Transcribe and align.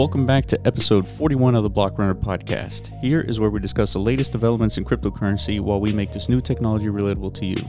Welcome 0.00 0.24
back 0.24 0.46
to 0.46 0.58
episode 0.66 1.06
41 1.06 1.54
of 1.54 1.62
the 1.62 1.68
Block 1.68 1.98
Runner 1.98 2.14
podcast. 2.14 2.98
Here 3.02 3.20
is 3.20 3.38
where 3.38 3.50
we 3.50 3.60
discuss 3.60 3.92
the 3.92 3.98
latest 3.98 4.32
developments 4.32 4.78
in 4.78 4.84
cryptocurrency 4.86 5.60
while 5.60 5.78
we 5.78 5.92
make 5.92 6.10
this 6.10 6.26
new 6.26 6.40
technology 6.40 6.86
relatable 6.86 7.34
to 7.34 7.44
you. 7.44 7.62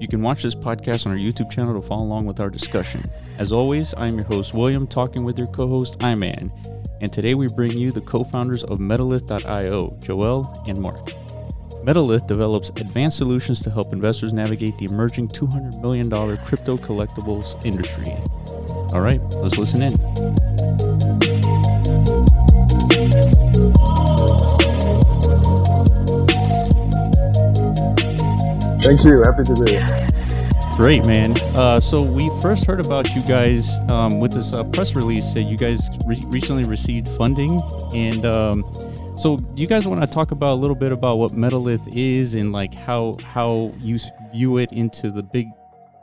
You 0.00 0.08
can 0.08 0.22
watch 0.22 0.42
this 0.42 0.54
podcast 0.54 1.04
on 1.04 1.12
our 1.12 1.18
YouTube 1.18 1.50
channel 1.50 1.78
to 1.78 1.86
follow 1.86 2.04
along 2.04 2.24
with 2.24 2.40
our 2.40 2.48
discussion. 2.48 3.04
As 3.36 3.52
always, 3.52 3.92
I'm 3.98 4.14
your 4.14 4.24
host, 4.24 4.54
William, 4.54 4.86
talking 4.86 5.24
with 5.24 5.38
your 5.38 5.48
co 5.48 5.68
host, 5.68 6.02
Iman. 6.02 6.50
And 7.02 7.12
today 7.12 7.34
we 7.34 7.48
bring 7.48 7.76
you 7.76 7.92
the 7.92 8.00
co 8.00 8.24
founders 8.24 8.64
of 8.64 8.78
Metalith.io, 8.78 9.98
Joel 10.00 10.50
and 10.68 10.80
Mark. 10.80 11.10
Metalith 11.84 12.26
develops 12.26 12.70
advanced 12.70 13.18
solutions 13.18 13.60
to 13.60 13.70
help 13.70 13.92
investors 13.92 14.32
navigate 14.32 14.78
the 14.78 14.86
emerging 14.86 15.28
$200 15.28 15.82
million 15.82 16.08
crypto 16.46 16.78
collectibles 16.78 17.62
industry. 17.66 18.14
All 18.94 19.02
right, 19.02 19.20
let's 19.42 19.58
listen 19.58 19.82
in. 19.82 21.37
Thank 28.88 29.04
you. 29.04 29.22
Happy 29.22 29.44
to 29.44 29.64
be 29.66 29.72
here. 29.72 29.86
Great, 30.78 31.06
man. 31.06 31.38
Uh, 31.60 31.78
so 31.78 32.02
we 32.02 32.30
first 32.40 32.64
heard 32.64 32.80
about 32.80 33.14
you 33.14 33.20
guys 33.20 33.70
um, 33.90 34.18
with 34.18 34.32
this 34.32 34.54
uh, 34.54 34.64
press 34.70 34.96
release 34.96 35.34
that 35.34 35.42
you 35.42 35.58
guys 35.58 35.90
re- 36.06 36.22
recently 36.28 36.62
received 36.62 37.06
funding, 37.10 37.60
and 37.94 38.24
um, 38.24 38.64
so 39.14 39.36
you 39.54 39.66
guys 39.66 39.86
want 39.86 40.00
to 40.00 40.06
talk 40.06 40.30
about 40.30 40.52
a 40.52 40.54
little 40.54 40.74
bit 40.74 40.90
about 40.90 41.16
what 41.16 41.32
Metalith 41.32 41.86
is 41.94 42.34
and 42.34 42.54
like 42.54 42.72
how 42.72 43.12
how 43.24 43.74
you 43.82 43.98
view 44.32 44.56
it 44.56 44.72
into 44.72 45.10
the 45.10 45.22
big 45.22 45.48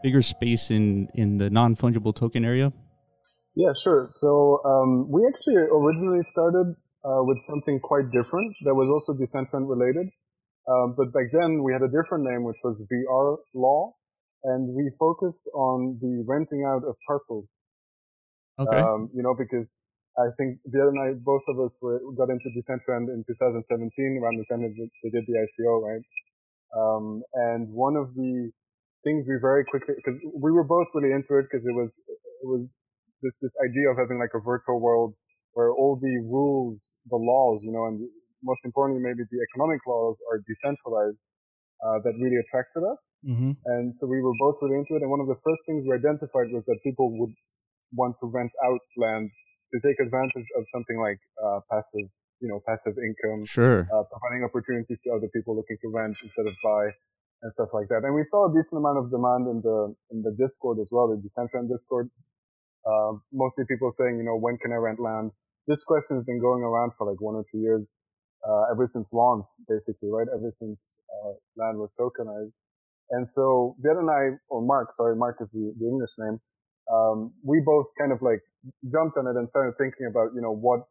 bigger 0.04 0.22
space 0.22 0.70
in 0.70 1.10
in 1.16 1.40
the 1.40 1.50
non 1.50 1.76
fungible 1.76 2.16
token 2.16 2.46
area. 2.46 2.72
Yeah, 3.56 3.74
sure. 3.74 4.06
So 4.12 4.62
um, 4.64 5.10
we 5.10 5.26
actually 5.27 5.55
originally 5.55 6.22
started 6.22 6.76
uh, 7.04 7.24
with 7.24 7.42
something 7.46 7.80
quite 7.80 8.12
different 8.12 8.55
that 8.64 8.76
was 8.76 8.90
also 8.92 9.14
Decentraland 9.14 9.68
related. 9.68 10.12
Um, 10.68 10.96
but 10.98 11.13
back 11.13 11.30
then 11.32 11.62
we 11.62 11.74
had 11.74 11.82
a 11.82 11.91
different 11.91 12.26
name, 12.26 12.44
which 12.44 12.58
was 12.63 12.82
VR 12.90 13.38
Law, 13.54 13.94
and 14.44 14.74
we 14.74 14.90
focused 14.98 15.46
on 15.54 15.98
the 16.02 16.24
renting 16.26 16.66
out 16.66 16.84
of 16.88 16.96
parcels. 17.08 17.46
Okay. 18.58 18.77
Um, 18.77 19.10
you 19.13 19.21
know, 19.21 19.36
because 19.38 19.71
I 20.18 20.32
think 20.38 20.60
the 20.63 20.80
other 20.82 20.96
night 20.96 21.21
both 21.24 21.43
of 21.49 21.60
us 21.60 21.76
were 21.82 21.99
got 22.16 22.32
into 22.32 22.48
Decentraland 22.55 23.12
in 23.12 23.24
2017 23.27 23.68
around 24.21 24.38
the 24.40 24.48
time 24.49 24.63
that 24.63 24.74
they 24.74 25.10
did 25.12 25.26
the 25.27 25.38
ICO, 25.43 25.84
right? 25.84 26.05
Um, 26.71 27.21
and 27.34 27.70
one 27.70 27.96
of 27.96 28.16
the 28.16 28.52
things 29.04 29.26
we 29.27 29.36
very 29.40 29.66
quickly, 29.66 29.96
because 29.98 30.18
we 30.34 30.52
were 30.52 30.63
both 30.63 30.88
really 30.96 31.13
into 31.13 31.38
it, 31.38 31.46
because 31.52 31.66
it 31.66 31.76
was 31.76 31.99
it 32.08 32.48
was 32.48 32.66
this 33.21 33.38
this 33.41 33.55
idea 33.62 33.91
of 33.91 33.98
having 33.98 34.18
like 34.18 34.34
a 34.34 34.40
virtual 34.40 34.80
world 34.80 35.13
where 35.54 35.71
all 35.71 35.96
the 35.96 36.16
rules, 36.27 36.93
the 37.08 37.16
laws, 37.16 37.63
you 37.63 37.71
know, 37.71 37.86
and 37.86 38.08
most 38.46 38.62
importantly 38.63 39.01
maybe 39.01 39.26
the 39.27 39.41
economic 39.51 39.82
laws 39.90 40.15
are 40.29 40.40
decentralized. 40.46 41.18
Uh, 41.84 41.99
that 42.07 42.15
really 42.18 42.40
attracted 42.40 42.82
us. 42.87 42.99
mm-hmm. 43.27 43.52
And 43.76 43.91
so 43.99 44.07
we 44.07 44.24
were 44.24 44.34
both 44.40 44.57
really 44.63 44.79
into 44.79 44.96
it. 44.96 45.04
And 45.04 45.12
one 45.12 45.20
of 45.20 45.27
the 45.27 45.35
first 45.43 45.62
things 45.68 45.84
we 45.84 45.91
identified 45.91 46.48
was 46.55 46.63
that 46.65 46.79
people 46.87 47.12
would 47.20 47.35
want 47.93 48.15
to 48.24 48.32
rent 48.32 48.49
out 48.63 48.79
land 48.96 49.27
to 49.27 49.77
take 49.84 49.99
advantage 50.07 50.48
of 50.55 50.63
something 50.71 50.98
like 51.04 51.20
uh, 51.35 51.60
passive, 51.68 52.07
you 52.40 52.48
know, 52.48 52.63
passive 52.63 52.96
income, 52.96 53.43
Sure. 53.46 53.84
uh, 53.91 54.04
providing 54.07 54.48
opportunities 54.48 55.04
to 55.04 55.12
other 55.20 55.27
people 55.35 55.52
looking 55.59 55.76
to 55.84 55.91
rent 55.91 56.15
instead 56.24 56.48
of 56.48 56.55
buy 56.63 56.96
and 57.43 57.52
stuff 57.59 57.70
like 57.76 57.91
that. 57.91 58.07
And 58.07 58.15
we 58.15 58.24
saw 58.24 58.48
a 58.48 58.52
decent 58.55 58.80
amount 58.80 58.98
of 59.04 59.12
demand 59.12 59.52
in 59.52 59.59
the 59.59 59.93
in 60.15 60.24
the 60.24 60.32
Discord 60.40 60.80
as 60.80 60.90
well, 60.96 61.12
the 61.12 61.20
Decentraland 61.20 61.68
Discord. 61.70 62.07
Uh, 62.87 63.20
mostly 63.35 63.68
people 63.68 63.91
saying, 63.99 64.16
you 64.18 64.24
know, 64.25 64.40
when 64.40 64.56
can 64.57 64.72
I 64.72 64.80
rent 64.80 64.97
land? 65.03 65.35
This 65.68 65.84
question 65.84 66.18
has 66.18 66.25
been 66.25 66.40
going 66.40 66.63
around 66.63 66.94
for 66.97 67.03
like 67.09 67.19
one 67.19 67.35
or 67.35 67.44
two 67.52 67.59
years, 67.59 67.90
uh, 68.48 68.72
ever 68.72 68.88
since 68.92 69.12
launch, 69.12 69.46
basically, 69.68 70.10
right? 70.10 70.28
Ever 70.34 70.52
since 70.58 70.80
uh, 71.10 71.34
land 71.58 71.78
was 71.78 71.90
tokenized. 72.00 72.54
And 73.12 73.28
so 73.28 73.76
Viet 73.82 73.98
and 73.98 74.10
I, 74.10 74.38
or 74.50 74.62
Mark, 74.62 74.96
sorry, 74.96 75.16
Mark 75.16 75.38
is 75.42 75.50
the, 75.54 75.74
the 75.80 75.88
English 75.88 76.12
name, 76.18 76.40
um, 76.92 77.34
we 77.44 77.62
both 77.66 77.86
kind 78.00 78.12
of 78.12 78.20
like 78.22 78.42
jumped 78.92 79.18
on 79.18 79.28
it 79.28 79.36
and 79.38 79.50
started 79.50 79.74
thinking 79.78 80.08
about, 80.10 80.34
you 80.36 80.42
know, 80.42 80.54
what, 80.54 80.82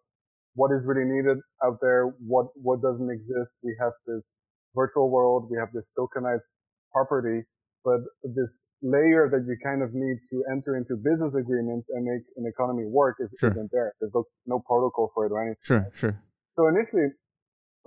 what 0.54 0.70
is 0.74 0.86
really 0.86 1.06
needed 1.06 1.38
out 1.64 1.78
there, 1.80 2.14
what, 2.26 2.46
what 2.54 2.82
doesn't 2.82 3.10
exist. 3.10 3.58
We 3.62 3.76
have 3.80 3.92
this 4.06 4.22
virtual 4.74 5.10
world, 5.10 5.48
we 5.50 5.58
have 5.58 5.70
this 5.72 5.90
tokenized 5.98 6.46
property, 6.92 7.42
but 7.84 8.00
this 8.22 8.66
layer 8.82 9.28
that 9.30 9.44
you 9.46 9.56
kind 9.62 9.82
of 9.82 9.90
need 9.92 10.18
to 10.30 10.42
enter 10.50 10.76
into 10.76 10.96
business 10.96 11.34
agreements 11.34 11.86
and 11.90 12.06
make 12.06 12.22
an 12.36 12.46
economy 12.46 12.86
work 12.86 13.16
is, 13.20 13.34
Sure. 13.38 13.50
isn't 13.50 13.70
there. 13.72 13.94
There's 14.00 14.14
no, 14.14 14.24
no 14.46 14.62
protocol 14.66 15.10
for 15.14 15.26
it 15.26 15.32
or 15.32 15.42
anything. 15.42 15.62
Sure. 15.62 15.86
Sure. 15.94 16.14
So 16.56 16.68
initially, 16.68 17.10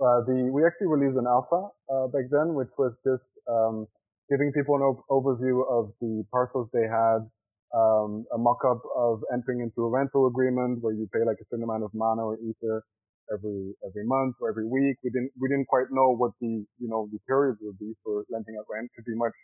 uh, 0.00 0.20
the 0.26 0.50
we 0.52 0.64
actually 0.66 0.88
released 0.88 1.18
an 1.18 1.26
alpha 1.26 1.68
uh, 1.90 2.06
back 2.08 2.30
then, 2.30 2.54
which 2.54 2.70
was 2.78 2.98
just 3.04 3.32
um, 3.50 3.86
giving 4.30 4.52
people 4.52 4.76
an 4.76 4.82
o- 4.82 5.04
overview 5.10 5.62
of 5.66 5.92
the 6.00 6.24
parcels 6.30 6.68
they 6.72 6.86
had, 6.86 7.26
um, 7.74 8.24
a 8.34 8.38
mock-up 8.38 8.80
of 8.96 9.20
entering 9.32 9.60
into 9.60 9.82
a 9.86 9.90
rental 9.90 10.26
agreement 10.26 10.78
where 10.82 10.94
you 10.94 11.08
pay 11.12 11.24
like 11.26 11.38
a 11.40 11.44
certain 11.44 11.64
amount 11.64 11.84
of 11.84 11.90
mana 11.94 12.22
or 12.22 12.38
ether 12.38 12.84
every 13.32 13.74
every 13.84 14.06
month 14.06 14.36
or 14.40 14.48
every 14.50 14.66
week. 14.66 14.96
We 15.04 15.10
didn't 15.10 15.32
we 15.40 15.48
didn't 15.48 15.66
quite 15.68 15.90
know 15.90 16.14
what 16.14 16.32
the 16.40 16.64
you 16.78 16.88
know 16.88 17.08
the 17.12 17.18
period 17.26 17.56
would 17.62 17.78
be 17.78 17.94
for 18.04 18.24
renting 18.30 18.56
out 18.58 18.66
rent. 18.70 18.90
Could 18.94 19.04
be 19.04 19.16
much 19.16 19.34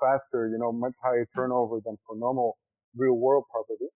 faster, 0.00 0.48
you 0.48 0.58
know, 0.58 0.72
much 0.72 0.94
higher 1.02 1.26
turnover 1.34 1.80
than 1.84 1.96
for 2.06 2.16
normal 2.16 2.56
real 2.96 3.14
world 3.14 3.44
property. 3.52 3.90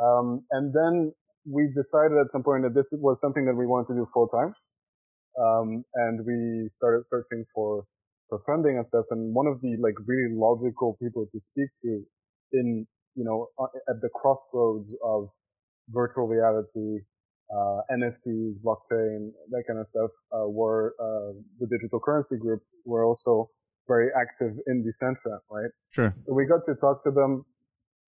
Um, 0.00 0.44
and 0.50 0.74
then 0.74 1.12
we 1.46 1.68
decided 1.74 2.18
at 2.18 2.32
some 2.32 2.42
point 2.42 2.64
that 2.64 2.74
this 2.74 2.88
was 2.92 3.20
something 3.20 3.44
that 3.46 3.54
we 3.54 3.66
wanted 3.66 3.88
to 3.88 3.94
do 3.94 4.06
full 4.12 4.28
time. 4.28 4.54
Um, 5.40 5.84
and 5.94 6.24
we 6.24 6.68
started 6.70 7.06
searching 7.06 7.44
for, 7.54 7.84
for 8.28 8.40
funding 8.46 8.78
and 8.78 8.86
stuff. 8.86 9.04
And 9.10 9.34
one 9.34 9.46
of 9.46 9.60
the 9.60 9.76
like 9.80 9.94
really 10.06 10.34
logical 10.34 10.96
people 11.02 11.26
to 11.32 11.40
speak 11.40 11.68
to 11.82 12.02
in, 12.52 12.86
you 13.14 13.24
know, 13.24 13.48
at 13.88 14.00
the 14.00 14.08
crossroads 14.14 14.94
of 15.04 15.28
virtual 15.90 16.26
reality, 16.26 17.04
uh, 17.50 17.80
NFTs, 17.92 18.54
blockchain, 18.64 19.30
that 19.50 19.64
kind 19.66 19.78
of 19.78 19.86
stuff, 19.86 20.10
uh, 20.32 20.48
were, 20.48 20.94
uh, 20.98 21.38
the 21.60 21.66
digital 21.70 22.00
currency 22.00 22.36
group 22.36 22.62
were 22.84 23.04
also 23.04 23.50
very 23.86 24.08
active 24.20 24.52
in 24.66 24.84
Decentraland, 24.84 25.40
right? 25.50 25.70
Sure. 25.90 26.14
So 26.20 26.32
we 26.34 26.44
got 26.46 26.66
to 26.66 26.74
talk 26.74 27.02
to 27.04 27.10
them 27.10 27.44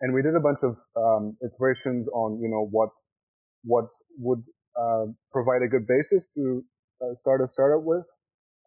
and 0.00 0.15
we 0.15 0.22
did 0.22 0.34
a 0.34 0.41
bunch 0.41 0.59
of 0.62 0.78
um, 0.97 1.37
iterations 1.43 2.09
on, 2.09 2.41
you 2.41 2.49
know, 2.49 2.67
what 2.71 2.91
what 3.65 3.87
would 4.19 4.43
uh, 4.81 5.06
provide 5.33 5.62
a 5.62 5.69
good 5.69 5.87
basis 5.87 6.28
to 6.34 6.65
uh, 7.03 7.15
start 7.15 7.41
a 7.43 7.49
startup 7.49 7.85
with 7.85 8.05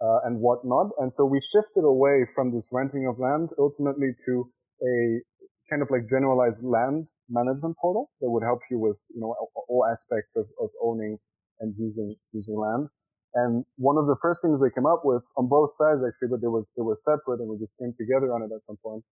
uh, 0.02 0.20
and 0.26 0.40
whatnot. 0.40 0.88
And 1.00 1.14
so 1.14 1.26
we 1.26 1.40
shifted 1.42 1.84
away 1.84 2.26
from 2.36 2.54
this 2.54 2.70
renting 2.74 3.08
of 3.08 3.20
land 3.20 3.50
ultimately 3.60 4.12
to 4.26 4.52
a 4.84 5.22
kind 5.70 5.82
of 5.82 5.90
like 5.92 6.10
generalized 6.10 6.64
land 6.64 7.08
management 7.30 7.78
portal 7.80 8.10
that 8.20 8.30
would 8.30 8.44
help 8.44 8.60
you 8.70 8.80
with, 8.80 8.98
you 9.14 9.22
know, 9.22 9.36
all- 9.56 9.86
aspects 9.92 10.36
of, 10.36 10.46
of 10.60 10.70
owning 10.84 11.18
and 11.60 11.74
using, 11.78 12.16
using 12.34 12.56
land. 12.56 12.88
And 13.34 13.64
one 13.78 13.98
of 13.98 14.08
the 14.08 14.18
first 14.22 14.42
things 14.42 14.60
they 14.60 14.70
came 14.74 14.86
up 14.86 15.02
with 15.06 15.24
on 15.38 15.48
both 15.48 15.74
sides 15.74 16.02
actually, 16.04 16.30
but 16.30 16.42
there 16.42 16.52
was, 16.52 16.68
it 16.76 16.82
was 16.82 17.02
separate 17.04 17.40
and 17.40 17.50
we 17.50 17.58
just 17.58 17.78
came 17.80 17.94
together 17.98 18.34
on 18.34 18.42
it 18.44 18.52
at 18.54 18.62
some 18.68 18.78
point, 18.84 19.04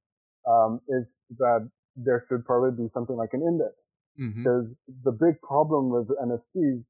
um, 0.47 0.81
is 0.89 1.15
that 1.37 1.69
there 1.95 2.21
should 2.27 2.43
probably 2.45 2.71
be 2.83 2.87
something 2.89 3.15
like 3.15 3.31
an 3.33 3.41
index 3.41 3.73
Mm-hmm. 4.19 4.43
because 4.43 4.75
the 5.05 5.11
big 5.13 5.39
problem 5.41 5.89
with 5.89 6.09
NFTs, 6.19 6.89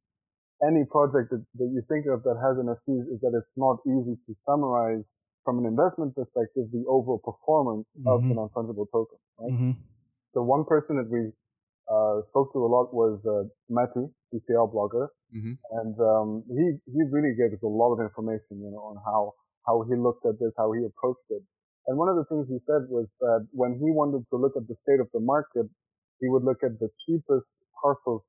any 0.65 0.83
project 0.85 1.31
that, 1.31 1.43
that 1.59 1.69
you 1.73 1.81
think 1.87 2.05
of 2.07 2.23
that 2.23 2.37
has 2.41 2.57
NFTs 2.57 3.13
is 3.13 3.19
that 3.21 3.33
it's 3.37 3.55
not 3.57 3.77
easy 3.87 4.15
to 4.25 4.31
summarize 4.33 5.13
from 5.45 5.59
an 5.59 5.65
investment 5.65 6.15
perspective 6.15 6.65
the 6.71 6.83
overall 6.87 7.19
performance 7.23 7.87
of 8.05 8.21
the 8.27 8.35
non-fungible 8.35 8.85
token. 8.91 9.17
Right? 9.39 9.53
Mm-hmm. 9.53 9.71
So 10.29 10.43
one 10.43 10.65
person 10.65 10.97
that 10.97 11.09
we 11.09 11.31
uh, 11.89 12.21
spoke 12.29 12.53
to 12.53 12.59
a 12.59 12.69
lot 12.69 12.93
was 12.93 13.19
uh, 13.25 13.47
Matty, 13.69 14.07
DCL 14.33 14.71
blogger, 14.73 15.07
Mhm. 15.33 15.57
and 15.79 15.93
um, 16.01 16.43
he 16.49 16.65
he 16.91 17.01
really 17.15 17.33
gave 17.37 17.53
us 17.53 17.63
a 17.63 17.67
lot 17.67 17.93
of 17.93 17.99
information, 18.01 18.61
you 18.65 18.71
know, 18.73 18.81
on 18.91 18.97
how 19.05 19.33
how 19.67 19.83
he 19.87 19.95
looked 19.95 20.25
at 20.25 20.39
this, 20.39 20.53
how 20.57 20.71
he 20.71 20.83
approached 20.83 21.29
it. 21.29 21.43
And 21.87 21.97
one 21.97 22.09
of 22.09 22.15
the 22.15 22.25
things 22.25 22.47
he 22.49 22.57
said 22.59 22.89
was 22.89 23.07
that 23.21 23.47
when 23.51 23.77
he 23.81 23.89
wanted 23.91 24.25
to 24.31 24.37
look 24.37 24.53
at 24.57 24.67
the 24.67 24.75
state 24.75 24.99
of 24.99 25.09
the 25.13 25.19
market, 25.19 25.67
he 26.19 26.27
would 26.29 26.43
look 26.43 26.61
at 26.63 26.79
the 26.79 26.89
cheapest 27.03 27.63
parcels 27.81 28.23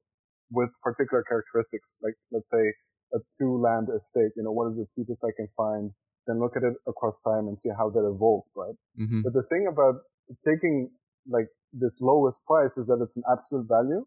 with 0.50 0.70
particular 0.82 1.22
characteristics, 1.22 1.98
like 2.02 2.14
let's 2.32 2.50
say 2.50 2.74
a 3.14 3.18
two 3.38 3.60
land 3.60 3.88
estate. 3.94 4.32
You 4.36 4.44
know, 4.44 4.52
what 4.52 4.70
is 4.70 4.76
the 4.76 4.86
cheapest 4.94 5.22
I 5.24 5.34
can 5.36 5.48
find? 5.56 5.90
Then 6.26 6.40
look 6.40 6.56
at 6.56 6.62
it 6.62 6.74
across 6.86 7.20
time 7.20 7.48
and 7.48 7.58
see 7.58 7.70
how 7.76 7.90
that 7.90 8.06
evolved, 8.06 8.50
right? 8.54 8.76
Mm-hmm. 9.00 9.22
But 9.24 9.32
the 9.32 9.46
thing 9.48 9.66
about 9.70 10.02
taking 10.46 10.90
like 11.28 11.48
this 11.72 11.98
lowest 12.00 12.44
price 12.46 12.76
is 12.76 12.86
that 12.86 13.00
it's 13.02 13.16
an 13.16 13.24
absolute 13.30 13.66
value, 13.68 14.04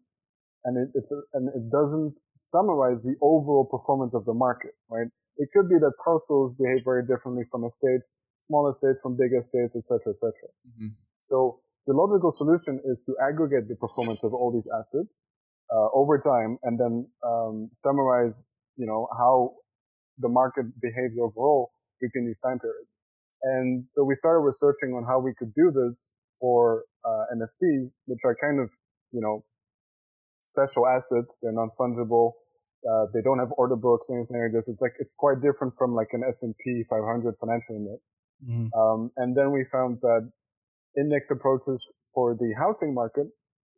and 0.64 0.76
it, 0.76 0.88
it's 0.94 1.12
a, 1.12 1.20
and 1.34 1.48
it 1.48 1.70
doesn't 1.70 2.14
summarize 2.40 3.02
the 3.02 3.16
overall 3.22 3.64
performance 3.64 4.14
of 4.14 4.24
the 4.24 4.34
market, 4.34 4.72
right? 4.90 5.08
It 5.36 5.48
could 5.52 5.68
be 5.68 5.76
that 5.80 5.92
parcels 6.04 6.54
behave 6.54 6.84
very 6.84 7.02
differently 7.02 7.44
from 7.50 7.64
estates, 7.64 8.12
small 8.46 8.70
estates 8.70 9.00
from 9.02 9.16
big 9.16 9.32
estates, 9.32 9.74
etc., 9.74 10.12
etc. 10.12 10.30
Mm-hmm. 10.68 10.94
So 11.22 11.58
the 11.86 11.94
logical 11.94 12.30
solution 12.30 12.80
is 12.84 13.02
to 13.04 13.16
aggregate 13.20 13.68
the 13.68 13.76
performance 13.76 14.24
of 14.24 14.32
all 14.32 14.52
these 14.52 14.68
assets 14.70 15.16
uh, 15.74 15.88
over 15.92 16.18
time 16.18 16.58
and 16.62 16.78
then 16.78 17.06
um, 17.26 17.70
summarize, 17.72 18.44
you 18.76 18.86
know, 18.86 19.08
how 19.18 19.52
the 20.18 20.28
market 20.28 20.66
behaves 20.80 21.14
overall 21.20 21.72
within 22.00 22.26
these 22.26 22.38
time 22.38 22.58
periods. 22.60 22.88
And 23.42 23.84
so 23.90 24.04
we 24.04 24.14
started 24.16 24.40
researching 24.40 24.94
on 24.94 25.04
how 25.04 25.18
we 25.18 25.34
could 25.36 25.52
do 25.54 25.72
this 25.74 26.12
for 26.40 26.84
uh, 27.04 27.24
NFTs, 27.34 27.90
which 28.06 28.20
are 28.24 28.36
kind 28.40 28.60
of, 28.60 28.70
you 29.12 29.20
know, 29.20 29.44
special 30.44 30.86
assets. 30.86 31.38
They're 31.42 31.52
non-fungible. 31.52 32.32
Uh, 32.88 33.06
they 33.12 33.20
don't 33.22 33.38
have 33.38 33.50
order 33.56 33.76
books, 33.76 34.08
anything 34.10 34.40
like 34.40 34.52
this. 34.52 34.68
It's 34.68 34.80
like, 34.80 34.92
it's 34.98 35.14
quite 35.14 35.40
different 35.42 35.74
from 35.76 35.94
like 35.94 36.08
an 36.12 36.22
S&P 36.28 36.84
500 36.88 37.34
financial 37.40 37.76
index. 37.76 38.02
Mm-hmm. 38.46 38.78
Um, 38.78 39.10
and 39.16 39.36
then 39.36 39.52
we 39.52 39.64
found 39.72 39.98
that 40.02 40.30
index 40.96 41.30
approaches 41.30 41.82
for 42.14 42.34
the 42.34 42.54
housing 42.58 42.94
market 42.94 43.26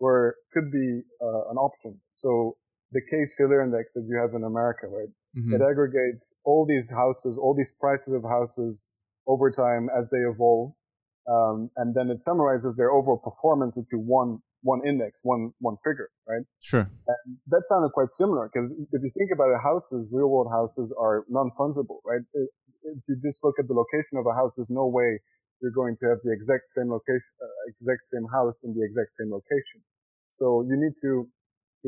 were, 0.01 0.37
could 0.53 0.71
be 0.71 1.03
uh, 1.23 1.51
an 1.51 1.57
option. 1.57 2.01
So 2.15 2.57
the 2.93 3.01
Case-Shiller 3.11 3.63
index 3.63 3.95
that 3.95 4.07
you 4.09 4.19
have 4.21 4.35
in 4.35 4.45
America, 4.45 4.87
right? 4.87 5.09
Mm-hmm. 5.37 5.55
It 5.55 5.61
aggregates 5.63 6.35
all 6.45 6.67
these 6.67 6.91
houses, 6.91 7.39
all 7.39 7.55
these 7.55 7.75
prices 7.79 8.15
of 8.15 8.23
houses 8.23 8.87
over 9.27 9.51
time 9.51 9.89
as 9.97 10.09
they 10.11 10.19
evolve. 10.19 10.73
Um, 11.29 11.71
and 11.77 11.95
then 11.95 12.09
it 12.11 12.23
summarizes 12.23 12.77
their 12.77 12.91
overall 12.91 13.19
performance 13.19 13.77
into 13.77 13.99
one 13.99 14.39
one 14.63 14.81
index, 14.87 15.21
one 15.23 15.53
one 15.61 15.77
figure, 15.85 16.09
right? 16.29 16.43
Sure. 16.61 16.89
And 17.07 17.37
that 17.49 17.63
sounded 17.67 17.91
quite 17.93 18.11
similar 18.11 18.51
because 18.53 18.73
if 18.93 19.03
you 19.03 19.11
think 19.17 19.31
about 19.33 19.51
it, 19.51 19.61
houses, 19.63 20.11
real 20.13 20.29
world 20.29 20.49
houses 20.51 20.95
are 20.99 21.25
non 21.29 21.51
fungible, 21.59 21.99
right? 22.05 22.23
If 22.35 23.03
you 23.09 23.17
just 23.23 23.43
look 23.43 23.57
at 23.59 23.67
the 23.67 23.75
location 23.75 24.19
of 24.19 24.27
a 24.27 24.35
house, 24.35 24.53
there's 24.57 24.71
no 24.71 24.87
way 24.87 25.21
you're 25.61 25.75
going 25.75 25.97
to 26.01 26.07
have 26.09 26.19
the 26.25 26.33
exact 26.33 26.71
same 26.71 26.91
location, 26.91 27.33
uh, 27.41 27.71
exact 27.73 28.09
same 28.09 28.27
house 28.33 28.57
in 28.65 28.75
the 28.75 28.85
exact 28.85 29.17
same 29.17 29.33
location. 29.33 29.81
So 30.31 30.65
you 30.69 30.77
need 30.77 30.95
to 31.03 31.29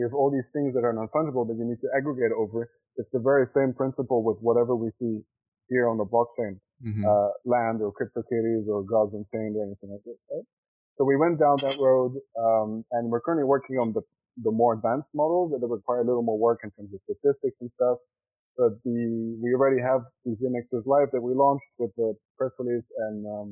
have 0.03 0.15
all 0.15 0.31
these 0.31 0.49
things 0.53 0.75
that 0.75 0.85
are 0.85 0.93
non 0.93 1.09
fungible 1.09 1.47
that 1.49 1.57
you 1.59 1.67
need 1.67 1.81
to 1.83 1.91
aggregate 1.97 2.33
over. 2.33 2.71
It's 2.97 3.11
the 3.11 3.21
very 3.21 3.47
same 3.47 3.75
principle 3.75 4.25
with 4.25 4.39
whatever 4.41 4.75
we 4.75 4.91
see 4.91 5.21
here 5.69 5.89
on 5.89 5.99
the 5.99 6.05
blockchain, 6.05 6.59
mm-hmm. 6.81 7.05
uh, 7.05 7.31
land 7.45 7.83
or 7.83 7.93
CryptoKitties 7.93 8.67
or 8.69 8.83
Gods 8.83 9.15
Unchained 9.15 9.57
or 9.57 9.65
anything 9.65 9.91
like 9.91 10.03
this, 10.05 10.19
right? 10.33 10.45
So 10.95 11.05
we 11.05 11.17
went 11.17 11.39
down 11.39 11.59
that 11.63 11.79
road, 11.79 12.19
um, 12.35 12.85
and 12.91 13.11
we're 13.11 13.21
currently 13.21 13.45
working 13.45 13.77
on 13.77 13.93
the, 13.93 14.03
the 14.43 14.51
more 14.51 14.75
advanced 14.75 15.13
models 15.15 15.53
that 15.53 15.65
require 15.65 16.01
a 16.01 16.05
little 16.05 16.25
more 16.25 16.39
work 16.39 16.61
in 16.65 16.71
terms 16.73 16.91
of 16.93 17.01
statistics 17.07 17.55
and 17.61 17.71
stuff. 17.77 17.99
But 18.59 18.83
the, 18.83 19.39
we 19.41 19.55
already 19.55 19.81
have 19.81 20.03
these 20.27 20.43
indexes 20.43 20.85
live 20.85 21.15
that 21.15 21.23
we 21.23 21.33
launched 21.33 21.71
with 21.79 21.95
the 21.97 22.15
press 22.37 22.53
release 22.59 22.91
and, 23.07 23.25
um, 23.27 23.49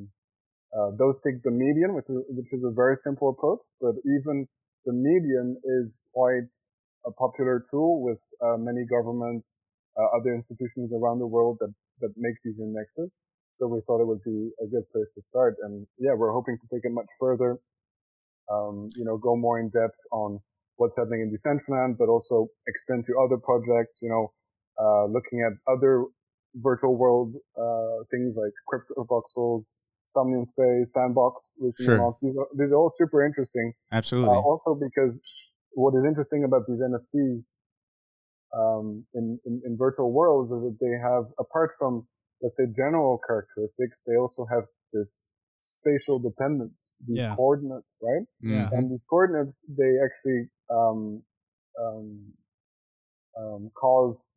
uh, 0.75 0.91
those 0.99 1.15
take 1.23 1.41
the 1.47 1.51
median, 1.51 1.95
which 1.95 2.11
is, 2.11 2.19
which 2.27 2.51
is 2.51 2.61
a 2.67 2.75
very 2.75 2.97
simple 2.97 3.31
approach, 3.31 3.63
but 3.79 3.95
even 4.03 4.45
the 4.85 4.91
median 4.91 5.55
is 5.63 5.99
quite 6.13 6.51
a 7.07 7.11
popular 7.11 7.63
tool 7.71 8.03
with 8.03 8.19
uh, 8.43 8.57
many 8.59 8.83
governments, 8.83 9.55
uh, 9.97 10.19
other 10.19 10.35
institutions 10.35 10.91
around 10.91 11.19
the 11.19 11.27
world 11.27 11.57
that, 11.61 11.73
that 12.01 12.11
make 12.17 12.35
these 12.43 12.59
indexes. 12.59 13.09
So 13.57 13.67
we 13.67 13.79
thought 13.87 14.01
it 14.01 14.07
would 14.07 14.23
be 14.23 14.51
a 14.61 14.67
good 14.67 14.85
place 14.91 15.09
to 15.15 15.21
start. 15.21 15.55
And 15.63 15.87
yeah, 15.97 16.13
we're 16.15 16.33
hoping 16.33 16.57
to 16.61 16.67
take 16.67 16.83
it 16.83 16.91
much 16.93 17.09
further. 17.19 17.57
Um, 18.51 18.89
you 18.95 19.03
know, 19.03 19.17
go 19.17 19.35
more 19.35 19.59
in 19.59 19.69
depth 19.69 19.97
on 20.11 20.39
what's 20.77 20.97
happening 20.97 21.21
in 21.25 21.33
Decentraland, 21.33 21.97
but 21.97 22.07
also 22.07 22.47
extend 22.67 23.05
to 23.05 23.13
other 23.19 23.37
projects, 23.37 23.99
you 24.01 24.09
know, 24.09 24.31
uh, 24.79 25.05
looking 25.05 25.41
at 25.45 25.53
other 25.71 26.05
virtual 26.55 26.95
world, 26.97 27.33
uh, 27.57 28.03
things 28.11 28.37
like 28.37 28.53
CryptoVoxels, 28.69 29.71
Somnium 30.07 30.45
Space, 30.45 30.93
Sandbox, 30.93 31.53
sure. 31.79 32.15
These, 32.21 32.35
are, 32.37 32.47
these 32.57 32.71
are 32.71 32.75
all 32.75 32.91
super 32.93 33.25
interesting. 33.25 33.73
Absolutely. 33.91 34.29
Uh, 34.29 34.39
also 34.39 34.75
because 34.75 35.21
what 35.73 35.93
is 35.95 36.05
interesting 36.05 36.43
about 36.43 36.63
these 36.67 36.79
NFTs, 36.79 37.43
um, 38.57 39.05
in, 39.13 39.37
in, 39.45 39.61
in 39.65 39.77
virtual 39.77 40.11
worlds 40.11 40.51
is 40.51 40.61
that 40.61 40.77
they 40.79 40.97
have, 40.97 41.25
apart 41.37 41.71
from 41.77 42.07
let's 42.41 42.57
say 42.57 42.63
general 42.75 43.19
characteristics, 43.27 44.01
they 44.05 44.15
also 44.15 44.45
have 44.51 44.63
this 44.93 45.19
spatial 45.59 46.19
dependence, 46.19 46.95
these 47.07 47.23
yeah. 47.23 47.35
coordinates, 47.35 47.99
right? 48.01 48.25
Yeah. 48.41 48.69
And 48.71 48.91
these 48.91 49.01
coordinates, 49.09 49.65
they 49.67 49.95
actually 50.03 50.47
um, 50.69 51.23
um, 51.81 52.33
um, 53.39 53.71
cause 53.79 54.31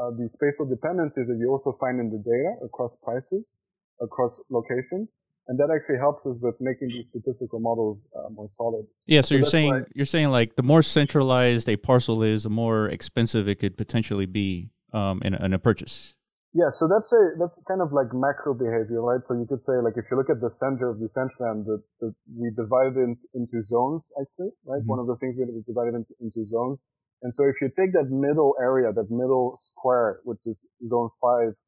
uh, 0.00 0.10
these 0.18 0.32
spatial 0.32 0.66
dependencies 0.66 1.26
that 1.28 1.36
you 1.38 1.50
also 1.50 1.72
find 1.72 2.00
in 2.00 2.10
the 2.10 2.18
data 2.18 2.54
across 2.64 2.96
prices, 2.96 3.56
across 4.00 4.40
locations. 4.50 5.14
And 5.46 5.58
that 5.60 5.70
actually 5.70 5.98
helps 5.98 6.24
us 6.26 6.38
with 6.40 6.54
making 6.58 6.88
these 6.88 7.10
statistical 7.10 7.60
models 7.60 8.08
uh, 8.16 8.30
more 8.30 8.48
solid. 8.48 8.86
Yeah, 9.06 9.20
so, 9.20 9.26
so 9.26 9.34
you're 9.34 9.44
saying 9.44 9.70
why, 9.70 9.82
you're 9.94 10.06
saying 10.06 10.30
like 10.30 10.54
the 10.54 10.62
more 10.62 10.82
centralized 10.82 11.68
a 11.68 11.76
parcel 11.76 12.22
is, 12.22 12.44
the 12.44 12.50
more 12.50 12.88
expensive 12.88 13.46
it 13.46 13.56
could 13.56 13.76
potentially 13.76 14.24
be 14.24 14.70
um, 14.94 15.20
in, 15.22 15.34
in 15.34 15.52
a 15.52 15.58
purchase. 15.58 16.14
Yeah, 16.54 16.70
so 16.70 16.86
that's 16.86 17.10
a 17.10 17.34
that's 17.34 17.58
kind 17.66 17.82
of 17.82 17.92
like 17.92 18.14
macro 18.14 18.54
behavior, 18.54 19.02
right? 19.02 19.18
So 19.26 19.34
you 19.34 19.44
could 19.44 19.60
say 19.60 19.74
like 19.82 19.98
if 19.98 20.06
you 20.08 20.16
look 20.16 20.30
at 20.30 20.40
the 20.40 20.54
center 20.54 20.88
of 20.88 21.02
the 21.02 21.10
Decentraland, 21.10 21.66
that 21.66 22.14
we 22.30 22.50
divided 22.54 22.94
it 22.94 23.18
into 23.34 23.58
zones 23.60 24.06
actually, 24.14 24.54
right? 24.62 24.78
Mm-hmm. 24.78 24.94
One 24.94 25.00
of 25.02 25.10
the 25.10 25.18
things 25.18 25.34
we 25.34 25.50
divided 25.66 25.98
into, 25.98 26.14
into 26.22 26.46
zones. 26.46 26.80
And 27.22 27.34
so 27.34 27.42
if 27.42 27.58
you 27.60 27.72
take 27.74 27.92
that 27.94 28.06
middle 28.06 28.54
area, 28.62 28.92
that 28.92 29.10
middle 29.10 29.54
square, 29.56 30.20
which 30.22 30.46
is 30.46 30.64
zone 30.86 31.10
five, 31.20 31.58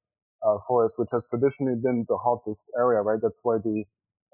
uh, 0.47 0.59
forest, 0.69 0.95
which 0.99 1.11
has 1.11 1.27
traditionally 1.31 1.75
been 1.83 2.05
the 2.09 2.19
hottest 2.19 2.71
area, 2.79 3.01
right? 3.03 3.19
That's 3.21 3.41
why 3.43 3.57
the, 3.59 3.85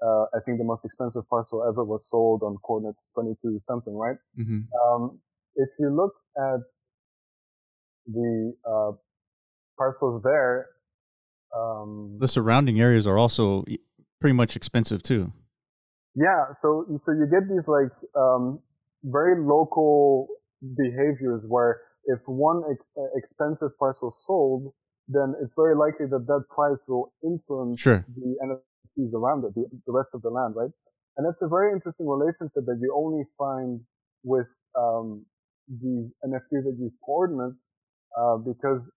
uh, 0.05 0.25
I 0.35 0.39
think 0.45 0.59
the 0.59 0.65
most 0.65 0.85
expensive 0.85 1.27
parcel 1.29 1.65
ever 1.67 1.83
was 1.83 2.09
sold 2.09 2.43
on 2.43 2.57
coordinates 2.61 3.07
22 3.15 3.57
something, 3.59 3.95
right? 3.95 4.17
Mm-hmm. 4.37 4.69
Um, 4.85 5.19
if 5.55 5.69
you 5.79 5.89
look 5.89 6.13
at 6.37 6.59
the, 8.05 8.53
uh, 8.67 8.91
parcels 9.77 10.21
there. 10.23 10.67
Um, 11.55 12.17
the 12.19 12.27
surrounding 12.27 12.79
areas 12.79 13.05
are 13.05 13.17
also 13.17 13.63
pretty 14.19 14.33
much 14.33 14.55
expensive 14.55 15.03
too. 15.03 15.31
Yeah, 16.15 16.53
so 16.57 16.85
so 17.03 17.11
you 17.11 17.27
get 17.29 17.49
these 17.49 17.67
like 17.67 17.91
um, 18.15 18.59
very 19.03 19.41
local 19.43 20.27
behaviors 20.61 21.45
where 21.47 21.81
if 22.05 22.19
one 22.25 22.63
ex- 22.71 22.85
uh, 22.97 23.09
expensive 23.15 23.77
parcel 23.79 24.13
sold, 24.25 24.73
then 25.07 25.35
it's 25.41 25.53
very 25.55 25.75
likely 25.75 26.05
that 26.07 26.25
that 26.27 26.43
price 26.49 26.83
will 26.87 27.13
influence 27.23 27.79
sure. 27.79 28.05
the 28.15 28.35
NFTs 28.43 29.13
around 29.13 29.43
it, 29.45 29.55
the, 29.55 29.65
the 29.85 29.91
rest 29.91 30.09
of 30.13 30.21
the 30.21 30.29
land, 30.29 30.53
right? 30.55 30.71
And 31.17 31.27
that's 31.27 31.41
a 31.41 31.47
very 31.47 31.71
interesting 31.73 32.07
relationship 32.07 32.65
that 32.65 32.79
you 32.81 32.93
only 32.95 33.23
find 33.37 33.81
with 34.23 34.47
um, 34.77 35.25
these 35.67 36.13
NFTs 36.25 36.63
that 36.63 36.77
use 36.79 36.97
coordinates, 37.05 37.59
uh, 38.17 38.37
because 38.37 38.89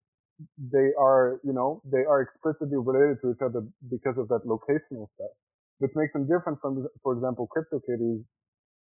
they 0.59 0.93
are, 0.99 1.41
you 1.45 1.53
know, 1.53 1.83
they 1.85 2.05
are 2.05 2.21
explicitly 2.21 2.77
related 2.77 3.19
to 3.23 3.31
each 3.31 3.43
other 3.43 3.63
because 3.91 4.19
of 4.19 4.29
that 4.29 4.45
locational 4.45 5.09
stuff, 5.17 5.33
which 5.79 5.93
makes 5.95 6.13
them 6.13 6.27
different 6.29 6.61
from, 6.61 6.87
for 7.03 7.15
example, 7.15 7.49
CryptoKitties 7.49 8.25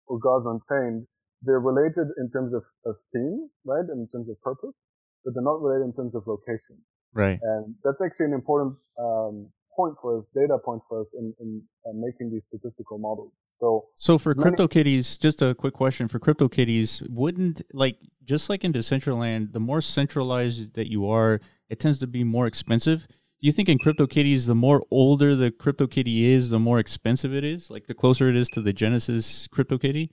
or 0.07 0.19
Gods 0.19 0.45
Unchained. 0.45 1.07
They're 1.41 1.59
related 1.59 2.07
in 2.17 2.31
terms 2.31 2.53
of, 2.53 2.63
of 2.85 2.95
theme, 3.13 3.50
right? 3.65 3.85
In 3.91 4.07
terms 4.12 4.29
of 4.29 4.39
purpose, 4.41 4.75
but 5.24 5.33
they're 5.33 5.43
not 5.43 5.62
related 5.62 5.85
in 5.85 5.93
terms 5.93 6.15
of 6.15 6.24
location. 6.27 6.79
Right. 7.13 7.39
And 7.41 7.75
that's 7.83 8.01
actually 8.01 8.27
an 8.27 8.33
important, 8.33 8.75
um, 9.00 9.51
point 9.75 9.96
for 10.01 10.20
us, 10.20 10.25
data 10.34 10.58
point 10.63 10.82
for 10.88 11.01
us 11.01 11.08
in, 11.17 11.34
in 11.39 11.62
uh, 11.86 11.91
making 11.94 12.32
these 12.32 12.46
statistical 12.46 12.98
models. 12.98 13.32
So, 13.50 13.86
so 13.94 14.17
for 14.17 14.34
many, 14.36 14.51
CryptoKitties, 14.51 15.20
just 15.20 15.41
a 15.41 15.55
quick 15.55 15.74
question 15.74 16.08
for 16.08 16.20
CryptoKitties, 16.20 17.10
wouldn't 17.10 17.62
like 17.74 17.98
just 18.24 18.50
like 18.50 18.63
in 18.63 18.74
Decentraland, 18.74 19.53
the 19.53 19.60
more 19.60 19.82
centralized 19.82 20.74
that 20.74 20.89
you 20.89 21.10
are, 21.10 21.39
it 21.70 21.79
tends 21.79 22.00
to 22.00 22.08
be 22.08 22.24
more 22.24 22.48
expensive. 22.48 23.08
Do 23.08 23.48
you 23.48 23.51
think 23.51 23.70
in 23.70 23.77
CryptoKitties, 23.77 24.48
the 24.48 24.55
more 24.55 24.84
older 24.89 25.36
the 25.36 25.51
CryptoKitty 25.51 26.24
is, 26.29 26.50
the 26.50 26.60
more 26.60 26.79
expensive 26.79 27.34
it 27.34 27.44
is? 27.44 27.70
Like 27.70 27.88
the 27.88 27.94
closer 27.94 28.29
it 28.29 28.36
is 28.36 28.50
to 28.50 28.62
the 28.62 28.74
Genesis 28.74 29.48
CryptoKitty? 29.50 30.10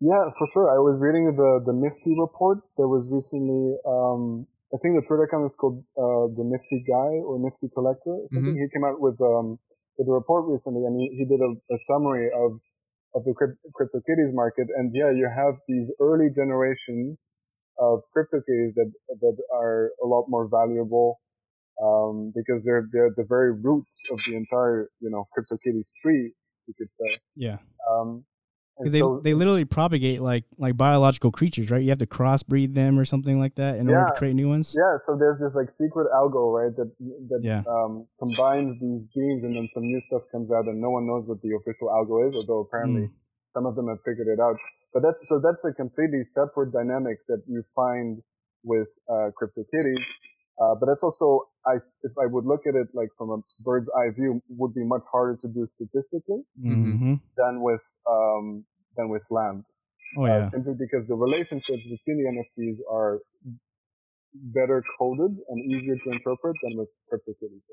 Yeah, 0.00 0.24
for 0.38 0.46
sure. 0.52 0.70
I 0.70 0.78
was 0.78 0.98
reading 1.00 1.36
the 1.36 1.62
the 1.64 1.72
Nifty 1.72 2.14
report 2.18 2.58
that 2.76 2.88
was 2.88 3.08
recently 3.10 3.76
um, 3.86 4.46
I 4.74 4.76
think 4.82 4.98
the 4.98 5.06
Twitter 5.06 5.30
account 5.30 5.46
is 5.46 5.54
called 5.54 5.86
uh, 5.94 6.26
the 6.34 6.42
Nifty 6.42 6.82
Guy 6.82 7.22
or 7.22 7.38
Nifty 7.38 7.70
Collector. 7.70 8.26
Mm-hmm. 8.34 8.58
He 8.58 8.66
came 8.74 8.82
out 8.82 8.98
with 8.98 9.14
um, 9.22 9.62
with 9.96 10.08
a 10.08 10.12
report 10.12 10.50
recently, 10.50 10.82
and 10.82 10.98
he, 10.98 11.14
he 11.14 11.24
did 11.24 11.38
a, 11.38 11.50
a 11.54 11.78
summary 11.86 12.26
of 12.34 12.58
of 13.14 13.22
the 13.22 13.34
crypt- 13.38 13.62
CryptoKitties 13.70 14.34
market. 14.34 14.66
And 14.74 14.90
yeah, 14.92 15.14
you 15.14 15.30
have 15.30 15.62
these 15.68 15.92
early 16.00 16.26
generations 16.34 17.22
of 17.78 18.02
CryptoKitties 18.10 18.74
that 18.74 18.90
that 19.20 19.36
are 19.54 19.92
a 20.02 20.06
lot 20.06 20.26
more 20.26 20.48
valuable 20.50 21.20
um, 21.78 22.32
because 22.34 22.64
they're 22.64 22.88
they're 22.90 23.14
the 23.16 23.26
very 23.28 23.52
roots 23.54 23.98
of 24.10 24.18
the 24.26 24.34
entire 24.34 24.90
you 24.98 25.10
know 25.10 25.28
CryptoKitties 25.30 25.94
tree, 26.02 26.34
you 26.66 26.74
could 26.76 26.90
say. 26.98 27.18
Yeah. 27.36 27.58
Um, 27.88 28.24
because 28.78 28.92
they 28.92 29.00
so, 29.00 29.20
they 29.22 29.34
literally 29.34 29.64
propagate 29.64 30.20
like 30.20 30.44
like 30.58 30.76
biological 30.76 31.30
creatures, 31.30 31.70
right? 31.70 31.82
You 31.82 31.90
have 31.90 31.98
to 31.98 32.06
crossbreed 32.06 32.74
them 32.74 32.98
or 32.98 33.04
something 33.04 33.38
like 33.38 33.54
that 33.54 33.76
in 33.76 33.88
yeah, 33.88 33.94
order 33.94 34.10
to 34.10 34.18
create 34.18 34.34
new 34.34 34.48
ones. 34.48 34.74
Yeah. 34.76 34.98
So 35.06 35.16
there's 35.16 35.38
this 35.38 35.54
like 35.54 35.70
secret 35.70 36.08
algo, 36.12 36.50
right? 36.50 36.74
That 36.74 36.90
that 37.30 37.40
yeah. 37.42 37.62
um, 37.70 38.06
combines 38.18 38.80
these 38.80 39.06
genes, 39.14 39.44
and 39.44 39.54
then 39.54 39.68
some 39.72 39.84
new 39.84 40.00
stuff 40.00 40.22
comes 40.32 40.50
out, 40.50 40.66
and 40.66 40.80
no 40.80 40.90
one 40.90 41.06
knows 41.06 41.26
what 41.26 41.40
the 41.42 41.54
official 41.54 41.88
algo 41.88 42.26
is. 42.28 42.34
Although 42.34 42.66
apparently 42.66 43.02
mm. 43.02 43.10
some 43.54 43.66
of 43.66 43.76
them 43.76 43.88
have 43.88 43.98
figured 44.04 44.26
it 44.26 44.40
out. 44.40 44.56
but 44.92 45.02
that's 45.02 45.22
so 45.28 45.38
that's 45.38 45.64
a 45.64 45.72
completely 45.72 46.24
separate 46.24 46.72
dynamic 46.72 47.18
that 47.28 47.42
you 47.46 47.62
find 47.76 48.22
with 48.64 48.88
uh, 49.08 49.30
CryptoKitties. 49.38 50.02
Uh, 50.60 50.74
but 50.78 50.86
that's 50.86 51.02
also, 51.02 51.48
I, 51.66 51.76
if 52.02 52.12
I 52.20 52.26
would 52.26 52.44
look 52.44 52.60
at 52.66 52.74
it 52.74 52.88
like 52.94 53.08
from 53.18 53.30
a 53.30 53.38
bird's 53.64 53.90
eye 53.90 54.10
view, 54.14 54.40
would 54.48 54.74
be 54.74 54.84
much 54.84 55.02
harder 55.10 55.36
to 55.42 55.48
do 55.48 55.66
statistically 55.66 56.42
mm-hmm. 56.60 57.14
than 57.36 57.62
with 57.62 57.82
um, 58.08 58.64
than 58.96 59.08
with 59.08 59.22
land. 59.30 59.64
Oh, 60.16 60.26
yeah. 60.26 60.36
Uh, 60.36 60.48
simply 60.48 60.74
because 60.78 61.08
the 61.08 61.16
relationships 61.16 61.82
between 61.82 62.22
the 62.22 62.62
NFTs 62.62 62.78
are 62.88 63.18
better 64.34 64.82
coded 64.98 65.36
and 65.48 65.72
easier 65.72 65.96
to 65.96 66.10
interpret 66.10 66.56
than 66.62 66.78
with 66.78 66.88
CryptoKitties. 67.12 67.66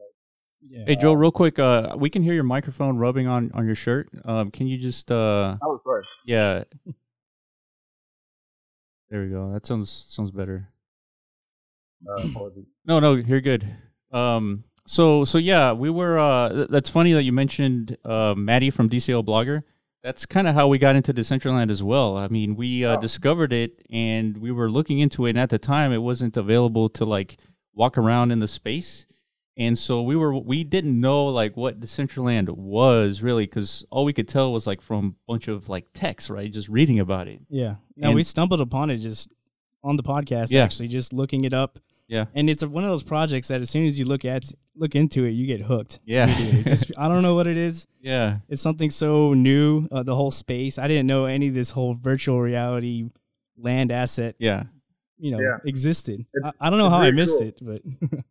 Yeah. 0.64 0.84
Hey 0.86 0.96
Joe, 0.96 1.14
real 1.14 1.32
quick, 1.32 1.58
uh, 1.58 1.96
we 1.98 2.10
can 2.10 2.22
hear 2.22 2.34
your 2.34 2.44
microphone 2.44 2.98
rubbing 2.98 3.28
on 3.28 3.52
on 3.54 3.66
your 3.66 3.76
shirt. 3.76 4.10
Um, 4.26 4.52
can 4.52 4.68
you 4.68 4.78
just? 4.78 5.12
Uh, 5.12 5.58
oh, 5.62 5.80
sorry. 5.84 6.04
Yeah. 6.26 6.64
There 9.10 9.24
we 9.24 9.28
go. 9.28 9.52
That 9.52 9.66
sounds 9.66 9.90
sounds 10.08 10.32
better. 10.32 10.71
Uh, 12.08 12.28
no, 12.86 13.00
no, 13.00 13.16
you're 13.16 13.42
good. 13.42 13.68
Um, 14.12 14.64
so 14.86 15.26
so 15.26 15.38
yeah, 15.38 15.74
we 15.74 15.90
were. 15.90 16.20
Uh, 16.20 16.66
that's 16.70 16.90
funny 16.90 17.14
that 17.14 17.24
you 17.24 17.32
mentioned 17.32 17.98
uh, 18.04 18.34
Maddie 18.36 18.70
from 18.70 18.90
DCL 18.90 19.26
Blogger. 19.26 19.64
That's 20.04 20.26
kind 20.26 20.48
of 20.48 20.56
how 20.56 20.68
we 20.68 20.80
got 20.80 20.96
into 20.96 21.14
Decentraland 21.14 21.70
as 21.70 21.84
well. 21.84 22.18
I 22.18 22.28
mean, 22.28 22.56
we 22.56 22.84
uh, 22.84 22.98
oh. 22.98 23.02
discovered 23.02 23.54
it 23.54 23.86
and 23.92 24.38
we 24.38 24.52
were 24.52 24.70
looking 24.70 25.00
into 25.00 25.28
it, 25.28 25.32
and 25.32 25.40
at 25.40 25.52
the 25.52 25.60
time, 25.60 25.92
it 25.92 26.00
wasn't 26.00 26.36
available 26.38 26.90
to 26.90 27.06
like 27.06 27.38
walk 27.74 27.98
around 27.98 28.32
in 28.32 28.40
the 28.40 28.48
space 28.48 29.06
and 29.58 29.78
so 29.78 30.02
we 30.02 30.16
were 30.16 30.36
we 30.36 30.64
didn't 30.64 31.00
know 31.00 31.26
like 31.26 31.58
what 31.58 31.80
Decentraland 31.80 32.50
was 32.50 33.22
really 33.22 33.46
because 33.46 33.86
all 33.92 34.06
we 34.06 34.14
could 34.14 34.28
tell 34.28 34.52
was 34.52 34.66
like 34.66 34.82
from 34.82 35.16
a 35.28 35.32
bunch 35.32 35.48
of 35.48 35.68
like 35.68 35.88
text, 35.94 36.30
right? 36.30 36.52
Just 36.52 36.70
reading 36.70 37.00
about 37.00 37.28
it. 37.28 37.42
Yeah. 37.50 37.76
Now 37.96 38.14
we 38.14 38.24
stumbled 38.24 38.62
upon 38.62 38.90
it 38.90 38.98
just 38.98 39.30
on 39.84 39.98
the 39.98 40.04
podcast. 40.04 40.52
Yeah. 40.52 40.64
Actually, 40.64 40.88
just 40.88 41.12
looking 41.12 41.44
it 41.44 41.54
up. 41.54 41.80
Yeah. 42.12 42.26
And 42.36 42.50
it's 42.50 42.64
one 42.64 42.84
of 42.84 42.90
those 42.90 43.04
projects 43.04 43.48
that 43.48 43.62
as 43.62 43.70
soon 43.70 43.88
as 43.88 43.98
you 43.98 44.04
look 44.04 44.26
at 44.26 44.44
look 44.76 44.96
into 44.96 45.24
it, 45.24 45.30
you 45.30 45.48
get 45.48 45.62
hooked. 45.62 46.00
Yeah. 46.04 46.26
just 46.64 46.92
I 46.98 47.08
don't 47.08 47.24
know 47.24 47.36
what 47.36 47.48
it 47.48 47.58
is. 47.58 47.88
Yeah. 48.04 48.40
It's 48.50 48.64
something 48.64 48.90
so 48.90 49.36
new. 49.36 49.88
Uh, 49.92 50.02
the 50.02 50.16
whole 50.16 50.32
space. 50.32 50.80
I 50.80 50.88
didn't 50.88 51.06
know 51.06 51.26
any 51.26 51.50
of 51.50 51.54
this 51.54 51.70
whole 51.70 51.94
virtual 51.94 52.42
reality 52.42 53.12
land 53.56 53.92
asset. 53.92 54.36
Yeah. 54.40 54.64
You 55.20 55.32
know, 55.32 55.40
yeah. 55.40 55.58
existed. 55.68 56.26
I, 56.44 56.52
I, 56.60 56.70
don't 56.72 56.80
know 56.80 56.90
how 56.90 56.98
I 56.98 57.12
missed 57.12 57.38
cool. 57.38 57.48
it, 57.48 57.62
but. 57.62 57.82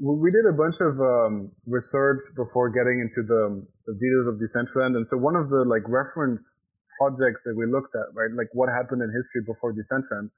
we 0.00 0.30
did 0.30 0.46
a 0.46 0.52
bunch 0.52 0.76
of 0.80 1.00
um, 1.00 1.50
research 1.66 2.22
before 2.36 2.70
getting 2.70 3.00
into 3.00 3.26
the, 3.26 3.66
the 3.86 3.94
details 3.94 4.28
of 4.28 4.36
Decentraland, 4.38 4.94
and 4.94 5.04
so 5.04 5.16
one 5.16 5.34
of 5.34 5.50
the 5.50 5.64
like 5.66 5.82
reference 5.88 6.60
projects 7.00 7.42
that 7.42 7.56
we 7.56 7.66
looked 7.66 7.96
at, 7.96 8.14
right, 8.14 8.30
like 8.30 8.46
what 8.52 8.68
happened 8.68 9.02
in 9.02 9.10
history 9.10 9.42
before 9.44 9.74
Decentraland. 9.74 10.30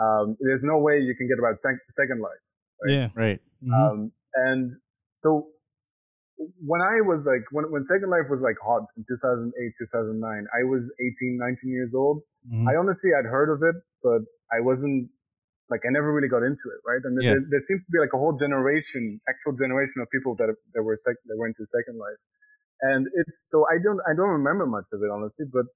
Um, 0.00 0.36
there's 0.40 0.64
no 0.64 0.78
way 0.78 1.00
you 1.00 1.14
can 1.16 1.28
get 1.28 1.38
about 1.38 1.60
sec- 1.60 1.84
Second 1.92 2.20
Life. 2.20 2.42
Right? 2.84 2.94
Yeah, 2.94 3.08
right. 3.14 3.40
Mm-hmm. 3.64 3.72
Um, 3.72 4.12
and 4.34 4.76
so 5.16 5.48
when 6.36 6.80
I 6.80 7.00
was 7.00 7.24
like, 7.24 7.48
when, 7.50 7.72
when 7.72 7.84
Second 7.84 8.10
Life 8.10 8.28
was 8.28 8.40
like 8.44 8.56
hot 8.60 8.84
in 8.96 9.04
2008, 9.08 9.52
2009, 9.56 10.20
I 10.20 10.62
was 10.68 10.84
18, 11.00 11.38
19 11.40 11.70
years 11.72 11.94
old. 11.94 12.20
Mm-hmm. 12.44 12.68
I 12.68 12.76
honestly 12.76 13.10
had 13.16 13.24
heard 13.24 13.48
of 13.48 13.64
it, 13.64 13.76
but 14.04 14.20
I 14.52 14.60
wasn't 14.60 15.08
like 15.70 15.82
I 15.82 15.90
never 15.90 16.12
really 16.12 16.28
got 16.28 16.46
into 16.46 16.70
it, 16.70 16.80
right? 16.86 17.02
And 17.02 17.18
yeah. 17.18 17.34
there, 17.34 17.42
there, 17.58 17.64
seems 17.66 17.82
to 17.82 17.90
be 17.90 17.98
like 17.98 18.14
a 18.14 18.20
whole 18.20 18.36
generation, 18.36 19.18
actual 19.28 19.56
generation 19.56 19.98
of 19.98 20.06
people 20.10 20.36
that 20.38 20.54
that 20.74 20.82
were 20.82 20.96
sec- 20.96 21.24
that 21.26 21.36
went 21.36 21.56
to 21.58 21.66
Second 21.66 21.98
Life, 21.98 22.20
and 22.86 23.06
it's 23.26 23.50
so 23.50 23.66
I 23.66 23.82
don't 23.82 23.98
I 24.06 24.14
don't 24.14 24.30
remember 24.30 24.66
much 24.66 24.86
of 24.94 25.02
it 25.02 25.10
honestly, 25.10 25.46
but 25.50 25.66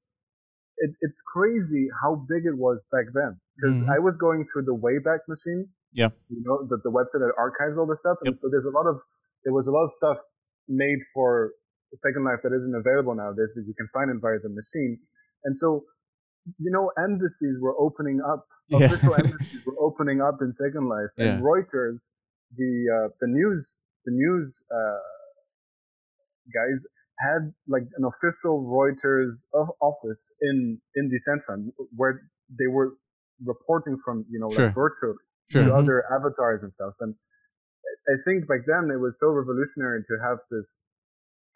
it, 0.80 0.90
it's 1.00 1.20
crazy 1.20 1.88
how 2.02 2.26
big 2.28 2.44
it 2.44 2.56
was 2.56 2.84
back 2.90 3.06
then 3.12 3.38
because 3.56 3.80
mm-hmm. 3.80 3.90
I 3.90 3.99
was 3.99 4.16
going 4.16 4.46
through 4.52 4.64
the 4.64 4.75
Wayback 4.75 5.28
Machine, 5.28 5.68
yeah, 5.92 6.08
you 6.28 6.42
know, 6.44 6.66
the 6.68 6.78
the 6.82 6.90
website 6.90 7.20
that 7.20 7.32
archives 7.38 7.78
all 7.78 7.87
the 7.87 7.96
stuff, 7.96 8.18
and 8.25 8.34
yep. 8.34 8.40
so 8.40 8.49
there's 8.50 8.64
a 8.64 8.75
lot 8.75 8.87
of 8.87 9.00
there 9.44 9.52
was 9.52 9.66
a 9.66 9.70
lot 9.70 9.84
of 9.84 9.92
stuff 9.96 10.18
made 10.68 10.99
for 11.14 11.52
Second 11.94 12.25
Life 12.25 12.40
that 12.42 12.52
isn't 12.56 12.75
available 12.75 13.14
nowadays, 13.14 13.52
but 13.54 13.64
you 13.66 13.75
can 13.76 13.88
find 13.92 14.10
it 14.10 14.18
via 14.20 14.38
the 14.42 14.49
machine, 14.49 14.99
and 15.44 15.56
so 15.56 15.84
you 16.58 16.70
know, 16.70 16.90
embassies 16.99 17.56
were 17.60 17.78
opening 17.78 18.20
up. 18.26 18.46
Yeah. 18.68 18.87
Official 18.87 19.14
embassies 19.18 19.62
were 19.66 19.76
opening 19.80 20.20
up 20.20 20.38
in 20.40 20.52
Second 20.52 20.88
Life, 20.88 21.10
and. 21.18 21.42
Reuters, 21.42 22.08
the 22.56 22.72
uh, 22.88 23.08
the 23.20 23.26
news 23.26 23.78
the 24.04 24.12
news 24.12 24.62
uh, 24.72 25.00
guys 26.52 26.84
had 27.20 27.52
like 27.68 27.84
an 27.96 28.04
official 28.04 28.64
Reuters 28.64 29.44
office 29.80 30.34
in 30.40 30.80
in 30.94 31.10
Decentraland 31.10 31.72
where 31.94 32.22
they 32.48 32.66
were 32.66 32.94
reporting 33.44 33.98
from, 34.04 34.24
you 34.30 34.40
know, 34.40 34.50
sure. 34.50 34.66
like 34.66 34.74
virtually 34.74 35.14
sure. 35.50 35.64
to 35.64 35.68
mm-hmm. 35.68 35.78
other 35.78 36.04
avatars 36.12 36.62
and 36.62 36.72
stuff. 36.74 36.94
And 37.00 37.14
I 38.08 38.16
think 38.24 38.48
back 38.48 38.66
then 38.66 38.90
it 38.90 39.00
was 39.00 39.18
so 39.18 39.28
revolutionary 39.28 40.02
to 40.08 40.14
have 40.22 40.38
this. 40.50 40.80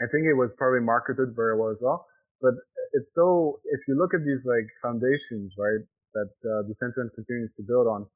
I 0.00 0.06
think 0.10 0.26
it 0.26 0.34
was 0.34 0.52
probably 0.58 0.80
marketed 0.80 1.34
very 1.36 1.58
well 1.58 1.70
as 1.70 1.78
well. 1.80 2.06
But 2.40 2.54
it's 2.92 3.14
so, 3.14 3.60
if 3.64 3.80
you 3.88 3.96
look 3.96 4.12
at 4.14 4.24
these 4.24 4.46
like 4.46 4.68
foundations, 4.82 5.54
right, 5.58 5.82
that 6.14 6.32
uh, 6.44 6.62
Decentraland 6.68 7.14
continues 7.14 7.54
to 7.56 7.62
build 7.62 7.86
on, 7.86 8.06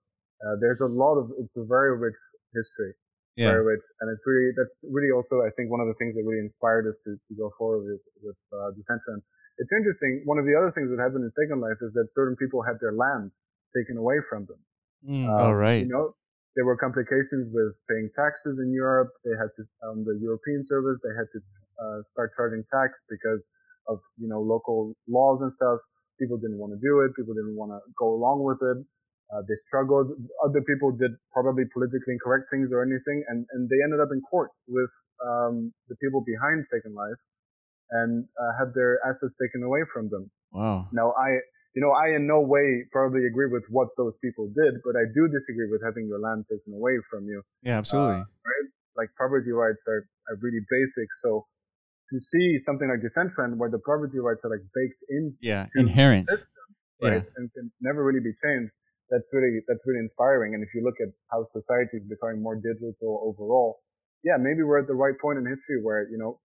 uh, 0.45 0.57
there's 0.61 0.81
a 0.81 0.87
lot 0.87 1.17
of, 1.17 1.31
it's 1.39 1.57
a 1.57 1.65
very 1.65 1.97
rich 1.97 2.19
history. 2.55 2.93
Yeah. 3.39 3.55
Rich. 3.55 3.87
And 4.03 4.11
it's 4.11 4.25
really, 4.27 4.51
that's 4.59 4.75
really 4.83 5.15
also, 5.15 5.47
I 5.47 5.55
think, 5.55 5.71
one 5.71 5.79
of 5.79 5.87
the 5.87 5.95
things 5.95 6.19
that 6.19 6.27
really 6.27 6.43
inspired 6.43 6.91
us 6.91 6.99
to, 7.07 7.15
to 7.15 7.33
go 7.39 7.55
forward 7.55 7.87
with, 7.87 8.03
with 8.19 8.39
uh, 8.51 8.75
Decentraland. 8.75 9.23
It's 9.63 9.71
interesting. 9.71 10.27
One 10.27 10.43
of 10.43 10.47
the 10.47 10.59
other 10.59 10.75
things 10.75 10.91
that 10.91 10.99
happened 10.99 11.23
in 11.23 11.31
Second 11.31 11.63
Life 11.63 11.79
is 11.83 11.95
that 11.95 12.11
certain 12.11 12.35
people 12.35 12.67
had 12.67 12.83
their 12.83 12.95
land 12.95 13.31
taken 13.75 13.95
away 13.95 14.19
from 14.27 14.51
them. 14.51 14.61
Mm. 15.07 15.31
Um, 15.31 15.39
All 15.39 15.55
right. 15.55 15.87
You 15.87 15.91
know, 15.91 16.19
there 16.59 16.67
were 16.67 16.75
complications 16.75 17.47
with 17.55 17.79
paying 17.87 18.11
taxes 18.19 18.59
in 18.59 18.75
Europe. 18.75 19.15
They 19.23 19.39
had 19.39 19.55
to, 19.55 19.63
on 19.87 20.03
um, 20.03 20.05
the 20.05 20.19
European 20.19 20.67
service, 20.67 20.99
they 21.07 21.15
had 21.15 21.31
to 21.31 21.39
uh, 21.79 22.03
start 22.03 22.35
charging 22.35 22.67
tax 22.75 22.99
because 23.07 23.51
of, 23.87 24.03
you 24.19 24.27
know, 24.27 24.43
local 24.43 24.95
laws 25.07 25.39
and 25.43 25.55
stuff. 25.55 25.79
People 26.19 26.39
didn't 26.39 26.59
want 26.59 26.75
to 26.75 26.81
do 26.83 27.07
it. 27.07 27.15
People 27.15 27.35
didn't 27.35 27.55
want 27.55 27.71
to 27.71 27.79
go 27.95 28.11
along 28.11 28.43
with 28.43 28.59
it. 28.59 28.83
Uh, 29.29 29.45
they 29.45 29.55
struggled. 29.61 30.09
Other 30.45 30.65
people 30.65 30.93
did 30.93 31.13
probably 31.33 31.65
politically 31.73 32.17
incorrect 32.17 32.49
things 32.51 32.73
or 32.73 32.81
anything, 32.81 33.25
and, 33.29 33.45
and 33.53 33.69
they 33.69 33.77
ended 33.85 34.01
up 34.01 34.09
in 34.09 34.21
court 34.25 34.51
with 34.67 34.91
um, 35.21 35.73
the 35.89 35.97
people 36.01 36.25
behind 36.25 36.65
Second 36.65 36.95
Life 36.97 37.21
and 37.91 38.25
uh, 38.41 38.53
had 38.59 38.73
their 38.75 39.01
assets 39.05 39.35
taken 39.41 39.63
away 39.63 39.81
from 39.93 40.09
them. 40.09 40.31
Wow. 40.53 40.89
Now, 40.93 41.13
I, 41.13 41.45
you 41.77 41.85
know, 41.85 41.93
I 41.93 42.17
in 42.17 42.27
no 42.27 42.41
way 42.41 42.85
probably 42.93 43.27
agree 43.27 43.49
with 43.53 43.65
what 43.69 43.89
those 43.97 44.17
people 44.25 44.49
did, 44.49 44.81
but 44.85 44.97
I 44.97 45.05
do 45.13 45.29
disagree 45.29 45.69
with 45.69 45.85
having 45.85 46.09
your 46.09 46.21
land 46.21 46.45
taken 46.49 46.73
away 46.73 46.97
from 47.11 47.25
you. 47.29 47.43
Yeah, 47.63 47.79
absolutely. 47.79 48.25
Uh, 48.25 48.33
right? 48.49 48.67
Like 48.97 49.09
property 49.17 49.53
rights 49.53 49.85
are, 49.89 50.09
are 50.29 50.37
really 50.41 50.65
basic. 50.69 51.09
So 51.23 51.47
to 52.13 52.21
see 52.21 52.59
something 52.65 52.89
like 52.89 53.05
Decentraland 53.05 53.57
where 53.57 53.71
the 53.71 53.79
property 53.79 54.19
rights 54.19 54.45
are 54.45 54.51
like 54.51 54.65
baked 54.75 55.05
in, 55.09 55.37
yeah, 55.41 55.67
inherent, 55.77 56.29
system, 56.29 56.49
right, 57.03 57.25
yeah. 57.25 57.37
and 57.37 57.53
can 57.53 57.71
never 57.81 58.03
really 58.03 58.21
be 58.21 58.33
changed. 58.43 58.73
That's 59.11 59.29
really 59.33 59.61
that's 59.67 59.81
really 59.87 60.01
inspiring. 60.01 60.55
And 60.55 60.63
if 60.63 60.71
you 60.75 60.83
look 60.85 61.01
at 61.01 61.09
how 61.31 61.47
society 61.53 61.99
is 61.99 62.09
becoming 62.09 62.43
more 62.43 62.57
digital 62.57 63.21
overall, 63.25 63.81
yeah, 64.23 64.37
maybe 64.39 64.63
we're 64.63 64.81
at 64.81 64.87
the 64.87 64.95
right 64.95 65.19
point 65.21 65.39
in 65.39 65.47
history 65.47 65.81
where 65.83 66.09
you 66.11 66.19
know 66.19 66.41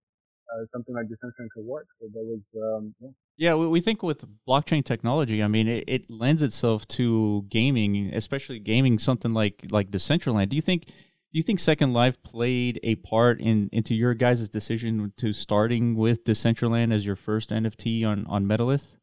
uh, 0.53 0.65
something 0.72 0.93
like 0.96 1.05
Decentraland 1.05 1.50
could 1.53 1.65
work. 1.65 1.88
So 2.00 2.08
that 2.13 2.24
was, 2.24 2.41
um, 2.55 2.96
yeah. 3.00 3.10
Yeah, 3.36 3.55
we 3.55 3.82
think 3.82 4.03
with 4.03 4.25
blockchain 4.48 4.86
technology, 4.86 5.41
I 5.41 5.48
mean, 5.48 5.67
it, 5.67 5.86
it, 5.88 6.03
lends 6.08 6.43
itself 6.43 6.88
to 6.89 7.46
gaming, 7.50 8.12
especially 8.13 8.60
gaming 8.60 9.00
something 9.00 9.34
like 9.34 9.65
like 9.72 9.89
Decentraland. 9.89 10.50
Do 10.50 10.55
you 10.55 10.62
think 10.62 10.86
do 10.86 11.39
you 11.39 11.41
think 11.41 11.60
Second 11.60 11.93
Life 11.93 12.22
played 12.22 12.79
a 12.84 12.93
part 12.96 13.41
in 13.41 13.70
into 13.72 13.96
your 13.96 14.13
guys' 14.13 14.48
decision 14.50 15.13
to 15.17 15.34
starting 15.34 15.96
with 15.96 16.24
Decentraland 16.25 16.93
as 16.93 17.08
your 17.08 17.15
first 17.15 17.50
NFT 17.50 18.05
on 18.05 18.27
on 18.27 18.46
Metalith? 18.46 18.98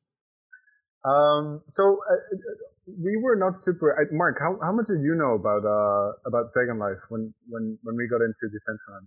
Um, 1.04 1.62
so 1.66 1.98
uh, 2.08 2.36
we 2.98 3.16
were 3.16 3.36
not 3.36 3.60
super. 3.62 3.94
Uh, 3.94 4.08
Mark, 4.10 4.38
how, 4.40 4.58
how 4.62 4.72
much 4.72 4.86
did 4.88 5.02
you 5.02 5.14
know 5.14 5.34
about 5.34 5.62
uh, 5.62 6.12
about 6.26 6.50
Second 6.50 6.78
Life 6.78 6.98
when 7.08 7.34
when 7.48 7.78
when 7.82 7.96
we 7.96 8.08
got 8.08 8.22
into 8.22 8.48
Decentraland? 8.50 9.06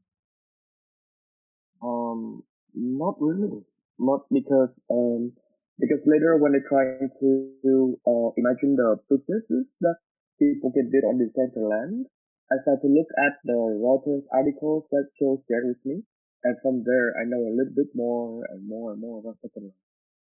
Um, 1.83 2.43
not 2.73 3.15
really, 3.19 3.65
not 3.99 4.25
because 4.31 4.79
um 4.89 5.33
because 5.79 6.07
later 6.07 6.37
when 6.37 6.53
they 6.53 6.63
try 6.63 6.97
to 7.01 7.99
uh, 8.07 8.29
imagine 8.37 8.77
the 8.77 8.97
businesses 9.09 9.75
that 9.81 9.97
people 10.39 10.71
can 10.71 10.89
build 10.91 11.03
on 11.09 11.19
Decentraland, 11.19 12.05
I 12.51 12.61
started 12.61 12.81
to 12.85 12.91
look 12.93 13.09
at 13.25 13.41
the 13.43 13.57
Reuters 13.57 14.25
articles 14.31 14.85
that 14.91 15.09
Joe 15.19 15.37
shared 15.47 15.65
with 15.67 15.81
me, 15.83 16.03
and 16.43 16.55
from 16.61 16.83
there 16.85 17.17
I 17.19 17.25
know 17.25 17.41
a 17.41 17.55
little 17.55 17.75
bit 17.75 17.91
more 17.95 18.45
and 18.49 18.67
more 18.67 18.93
and 18.93 19.01
more 19.01 19.19
about 19.19 19.37
Second 19.37 19.73
Life. 19.73 19.83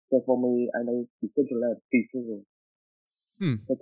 So 0.09 0.21
for 0.25 0.37
me, 0.39 0.69
I 0.73 0.83
know 0.83 1.07
Decentraland 1.23 1.81
before 1.91 2.45
Hmm. 3.39 3.55
Yeah. 3.67 3.75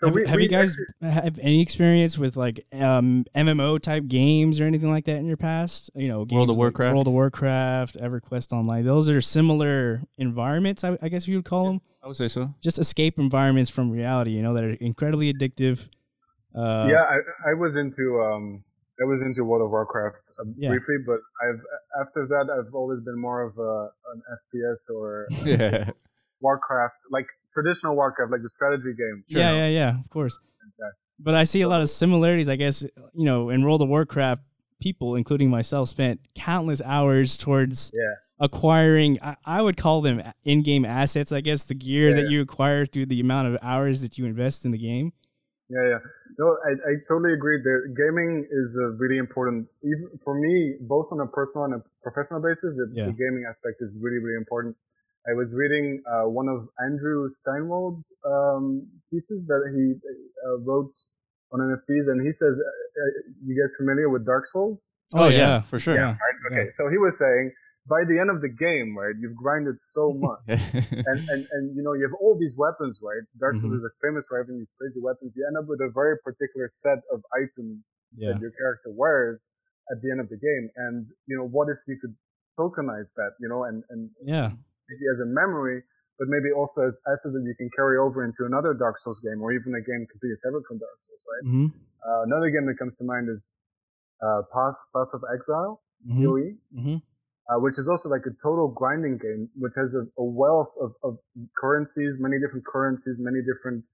So 0.00 0.06
have, 0.06 0.14
we, 0.14 0.26
have 0.26 0.36
we 0.36 0.42
you 0.44 0.48
guys 0.48 0.76
actually, 1.02 1.10
have 1.10 1.38
any 1.40 1.62
experience 1.62 2.18
with 2.18 2.36
like 2.36 2.66
um, 2.72 3.24
MMO 3.34 3.80
type 3.80 4.06
games 4.08 4.60
or 4.60 4.64
anything 4.64 4.90
like 4.90 5.04
that 5.04 5.16
in 5.16 5.26
your 5.26 5.36
past? 5.36 5.90
You 5.94 6.08
know, 6.08 6.26
World 6.30 6.50
of 6.50 6.58
Warcraft, 6.58 6.88
like 6.88 6.94
World 6.94 7.06
of 7.06 7.12
Warcraft, 7.12 7.96
EverQuest 7.96 8.52
Online. 8.52 8.84
Those 8.84 9.08
are 9.08 9.20
similar 9.20 10.02
environments, 10.16 10.82
I, 10.82 10.98
I 11.00 11.08
guess 11.08 11.28
you 11.28 11.36
would 11.36 11.44
call 11.44 11.66
them. 11.66 11.80
I 12.02 12.08
would 12.08 12.16
say 12.16 12.28
so. 12.28 12.54
Just 12.60 12.78
escape 12.78 13.18
environments 13.18 13.70
from 13.70 13.90
reality. 13.90 14.32
You 14.32 14.42
know, 14.42 14.54
that 14.54 14.64
are 14.64 14.70
incredibly 14.80 15.32
addictive. 15.32 15.88
Uh, 16.54 16.86
yeah, 16.88 17.02
I, 17.02 17.50
I 17.50 17.54
was 17.54 17.76
into 17.76 18.20
um, 18.20 18.64
I 19.00 19.04
was 19.04 19.22
into 19.22 19.44
World 19.44 19.62
of 19.64 19.70
Warcraft 19.70 20.32
uh, 20.40 20.44
yeah. 20.56 20.70
briefly, 20.70 20.96
but 21.06 21.20
I've 21.42 22.06
after 22.06 22.26
that 22.26 22.50
I've 22.50 22.74
always 22.74 23.00
been 23.00 23.18
more 23.18 23.42
of 23.42 23.58
a, 23.58 23.90
an 24.12 24.22
FPS 24.32 24.92
or 24.92 25.28
yeah. 25.44 25.90
Warcraft, 26.40 26.96
like 27.10 27.26
traditional 27.62 27.96
Warcraft, 27.96 28.30
like 28.30 28.42
the 28.42 28.48
strategy 28.48 28.94
game. 28.96 29.24
Yeah, 29.26 29.52
yeah, 29.52 29.68
yeah, 29.68 30.00
of 30.00 30.08
course. 30.10 30.38
But 31.20 31.34
I 31.34 31.44
see 31.44 31.62
a 31.62 31.68
lot 31.68 31.80
of 31.80 31.90
similarities. 31.90 32.48
I 32.48 32.54
guess 32.54 32.82
you 32.82 33.24
know, 33.24 33.50
in 33.50 33.64
World 33.64 33.82
of 33.82 33.88
Warcraft, 33.88 34.42
people, 34.80 35.16
including 35.16 35.50
myself, 35.50 35.88
spent 35.88 36.20
countless 36.36 36.80
hours 36.84 37.36
towards 37.36 37.90
yeah. 37.92 38.02
acquiring. 38.38 39.18
I, 39.20 39.36
I, 39.44 39.62
would 39.62 39.76
call 39.76 40.00
them 40.00 40.22
in-game 40.44 40.84
assets. 40.84 41.32
I 41.32 41.40
guess 41.40 41.64
the 41.64 41.74
gear 41.74 42.10
yeah, 42.10 42.22
that 42.22 42.30
you 42.30 42.40
acquire 42.40 42.86
through 42.86 43.06
the 43.06 43.18
amount 43.18 43.48
of 43.48 43.58
hours 43.62 44.00
that 44.02 44.16
you 44.16 44.26
invest 44.26 44.64
in 44.64 44.70
the 44.70 44.78
game. 44.78 45.12
Yeah, 45.68 45.88
yeah. 45.88 45.98
No, 46.38 46.56
I, 46.64 46.70
I 46.70 46.94
totally 47.08 47.34
agree. 47.34 47.60
The 47.60 47.92
gaming 47.96 48.46
is 48.48 48.78
a 48.80 48.90
really 48.90 49.18
important, 49.18 49.66
even 49.82 50.08
for 50.24 50.38
me, 50.38 50.76
both 50.80 51.08
on 51.10 51.18
a 51.20 51.26
personal 51.26 51.64
and 51.64 51.74
a 51.74 51.82
professional 52.02 52.40
basis. 52.40 52.76
The, 52.76 52.92
yeah. 52.94 53.06
the 53.06 53.12
gaming 53.12 53.44
aspect 53.48 53.82
is 53.82 53.90
really, 54.00 54.18
really 54.18 54.36
important. 54.36 54.76
I 55.28 55.34
was 55.34 55.52
reading 55.52 56.00
uh, 56.08 56.24
one 56.28 56.48
of 56.48 56.68
Andrew 56.80 57.28
Steinwold's 57.36 58.14
um, 58.24 58.88
pieces 59.12 59.44
that 59.46 59.60
he 59.76 59.92
uh, 59.92 60.58
wrote 60.64 60.94
on 61.52 61.60
NFTs, 61.60 62.08
and 62.08 62.24
he 62.24 62.32
says, 62.32 62.56
uh, 62.56 62.64
uh, 62.64 63.32
"You 63.44 63.60
guys 63.60 63.74
familiar 63.76 64.08
with 64.08 64.24
Dark 64.24 64.46
Souls?" 64.46 64.88
Oh, 65.12 65.24
oh 65.24 65.28
yeah, 65.28 65.38
yeah, 65.38 65.60
for 65.62 65.78
sure. 65.78 65.96
Yeah, 65.96 66.16
right? 66.16 66.38
Okay, 66.50 66.64
yeah. 66.64 66.76
so 66.76 66.88
he 66.88 66.96
was 66.96 67.18
saying 67.18 67.52
by 67.88 68.04
the 68.08 68.18
end 68.20 68.30
of 68.30 68.40
the 68.40 68.48
game, 68.48 68.96
right, 68.96 69.16
you've 69.20 69.36
grinded 69.36 69.76
so 69.80 70.12
much, 70.16 70.40
and, 70.48 71.20
and 71.28 71.46
and 71.52 71.76
you 71.76 71.82
know 71.82 71.92
you 71.92 72.08
have 72.08 72.16
all 72.20 72.38
these 72.38 72.56
weapons, 72.56 72.98
right? 73.02 73.24
Dark 73.38 73.56
Souls 73.60 73.68
mm-hmm. 73.68 73.84
is 73.84 73.92
famous 74.00 74.24
for 74.28 74.38
having 74.40 74.58
these 74.58 74.72
crazy 74.80 75.00
weapons. 75.00 75.32
You 75.36 75.44
end 75.44 75.58
up 75.60 75.68
with 75.68 75.80
a 75.80 75.92
very 75.92 76.16
particular 76.24 76.68
set 76.72 77.04
of 77.12 77.20
items 77.36 77.84
that 78.16 78.40
your 78.40 78.52
character 78.56 78.88
wears 78.96 79.48
at 79.92 80.00
the 80.00 80.10
end 80.10 80.20
of 80.20 80.28
the 80.32 80.40
game, 80.40 80.72
and 80.88 81.04
you 81.26 81.36
know 81.36 81.44
what 81.44 81.68
if 81.68 81.76
you 81.86 81.98
could 82.00 82.16
tokenize 82.58 83.06
that, 83.16 83.36
you 83.40 83.48
know, 83.48 83.64
and 83.64 83.84
and 83.90 84.10
yeah 84.24 84.52
maybe 84.88 85.04
as 85.12 85.20
a 85.20 85.28
memory, 85.28 85.84
but 86.18 86.26
maybe 86.28 86.50
also 86.50 86.82
as 86.88 86.98
assets 87.06 87.36
that 87.36 87.44
you 87.46 87.54
can 87.54 87.70
carry 87.76 87.96
over 87.96 88.24
into 88.24 88.44
another 88.44 88.74
Dark 88.74 88.98
Souls 88.98 89.20
game 89.20 89.40
or 89.40 89.52
even 89.52 89.76
a 89.76 89.82
game 89.84 90.08
completely 90.10 90.36
separate 90.42 90.66
from 90.66 90.82
Dark 90.82 90.98
Souls, 91.06 91.22
right? 91.28 91.44
Mm-hmm. 91.46 91.68
Uh, 92.02 92.22
another 92.24 92.50
game 92.50 92.66
that 92.66 92.78
comes 92.80 92.96
to 92.98 93.04
mind 93.04 93.28
is 93.30 93.48
uh, 94.24 94.42
Path, 94.50 94.78
Path 94.94 95.12
of 95.14 95.22
Exile, 95.30 95.80
mm-hmm. 96.02 96.24
PoE, 96.24 96.50
mm-hmm. 96.74 96.98
uh, 96.98 97.58
which 97.60 97.78
is 97.78 97.86
also 97.86 98.08
like 98.08 98.26
a 98.26 98.34
total 98.42 98.68
grinding 98.68 99.18
game, 99.18 99.48
which 99.54 99.74
has 99.76 99.94
a, 99.94 100.02
a 100.18 100.24
wealth 100.24 100.74
of, 100.80 100.92
of, 101.04 101.18
currencies, 101.54 102.18
many 102.18 102.38
different 102.42 102.66
currencies, 102.66 103.18
many 103.20 103.38
different, 103.46 103.84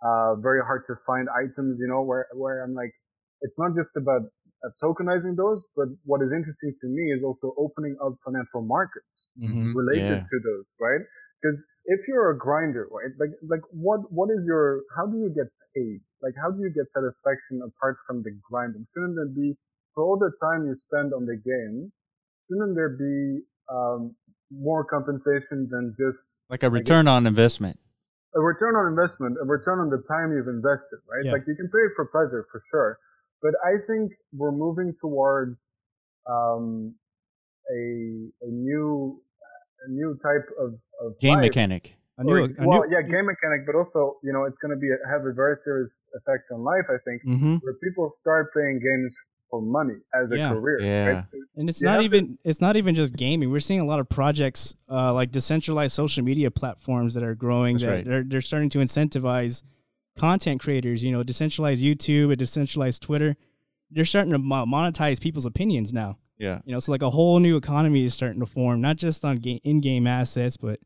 uh, 0.00 0.34
very 0.36 0.62
hard 0.64 0.84
to 0.86 0.94
find 1.06 1.28
items, 1.28 1.76
you 1.80 1.88
know, 1.88 2.00
where, 2.00 2.26
where 2.32 2.64
I'm 2.64 2.74
like, 2.74 2.92
it's 3.42 3.58
not 3.58 3.76
just 3.76 3.92
about 3.96 4.22
uh, 4.64 4.70
tokenizing 4.82 5.36
those, 5.36 5.64
but 5.76 5.88
what 6.04 6.22
is 6.22 6.32
interesting 6.32 6.72
to 6.80 6.86
me 6.88 7.12
is 7.12 7.22
also 7.22 7.54
opening 7.58 7.96
up 8.04 8.14
financial 8.24 8.62
markets 8.62 9.28
mm-hmm. 9.38 9.76
related 9.76 10.24
yeah. 10.24 10.30
to 10.30 10.36
those, 10.42 10.64
right? 10.80 11.00
Because 11.40 11.64
if 11.84 12.00
you're 12.08 12.30
a 12.30 12.38
grinder, 12.38 12.88
right, 12.90 13.12
like 13.20 13.36
like 13.48 13.60
what 13.70 14.00
what 14.10 14.30
is 14.30 14.44
your 14.46 14.80
how 14.96 15.06
do 15.06 15.18
you 15.18 15.28
get 15.28 15.52
paid? 15.76 16.00
Like 16.22 16.32
how 16.40 16.50
do 16.50 16.60
you 16.60 16.72
get 16.72 16.90
satisfaction 16.90 17.60
apart 17.60 17.98
from 18.06 18.22
the 18.22 18.32
grinding? 18.48 18.86
Shouldn't 18.92 19.16
there 19.16 19.28
be 19.28 19.54
for 19.94 20.04
all 20.04 20.18
the 20.18 20.32
time 20.40 20.66
you 20.66 20.74
spend 20.74 21.12
on 21.12 21.26
the 21.26 21.36
game? 21.36 21.92
Shouldn't 22.48 22.74
there 22.74 22.96
be 22.96 23.44
um, 23.68 24.16
more 24.50 24.84
compensation 24.84 25.68
than 25.70 25.94
just 25.98 26.24
like 26.48 26.62
a 26.62 26.70
return 26.70 27.08
on 27.08 27.26
investment? 27.26 27.78
A 28.34 28.40
return 28.40 28.74
on 28.74 28.88
investment, 28.88 29.36
a 29.40 29.44
return 29.44 29.78
on 29.78 29.90
the 29.90 30.02
time 30.08 30.32
you've 30.32 30.48
invested, 30.48 30.98
right? 31.06 31.24
Yeah. 31.24 31.32
Like 31.32 31.42
you 31.46 31.54
can 31.54 31.68
pay 31.68 31.86
for 31.94 32.06
pleasure 32.06 32.46
for 32.50 32.60
sure, 32.68 32.98
but 33.44 33.52
I 33.62 33.74
think 33.86 34.12
we're 34.32 34.50
moving 34.50 34.94
towards 35.00 35.60
um, 36.28 36.94
a 37.70 38.30
a 38.42 38.50
new 38.50 39.20
a 39.86 39.90
new 39.90 40.18
type 40.22 40.48
of, 40.58 40.74
of 41.04 41.20
game 41.20 41.34
life. 41.34 41.42
mechanic. 41.42 41.94
A 42.16 42.24
new, 42.24 42.32
or, 42.32 42.44
a 42.44 42.66
well, 42.66 42.84
new, 42.84 42.94
yeah, 42.94 43.02
game 43.02 43.26
mechanic, 43.26 43.66
but 43.66 43.74
also 43.74 44.16
you 44.24 44.32
know 44.32 44.44
it's 44.44 44.56
going 44.58 44.70
to 44.70 44.80
be 44.80 44.88
a, 44.88 44.96
have 45.08 45.26
a 45.26 45.32
very 45.32 45.56
serious 45.56 45.92
effect 46.16 46.44
on 46.52 46.64
life. 46.64 46.86
I 46.88 46.96
think 47.04 47.22
mm-hmm. 47.22 47.56
where 47.56 47.74
people 47.84 48.08
start 48.08 48.52
playing 48.52 48.80
games 48.80 49.14
for 49.50 49.60
money 49.60 49.98
as 50.14 50.32
a 50.32 50.38
yeah. 50.38 50.48
career. 50.50 50.80
Yeah. 50.80 51.06
Right? 51.06 51.24
And 51.56 51.68
it's 51.68 51.82
you 51.82 51.86
not 51.86 52.02
even 52.02 52.28
to, 52.28 52.38
it's 52.44 52.62
not 52.62 52.76
even 52.76 52.94
just 52.94 53.14
gaming. 53.14 53.50
We're 53.50 53.60
seeing 53.60 53.80
a 53.80 53.84
lot 53.84 54.00
of 54.00 54.08
projects 54.08 54.74
uh, 54.90 55.12
like 55.12 55.32
decentralized 55.32 55.94
social 55.94 56.24
media 56.24 56.50
platforms 56.50 57.12
that 57.14 57.24
are 57.24 57.34
growing. 57.34 57.76
That's 57.76 57.84
that 57.84 57.90
right. 57.90 58.04
they're 58.06 58.24
they're 58.24 58.40
starting 58.40 58.70
to 58.70 58.78
incentivize 58.78 59.62
content 60.18 60.60
creators, 60.60 61.02
you 61.02 61.12
know, 61.12 61.22
decentralized 61.22 61.82
YouTube 61.82 62.28
and 62.28 62.38
decentralized 62.38 63.02
Twitter, 63.02 63.36
they're 63.90 64.04
starting 64.04 64.32
to 64.32 64.38
monetize 64.38 65.20
people's 65.20 65.46
opinions 65.46 65.92
now. 65.92 66.18
Yeah. 66.38 66.60
You 66.64 66.72
know, 66.72 66.80
so 66.80 66.92
like 66.92 67.02
a 67.02 67.10
whole 67.10 67.38
new 67.38 67.56
economy 67.56 68.04
is 68.04 68.14
starting 68.14 68.40
to 68.40 68.46
form, 68.46 68.80
not 68.80 68.96
just 68.96 69.24
on 69.24 69.38
ga- 69.38 69.60
in-game 69.64 70.06
assets, 70.06 70.56
but 70.56 70.80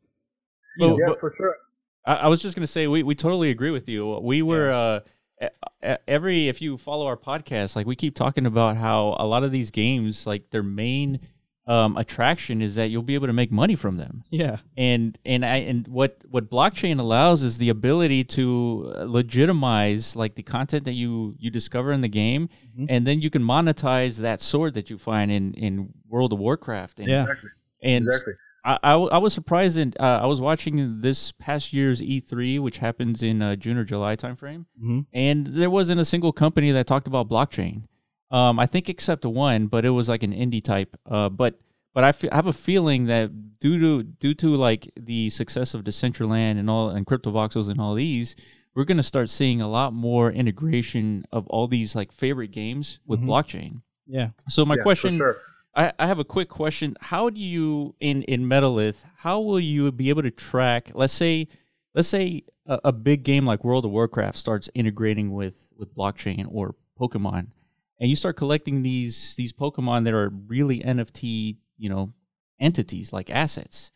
well, 0.79 0.99
yeah, 0.99 1.07
but 1.09 1.21
for 1.21 1.33
sure. 1.33 1.57
I, 2.05 2.15
I, 2.15 2.29
was 2.29 2.41
just 2.41 2.55
gonna 2.55 2.67
say 2.67 2.87
we 2.87 3.03
we 3.03 3.15
totally 3.15 3.51
agree 3.51 3.71
with 3.71 3.89
you. 3.89 4.19
We 4.23 4.43
were 4.43 5.01
yeah. 5.41 5.49
uh, 5.83 5.97
every 6.07 6.49
if 6.49 6.61
you 6.61 6.77
follow 6.79 7.07
our 7.07 7.17
podcast, 7.17 7.77
like 7.77 7.87
we 7.87 7.97
keep 7.97 8.15
talking 8.15 8.47
about 8.47 8.77
how 8.77 9.17
a 9.19 9.27
lot 9.27 9.43
of 9.43 9.53
these 9.53 9.71
games, 9.71 10.27
like 10.27 10.51
their 10.51 10.63
main 10.63 11.21
um, 11.69 11.99
attraction 11.99 12.63
is 12.63 12.77
that 12.77 12.89
you'll 12.89 13.03
be 13.03 13.15
able 13.15 13.27
to 13.27 13.33
make 13.35 13.53
money 13.53 13.77
from 13.77 13.99
them. 13.99 14.25
Yeah. 14.31 14.57
And 14.77 15.19
and 15.25 15.45
I 15.45 15.57
and 15.57 15.87
what 15.87 16.17
what 16.29 16.51
blockchain 16.51 16.99
allows 16.99 17.43
is 17.43 17.59
the 17.59 17.69
ability 17.69 18.25
to 18.25 18.95
uh, 18.97 19.05
legitimize 19.05 20.17
like 20.17 20.35
the 20.35 20.43
content 20.43 20.85
that 20.87 20.95
you 20.95 21.37
you 21.39 21.51
discover 21.51 21.93
in 21.93 22.01
the 22.01 22.09
game, 22.09 22.49
mm-hmm. 22.73 22.87
and 22.89 23.07
then 23.07 23.21
you 23.21 23.29
can 23.29 23.43
monetize 23.43 24.17
that 24.17 24.41
sword 24.41 24.73
that 24.75 24.89
you 24.89 24.97
find 24.97 25.31
in 25.31 25.53
in 25.55 25.93
World 26.09 26.33
of 26.33 26.39
Warcraft. 26.39 27.01
And, 27.01 27.09
yeah. 27.09 27.23
Exactly. 27.23 27.51
And 27.83 28.05
exactly. 28.07 28.33
I, 28.65 28.79
I, 28.83 28.95
I, 28.95 29.19
was 29.19 29.33
surprised. 29.35 29.77
In, 29.77 29.93
uh, 30.01 30.21
I 30.23 30.27
was 30.27 30.41
watching 30.41 31.01
this 31.01 31.33
past 31.33 31.73
year's 31.73 32.01
E3, 32.01 32.61
which 32.61 32.79
happens 32.79 33.23
in 33.23 33.41
uh, 33.41 33.55
June 33.55 33.77
or 33.77 33.85
July 33.85 34.17
timeframe, 34.17 34.67
mm-hmm. 34.83 35.01
and 35.13 35.47
there 35.49 35.71
wasn't 35.71 36.01
a 36.01 36.05
single 36.05 36.33
company 36.33 36.73
that 36.73 36.87
talked 36.87 37.07
about 37.07 37.29
blockchain. 37.29 37.85
Um, 38.31 38.59
I 38.59 38.67
think 38.67 38.89
except 38.89 39.25
one, 39.25 39.67
but 39.67 39.85
it 39.85 39.91
was 39.91 40.09
like 40.09 40.23
an 40.23 40.33
indie 40.33 40.63
type. 40.63 40.97
Uh, 41.09 41.29
but 41.29 41.59
but 41.95 42.05
I, 42.05 42.09
f- 42.11 42.25
I 42.31 42.37
have 42.37 42.47
a 42.47 42.53
feeling 42.53 43.07
that 43.07 43.59
due 43.59 43.79
to 43.81 44.03
due 44.03 44.35
to 44.35 44.55
like 44.55 44.91
the 44.97 45.31
success 45.31 45.75
of 45.75 45.85
Decentraland 45.85 46.59
and 46.59 46.69
all 46.69 46.91
and 46.91 47.07
CryptoVoxels 47.07 47.69
and 47.69 47.81
all 47.81 47.95
these, 47.95 48.37
we're 48.75 48.85
gonna 48.85 49.03
start 49.03 49.31
seeing 49.31 49.61
a 49.61 49.69
lot 49.69 49.93
more 49.93 50.31
integration 50.31 51.25
of 51.33 51.47
all 51.49 51.67
these 51.69 51.97
like 51.97 52.13
favorite 52.13 52.53
games 52.53 53.01
with 53.07 53.21
mm-hmm. 53.21 53.31
blockchain. 53.31 53.83
Yeah. 54.07 54.31
So 54.49 54.65
my 54.67 54.77
yeah, 54.77 54.83
question, 54.83 55.13
sure. 55.15 55.37
I, 55.75 55.93
I 55.99 56.07
have 56.07 56.19
a 56.19 56.25
quick 56.25 56.49
question. 56.49 56.97
How 57.01 57.31
do 57.31 57.41
you 57.41 57.95
in 58.01 58.23
in 58.25 58.43
Metalith? 58.43 59.05
How 59.17 59.41
will 59.41 59.61
you 59.61 59.91
be 59.91 60.11
able 60.11 60.23
to 60.23 60.31
track? 60.31 60.91
Let's 60.95 61.13
say, 61.15 61.49
let's 61.95 62.09
say 62.09 62.45
a, 62.67 62.79
a 62.85 62.93
big 62.93 63.23
game 63.23 63.47
like 63.47 63.65
World 63.65 63.87
of 63.87 63.91
Warcraft 63.91 64.37
starts 64.37 64.69
integrating 64.75 65.33
with 65.33 65.55
with 65.77 65.95
blockchain 65.95 66.47
or 66.51 66.75
Pokemon 67.01 67.49
and 68.01 68.09
you 68.09 68.17
start 68.17 68.37
collecting 68.37 68.83
these 68.83 69.35
these 69.37 69.53
Pokemon 69.53 70.05
that 70.05 70.15
are 70.15 70.31
really 70.31 70.81
NFT, 70.81 71.57
you 71.77 71.89
know, 71.89 72.13
entities 72.61 73.13
like 73.13 73.31
assets. 73.31 73.91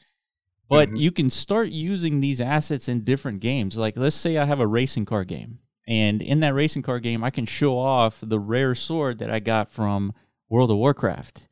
But 0.69 0.89
mm-hmm. 0.89 0.97
you 0.97 1.13
can 1.13 1.31
start 1.31 1.69
using 1.69 2.21
these 2.21 2.41
assets 2.41 2.89
in 2.89 3.05
different 3.05 3.41
games. 3.41 3.77
Like 3.77 3.97
let's 3.97 4.17
say 4.17 4.39
I 4.39 4.45
have 4.45 4.61
a 4.61 4.67
racing 4.67 5.05
car 5.05 5.25
game, 5.25 5.59
and 5.87 6.23
in 6.23 6.41
that 6.41 6.55
racing 6.55 6.83
car 6.83 7.01
game, 7.01 7.23
I 7.23 7.31
can 7.31 7.47
show 7.47 7.79
off 7.79 8.19
the 8.23 8.41
rare 8.41 8.75
sword 8.75 9.19
that 9.19 9.31
I 9.31 9.39
got 9.39 9.73
from 9.73 10.15
World 10.49 10.71
of 10.71 10.77
Warcraft. 10.79 11.49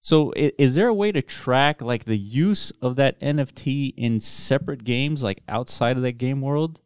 So 0.00 0.32
is, 0.32 0.52
is 0.58 0.74
there 0.74 0.88
a 0.88 0.94
way 0.94 1.12
to 1.12 1.22
track 1.22 1.80
like 1.80 2.04
the 2.04 2.18
use 2.18 2.70
of 2.82 2.96
that 2.96 3.18
NFT 3.20 3.94
in 3.96 4.20
separate 4.20 4.84
games, 4.84 5.22
like 5.22 5.42
outside 5.48 5.96
of 5.96 6.02
that 6.02 6.18
game 6.18 6.40
world? 6.40 6.80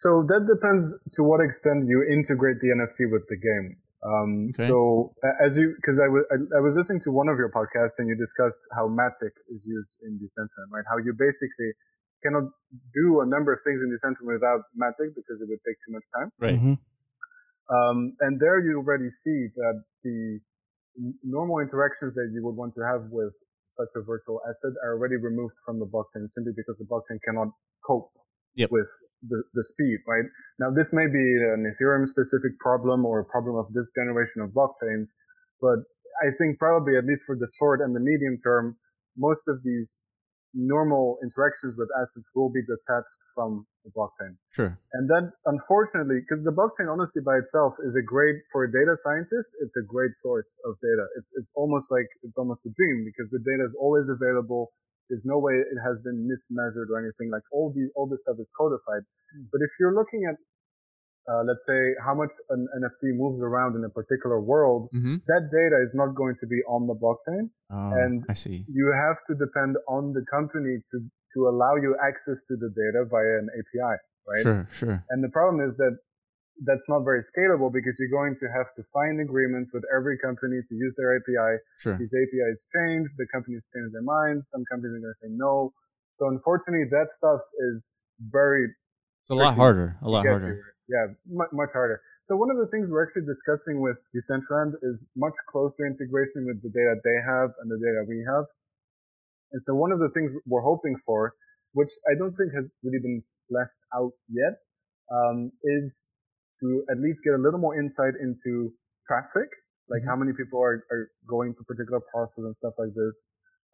So 0.00 0.24
that 0.32 0.48
depends 0.48 0.96
to 1.16 1.20
what 1.20 1.44
extent 1.44 1.84
you 1.84 2.00
integrate 2.08 2.56
the 2.64 2.72
NFT 2.72 3.12
with 3.12 3.28
the 3.28 3.36
game. 3.36 3.76
Um, 4.00 4.48
okay. 4.56 4.64
So 4.64 5.12
as 5.44 5.60
you, 5.60 5.76
because 5.76 6.00
I, 6.00 6.08
w- 6.08 6.24
I 6.56 6.60
was 6.64 6.72
listening 6.72 7.04
to 7.04 7.12
one 7.12 7.28
of 7.28 7.36
your 7.36 7.52
podcasts 7.52 8.00
and 8.00 8.08
you 8.08 8.16
discussed 8.16 8.64
how 8.72 8.88
Matic 8.88 9.36
is 9.52 9.68
used 9.68 10.00
in 10.00 10.16
Decentraland, 10.16 10.72
right? 10.72 10.88
How 10.88 10.96
you 10.96 11.12
basically 11.12 11.76
cannot 12.24 12.48
do 12.96 13.20
a 13.20 13.28
number 13.28 13.52
of 13.52 13.60
things 13.60 13.84
in 13.84 13.92
Decentraland 13.92 14.40
without 14.40 14.64
Matic 14.72 15.12
because 15.12 15.36
it 15.36 15.46
would 15.52 15.60
take 15.68 15.76
too 15.84 15.92
much 15.92 16.06
time. 16.16 16.28
Right. 16.40 16.56
Mm-hmm. 16.56 16.76
Um, 17.68 18.16
and 18.24 18.40
there 18.40 18.56
you 18.64 18.80
already 18.80 19.12
see 19.12 19.52
that 19.52 19.84
the 20.00 20.40
normal 21.20 21.60
interactions 21.60 22.16
that 22.16 22.32
you 22.32 22.40
would 22.40 22.56
want 22.56 22.72
to 22.80 22.82
have 22.88 23.12
with 23.12 23.36
such 23.76 23.92
a 23.96 24.00
virtual 24.00 24.40
asset 24.48 24.72
are 24.80 24.96
already 24.96 25.20
removed 25.20 25.60
from 25.60 25.76
the 25.76 25.84
blockchain 25.84 26.24
simply 26.24 26.56
because 26.56 26.80
the 26.80 26.88
blockchain 26.88 27.20
cannot 27.20 27.52
cope 27.84 28.10
yep. 28.54 28.70
with 28.70 28.88
the, 29.28 29.42
the 29.54 29.64
speed, 29.64 29.98
right? 30.06 30.24
Now, 30.58 30.70
this 30.70 30.92
may 30.92 31.06
be 31.06 31.26
an 31.54 31.70
Ethereum 31.70 32.06
specific 32.06 32.58
problem 32.58 33.04
or 33.04 33.20
a 33.20 33.24
problem 33.24 33.56
of 33.56 33.72
this 33.72 33.90
generation 33.94 34.42
of 34.42 34.50
blockchains, 34.50 35.10
but 35.60 35.80
I 36.22 36.30
think 36.38 36.58
probably 36.58 36.96
at 36.96 37.04
least 37.04 37.22
for 37.24 37.36
the 37.36 37.48
short 37.58 37.80
and 37.80 37.94
the 37.94 38.00
medium 38.00 38.38
term, 38.42 38.76
most 39.16 39.48
of 39.48 39.62
these 39.64 39.98
normal 40.54 41.18
interactions 41.22 41.76
with 41.78 41.88
assets 42.00 42.30
will 42.34 42.50
be 42.50 42.62
detached 42.62 43.22
from 43.34 43.66
the 43.84 43.90
blockchain. 43.94 44.34
Sure. 44.50 44.78
And 44.92 45.08
then, 45.08 45.32
unfortunately, 45.46 46.20
because 46.20 46.44
the 46.44 46.50
blockchain 46.50 46.90
honestly 46.90 47.22
by 47.24 47.38
itself 47.38 47.74
is 47.86 47.94
a 47.94 48.02
great 48.02 48.36
for 48.52 48.64
a 48.64 48.70
data 48.70 48.96
scientist, 49.02 49.50
it's 49.62 49.76
a 49.76 49.84
great 49.86 50.14
source 50.14 50.56
of 50.66 50.74
data. 50.82 51.06
It's 51.16 51.32
it's 51.36 51.52
almost 51.54 51.90
like 51.90 52.08
it's 52.22 52.36
almost 52.36 52.66
a 52.66 52.70
dream 52.74 53.06
because 53.06 53.30
the 53.30 53.38
data 53.38 53.64
is 53.64 53.76
always 53.80 54.06
available. 54.10 54.72
There's 55.10 55.26
no 55.26 55.38
way 55.38 55.54
it 55.54 55.80
has 55.84 55.98
been 56.02 56.24
mismeasured 56.24 56.88
or 56.88 56.98
anything. 57.02 57.30
Like 57.30 57.42
all 57.52 57.72
these, 57.74 57.90
all 57.94 58.06
this 58.06 58.22
stuff 58.22 58.36
is 58.40 58.50
codified. 58.56 59.02
Mm. 59.36 59.50
But 59.52 59.60
if 59.60 59.70
you're 59.78 59.94
looking 59.94 60.24
at, 60.30 60.36
uh, 61.28 61.42
let's 61.44 61.66
say, 61.66 61.94
how 62.00 62.14
much 62.14 62.30
an 62.48 62.66
NFT 62.78 63.18
moves 63.18 63.40
around 63.42 63.76
in 63.76 63.84
a 63.84 63.90
particular 63.90 64.40
world, 64.40 64.88
mm-hmm. 64.94 65.16
that 65.26 65.50
data 65.52 65.82
is 65.82 65.92
not 65.94 66.14
going 66.14 66.34
to 66.40 66.46
be 66.46 66.62
on 66.64 66.86
the 66.86 66.94
blockchain. 66.94 67.50
Oh, 67.70 67.92
and 67.92 68.24
I 68.30 68.32
see. 68.32 68.64
You 68.72 68.94
have 68.96 69.18
to 69.28 69.34
depend 69.34 69.76
on 69.86 70.14
the 70.14 70.24
company 70.30 70.78
to 70.92 71.02
to 71.34 71.48
allow 71.48 71.76
you 71.76 71.94
access 72.02 72.42
to 72.48 72.56
the 72.56 72.70
data 72.70 73.04
via 73.08 73.38
an 73.38 73.48
API, 73.54 73.96
right? 74.26 74.42
Sure, 74.42 74.68
sure. 74.72 75.04
And 75.10 75.22
the 75.22 75.28
problem 75.28 75.62
is 75.62 75.76
that 75.76 75.96
that's 76.64 76.88
not 76.88 77.00
very 77.04 77.22
scalable 77.24 77.72
because 77.72 77.96
you're 77.98 78.12
going 78.12 78.36
to 78.40 78.48
have 78.52 78.68
to 78.76 78.82
find 78.92 79.20
agreements 79.20 79.70
with 79.72 79.84
every 79.94 80.18
company 80.18 80.60
to 80.60 80.74
use 80.74 80.92
their 80.96 81.16
API. 81.16 81.60
Sure. 81.80 81.96
These 81.96 82.12
APIs 82.12 82.66
change, 82.68 83.08
the 83.16 83.26
companies 83.32 83.62
change 83.72 83.92
their 83.92 84.04
minds, 84.04 84.50
some 84.50 84.64
companies 84.70 84.96
are 84.96 85.00
going 85.00 85.16
to 85.16 85.20
say 85.24 85.32
no. 85.32 85.72
So 86.12 86.28
unfortunately, 86.28 86.88
that 86.90 87.08
stuff 87.10 87.40
is 87.72 87.92
very. 88.20 88.68
It's 89.24 89.30
a 89.30 89.34
lot 89.34 89.56
harder. 89.56 89.96
A 90.02 90.08
lot 90.08 90.26
harder. 90.26 90.74
Yeah, 90.88 91.14
much, 91.28 91.48
much 91.52 91.70
harder. 91.72 92.02
So 92.24 92.36
one 92.36 92.50
of 92.50 92.58
the 92.58 92.66
things 92.68 92.88
we're 92.90 93.06
actually 93.06 93.26
discussing 93.26 93.80
with 93.80 93.96
Decentraland 94.12 94.74
is 94.82 95.04
much 95.16 95.34
closer 95.50 95.86
integration 95.86 96.44
with 96.46 96.62
the 96.62 96.68
data 96.68 97.00
they 97.02 97.18
have 97.24 97.50
and 97.62 97.70
the 97.70 97.78
data 97.80 98.04
we 98.06 98.22
have. 98.28 98.44
And 99.52 99.62
so 99.64 99.74
one 99.74 99.92
of 99.92 99.98
the 99.98 100.10
things 100.10 100.32
we're 100.46 100.62
hoping 100.62 100.96
for, 101.06 101.32
which 101.72 101.90
I 102.06 102.18
don't 102.18 102.36
think 102.36 102.52
has 102.54 102.66
really 102.84 103.00
been 103.00 103.22
fleshed 103.48 103.80
out 103.94 104.12
yet, 104.28 104.62
um, 105.10 105.50
is 105.64 106.06
to 106.60 106.84
at 106.90 106.98
least 106.98 107.24
get 107.24 107.34
a 107.34 107.42
little 107.42 107.60
more 107.60 107.78
insight 107.78 108.14
into 108.20 108.72
traffic, 109.06 109.48
like 109.88 110.00
mm-hmm. 110.00 110.08
how 110.08 110.16
many 110.16 110.32
people 110.32 110.60
are, 110.60 110.84
are 110.90 111.10
going 111.26 111.54
to 111.54 111.64
particular 111.64 112.00
parcels 112.12 112.46
and 112.46 112.56
stuff 112.56 112.74
like 112.78 112.94
this. 112.94 113.16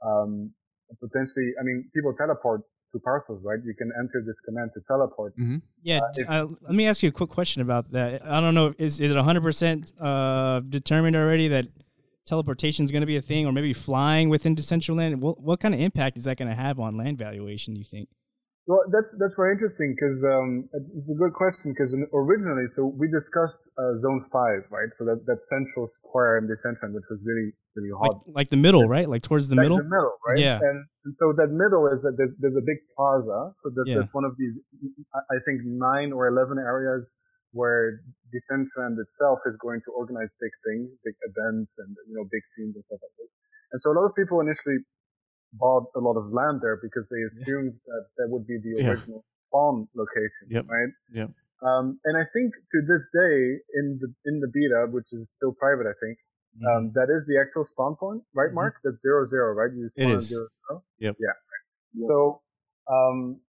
Um, 0.05 0.53
potentially, 1.01 1.53
I 1.61 1.65
mean, 1.65 1.91
people 1.95 2.15
teleport 2.15 2.63
to 2.93 3.01
parcels, 3.01 3.43
right? 3.45 3.59
You 3.65 3.75
can 3.75 3.91
enter 3.99 4.23
this 4.27 4.37
command 4.45 4.71
to 4.75 4.81
teleport. 4.87 5.37
Mm-hmm. 5.37 5.57
Yeah. 5.83 5.99
Uh, 5.99 6.13
if, 6.15 6.31
uh, 6.31 6.47
let 6.63 6.75
me 6.75 6.87
ask 6.87 7.03
you 7.03 7.09
a 7.09 7.13
quick 7.13 7.31
question 7.31 7.63
about 7.63 7.91
that. 7.93 8.25
I 8.25 8.41
don't 8.41 8.55
know. 8.55 8.75
Is, 8.79 9.01
is 9.01 9.11
it 9.11 9.17
100% 9.17 9.93
uh, 10.01 10.61
determined 10.61 11.17
already 11.17 11.49
that 11.49 11.67
teleportation 12.27 12.85
is 12.85 12.93
going 12.93 13.03
to 13.03 13.07
be 13.07 13.17
a 13.17 13.23
thing 13.23 13.47
or 13.47 13.53
maybe 13.53 13.73
flying 13.73 14.29
within 14.29 14.57
Decentraland? 14.57 15.17
What, 15.17 15.41
what 15.41 15.61
kind 15.61 15.75
of 15.75 15.81
impact 15.81 16.17
is 16.17 16.25
that 16.25 16.37
going 16.37 16.49
to 16.49 16.55
have 16.55 16.79
on 16.79 16.97
land 16.97 17.19
valuation, 17.19 17.75
do 17.75 17.81
you 17.81 17.85
think? 17.85 18.09
Well, 18.67 18.83
that's 18.91 19.15
that's 19.23 19.39
very 19.39 19.55
interesting 19.55 19.95
because 19.95 20.19
um, 20.27 20.67
it's, 20.75 20.91
it's, 20.91 21.11
a 21.11 21.15
good 21.15 21.35
question 21.39 21.71
because 21.71 21.95
originally, 22.11 22.67
so 22.67 22.91
we 22.99 23.07
discussed 23.07 23.63
uh, 23.79 23.95
Zone 24.03 24.27
Five, 24.35 24.67
right? 24.75 24.91
So 24.99 25.07
that, 25.07 25.23
that 25.31 25.39
central 25.47 25.87
square 25.87 26.39
in 26.39 26.51
the 26.51 26.59
center, 26.59 26.91
which 26.91 27.07
was 27.07 27.23
really 27.23 27.55
really 27.79 27.95
hot, 27.95 28.27
like, 28.27 28.35
like 28.43 28.51
the 28.51 28.59
middle, 28.59 28.89
right? 28.91 29.09
Like 29.09 29.23
towards 29.23 29.49
the 29.49 29.55
like 29.55 29.71
middle. 29.71 29.79
The 29.79 29.87
middle, 29.87 30.19
right? 30.27 30.43
Yeah. 30.43 30.59
And, 30.59 30.83
and 31.07 31.15
so 31.15 31.31
that 31.39 31.55
middle 31.55 31.87
is 31.87 32.03
that 32.03 32.19
there's, 32.19 32.35
there's 32.43 32.59
a 32.59 32.67
big 32.67 32.83
plaza. 32.97 33.55
So 33.63 33.71
that, 33.71 33.87
yeah. 33.87 34.03
that's 34.03 34.11
one 34.11 34.25
of 34.27 34.35
these, 34.35 34.59
I 35.15 35.39
think, 35.47 35.63
nine 35.63 36.11
or 36.11 36.27
eleven 36.27 36.59
areas 36.59 37.07
where 37.55 38.03
the 38.03 38.43
Decentraland 38.43 38.99
itself 38.99 39.39
is 39.47 39.55
going 39.63 39.79
to 39.87 39.95
organize 39.95 40.35
big 40.43 40.51
things, 40.67 40.91
big 41.07 41.15
events, 41.23 41.79
and 41.79 41.95
you 42.11 42.19
know, 42.19 42.27
big 42.35 42.43
scenes 42.51 42.75
and 42.75 42.83
stuff 42.91 42.99
like 42.99 43.15
this. 43.15 43.31
And 43.71 43.79
so 43.79 43.93
a 43.93 43.95
lot 43.95 44.11
of 44.11 44.15
people 44.19 44.43
initially 44.43 44.83
bought 45.59 45.87
a 45.97 46.01
lot 46.01 46.17
of 46.17 46.33
land 46.33 46.61
there 46.63 46.79
because 46.83 47.05
they 47.11 47.23
assumed 47.23 47.75
yeah. 47.75 47.93
that 47.93 48.05
that 48.19 48.27
would 48.31 48.47
be 48.47 48.59
the 48.63 48.87
original 48.87 49.25
yeah. 49.25 49.49
spawn 49.49 49.89
location, 49.95 50.47
yep. 50.51 50.67
right? 50.69 50.93
Yeah. 51.13 51.29
Um, 51.63 51.99
and 52.05 52.17
I 52.17 52.25
think 52.33 52.53
to 52.73 52.79
this 52.85 53.09
day 53.13 53.61
in 53.75 53.99
the 54.01 54.13
in 54.27 54.41
the 54.41 54.49
beta, 54.53 54.87
which 54.91 55.13
is 55.13 55.31
still 55.31 55.53
private, 55.53 55.87
I 55.87 55.97
think 56.05 56.19
mm-hmm. 56.57 56.67
um, 56.67 56.93
that 56.95 57.09
is 57.09 57.27
the 57.27 57.41
actual 57.41 57.65
spawn 57.65 57.97
point, 57.97 58.23
right, 58.35 58.49
mm-hmm. 58.49 58.55
Mark? 58.55 58.75
Mm-hmm. 58.79 58.89
That's 58.91 59.03
zero 59.03 59.27
zero, 59.27 59.53
right? 59.55 59.73
You 59.75 59.89
spawn 59.89 60.11
it 60.11 60.17
is. 60.17 60.29
zero 60.29 60.49
zero. 60.69 60.83
Yep. 61.01 61.17
Yeah. 61.19 61.37
Right. 61.37 62.09
So 62.09 62.43
um, 62.93 63.41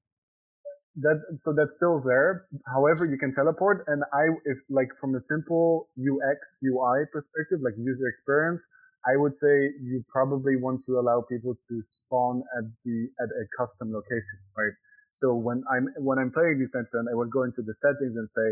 that 0.98 1.22
so 1.40 1.54
that's 1.54 1.76
still 1.76 2.02
there. 2.02 2.48
However, 2.66 3.06
you 3.06 3.18
can 3.18 3.34
teleport, 3.36 3.86
and 3.88 4.04
I 4.14 4.34
if 4.46 4.58
like 4.70 4.90
from 5.00 5.16
a 5.16 5.22
simple 5.22 5.90
UX 6.00 6.58
UI 6.64 7.06
perspective, 7.12 7.60
like 7.62 7.76
user 7.78 8.08
experience, 8.08 8.62
I 9.08 9.16
would 9.16 9.38
say 9.38 9.72
you 9.82 10.04
probably 10.10 10.58
want 10.58 10.86
to 10.86 11.00
allow 11.00 11.24
people 11.30 11.56
to 11.70 11.82
spawn 11.86 12.44
at 12.58 12.66
the 12.84 13.08
at 13.22 13.30
a 13.30 13.46
custom 13.58 13.94
location, 13.94 14.40
right? 14.58 14.76
So 15.16 15.34
when 15.34 15.64
I'm 15.72 15.88
when 15.98 16.20
I'm 16.20 16.32
playing 16.32 16.60
Decentraland, 16.60 17.10
I 17.10 17.16
would 17.16 17.32
go 17.32 17.44
into 17.44 17.62
the 17.62 17.74
settings 17.74 18.16
and 18.16 18.30
say, 18.30 18.48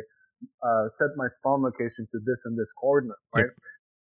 uh, 0.63 0.89
set 0.95 1.09
my 1.15 1.27
spawn 1.29 1.61
location 1.61 2.07
to 2.11 2.19
this 2.25 2.41
and 2.45 2.57
this 2.57 2.71
coordinate, 2.73 3.17
right? 3.35 3.45
Yep. 3.45 3.55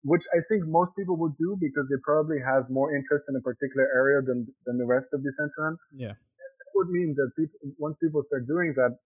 Which 0.03 0.25
I 0.35 0.41
think 0.49 0.67
most 0.67 0.97
people 0.97 1.17
would 1.19 1.37
do 1.37 1.57
because 1.61 1.89
they 1.89 2.01
probably 2.03 2.41
have 2.41 2.69
more 2.69 2.95
interest 2.95 3.25
in 3.29 3.37
a 3.37 3.41
particular 3.41 3.87
area 3.95 4.21
than 4.21 4.49
than 4.67 4.77
the 4.77 4.87
rest 4.87 5.09
of 5.13 5.21
Decentraland. 5.21 5.77
Yeah, 5.95 6.17
that 6.19 6.71
would 6.75 6.91
mean 6.91 7.15
that 7.17 7.31
people, 7.39 7.59
once 7.79 7.97
people 8.03 8.23
start 8.25 8.47
doing 8.49 8.75
that, 8.77 8.97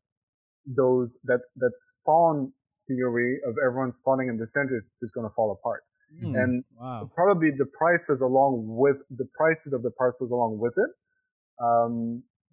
those 0.66 1.18
that 1.24 1.40
that 1.56 1.72
spawn 1.80 2.52
theory 2.86 3.40
of 3.46 3.54
everyone 3.64 3.92
spawning 3.92 4.28
in 4.28 4.36
the 4.36 4.46
center 4.46 4.76
is 4.76 4.84
just 5.02 5.14
going 5.14 5.28
to 5.28 5.34
fall 5.34 5.52
apart. 5.52 5.82
Mm, 6.22 6.42
and 6.42 6.64
wow. 6.78 7.10
probably 7.14 7.50
the 7.50 7.66
prices 7.66 8.20
along 8.20 8.64
with 8.66 8.96
the 9.10 9.26
prices 9.36 9.72
of 9.72 9.82
the 9.82 9.90
parcels 9.90 10.30
along 10.30 10.58
with 10.58 10.74
it. 10.76 10.90
Um, 11.62 12.22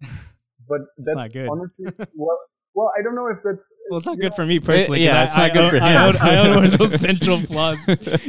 but 0.68 0.80
that's, 0.98 1.32
that's 1.32 1.48
honestly 1.50 1.86
well. 2.14 2.38
Well, 2.74 2.90
I 2.98 3.02
don't 3.02 3.14
know 3.14 3.26
if 3.26 3.36
that's. 3.44 3.66
Well, 3.90 3.98
it's 3.98 4.06
not 4.06 4.16
good 4.16 4.30
know, 4.30 4.36
for 4.36 4.46
me 4.46 4.58
personally. 4.58 5.02
It, 5.02 5.08
yeah, 5.08 5.24
it's 5.24 5.36
I, 5.36 5.48
not 5.48 5.50
I, 5.50 5.52
good 5.52 5.64
I, 5.64 5.68
for 5.68 5.76
him. 5.76 5.82
I 5.82 6.06
own, 6.06 6.16
I 6.16 6.36
own 6.38 6.54
one 6.54 6.64
of 6.64 6.78
those 6.78 6.98
central 7.00 7.38
flaws. 7.42 7.76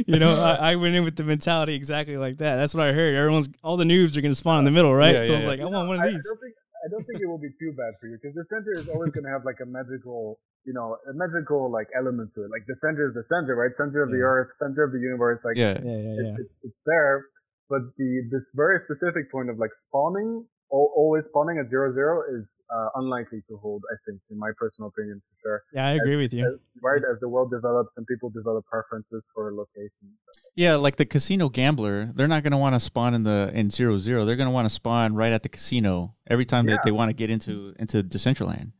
You 0.06 0.18
know, 0.18 0.38
I, 0.38 0.76
went 0.76 0.94
in 0.94 1.02
with 1.02 1.16
the 1.16 1.24
mentality 1.24 1.74
exactly 1.74 2.18
like 2.18 2.36
that. 2.36 2.56
That's 2.56 2.74
what 2.74 2.86
I 2.86 2.92
heard. 2.92 3.14
Everyone's 3.14 3.48
all 3.62 3.78
the 3.78 3.84
noobs 3.84 4.18
are 4.18 4.20
going 4.20 4.32
to 4.32 4.36
spawn 4.36 4.58
in 4.58 4.66
the 4.66 4.70
middle, 4.70 4.94
right? 4.94 5.14
Yeah, 5.14 5.22
so 5.22 5.28
yeah, 5.28 5.32
I 5.32 5.36
was 5.36 5.46
like, 5.46 5.60
I 5.60 5.64
want 5.64 5.88
one 5.88 5.96
of 5.96 6.02
these. 6.02 6.12
I 6.12 6.28
don't 6.28 6.40
think 6.42 6.54
I 6.84 6.88
don't 6.90 7.04
think 7.06 7.22
it 7.22 7.26
will 7.26 7.38
be 7.38 7.48
too 7.58 7.72
bad 7.72 7.94
for 7.98 8.08
you 8.08 8.18
because 8.20 8.34
the 8.34 8.44
center 8.44 8.74
is 8.74 8.88
always 8.88 9.10
going 9.10 9.24
to 9.24 9.30
have 9.30 9.44
like 9.44 9.60
a 9.62 9.66
magical, 9.66 10.38
you 10.64 10.72
know, 10.72 10.96
a 11.08 11.12
magical 11.12 11.70
like 11.70 11.88
element 11.96 12.30
to 12.34 12.44
it. 12.44 12.50
Like 12.50 12.66
the 12.66 12.76
center 12.76 13.08
is 13.08 13.14
the 13.14 13.24
center, 13.24 13.54
right? 13.54 13.74
Center 13.74 14.02
of 14.02 14.10
yeah. 14.10 14.16
the 14.16 14.22
earth, 14.22 14.50
center 14.58 14.84
of 14.84 14.92
the 14.92 15.00
universe. 15.00 15.44
Like 15.44 15.56
yeah, 15.56 15.78
yeah, 15.84 15.96
yeah, 15.96 16.14
yeah. 16.20 16.34
It, 16.34 16.40
it, 16.40 16.48
it's 16.62 16.82
there, 16.86 17.26
but 17.68 17.82
the 17.96 18.28
this 18.30 18.50
very 18.54 18.80
specific 18.80 19.30
point 19.30 19.50
of 19.50 19.58
like 19.58 19.74
spawning 19.74 20.46
always 20.74 21.26
spawning 21.26 21.58
at 21.58 21.68
zero 21.70 21.92
zero 21.92 22.22
is 22.38 22.62
uh, 22.74 22.88
unlikely 22.96 23.40
to 23.48 23.56
hold. 23.56 23.82
I 23.92 23.96
think, 24.06 24.20
in 24.30 24.38
my 24.38 24.50
personal 24.58 24.88
opinion, 24.88 25.22
for 25.28 25.36
sure. 25.40 25.62
Yeah, 25.72 25.88
I 25.88 25.92
agree 25.92 26.14
as, 26.14 26.18
with 26.18 26.34
you. 26.34 26.46
As, 26.46 26.60
right 26.82 27.02
as 27.10 27.20
the 27.20 27.28
world 27.28 27.50
develops 27.50 27.96
and 27.96 28.06
people 28.06 28.30
develop 28.30 28.64
preferences 28.66 29.26
for 29.34 29.52
locations. 29.54 30.18
Yeah, 30.54 30.76
like 30.76 30.96
the 30.96 31.06
casino 31.06 31.48
gambler, 31.48 32.10
they're 32.14 32.28
not 32.28 32.42
going 32.42 32.52
to 32.52 32.58
want 32.58 32.74
to 32.74 32.80
spawn 32.80 33.14
in 33.14 33.22
the 33.22 33.50
in 33.54 33.70
zero 33.70 33.98
zero. 33.98 34.24
They're 34.24 34.36
going 34.36 34.48
to 34.48 34.54
want 34.54 34.66
to 34.66 34.74
spawn 34.74 35.14
right 35.14 35.32
at 35.32 35.42
the 35.42 35.48
casino 35.48 36.14
every 36.28 36.46
time 36.46 36.68
yeah. 36.68 36.74
that 36.74 36.82
they 36.84 36.92
want 36.92 37.10
to 37.10 37.14
get 37.14 37.30
into 37.30 37.74
into 37.78 38.02
Decentraland. 38.02 38.72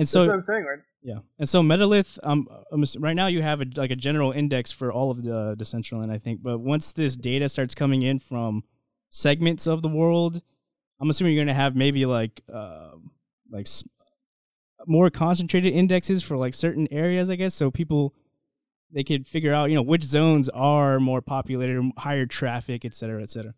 And 0.00 0.08
so, 0.08 0.20
That's 0.20 0.28
what 0.28 0.34
I'm 0.34 0.42
saying, 0.42 0.64
right? 0.64 0.78
Yeah, 1.02 1.18
and 1.38 1.46
so 1.46 1.62
Metalith, 1.62 2.18
um, 2.22 2.48
right 2.98 3.12
now 3.12 3.26
you 3.26 3.42
have 3.42 3.60
a, 3.60 3.66
like 3.76 3.90
a 3.90 3.96
general 3.96 4.32
index 4.32 4.72
for 4.72 4.90
all 4.90 5.10
of 5.10 5.22
the 5.22 5.54
Decentraland, 5.58 6.10
I 6.10 6.16
think. 6.16 6.42
But 6.42 6.60
once 6.60 6.92
this 6.92 7.16
data 7.16 7.50
starts 7.50 7.74
coming 7.74 8.00
in 8.00 8.18
from 8.18 8.64
segments 9.10 9.66
of 9.66 9.82
the 9.82 9.90
world, 9.90 10.40
I'm 11.00 11.10
assuming 11.10 11.34
you're 11.34 11.44
gonna 11.44 11.52
have 11.52 11.76
maybe 11.76 12.06
like 12.06 12.40
uh, 12.50 12.92
like 13.50 13.66
more 14.86 15.10
concentrated 15.10 15.74
indexes 15.74 16.22
for 16.22 16.38
like 16.38 16.54
certain 16.54 16.88
areas, 16.90 17.28
I 17.28 17.36
guess, 17.36 17.52
so 17.52 17.70
people 17.70 18.14
they 18.90 19.04
could 19.04 19.28
figure 19.28 19.52
out 19.52 19.68
you 19.68 19.74
know 19.74 19.82
which 19.82 20.02
zones 20.02 20.48
are 20.48 20.98
more 20.98 21.20
populated, 21.20 21.92
higher 21.98 22.24
traffic, 22.24 22.86
et 22.86 22.94
cetera, 22.94 23.22
et 23.22 23.28
cetera. 23.28 23.52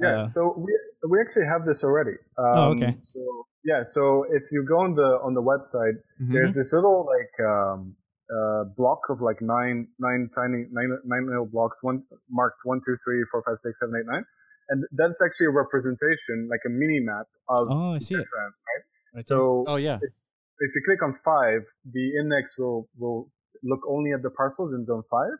Yeah, 0.00 0.22
uh, 0.22 0.30
so 0.30 0.54
we 0.56 0.76
we 1.10 1.20
actually 1.20 1.46
have 1.46 1.66
this 1.66 1.82
already. 1.82 2.16
Oh, 2.38 2.44
um, 2.44 2.56
oh, 2.56 2.72
okay. 2.72 2.96
So 3.04 3.20
yeah, 3.64 3.84
so 3.92 4.24
if 4.30 4.42
you 4.52 4.64
go 4.68 4.80
on 4.80 4.94
the 4.94 5.18
on 5.22 5.34
the 5.34 5.42
website, 5.42 5.98
mm-hmm. 6.20 6.32
there's 6.32 6.54
this 6.54 6.72
little 6.72 7.06
like 7.06 7.46
um, 7.46 7.96
uh, 8.30 8.64
block 8.76 9.00
of 9.10 9.20
like 9.20 9.40
nine 9.40 9.88
nine 9.98 10.30
tiny 10.34 10.66
nine 10.70 10.98
nine 11.04 11.26
little 11.26 11.46
blocks, 11.46 11.78
one 11.82 12.02
marked 12.30 12.58
one 12.64 12.80
two 12.86 12.96
three 13.04 13.24
four 13.30 13.42
five 13.46 13.56
six 13.62 13.80
seven 13.80 13.94
eight 13.98 14.06
nine 14.10 14.24
and 14.68 14.84
that's 14.92 15.20
actually 15.24 15.46
a 15.46 15.50
representation, 15.50 16.48
like 16.50 16.60
a 16.66 16.70
mini 16.70 17.00
map 17.00 17.26
of 17.48 17.68
oh, 17.70 17.94
I 17.94 17.98
see 17.98 18.14
it. 18.14 18.26
right? 19.14 19.26
So, 19.26 19.64
oh 19.66 19.76
yeah, 19.76 19.96
if, 19.96 20.10
if, 20.58 20.70
you 20.74 20.82
click 20.84 21.02
on 21.02 21.14
five, 21.24 21.62
the 21.90 22.18
index 22.20 22.54
will 22.58 22.88
will 22.98 23.30
look 23.62 23.80
only 23.88 24.12
at 24.12 24.22
the 24.22 24.30
parcels 24.30 24.72
in 24.72 24.86
zone 24.86 25.02
five, 25.10 25.38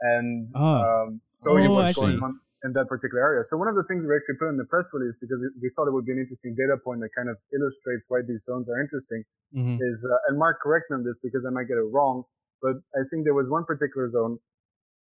and 0.00 0.50
oh. 0.54 0.64
um, 0.64 1.20
show 1.44 1.56
you 1.56 1.70
what's 1.70 1.98
going 1.98 2.22
on 2.22 2.40
in 2.66 2.74
that 2.74 2.90
particular 2.90 3.22
area. 3.22 3.46
So 3.46 3.54
one 3.54 3.70
of 3.70 3.78
the 3.78 3.86
things 3.86 4.02
we 4.02 4.10
actually 4.10 4.42
put 4.42 4.50
in 4.50 4.58
the 4.58 4.66
press 4.66 4.90
release 4.90 5.14
because 5.22 5.38
we 5.62 5.70
thought 5.78 5.86
it 5.86 5.94
would 5.94 6.04
be 6.04 6.10
an 6.10 6.18
interesting 6.18 6.58
data 6.58 6.74
point 6.82 6.98
that 7.06 7.14
kind 7.14 7.30
of 7.30 7.38
illustrates 7.54 8.10
why 8.10 8.26
these 8.26 8.42
zones 8.42 8.66
are 8.66 8.82
interesting 8.82 9.22
mm-hmm. 9.54 9.78
is, 9.78 10.02
uh, 10.02 10.26
and 10.26 10.34
Mark 10.34 10.58
correct 10.58 10.90
me 10.90 10.98
on 10.98 11.06
this 11.06 11.14
because 11.22 11.46
I 11.46 11.54
might 11.54 11.70
get 11.70 11.78
it 11.78 11.86
wrong, 11.94 12.26
but 12.58 12.82
I 12.98 13.06
think 13.06 13.22
there 13.22 13.38
was 13.38 13.46
one 13.46 13.62
particular 13.62 14.10
zone 14.10 14.42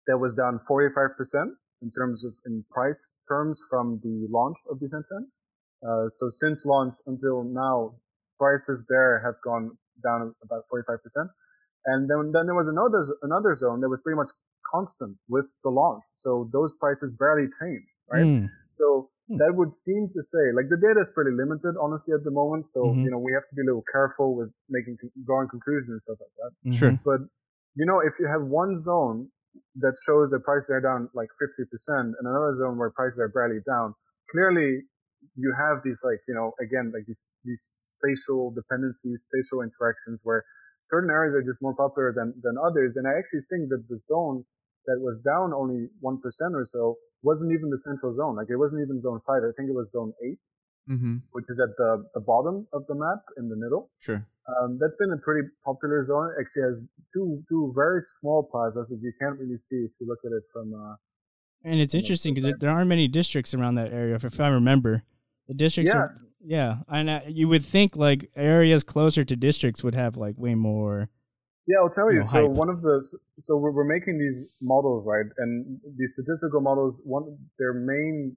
that 0.05 0.21
was 0.21 0.37
down 0.37 0.61
45% 0.69 1.17
in 1.81 1.89
terms 1.97 2.29
of 2.29 2.37
in 2.45 2.69
price 2.69 3.17
terms 3.25 3.57
from 3.73 4.05
the 4.05 4.29
launch 4.29 4.61
of 4.69 4.77
Decentraland. 4.77 5.33
Uh, 5.81 6.13
so 6.13 6.29
since 6.29 6.69
launch 6.69 7.01
until 7.09 7.45
now, 7.45 7.97
prices 8.37 8.85
there 8.93 9.25
have 9.25 9.41
gone 9.41 9.73
down 10.05 10.35
about 10.45 10.69
45%. 10.69 11.01
And 11.87 12.09
then, 12.09 12.33
then 12.33 12.47
there 12.47 12.55
was 12.55 12.69
another, 12.69 13.05
another 13.23 13.55
zone 13.55 13.81
that 13.81 13.89
was 13.89 14.01
pretty 14.03 14.17
much 14.17 14.31
constant 14.75 15.17
with 15.29 15.47
the 15.63 15.71
launch. 15.71 16.05
So 16.15 16.49
those 16.53 16.75
prices 16.81 17.13
barely 17.19 17.49
changed, 17.61 17.93
right? 18.11 18.25
Mm. 18.25 18.51
So 18.79 19.11
mm. 19.31 19.39
that 19.39 19.55
would 19.55 19.75
seem 19.75 20.09
to 20.15 20.23
say, 20.23 20.53
like 20.55 20.69
the 20.69 20.77
data 20.77 21.01
is 21.01 21.13
pretty 21.15 21.31
limited, 21.31 21.75
honestly, 21.81 22.15
at 22.15 22.25
the 22.25 22.31
moment. 22.31 22.69
So, 22.69 22.85
mm-hmm. 22.85 23.05
you 23.05 23.11
know, 23.11 23.19
we 23.19 23.33
have 23.33 23.47
to 23.49 23.55
be 23.55 23.63
a 23.63 23.67
little 23.67 23.85
careful 23.91 24.35
with 24.35 24.51
making, 24.69 24.97
drawing 25.27 25.49
conclusions 25.49 25.91
and 25.91 26.03
stuff 26.03 26.19
like 26.21 26.37
that. 26.41 26.53
Mm-hmm. 26.69 26.79
Sure. 26.79 27.01
But, 27.05 27.21
you 27.77 27.87
know, 27.87 28.01
if 28.01 28.15
you 28.19 28.27
have 28.27 28.43
one 28.43 28.83
zone 28.83 29.29
that 29.77 29.95
shows 30.05 30.31
that 30.31 30.43
prices 30.43 30.71
are 30.71 30.81
down 30.81 31.09
like 31.15 31.29
50% 31.39 31.69
and 31.89 32.15
another 32.21 32.55
zone 32.57 32.79
where 32.79 32.91
prices 32.91 33.19
are 33.19 33.29
barely 33.29 33.61
down, 33.67 33.95
clearly 34.31 34.83
you 35.37 35.55
have 35.57 35.83
these 35.85 36.03
like, 36.05 36.21
you 36.27 36.35
know, 36.35 36.53
again, 36.61 36.93
like 36.95 37.07
these, 37.07 37.27
these 37.45 37.73
spatial 37.83 38.51
dependencies, 38.51 39.27
spatial 39.31 39.63
interactions 39.63 40.21
where 40.23 40.45
certain 40.85 41.11
areas 41.11 41.35
are 41.35 41.43
just 41.43 41.61
more 41.61 41.75
popular 41.75 42.13
than, 42.15 42.33
than 42.45 42.55
others. 42.61 42.95
And 42.95 43.09
I 43.09 43.19
actually 43.19 43.43
think 43.51 43.73
that 43.73 43.83
the 43.89 43.99
zone 44.07 44.45
that 44.87 45.01
was 45.01 45.17
down 45.25 45.53
only 45.53 45.89
1% 46.05 46.21
or 46.55 46.65
so 46.69 46.97
wasn't 47.25 47.51
even 47.53 47.71
the 47.71 47.81
central 47.81 48.13
zone. 48.13 48.37
Like 48.37 48.49
it 48.53 48.57
wasn't 48.57 48.85
even 48.85 49.01
zone 49.01 49.21
five. 49.27 49.43
I 49.43 49.51
think 49.57 49.73
it 49.73 49.75
was 49.75 49.91
zone 49.91 50.13
8 50.23 50.39
mm-hmm. 50.91 51.17
which 51.33 51.47
is 51.49 51.59
at 51.59 51.75
the, 51.77 52.05
the 52.15 52.21
bottom 52.21 52.69
of 52.73 52.87
the 52.87 52.95
map 52.95 53.25
in 53.37 53.49
the 53.49 53.57
middle. 53.57 53.91
Sure. 54.01 54.27
Um, 54.47 54.79
that's 54.79 54.97
been 54.97 55.11
a 55.11 55.17
pretty 55.17 55.49
popular 55.65 56.05
zone. 56.05 56.29
It 56.37 56.43
actually 56.43 56.63
has 56.63 56.77
two, 57.13 57.43
two 57.49 57.73
very 57.75 58.03
small 58.03 58.43
plazas 58.45 58.89
that 58.89 59.01
you 59.01 59.13
can't 59.21 59.39
really 59.39 59.57
see 59.57 59.77
if 59.77 59.93
you 59.99 60.07
look 60.07 60.21
at 60.25 60.33
it 60.33 60.45
from, 60.53 60.75
uh, 60.75 60.97
and 61.65 61.81
it's 61.81 61.95
interesting 61.95 62.35
because 62.35 62.53
there 62.61 62.69
aren't 62.69 62.91
many 62.91 63.09
districts 63.09 63.55
around 63.55 63.77
that 63.77 63.91
area, 63.91 64.15
if, 64.15 64.25
if 64.25 64.39
I 64.39 64.49
remember. 64.49 65.03
The 65.49 65.55
districts 65.55 65.93
yeah. 65.95 66.01
are, 66.01 66.15
yeah. 66.45 66.77
And 66.89 67.11
uh, 67.11 67.21
you 67.27 67.49
would 67.49 67.65
think 67.65 67.97
like 67.97 68.31
areas 68.37 68.85
closer 68.85 69.25
to 69.25 69.37
districts 69.37 69.83
would 69.83 69.95
have 69.95 70.17
like 70.17 70.39
way 70.39 70.55
more 70.55 71.09
yeah, 71.67 71.79
I'll 71.81 71.91
tell 71.91 72.13
you. 72.13 72.21
you 72.21 72.25
know, 72.25 72.29
so 72.29 72.49
hype. 72.49 72.57
one 72.57 72.69
of 72.69 72.83
the 72.83 73.01
so 73.41 73.57
we're, 73.57 73.71
we're 73.71 73.89
making 73.89 74.19
these 74.19 74.53
models, 74.61 75.07
right? 75.09 75.25
And 75.39 75.81
these 75.97 76.13
statistical 76.13 76.61
models, 76.61 77.01
one 77.05 77.39
their 77.59 77.73
main 77.73 78.37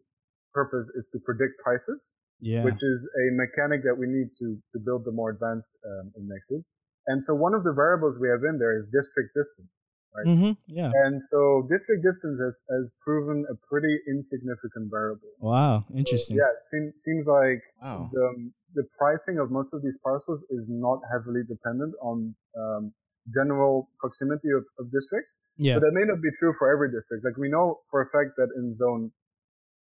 purpose 0.54 0.90
is 0.96 1.10
to 1.12 1.20
predict 1.20 1.60
prices, 1.62 2.12
yeah. 2.40 2.64
which 2.64 2.80
is 2.82 3.04
a 3.04 3.36
mechanic 3.36 3.84
that 3.84 3.96
we 3.98 4.08
need 4.08 4.32
to 4.40 4.58
to 4.72 4.80
build 4.80 5.04
the 5.04 5.12
more 5.12 5.32
advanced 5.32 5.72
um, 5.86 6.12
indexes. 6.16 6.72
And 7.08 7.24
so 7.24 7.36
one 7.36 7.54
of 7.54 7.64
the 7.64 7.74
variables 7.74 8.18
we 8.20 8.30
have 8.30 8.44
in 8.48 8.60
there 8.60 8.80
is 8.80 8.86
district 8.92 9.36
distance, 9.36 9.72
right? 10.18 10.28
Mm-hmm, 10.28 10.52
yeah. 10.68 10.92
And 11.06 11.22
so 11.30 11.68
district 11.70 12.04
distance 12.04 12.40
has, 12.42 12.60
has 12.70 12.90
proven 13.02 13.46
a 13.50 13.56
pretty 13.70 13.96
insignificant 14.10 14.90
variable. 14.90 15.30
Wow, 15.40 15.86
interesting. 15.96 16.38
So, 16.38 16.44
yeah, 16.44 16.50
it 16.50 16.66
seems, 16.72 17.04
seems 17.04 17.28
like 17.28 17.62
wow. 17.82 18.10
the 18.12 18.52
the 18.76 18.84
pricing 18.98 19.40
of 19.40 19.50
most 19.52 19.74
of 19.74 19.82
these 19.82 19.98
parcels 20.04 20.44
is 20.50 20.66
not 20.70 21.00
heavily 21.12 21.42
dependent 21.48 21.94
on 22.02 22.36
um, 22.58 22.94
general 23.34 23.90
proximity 24.00 24.50
of, 24.50 24.64
of 24.80 24.92
districts. 24.92 25.38
Yeah. 25.58 25.76
But 25.76 25.82
that 25.88 25.94
may 25.94 26.06
not 26.06 26.22
be 26.22 26.30
true 26.38 26.54
for 26.58 26.72
every 26.72 26.92
district. 26.92 27.26
Like 27.26 27.38
we 27.38 27.50
know 27.50 27.80
for 27.90 28.02
a 28.02 28.06
fact 28.06 28.36
that 28.38 28.50
in 28.56 28.76
zone 28.76 29.12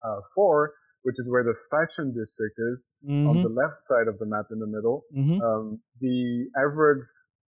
uh, 0.03 0.21
four, 0.33 0.73
which 1.03 1.19
is 1.19 1.29
where 1.29 1.43
the 1.43 1.55
fashion 1.69 2.13
district 2.13 2.57
is 2.71 2.89
mm-hmm. 3.03 3.27
on 3.27 3.43
the 3.43 3.49
left 3.49 3.77
side 3.87 4.07
of 4.07 4.19
the 4.19 4.25
map 4.25 4.45
in 4.51 4.59
the 4.59 4.67
middle, 4.67 5.03
mm-hmm. 5.15 5.41
um, 5.41 5.79
the 5.99 6.47
average 6.57 7.05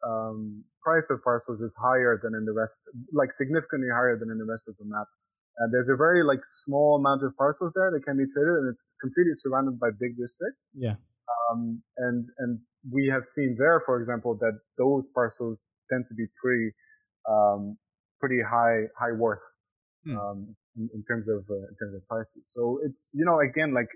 um, 0.05 0.63
price 0.85 1.09
of 1.09 1.17
parcels 1.25 1.59
is 1.65 1.73
higher 1.81 2.21
than 2.21 2.37
in 2.37 2.45
the 2.45 2.53
rest, 2.53 2.77
like 3.11 3.33
significantly 3.33 3.89
higher 3.89 4.13
than 4.13 4.29
in 4.29 4.37
the 4.37 4.45
rest 4.45 4.69
of 4.69 4.77
the 4.77 4.85
map. 4.85 5.09
And 5.57 5.73
there's 5.73 5.89
a 5.89 5.97
very 5.97 6.21
like 6.23 6.45
small 6.45 7.01
amount 7.01 7.23
of 7.25 7.33
parcels 7.35 7.73
there 7.73 7.89
that 7.89 8.05
can 8.05 8.17
be 8.21 8.29
traded, 8.29 8.53
and 8.61 8.69
it's 8.69 8.85
completely 9.01 9.33
surrounded 9.33 9.79
by 9.81 9.89
big 9.89 10.13
districts. 10.13 10.69
Yeah. 10.77 11.01
Um, 11.49 11.81
and 11.97 12.29
and 12.37 12.59
we 12.91 13.09
have 13.11 13.25
seen 13.25 13.55
there, 13.57 13.81
for 13.85 13.97
example, 13.97 14.37
that 14.39 14.59
those 14.77 15.09
parcels 15.15 15.61
tend 15.91 16.05
to 16.09 16.13
be 16.13 16.25
pretty, 16.41 16.71
um, 17.29 17.77
pretty 18.19 18.41
high, 18.41 18.85
high 18.97 19.11
worth, 19.11 19.41
hmm. 20.05 20.17
um, 20.17 20.55
in, 20.77 20.89
in, 20.93 21.03
terms 21.09 21.27
of, 21.27 21.45
uh, 21.49 21.55
in 21.55 21.75
terms 21.79 21.95
of 21.95 22.07
prices. 22.07 22.51
So 22.53 22.79
it's, 22.85 23.11
you 23.13 23.25
know, 23.25 23.39
again, 23.39 23.73
like 23.73 23.89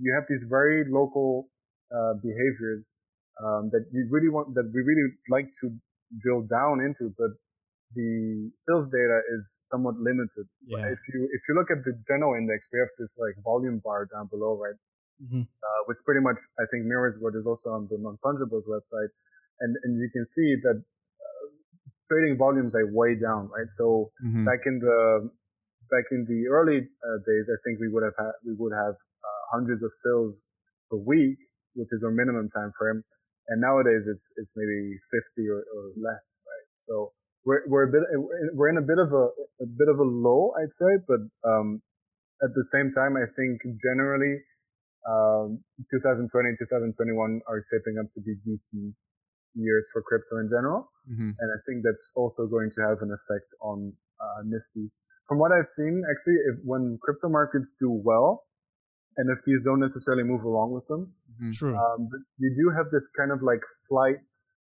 you 0.00 0.14
have 0.14 0.24
these 0.28 0.44
very 0.48 0.84
local, 0.90 1.48
uh, 1.94 2.14
behaviors, 2.22 2.94
um, 3.44 3.70
that 3.72 3.84
you 3.92 4.06
really 4.10 4.28
want, 4.28 4.54
that 4.54 4.70
we 4.74 4.80
really 4.80 5.12
like 5.30 5.48
to 5.60 5.70
drill 6.20 6.42
down 6.46 6.80
into, 6.80 7.12
but 7.18 7.32
the 7.94 8.50
sales 8.58 8.86
data 8.90 9.22
is 9.38 9.60
somewhat 9.64 9.96
limited. 9.96 10.46
Yeah. 10.66 10.90
If 10.90 10.98
you, 11.08 11.28
if 11.32 11.42
you 11.48 11.54
look 11.54 11.70
at 11.70 11.84
the 11.84 11.94
general 12.06 12.34
index, 12.34 12.66
we 12.72 12.78
have 12.80 12.92
this 12.98 13.16
like 13.18 13.38
volume 13.42 13.80
bar 13.82 14.08
down 14.12 14.28
below, 14.28 14.58
right? 14.58 14.78
Mm-hmm. 15.22 15.48
Uh, 15.48 15.80
which 15.86 15.96
pretty 16.04 16.20
much 16.20 16.36
I 16.60 16.68
think 16.70 16.84
mirrors 16.84 17.16
what 17.20 17.32
is 17.34 17.46
also 17.46 17.70
on 17.70 17.88
the 17.88 17.96
non-fungibles 17.96 18.68
website, 18.68 19.08
and 19.60 19.72
and 19.84 19.96
you 19.96 20.10
can 20.12 20.28
see 20.28 20.60
that 20.60 20.84
trading 22.06 22.36
volumes 22.36 22.74
are 22.74 22.86
way 22.92 23.14
down, 23.14 23.48
right? 23.48 23.70
So 23.70 24.10
mm-hmm. 24.24 24.44
back 24.44 24.60
in 24.66 24.78
the 24.78 25.30
back 25.90 26.04
in 26.10 26.26
the 26.28 26.48
early 26.52 26.78
uh, 26.78 27.18
days, 27.26 27.48
I 27.50 27.58
think 27.64 27.80
we 27.80 27.88
would 27.88 28.02
have 28.02 28.14
had 28.18 28.32
we 28.44 28.54
would 28.58 28.72
have 28.72 28.94
uh, 28.94 29.42
hundreds 29.52 29.82
of 29.82 29.90
sales 29.94 30.36
per 30.90 30.98
week, 30.98 31.38
which 31.74 31.88
is 31.92 32.04
our 32.04 32.10
minimum 32.10 32.50
time 32.50 32.72
frame, 32.78 33.02
and 33.48 33.60
nowadays 33.60 34.06
it's 34.06 34.32
it's 34.36 34.54
maybe 34.56 34.98
50 35.10 35.48
or, 35.48 35.62
or 35.62 35.84
less, 35.96 36.24
right? 36.46 36.66
So 36.78 37.12
we're 37.44 37.62
we're 37.68 37.88
a 37.88 37.92
bit 37.92 38.02
we're 38.54 38.68
in 38.68 38.78
a 38.78 38.86
bit 38.86 38.98
of 38.98 39.12
a 39.12 39.30
a 39.62 39.66
bit 39.66 39.88
of 39.88 39.98
a 39.98 40.06
low, 40.06 40.52
I'd 40.60 40.74
say, 40.74 40.98
but 41.06 41.20
um, 41.48 41.82
at 42.42 42.50
the 42.54 42.64
same 42.64 42.90
time, 42.90 43.16
I 43.16 43.26
think 43.36 43.60
generally. 43.82 44.42
Um, 45.06 45.62
2020 45.94 46.26
and 46.26 46.58
2021 46.58 47.38
are 47.46 47.62
shaping 47.62 47.94
up 48.02 48.10
to 48.18 48.20
be 48.26 48.34
decent 48.42 48.90
years 49.54 49.88
for 49.92 50.02
crypto 50.02 50.38
in 50.38 50.48
general. 50.50 50.90
Mm-hmm. 51.10 51.30
And 51.30 51.48
I 51.50 51.58
think 51.64 51.82
that's 51.82 52.12
also 52.14 52.46
going 52.46 52.70
to 52.76 52.80
have 52.82 52.98
an 53.06 53.10
effect 53.10 53.48
on 53.62 53.92
uh, 54.20 54.42
Nifties. 54.44 54.98
From 55.28 55.38
what 55.38 55.50
I've 55.50 55.68
seen, 55.68 56.04
actually, 56.10 56.38
if 56.50 56.58
when 56.62 56.98
crypto 57.02 57.28
markets 57.28 57.72
do 57.80 57.90
well, 57.90 58.44
NFTs 59.18 59.64
don't 59.64 59.80
necessarily 59.80 60.22
move 60.22 60.44
along 60.44 60.72
with 60.72 60.86
them. 60.88 61.12
Mm-hmm. 61.36 61.52
True. 61.52 61.76
Um, 61.76 62.08
but 62.10 62.20
you 62.38 62.52
do 62.56 62.72
have 62.76 62.90
this 62.92 63.08
kind 63.16 63.32
of 63.32 63.42
like 63.42 63.60
flight 63.88 64.20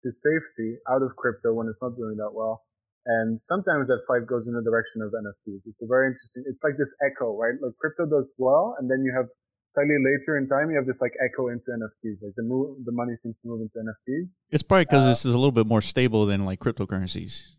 to 0.04 0.08
safety 0.10 0.78
out 0.90 1.02
of 1.02 1.14
crypto 1.16 1.54
when 1.54 1.66
it's 1.66 1.80
not 1.82 1.96
doing 1.96 2.16
that 2.18 2.34
well. 2.34 2.62
And 3.06 3.40
sometimes 3.42 3.88
that 3.88 4.04
flight 4.06 4.28
goes 4.28 4.46
in 4.46 4.54
the 4.54 4.62
direction 4.62 5.00
of 5.00 5.10
NFTs. 5.10 5.64
It's 5.64 5.80
a 5.80 5.88
very 5.88 6.12
interesting, 6.12 6.44
it's 6.46 6.62
like 6.62 6.76
this 6.76 6.92
echo, 7.00 7.32
right? 7.34 7.56
Like 7.56 7.72
crypto 7.80 8.04
does 8.04 8.30
well 8.36 8.76
and 8.78 8.90
then 8.90 9.00
you 9.02 9.14
have 9.16 9.26
slightly 9.68 9.96
later 9.96 10.36
in 10.36 10.48
time, 10.48 10.70
you 10.70 10.76
have 10.76 10.86
this 10.86 11.00
like 11.00 11.12
echo 11.22 11.48
into 11.48 11.64
NFTs. 11.70 12.20
Like 12.22 12.34
the 12.36 12.42
move, 12.42 12.84
the 12.84 12.92
money 12.92 13.16
seems 13.16 13.36
to 13.42 13.48
move 13.48 13.60
into 13.62 13.78
NFTs. 13.78 14.28
It's 14.50 14.62
probably 14.62 14.84
because 14.84 15.04
uh, 15.04 15.08
this 15.08 15.24
is 15.24 15.34
a 15.34 15.38
little 15.38 15.52
bit 15.52 15.66
more 15.66 15.80
stable 15.80 16.26
than 16.26 16.44
like 16.44 16.60
cryptocurrencies. 16.60 17.54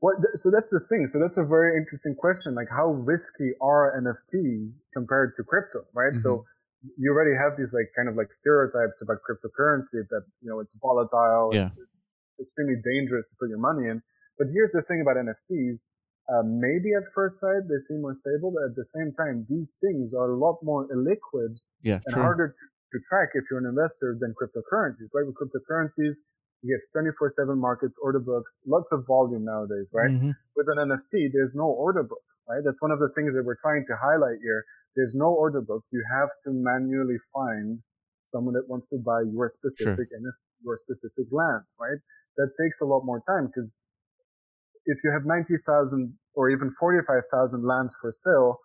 What? 0.00 0.16
So 0.36 0.50
that's 0.50 0.68
the 0.68 0.80
thing. 0.88 1.06
So 1.06 1.20
that's 1.20 1.38
a 1.38 1.44
very 1.44 1.78
interesting 1.78 2.16
question. 2.18 2.54
Like, 2.54 2.66
how 2.68 2.90
risky 2.90 3.52
are 3.60 3.94
NFTs 4.02 4.72
compared 4.92 5.34
to 5.36 5.44
crypto? 5.44 5.84
Right. 5.94 6.12
Mm-hmm. 6.12 6.18
So 6.18 6.44
you 6.98 7.12
already 7.12 7.36
have 7.38 7.56
these 7.56 7.74
like 7.74 7.90
kind 7.94 8.08
of 8.08 8.16
like 8.16 8.32
stereotypes 8.32 9.02
about 9.02 9.18
cryptocurrency 9.22 10.02
that 10.10 10.24
you 10.40 10.50
know 10.50 10.60
it's 10.60 10.74
volatile. 10.80 11.50
Yeah. 11.52 11.70
It's 12.38 12.48
extremely 12.48 12.80
dangerous 12.82 13.28
to 13.28 13.34
put 13.38 13.48
your 13.48 13.62
money 13.62 13.88
in. 13.88 14.02
But 14.38 14.48
here's 14.52 14.72
the 14.72 14.82
thing 14.82 15.00
about 15.02 15.16
NFTs. 15.16 15.84
Uh, 16.30 16.42
maybe 16.46 16.94
at 16.94 17.02
first 17.14 17.40
sight 17.40 17.66
they 17.68 17.82
seem 17.82 18.00
more 18.00 18.14
stable, 18.14 18.54
but 18.54 18.70
at 18.70 18.76
the 18.78 18.86
same 18.86 19.12
time, 19.18 19.46
these 19.50 19.76
things 19.82 20.14
are 20.14 20.30
a 20.30 20.38
lot 20.38 20.58
more 20.62 20.86
illiquid 20.88 21.58
yeah, 21.82 21.98
and 22.06 22.14
true. 22.14 22.22
harder 22.22 22.54
to, 22.54 22.98
to, 22.98 23.04
track 23.10 23.34
if 23.34 23.42
you're 23.50 23.58
an 23.58 23.66
investor 23.66 24.16
than 24.18 24.32
cryptocurrencies, 24.38 25.10
right? 25.12 25.26
With 25.26 25.34
cryptocurrencies, 25.34 26.22
you 26.62 26.78
get 26.78 26.82
24-7 26.94 27.58
markets, 27.58 27.98
order 28.00 28.20
books, 28.20 28.50
lots 28.66 28.92
of 28.92 29.04
volume 29.06 29.44
nowadays, 29.44 29.90
right? 29.92 30.10
Mm-hmm. 30.10 30.30
With 30.54 30.66
an 30.70 30.78
NFT, 30.78 31.34
there's 31.34 31.54
no 31.54 31.66
order 31.66 32.04
book, 32.04 32.22
right? 32.48 32.62
That's 32.64 32.80
one 32.80 32.92
of 32.92 33.00
the 33.00 33.10
things 33.16 33.34
that 33.34 33.42
we're 33.44 33.60
trying 33.60 33.84
to 33.88 33.94
highlight 34.00 34.38
here. 34.42 34.64
There's 34.96 35.14
no 35.14 35.32
order 35.32 35.60
book. 35.60 35.84
You 35.90 36.04
have 36.12 36.28
to 36.44 36.50
manually 36.52 37.16
find 37.32 37.80
someone 38.24 38.54
that 38.54 38.68
wants 38.68 38.88
to 38.90 38.98
buy 38.98 39.22
your 39.32 39.48
specific 39.48 40.08
sure. 40.08 40.20
NFT, 40.20 40.40
your 40.64 40.76
specific 40.76 41.26
land, 41.32 41.64
right? 41.80 42.00
That 42.36 42.50
takes 42.60 42.80
a 42.80 42.84
lot 42.84 43.04
more 43.04 43.22
time 43.28 43.46
because 43.46 43.74
if 44.86 44.98
you 45.04 45.12
have 45.12 45.24
90,000 45.24 45.60
or 46.34 46.50
even 46.50 46.72
45,000 46.78 47.64
lands 47.64 47.94
for 48.00 48.12
sale, 48.12 48.58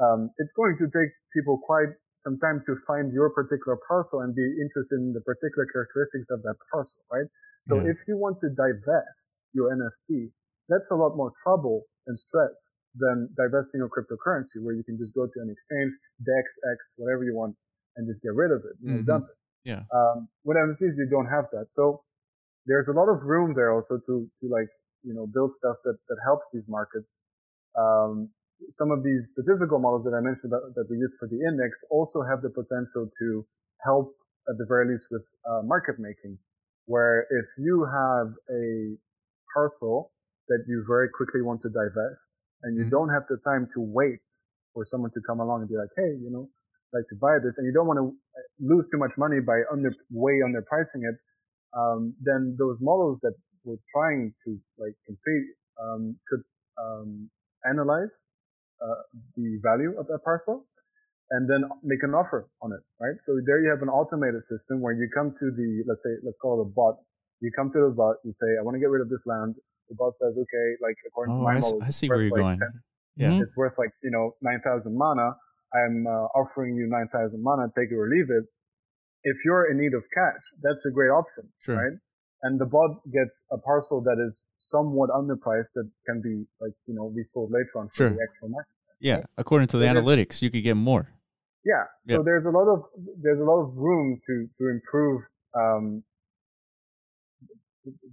um, 0.00 0.30
it's 0.38 0.52
going 0.52 0.76
to 0.78 0.86
take 0.86 1.10
people 1.32 1.60
quite 1.64 1.94
some 2.18 2.38
time 2.38 2.62
to 2.66 2.76
find 2.86 3.12
your 3.12 3.30
particular 3.30 3.78
parcel 3.88 4.20
and 4.20 4.34
be 4.34 4.42
interested 4.42 4.96
in 4.96 5.12
the 5.12 5.20
particular 5.20 5.66
characteristics 5.72 6.30
of 6.30 6.42
that 6.42 6.56
parcel, 6.72 7.00
right? 7.10 7.26
So 7.66 7.76
yeah. 7.76 7.90
if 7.90 7.98
you 8.06 8.16
want 8.16 8.38
to 8.40 8.48
divest 8.50 9.40
your 9.52 9.72
NFT, 9.72 10.30
that's 10.68 10.90
a 10.90 10.94
lot 10.94 11.16
more 11.16 11.32
trouble 11.42 11.84
and 12.06 12.18
stress 12.18 12.73
than 12.94 13.28
divesting 13.36 13.78
your 13.78 13.90
cryptocurrency, 13.90 14.62
where 14.62 14.74
you 14.74 14.84
can 14.84 14.96
just 14.98 15.14
go 15.14 15.26
to 15.26 15.38
an 15.42 15.50
exchange, 15.50 15.92
DEX, 16.22 16.46
X, 16.70 16.78
whatever 16.96 17.24
you 17.24 17.34
want, 17.34 17.56
and 17.96 18.06
just 18.06 18.22
get 18.22 18.34
rid 18.34 18.50
of 18.50 18.62
it, 18.64 18.76
you 18.82 19.02
mm-hmm. 19.02 19.06
dump 19.06 19.26
it. 19.30 19.36
Yeah. 19.64 19.82
Um, 19.94 20.28
with 20.44 20.56
NFTs, 20.56 20.96
you 20.98 21.08
don't 21.10 21.26
have 21.26 21.46
that. 21.52 21.72
So 21.72 22.02
there's 22.66 22.88
a 22.88 22.92
lot 22.92 23.08
of 23.08 23.24
room 23.24 23.54
there 23.54 23.72
also 23.72 23.96
to, 23.96 24.14
to 24.28 24.44
like, 24.48 24.68
you 25.02 25.14
know, 25.14 25.26
build 25.26 25.52
stuff 25.52 25.76
that, 25.84 25.96
that 26.08 26.18
helps 26.24 26.46
these 26.52 26.66
markets. 26.68 27.20
Um, 27.78 28.30
some 28.70 28.90
of 28.90 29.02
these 29.02 29.32
statistical 29.32 29.78
models 29.78 30.04
that 30.04 30.14
I 30.14 30.20
mentioned 30.20 30.52
that, 30.52 30.72
that, 30.76 30.86
we 30.88 30.96
use 30.96 31.16
for 31.18 31.28
the 31.28 31.40
index 31.42 31.80
also 31.90 32.22
have 32.22 32.40
the 32.40 32.50
potential 32.50 33.10
to 33.18 33.46
help 33.84 34.14
at 34.48 34.56
the 34.58 34.66
very 34.68 34.88
least 34.90 35.08
with 35.10 35.24
uh, 35.48 35.62
market 35.64 35.96
making, 35.98 36.38
where 36.86 37.26
if 37.30 37.46
you 37.58 37.84
have 37.84 38.32
a 38.52 38.96
parcel 39.52 40.12
that 40.48 40.64
you 40.68 40.84
very 40.86 41.08
quickly 41.08 41.42
want 41.42 41.62
to 41.62 41.68
divest 41.68 42.40
and 42.64 42.76
you 42.76 42.88
mm-hmm. 42.88 42.96
don't 42.96 43.12
have 43.12 43.24
the 43.28 43.38
time 43.44 43.68
to 43.74 43.80
wait 43.80 44.18
for 44.72 44.84
someone 44.84 45.12
to 45.12 45.20
come 45.26 45.38
along 45.38 45.60
and 45.60 45.68
be 45.68 45.76
like, 45.76 45.92
hey, 45.96 46.16
you 46.18 46.30
know, 46.32 46.48
like 46.92 47.04
to 47.10 47.16
buy 47.20 47.38
this 47.42 47.58
and 47.58 47.66
you 47.66 47.72
don't 47.72 47.86
want 47.86 47.98
to 47.98 48.08
uh, 48.08 48.46
lose 48.58 48.86
too 48.90 48.98
much 48.98 49.12
money 49.18 49.38
by 49.38 49.62
under 49.70 49.92
way 50.10 50.40
underpricing 50.42 51.06
it, 51.06 51.16
um, 51.76 52.14
then 52.22 52.56
those 52.58 52.78
models 52.80 53.20
that 53.22 53.34
were 53.64 53.78
trying 53.92 54.32
to 54.44 54.58
like 54.78 54.94
compete 55.06 55.46
um, 55.78 56.16
could 56.28 56.42
um, 56.80 57.30
analyze 57.68 58.12
uh, 58.82 59.02
the 59.36 59.58
value 59.62 59.94
of 59.98 60.06
that 60.06 60.20
parcel 60.24 60.66
and 61.30 61.48
then 61.48 61.64
make 61.82 62.02
an 62.02 62.12
offer 62.12 62.48
on 62.62 62.70
it, 62.72 62.82
right? 63.00 63.16
So 63.22 63.40
there 63.46 63.62
you 63.62 63.70
have 63.70 63.82
an 63.82 63.88
automated 63.88 64.44
system 64.44 64.80
where 64.80 64.92
you 64.92 65.08
come 65.12 65.32
to 65.32 65.46
the, 65.50 65.82
let's 65.88 66.02
say, 66.04 66.14
let's 66.22 66.38
call 66.38 66.60
it 66.60 66.62
a 66.62 66.70
bot. 66.70 67.00
You 67.40 67.50
come 67.56 67.72
to 67.72 67.80
the 67.88 67.94
bot, 67.96 68.16
you 68.24 68.32
say, 68.32 68.46
I 68.58 68.62
want 68.62 68.76
to 68.76 68.78
get 68.78 68.90
rid 68.90 69.02
of 69.02 69.08
this 69.08 69.26
land. 69.26 69.56
The 69.88 69.94
bot 69.96 70.14
says, 70.20 70.34
okay, 70.34 70.66
like 70.80 70.96
according 71.06 71.36
oh, 71.36 71.38
to 71.38 71.44
my 71.44 71.56
I 71.56 71.60
model, 71.60 71.82
I 71.82 71.90
see 71.90 72.08
where 72.08 72.22
you're 72.22 72.30
like 72.30 72.40
going. 72.40 72.58
10, 72.58 72.68
yeah. 73.16 73.28
Mm-hmm. 73.28 73.42
It's 73.42 73.56
worth 73.56 73.74
like, 73.78 73.90
you 74.02 74.10
know, 74.10 74.34
9,000 74.42 74.96
mana. 74.96 75.36
I'm 75.74 76.06
uh, 76.06 76.26
offering 76.38 76.76
you 76.76 76.86
9,000 76.88 77.42
mana, 77.42 77.66
take 77.76 77.90
it 77.90 77.94
or 77.94 78.08
leave 78.08 78.30
it. 78.30 78.44
If 79.24 79.38
you're 79.44 79.70
in 79.70 79.78
need 79.78 79.94
of 79.94 80.04
cash, 80.14 80.42
that's 80.62 80.84
a 80.86 80.90
great 80.90 81.08
option, 81.08 81.48
sure. 81.62 81.76
right? 81.76 81.98
And 82.42 82.60
the 82.60 82.66
bot 82.66 83.00
gets 83.10 83.44
a 83.50 83.58
parcel 83.58 84.02
that 84.02 84.18
is 84.20 84.36
somewhat 84.58 85.10
underpriced 85.10 85.72
that 85.74 85.90
can 86.06 86.20
be 86.20 86.44
like, 86.60 86.74
you 86.86 86.94
know, 86.94 87.10
resold 87.14 87.50
later 87.50 87.70
on 87.76 87.88
for 87.88 87.96
sure. 87.96 88.10
the 88.10 88.18
actual 88.22 88.48
market. 88.50 88.70
Yeah. 89.00 89.14
Right? 89.14 89.24
According 89.38 89.68
to 89.68 89.78
the 89.78 89.86
so 89.86 90.00
analytics, 90.00 90.42
you 90.42 90.50
could 90.50 90.62
get 90.62 90.76
more. 90.76 91.08
Yeah. 91.64 91.84
So 92.06 92.16
yep. 92.16 92.24
there's 92.24 92.44
a 92.44 92.50
lot 92.50 92.68
of, 92.68 92.84
there's 93.22 93.40
a 93.40 93.44
lot 93.44 93.60
of 93.62 93.74
room 93.76 94.18
to, 94.26 94.48
to 94.58 94.68
improve, 94.70 95.22
um, 95.56 96.02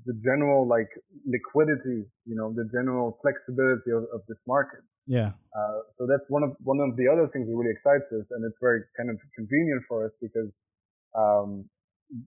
the 0.06 0.14
general 0.24 0.68
like 0.68 0.90
liquidity, 1.26 2.06
you 2.26 2.36
know, 2.36 2.54
the 2.54 2.68
general 2.72 3.18
flexibility 3.22 3.92
of, 3.92 4.04
of 4.14 4.22
this 4.28 4.44
market. 4.48 4.82
Yeah. 5.08 5.32
Uh, 5.56 5.80
so 5.98 6.08
that's 6.08 6.30
one 6.30 6.44
of 6.44 6.56
one 6.64 6.80
of 6.80 6.96
the 6.98 7.08
other 7.08 7.28
things 7.28 7.48
that 7.48 7.56
really 7.56 7.72
excites 7.72 8.12
us, 8.12 8.32
and 8.32 8.46
it's 8.46 8.58
very 8.62 8.82
kind 8.98 9.10
of 9.10 9.18
convenient 9.36 9.84
for 9.88 10.06
us 10.06 10.12
because 10.22 10.56
um, 11.18 11.66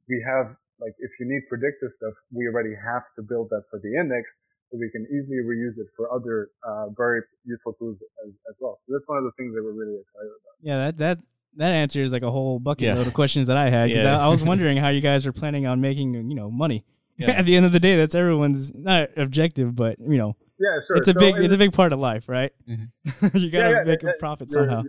we 0.09 0.25
have 0.27 0.57
like 0.81 0.95
if 0.99 1.11
you 1.21 1.27
need 1.27 1.43
predictive 1.49 1.93
stuff, 1.93 2.15
we 2.33 2.47
already 2.47 2.75
have 2.75 3.05
to 3.17 3.23
build 3.23 3.49
that 3.51 3.63
for 3.71 3.79
the 3.79 3.95
index, 3.95 4.37
so 4.71 4.79
we 4.79 4.91
can 4.91 5.07
easily 5.15 5.39
reuse 5.39 5.79
it 5.79 5.87
for 5.97 6.13
other 6.13 6.49
uh, 6.67 6.89
very 6.97 7.23
useful 7.45 7.75
tools 7.75 7.97
as, 8.27 8.33
as, 8.51 8.57
well. 8.61 8.81
So 8.87 8.93
that's 8.95 9.07
one 9.07 9.19
of 9.19 9.25
the 9.25 9.33
things 9.39 9.55
that 9.55 9.63
we're 9.63 9.73
really 9.73 10.01
excited 10.01 10.33
about. 10.35 10.55
Yeah, 10.61 10.77
that 10.79 10.99
that 10.99 11.19
that 11.57 11.73
answers 11.73 12.13
like 12.13 12.23
a 12.23 12.31
whole 12.31 12.59
bucket 12.59 12.87
yeah. 12.87 12.95
load 12.95 13.07
of 13.07 13.15
questions 13.15 13.47
that 13.47 13.57
I 13.57 13.71
had 13.71 13.89
because 13.89 14.05
yeah. 14.05 14.19
I, 14.19 14.27
I 14.27 14.29
was 14.29 14.43
wondering 14.51 14.77
how 14.77 14.89
you 14.89 15.01
guys 15.01 15.27
are 15.27 15.33
planning 15.33 15.67
on 15.67 15.81
making 15.81 16.15
you 16.15 16.35
know 16.35 16.51
money. 16.51 16.85
Yeah. 17.17 17.31
At 17.39 17.47
the 17.47 17.57
end 17.57 17.67
of 17.67 17.73
the 17.73 17.81
day, 17.81 17.97
that's 17.97 18.15
everyone's 18.15 18.73
not 18.75 19.11
objective, 19.17 19.75
but 19.75 19.99
you 20.01 20.19
know, 20.19 20.37
yeah, 20.59 20.81
sure. 20.87 20.97
It's 20.97 21.09
a 21.09 21.13
so 21.13 21.21
big, 21.21 21.37
it's 21.37 21.55
a 21.55 21.59
big 21.59 21.73
part 21.73 21.93
of 21.93 21.99
life, 21.99 22.29
right? 22.29 22.53
Mm-hmm. 22.69 23.37
you 23.39 23.51
gotta 23.51 23.71
yeah, 23.71 23.79
yeah, 23.79 23.85
make 23.85 24.03
a 24.03 24.13
profit 24.19 24.49
you're, 24.51 24.65
somehow. 24.65 24.83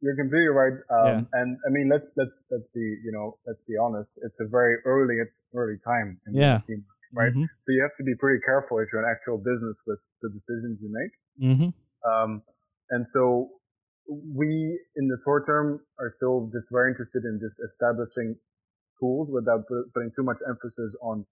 You're 0.00 0.16
completely 0.16 0.48
right. 0.48 0.72
Um, 0.90 1.06
yeah. 1.32 1.40
And 1.40 1.56
I 1.66 1.70
mean, 1.70 1.88
let's 1.88 2.06
let's 2.16 2.32
let's 2.50 2.68
be 2.74 2.80
you 2.80 3.12
know 3.12 3.38
let's 3.46 3.62
be 3.66 3.74
honest. 3.80 4.18
It's 4.22 4.40
a 4.40 4.46
very 4.46 4.76
early 4.84 5.16
early 5.54 5.76
time 5.84 6.20
in 6.26 6.34
yeah. 6.34 6.60
the 6.66 6.74
team, 6.74 6.84
right? 7.14 7.30
Mm-hmm. 7.30 7.44
So 7.44 7.68
you 7.68 7.82
have 7.82 7.96
to 7.98 8.04
be 8.04 8.14
pretty 8.14 8.40
careful 8.44 8.78
if 8.78 8.88
you're 8.92 9.04
an 9.04 9.10
actual 9.10 9.38
business 9.38 9.82
with 9.86 9.98
the 10.22 10.30
decisions 10.30 10.78
you 10.80 10.92
make. 10.92 11.50
Mm-hmm. 11.50 12.10
Um, 12.10 12.42
and 12.90 13.06
so 13.08 13.48
we 14.08 14.78
in 14.96 15.08
the 15.08 15.18
short 15.24 15.46
term 15.46 15.80
are 15.98 16.12
still 16.14 16.50
just 16.52 16.68
very 16.70 16.90
interested 16.90 17.24
in 17.24 17.40
just 17.42 17.56
establishing 17.64 18.36
tools 19.00 19.30
without 19.32 19.64
putting 19.94 20.10
too 20.16 20.22
much 20.22 20.38
emphasis 20.48 20.96
on 21.02 21.24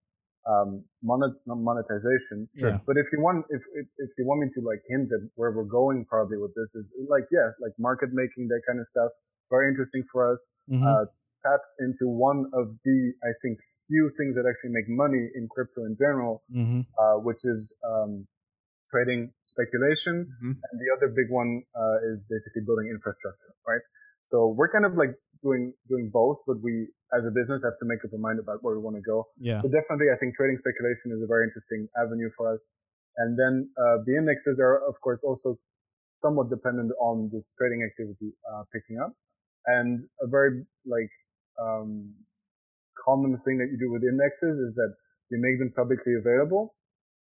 um, 0.46 0.84
monetization. 1.02 2.48
Sure. 2.56 2.80
But 2.86 2.96
if 2.96 3.06
you 3.12 3.20
want, 3.20 3.44
if, 3.50 3.62
if, 3.74 3.86
if 3.98 4.10
you 4.16 4.24
want 4.26 4.40
me 4.42 4.48
to 4.54 4.60
like 4.62 4.82
hint 4.88 5.10
at 5.12 5.28
where 5.34 5.50
we're 5.50 5.64
going 5.64 6.06
probably 6.08 6.38
with 6.38 6.54
this 6.54 6.74
is 6.74 6.86
like, 7.10 7.24
yeah, 7.30 7.50
like 7.60 7.72
market 7.78 8.10
making, 8.12 8.48
that 8.48 8.62
kind 8.66 8.78
of 8.78 8.86
stuff. 8.86 9.10
Very 9.50 9.68
interesting 9.68 10.04
for 10.10 10.32
us. 10.32 10.50
Mm-hmm. 10.70 10.86
Uh, 10.86 11.04
taps 11.44 11.74
into 11.78 12.08
one 12.08 12.50
of 12.54 12.74
the, 12.84 13.12
I 13.22 13.32
think, 13.42 13.58
few 13.86 14.10
things 14.18 14.34
that 14.34 14.46
actually 14.50 14.70
make 14.70 14.88
money 14.88 15.30
in 15.34 15.46
crypto 15.46 15.84
in 15.84 15.96
general, 15.98 16.42
mm-hmm. 16.50 16.82
uh, 16.98 17.22
which 17.22 17.44
is, 17.44 17.72
um, 17.86 18.26
trading 18.90 19.30
speculation. 19.46 20.26
Mm-hmm. 20.26 20.58
And 20.58 20.74
the 20.78 20.88
other 20.96 21.08
big 21.14 21.30
one, 21.30 21.62
uh, 21.74 22.12
is 22.14 22.24
basically 22.30 22.62
building 22.66 22.90
infrastructure, 22.90 23.54
right? 23.66 23.82
So 24.22 24.54
we're 24.58 24.70
kind 24.70 24.84
of 24.84 24.98
like 24.98 25.14
doing 25.46 25.72
doing 25.88 26.10
both, 26.12 26.38
but 26.46 26.58
we 26.62 26.90
as 27.14 27.22
a 27.22 27.30
business 27.30 27.62
have 27.62 27.78
to 27.78 27.86
make 27.86 28.02
up 28.02 28.10
our 28.10 28.18
mind 28.18 28.42
about 28.42 28.58
where 28.62 28.74
we 28.74 28.82
want 28.82 28.96
to 28.98 29.06
go. 29.06 29.30
Yeah. 29.38 29.62
But 29.62 29.70
definitely, 29.70 30.10
I 30.10 30.18
think 30.18 30.34
trading 30.34 30.58
speculation 30.58 31.14
is 31.14 31.22
a 31.22 31.30
very 31.30 31.46
interesting 31.46 31.86
avenue 31.94 32.30
for 32.36 32.50
us. 32.54 32.62
And 33.22 33.38
then 33.38 33.70
uh, 33.78 34.02
the 34.04 34.18
indexes 34.18 34.58
are, 34.60 34.82
of 34.84 34.98
course, 35.00 35.22
also 35.22 35.56
somewhat 36.18 36.50
dependent 36.50 36.90
on 37.00 37.30
this 37.32 37.52
trading 37.56 37.86
activity 37.86 38.34
uh, 38.50 38.66
picking 38.74 38.98
up. 38.98 39.14
And 39.66 40.04
a 40.20 40.26
very 40.26 40.66
like 40.84 41.14
um, 41.62 42.12
common 42.98 43.38
thing 43.46 43.58
that 43.58 43.70
you 43.70 43.78
do 43.78 43.90
with 43.94 44.02
indexes 44.02 44.58
is 44.58 44.74
that 44.74 44.92
you 45.30 45.38
make 45.40 45.58
them 45.58 45.72
publicly 45.74 46.14
available, 46.18 46.74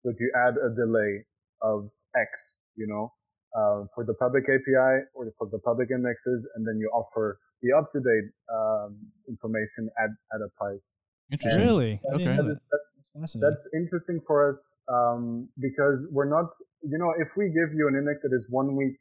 but 0.04 0.14
you 0.20 0.32
add 0.36 0.56
a 0.60 0.70
delay 0.76 1.26
of 1.62 1.90
X, 2.16 2.58
you 2.76 2.88
know, 2.88 3.12
uh, 3.56 3.88
for 3.96 4.06
the 4.06 4.14
public 4.16 4.44
API 4.46 5.08
or 5.16 5.28
for 5.38 5.48
the 5.52 5.60
public 5.60 5.90
indexes, 5.92 6.48
and 6.56 6.66
then 6.68 6.78
you 6.80 6.90
offer 6.94 7.40
the 7.62 7.72
up-to-date 7.78 8.30
um, 8.54 8.98
information 9.28 9.90
at, 10.02 10.10
at 10.34 10.42
a 10.42 10.50
price. 10.58 10.94
Interesting. 11.32 11.64
Really? 11.64 12.02
okay. 12.14 12.26
That 12.26 12.52
is, 12.52 12.66
that, 12.72 12.80
that's, 13.16 13.34
that's 13.34 13.70
interesting 13.74 14.20
for 14.26 14.54
us 14.54 14.76
um, 14.92 15.48
because 15.60 16.06
we're 16.12 16.30
not, 16.30 16.46
you 16.84 16.98
know, 16.98 17.14
if 17.20 17.30
we 17.38 17.48
give 17.48 17.74
you 17.76 17.88
an 17.88 17.96
index 17.96 18.24
that 18.24 18.36
is 18.36 18.48
one 18.50 18.76
week 18.76 18.98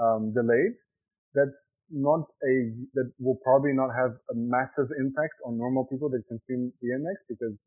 um, 0.00 0.32
delayed, 0.32 0.72
that's 1.34 1.72
not 1.90 2.24
a 2.46 2.54
that 2.94 3.10
will 3.18 3.38
probably 3.42 3.72
not 3.74 3.90
have 3.90 4.14
a 4.30 4.34
massive 4.34 4.88
impact 4.98 5.34
on 5.44 5.58
normal 5.58 5.84
people 5.84 6.08
that 6.08 6.22
consume 6.28 6.72
the 6.80 6.94
index 6.94 7.22
because 7.28 7.60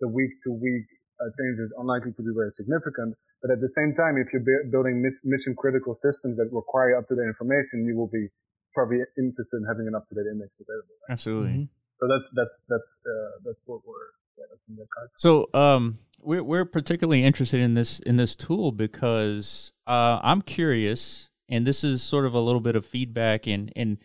the 0.00 0.08
week 0.08 0.32
to 0.42 0.50
week 0.50 0.88
uh, 1.20 1.28
change 1.36 1.60
is 1.60 1.72
unlikely 1.78 2.12
to 2.16 2.22
be 2.22 2.32
very 2.34 2.50
significant. 2.50 3.14
But 3.42 3.52
at 3.52 3.60
the 3.60 3.68
same 3.68 3.94
time, 3.94 4.16
if 4.16 4.32
you're 4.32 4.44
building 4.72 5.00
mission 5.00 5.54
critical 5.56 5.94
systems 5.94 6.36
that 6.36 6.48
require 6.52 6.96
up 6.96 7.08
to 7.08 7.14
date 7.14 7.28
information, 7.28 7.84
you 7.84 7.96
will 7.96 8.08
be 8.08 8.28
probably 8.74 8.98
interested 9.18 9.56
in 9.56 9.64
having 9.68 9.86
an 9.88 9.94
up 9.94 10.08
to 10.08 10.14
date 10.14 10.30
index 10.30 10.60
available. 10.60 10.94
Right? 11.08 11.12
Absolutely. 11.12 11.50
Mm-hmm. 11.50 11.80
So 12.00 12.08
that's 12.08 12.30
that's 12.34 12.62
that's 12.68 12.98
uh, 13.06 13.38
that's 13.44 13.60
what 13.66 13.80
we're. 13.86 13.94
Yeah, 14.38 14.44
that's 14.48 15.22
so 15.22 15.48
um, 15.52 15.98
we're 16.22 16.42
we're 16.42 16.64
particularly 16.64 17.24
interested 17.24 17.60
in 17.60 17.74
this 17.74 18.00
in 18.00 18.16
this 18.16 18.34
tool 18.34 18.72
because 18.72 19.72
uh, 19.86 20.18
I'm 20.22 20.40
curious, 20.42 21.30
and 21.48 21.66
this 21.66 21.84
is 21.84 22.02
sort 22.02 22.24
of 22.24 22.34
a 22.34 22.40
little 22.40 22.60
bit 22.60 22.74
of 22.76 22.86
feedback, 22.86 23.46
and 23.46 23.70
and 23.76 23.98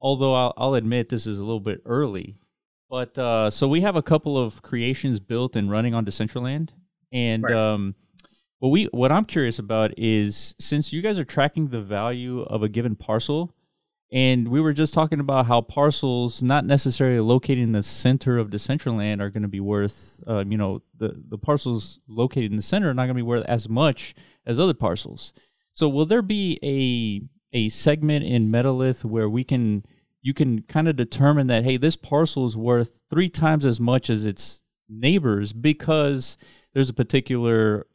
although 0.00 0.34
I'll, 0.34 0.54
I'll 0.56 0.74
admit 0.74 1.10
this 1.10 1.26
is 1.26 1.38
a 1.38 1.42
little 1.42 1.60
bit 1.60 1.82
early, 1.84 2.38
but 2.88 3.16
uh, 3.18 3.50
so 3.50 3.68
we 3.68 3.82
have 3.82 3.96
a 3.96 4.02
couple 4.02 4.38
of 4.38 4.62
creations 4.62 5.20
built 5.20 5.54
and 5.54 5.70
running 5.70 5.94
on 5.94 6.06
Decentraland, 6.06 6.70
and 7.12 7.42
right. 7.42 7.54
um, 7.54 7.94
what 8.60 8.70
we 8.70 8.84
what 8.92 9.12
I'm 9.12 9.24
curious 9.24 9.58
about 9.58 9.92
is 9.98 10.54
since 10.58 10.92
you 10.92 11.02
guys 11.02 11.18
are 11.18 11.24
tracking 11.24 11.68
the 11.68 11.82
value 11.82 12.42
of 12.42 12.62
a 12.62 12.68
given 12.68 12.96
parcel 12.96 13.54
and 14.12 14.48
we 14.48 14.60
were 14.60 14.74
just 14.74 14.92
talking 14.92 15.20
about 15.20 15.46
how 15.46 15.62
parcels, 15.62 16.42
not 16.42 16.66
necessarily 16.66 17.20
located 17.20 17.60
in 17.60 17.72
the 17.72 17.82
center 17.82 18.36
of 18.36 18.50
Decentraland, 18.50 19.22
are 19.22 19.30
going 19.30 19.42
to 19.42 19.48
be 19.48 19.58
worth, 19.58 20.22
uh, 20.28 20.44
you 20.46 20.58
know, 20.58 20.82
the, 20.98 21.22
the 21.30 21.38
parcels 21.38 21.98
located 22.06 22.50
in 22.50 22.56
the 22.56 22.62
center 22.62 22.90
are 22.90 22.94
not 22.94 23.04
going 23.04 23.14
to 23.14 23.14
be 23.14 23.22
worth 23.22 23.46
as 23.46 23.70
much 23.70 24.14
as 24.44 24.58
other 24.58 24.74
parcels. 24.74 25.32
So, 25.72 25.88
will 25.88 26.04
there 26.04 26.20
be 26.20 26.58
a 26.62 27.26
a 27.54 27.68
segment 27.70 28.24
in 28.24 28.50
Metalith 28.50 29.02
where 29.04 29.30
we 29.30 29.44
can 29.44 29.84
you 30.20 30.34
can 30.34 30.62
kind 30.62 30.88
of 30.88 30.96
determine 30.96 31.46
that 31.46 31.64
hey, 31.64 31.78
this 31.78 31.96
parcel 31.96 32.44
is 32.44 32.56
worth 32.56 32.98
three 33.08 33.30
times 33.30 33.64
as 33.64 33.80
much 33.80 34.10
as 34.10 34.26
its 34.26 34.62
neighbors 34.90 35.54
because 35.54 36.36
there's 36.74 36.90
a 36.90 36.94
particular 36.94 37.86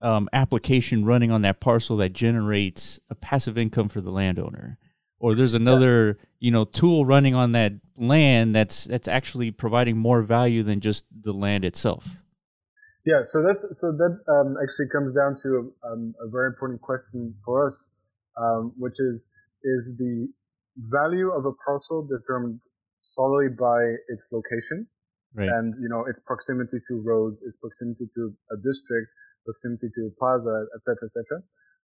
um, 0.00 0.26
application 0.32 1.04
running 1.04 1.30
on 1.30 1.42
that 1.42 1.60
parcel 1.60 1.98
that 1.98 2.14
generates 2.14 2.98
a 3.10 3.14
passive 3.14 3.58
income 3.58 3.90
for 3.90 4.00
the 4.00 4.10
landowner 4.10 4.78
or 5.20 5.34
there's 5.34 5.54
another 5.54 6.18
yeah. 6.18 6.26
you 6.40 6.50
know 6.50 6.64
tool 6.64 7.04
running 7.04 7.34
on 7.34 7.52
that 7.52 7.72
land 7.96 8.54
that's 8.54 8.84
that's 8.84 9.06
actually 9.06 9.50
providing 9.50 9.96
more 9.96 10.22
value 10.22 10.62
than 10.62 10.80
just 10.80 11.04
the 11.22 11.32
land 11.32 11.64
itself 11.64 12.16
Yeah, 13.06 13.24
so 13.24 13.42
that's 13.42 13.64
so 13.80 13.92
that 13.96 14.20
um, 14.28 14.56
actually 14.62 14.88
comes 14.92 15.14
down 15.16 15.36
to 15.42 15.72
um, 15.88 16.14
a 16.20 16.28
very 16.28 16.48
important 16.48 16.80
question 16.82 17.34
for 17.44 17.66
us, 17.66 17.92
um, 18.36 18.72
which 18.76 19.00
is 19.00 19.26
is 19.64 19.88
the 19.96 20.28
value 20.76 21.30
of 21.32 21.46
a 21.46 21.52
parcel 21.64 22.06
determined 22.06 22.60
solely 23.00 23.48
by 23.48 23.96
its 24.08 24.28
location 24.32 24.86
right. 25.34 25.48
and 25.48 25.74
you 25.80 25.88
know 25.88 26.04
its 26.04 26.20
proximity 26.26 26.78
to 26.88 27.00
roads, 27.00 27.42
its 27.42 27.56
proximity 27.56 28.06
to 28.14 28.34
a 28.52 28.56
district, 28.60 29.08
proximity 29.44 29.88
to 29.96 30.00
a 30.06 30.12
plaza, 30.18 30.66
etc., 30.76 31.08
etc., 31.08 31.42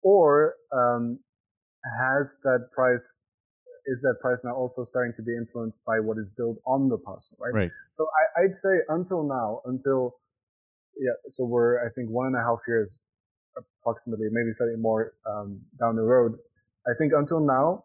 or 0.03 0.55
um, 0.73 1.19
has 1.85 2.35
that 2.45 2.69
price 2.75 3.19
is 3.87 4.01
that 4.03 4.17
price 4.21 4.39
now 4.45 4.55
also 4.55 4.85
starting 4.85 5.13
to 5.17 5.23
be 5.23 5.33
influenced 5.35 5.79
by 5.87 5.99
what 5.99 6.19
is 6.19 6.31
built 6.37 6.59
on 6.67 6.89
the 6.89 6.99
parcel, 6.99 7.37
right? 7.41 7.55
Right. 7.55 7.71
So 7.97 8.07
I, 8.07 8.43
I'd 8.45 8.59
say 8.59 8.85
until 8.89 9.27
now, 9.27 9.63
until 9.65 10.17
yeah, 10.99 11.17
so 11.31 11.45
we're 11.45 11.81
I 11.85 11.91
think 11.95 12.11
one 12.11 12.27
and 12.27 12.37
a 12.37 12.45
half 12.45 12.59
years 12.69 13.01
approximately, 13.83 14.27
maybe 14.31 14.53
slightly 14.57 14.77
more 14.79 15.13
um, 15.27 15.61
down 15.79 15.97
the 15.97 16.03
road. 16.03 16.33
I 16.87 16.93
think 16.99 17.13
until 17.17 17.41
now, 17.41 17.85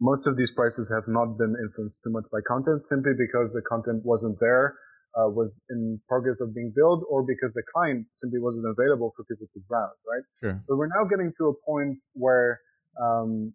most 0.00 0.26
of 0.26 0.36
these 0.36 0.52
prices 0.52 0.92
have 0.94 1.08
not 1.08 1.38
been 1.38 1.54
influenced 1.56 2.00
too 2.04 2.10
much 2.10 2.24
by 2.30 2.38
content 2.46 2.84
simply 2.84 3.12
because 3.16 3.52
the 3.52 3.62
content 3.68 4.04
wasn't 4.04 4.38
there, 4.40 4.76
uh, 5.16 5.28
was 5.28 5.60
in 5.70 6.00
progress 6.08 6.40
of 6.40 6.54
being 6.54 6.72
built, 6.74 7.04
or 7.08 7.22
because 7.22 7.52
the 7.54 7.62
client 7.72 8.06
simply 8.14 8.38
wasn't 8.38 8.64
available 8.66 9.12
for 9.16 9.24
people 9.24 9.46
to 9.54 9.60
browse, 9.68 9.96
right? 10.04 10.24
Sure. 10.40 10.62
But 10.68 10.76
we're 10.76 10.92
now 10.92 11.08
getting 11.08 11.32
to 11.38 11.48
a 11.48 11.54
point 11.64 11.98
where, 12.12 12.60
um, 13.00 13.52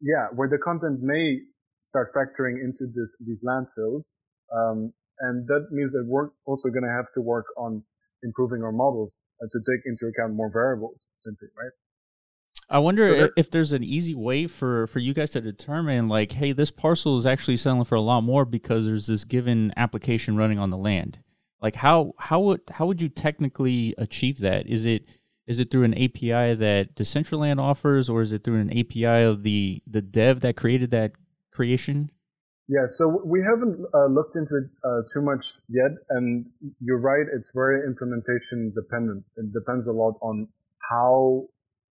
yeah, 0.00 0.28
where 0.34 0.48
the 0.48 0.58
content 0.58 1.00
may 1.02 1.38
start 1.82 2.12
factoring 2.14 2.62
into 2.62 2.86
this, 2.94 3.16
these 3.24 3.42
land 3.44 3.66
sales. 3.70 4.10
Um, 4.54 4.92
and 5.20 5.46
that 5.48 5.68
means 5.70 5.92
that 5.92 6.04
we're 6.06 6.28
also 6.44 6.68
going 6.68 6.84
to 6.84 6.92
have 6.94 7.06
to 7.14 7.20
work 7.20 7.46
on 7.56 7.82
improving 8.22 8.62
our 8.62 8.72
models 8.72 9.18
uh, 9.42 9.46
to 9.50 9.58
take 9.58 9.86
into 9.86 10.06
account 10.06 10.34
more 10.34 10.50
variables 10.52 11.06
simply, 11.18 11.48
right? 11.56 11.72
I 12.68 12.78
wonder 12.80 13.04
so 13.04 13.12
if, 13.12 13.30
if 13.36 13.50
there's 13.50 13.72
an 13.72 13.84
easy 13.84 14.14
way 14.14 14.48
for 14.48 14.88
for 14.88 14.98
you 14.98 15.14
guys 15.14 15.30
to 15.30 15.40
determine 15.40 16.08
like, 16.08 16.32
hey, 16.32 16.52
this 16.52 16.72
parcel 16.72 17.16
is 17.16 17.24
actually 17.24 17.58
selling 17.58 17.84
for 17.84 17.94
a 17.94 18.00
lot 18.00 18.22
more 18.22 18.44
because 18.44 18.86
there's 18.86 19.06
this 19.06 19.24
given 19.24 19.72
application 19.76 20.36
running 20.36 20.58
on 20.58 20.70
the 20.70 20.76
land. 20.76 21.20
Like 21.62 21.76
how 21.76 22.14
how 22.18 22.40
would 22.40 22.62
how 22.70 22.86
would 22.86 23.00
you 23.00 23.08
technically 23.08 23.94
achieve 23.98 24.38
that? 24.40 24.66
Is 24.66 24.84
it 24.84 25.04
is 25.46 25.60
it 25.60 25.70
through 25.70 25.84
an 25.84 25.94
API 25.94 26.54
that 26.54 26.94
Decentraland 26.96 27.60
offers, 27.60 28.08
or 28.08 28.22
is 28.22 28.32
it 28.32 28.44
through 28.44 28.60
an 28.60 28.70
API 28.70 29.22
of 29.22 29.42
the 29.42 29.82
the 29.86 30.02
dev 30.02 30.40
that 30.40 30.56
created 30.56 30.90
that 30.90 31.12
creation? 31.52 32.10
Yeah, 32.68 32.86
so 32.88 33.22
we 33.24 33.42
haven't 33.42 33.78
uh, 33.94 34.06
looked 34.06 34.34
into 34.34 34.56
it 34.56 34.70
uh, 34.82 35.02
too 35.14 35.22
much 35.22 35.44
yet, 35.68 35.92
and 36.10 36.46
you're 36.80 37.00
right. 37.00 37.26
It's 37.32 37.52
very 37.54 37.86
implementation 37.86 38.72
dependent. 38.74 39.24
It 39.36 39.52
depends 39.52 39.86
a 39.86 39.92
lot 39.92 40.14
on 40.20 40.48
how 40.90 41.46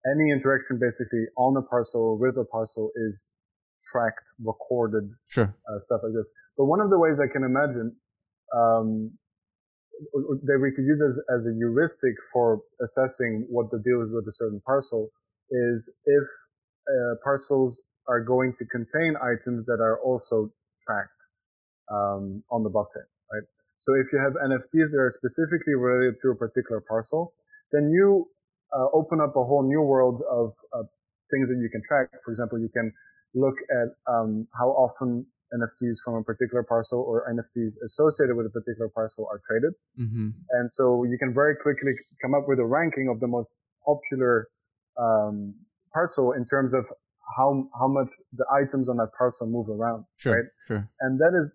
any 0.06 0.32
interaction 0.32 0.80
basically 0.82 1.26
on 1.38 1.56
a 1.58 1.62
parcel 1.62 2.02
or 2.02 2.18
with 2.18 2.38
a 2.38 2.46
parcel 2.46 2.90
is 2.96 3.28
tracked, 3.92 4.26
recorded, 4.44 5.12
sure. 5.28 5.56
uh, 5.70 5.80
stuff 5.86 6.02
like 6.04 6.14
this. 6.14 6.28
But 6.58 6.66
one 6.66 6.80
of 6.80 6.90
the 6.90 6.98
ways 6.98 7.18
I 7.20 7.32
can 7.32 7.44
imagine 7.44 7.96
um, 8.56 9.12
that 10.44 10.60
we 10.62 10.72
could 10.72 10.86
use 10.86 11.02
as, 11.02 11.20
as 11.34 11.46
a 11.46 11.54
heuristic 11.56 12.16
for 12.32 12.62
assessing 12.82 13.46
what 13.50 13.72
the 13.72 13.80
deal 13.80 14.02
is 14.02 14.10
with 14.12 14.28
a 14.28 14.34
certain 14.34 14.62
parcel 14.66 15.10
is 15.50 15.92
if 16.06 16.24
uh, 16.90 17.16
parcels 17.24 17.82
are 18.08 18.22
going 18.22 18.54
to 18.60 18.66
contain 18.66 19.16
items 19.22 19.66
that 19.66 19.80
are 19.80 20.00
also 20.00 20.52
tracked 20.86 21.10
um, 21.92 22.44
on 22.52 22.64
the 22.64 22.70
blockchain, 22.70 23.08
right? 23.32 23.48
So 23.80 23.94
if 23.96 24.08
you 24.12 24.20
have 24.20 24.34
NFTs 24.34 24.92
that 24.92 25.00
are 25.00 25.14
specifically 25.16 25.76
related 25.76 26.16
to 26.22 26.30
a 26.30 26.36
particular 26.36 26.82
parcel, 26.82 27.34
then 27.72 27.90
you 27.90 28.28
uh, 28.76 28.88
open 28.94 29.22
up 29.22 29.36
a 29.36 29.44
whole 29.44 29.64
new 29.64 29.82
world 29.82 30.22
of 30.30 30.54
uh, 30.74 30.84
things 31.32 31.50
that 31.50 31.58
you 31.62 31.70
can 31.70 31.82
track. 31.88 32.10
For 32.26 32.32
example, 32.32 32.60
you 32.60 32.70
can 32.74 32.92
look 33.34 33.56
at 33.72 33.90
um, 34.12 34.48
how 34.58 34.70
often 34.70 35.26
NFTs 35.54 35.98
from 36.04 36.16
a 36.16 36.24
particular 36.24 36.64
parcel 36.64 37.00
or 37.00 37.30
NFTs 37.30 37.74
associated 37.86 38.36
with 38.36 38.46
a 38.46 38.50
particular 38.50 38.90
parcel 38.94 39.28
are 39.30 39.42
traded. 39.48 39.74
Mm-hmm. 40.00 40.30
And 40.52 40.72
so 40.72 41.04
you 41.04 41.18
can 41.18 41.34
very 41.34 41.56
quickly 41.56 41.94
come 42.22 42.34
up 42.34 42.46
with 42.48 42.60
a 42.60 42.66
ranking 42.66 43.10
of 43.10 43.20
the 43.20 43.28
most 43.28 43.56
popular 43.86 44.48
um, 45.00 45.54
parcel 45.94 46.34
in 46.34 46.46
terms 46.46 46.74
of 46.74 46.86
how 47.38 47.68
how 47.80 47.88
much 47.88 48.10
the 48.34 48.46
items 48.52 48.90
on 48.90 48.98
that 48.98 49.10
parcel 49.18 49.48
move 49.48 49.70
around. 49.70 50.06
Sure, 50.18 50.36
right? 50.36 50.50
sure. 50.68 50.90
And 51.02 51.20
that 51.20 51.34
is 51.34 51.52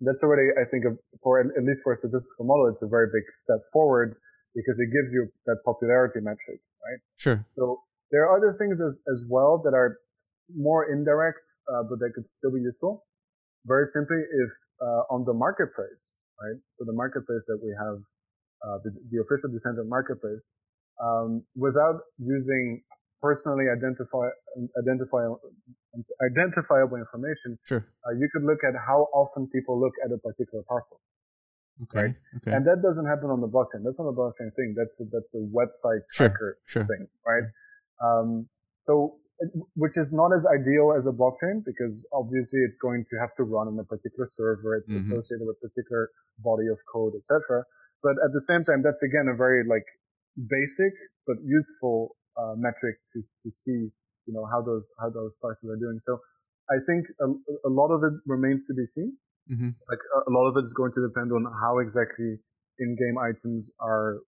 that's 0.00 0.22
already 0.22 0.50
I 0.56 0.64
think 0.70 0.84
for 1.22 1.40
at 1.40 1.64
least 1.64 1.82
for 1.82 1.94
a 1.94 1.98
statistical 1.98 2.46
model, 2.46 2.68
it's 2.72 2.82
a 2.82 2.88
very 2.88 3.08
big 3.12 3.24
step 3.36 3.60
forward 3.72 4.16
because 4.54 4.78
it 4.78 4.86
gives 4.86 5.12
you 5.12 5.28
that 5.46 5.58
popularity 5.64 6.20
metric, 6.22 6.62
right? 6.86 7.00
Sure. 7.16 7.44
So 7.54 7.82
there 8.10 8.22
are 8.26 8.36
other 8.36 8.54
things 8.58 8.80
as, 8.80 8.98
as 9.10 9.24
well 9.28 9.60
that 9.64 9.74
are 9.74 9.98
more 10.54 10.86
indirect, 10.90 11.40
uh, 11.66 11.82
but 11.88 11.98
that 11.98 12.12
could 12.14 12.24
still 12.38 12.52
be 12.52 12.60
useful. 12.60 13.04
Very 13.66 13.86
simply, 13.86 14.18
if 14.18 14.50
uh, 14.80 15.14
on 15.14 15.24
the 15.24 15.32
marketplace, 15.32 16.14
right? 16.40 16.58
So 16.76 16.84
the 16.84 16.92
marketplace 16.92 17.44
that 17.48 17.58
we 17.62 17.72
have, 17.78 17.96
uh, 18.64 18.78
the, 18.84 18.90
the, 19.10 19.22
official 19.22 19.50
Decentraland 19.50 19.88
marketplace, 19.88 20.42
um, 21.02 21.44
without 21.56 22.00
using 22.18 22.82
personally 23.22 23.66
identify, 23.72 24.28
identify, 24.76 25.24
identifiable 26.20 26.96
information, 26.96 27.58
sure. 27.64 27.86
Uh, 28.04 28.12
you 28.12 28.28
could 28.32 28.44
look 28.44 28.60
at 28.68 28.74
how 28.76 29.08
often 29.14 29.48
people 29.48 29.80
look 29.80 29.94
at 30.04 30.12
a 30.12 30.18
particular 30.18 30.62
parcel. 30.68 31.00
Okay. 31.82 31.98
Right? 31.98 32.14
Okay. 32.36 32.52
And 32.52 32.66
that 32.66 32.82
doesn't 32.82 33.06
happen 33.06 33.30
on 33.30 33.40
the 33.40 33.48
blockchain. 33.48 33.82
That's 33.82 33.98
not 33.98 34.06
a 34.06 34.12
blockchain 34.12 34.52
thing. 34.54 34.74
That's 34.76 35.00
a, 35.00 35.04
that's 35.10 35.34
a 35.34 35.42
website 35.50 36.04
tracker 36.12 36.58
sure, 36.66 36.82
sure. 36.82 36.86
thing, 36.86 37.08
right? 37.26 37.48
Um, 38.04 38.46
so, 38.86 39.16
which 39.74 39.96
is 39.96 40.12
not 40.12 40.30
as 40.30 40.46
ideal 40.46 40.94
as 40.96 41.06
a 41.06 41.10
blockchain 41.10 41.64
because 41.64 42.06
obviously 42.12 42.60
it's 42.60 42.78
going 42.80 43.04
to 43.10 43.16
have 43.18 43.34
to 43.34 43.42
run 43.42 43.66
on 43.66 43.78
a 43.78 43.84
particular 43.84 44.26
server. 44.26 44.76
It's 44.76 44.90
mm-hmm. 44.90 45.00
associated 45.00 45.46
with 45.46 45.56
a 45.58 45.68
particular 45.68 46.10
body 46.38 46.68
of 46.70 46.78
code, 46.92 47.14
etc. 47.18 47.64
But 48.02 48.14
at 48.24 48.32
the 48.32 48.40
same 48.40 48.64
time, 48.64 48.82
that's 48.82 49.02
again 49.02 49.26
a 49.32 49.36
very 49.36 49.66
like 49.66 49.86
basic 50.36 50.92
but 51.26 51.36
useful 51.44 52.16
uh, 52.36 52.54
metric 52.56 52.96
to, 53.14 53.22
to 53.22 53.48
see, 53.50 53.90
you 54.26 54.32
know, 54.32 54.46
how 54.50 54.62
those 54.62 54.84
how 55.00 55.10
those 55.10 55.34
parcels 55.40 55.70
are 55.70 55.80
doing. 55.80 55.98
So, 56.00 56.20
I 56.70 56.78
think 56.86 57.06
a, 57.20 57.28
a 57.68 57.72
lot 57.72 57.90
of 57.90 58.04
it 58.04 58.14
remains 58.26 58.64
to 58.66 58.74
be 58.74 58.86
seen. 58.86 59.16
Mm-hmm. 59.50 59.76
Like 59.90 60.02
a 60.26 60.30
lot 60.30 60.48
of 60.48 60.56
it 60.56 60.64
is 60.64 60.72
going 60.72 60.92
to 60.92 61.02
depend 61.06 61.32
on 61.32 61.44
how 61.60 61.78
exactly 61.78 62.40
in-game 62.78 63.18
items 63.20 63.70
are, 63.80 64.20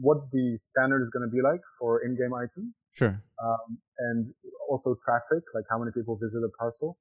what 0.00 0.30
the 0.32 0.58
standard 0.60 1.02
is 1.02 1.10
going 1.10 1.28
to 1.28 1.32
be 1.32 1.42
like 1.42 1.60
for 1.78 2.04
in-game 2.04 2.32
items. 2.32 2.74
Sure. 2.92 3.22
Um, 3.42 3.78
and 3.98 4.34
also 4.68 4.96
traffic, 5.04 5.44
like 5.54 5.64
how 5.70 5.78
many 5.78 5.92
people 5.92 6.16
visit 6.16 6.38
a 6.44 6.50
parcel. 6.58 6.98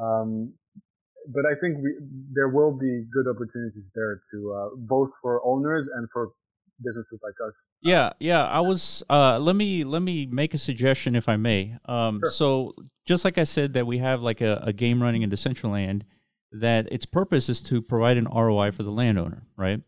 Um, 0.00 0.54
but 1.32 1.44
I 1.44 1.58
think 1.60 1.78
we, 1.82 1.94
there 2.32 2.48
will 2.48 2.72
be 2.72 3.04
good 3.12 3.28
opportunities 3.28 3.90
there 3.94 4.20
to 4.32 4.52
uh, 4.52 4.68
both 4.76 5.10
for 5.20 5.44
owners 5.44 5.88
and 5.94 6.08
for 6.12 6.30
businesses 6.82 7.20
like 7.22 7.34
us. 7.46 7.54
Yeah, 7.82 8.12
yeah. 8.18 8.44
I 8.44 8.60
was. 8.60 9.02
Uh, 9.10 9.38
let 9.38 9.54
me 9.54 9.84
let 9.84 10.02
me 10.02 10.26
make 10.26 10.54
a 10.54 10.58
suggestion, 10.58 11.14
if 11.14 11.28
I 11.28 11.36
may. 11.36 11.76
Um, 11.84 12.20
sure. 12.20 12.30
So 12.30 12.74
just 13.06 13.24
like 13.24 13.38
I 13.38 13.44
said 13.44 13.74
that 13.74 13.86
we 13.86 13.98
have 13.98 14.22
like 14.22 14.40
a, 14.40 14.60
a 14.62 14.72
game 14.72 15.02
running 15.02 15.22
in 15.22 15.30
Decentraland, 15.30 16.02
that 16.52 16.90
its 16.90 17.06
purpose 17.06 17.48
is 17.48 17.62
to 17.64 17.82
provide 17.82 18.16
an 18.16 18.26
ROI 18.26 18.72
for 18.72 18.82
the 18.82 18.90
landowner, 18.90 19.42
right? 19.56 19.80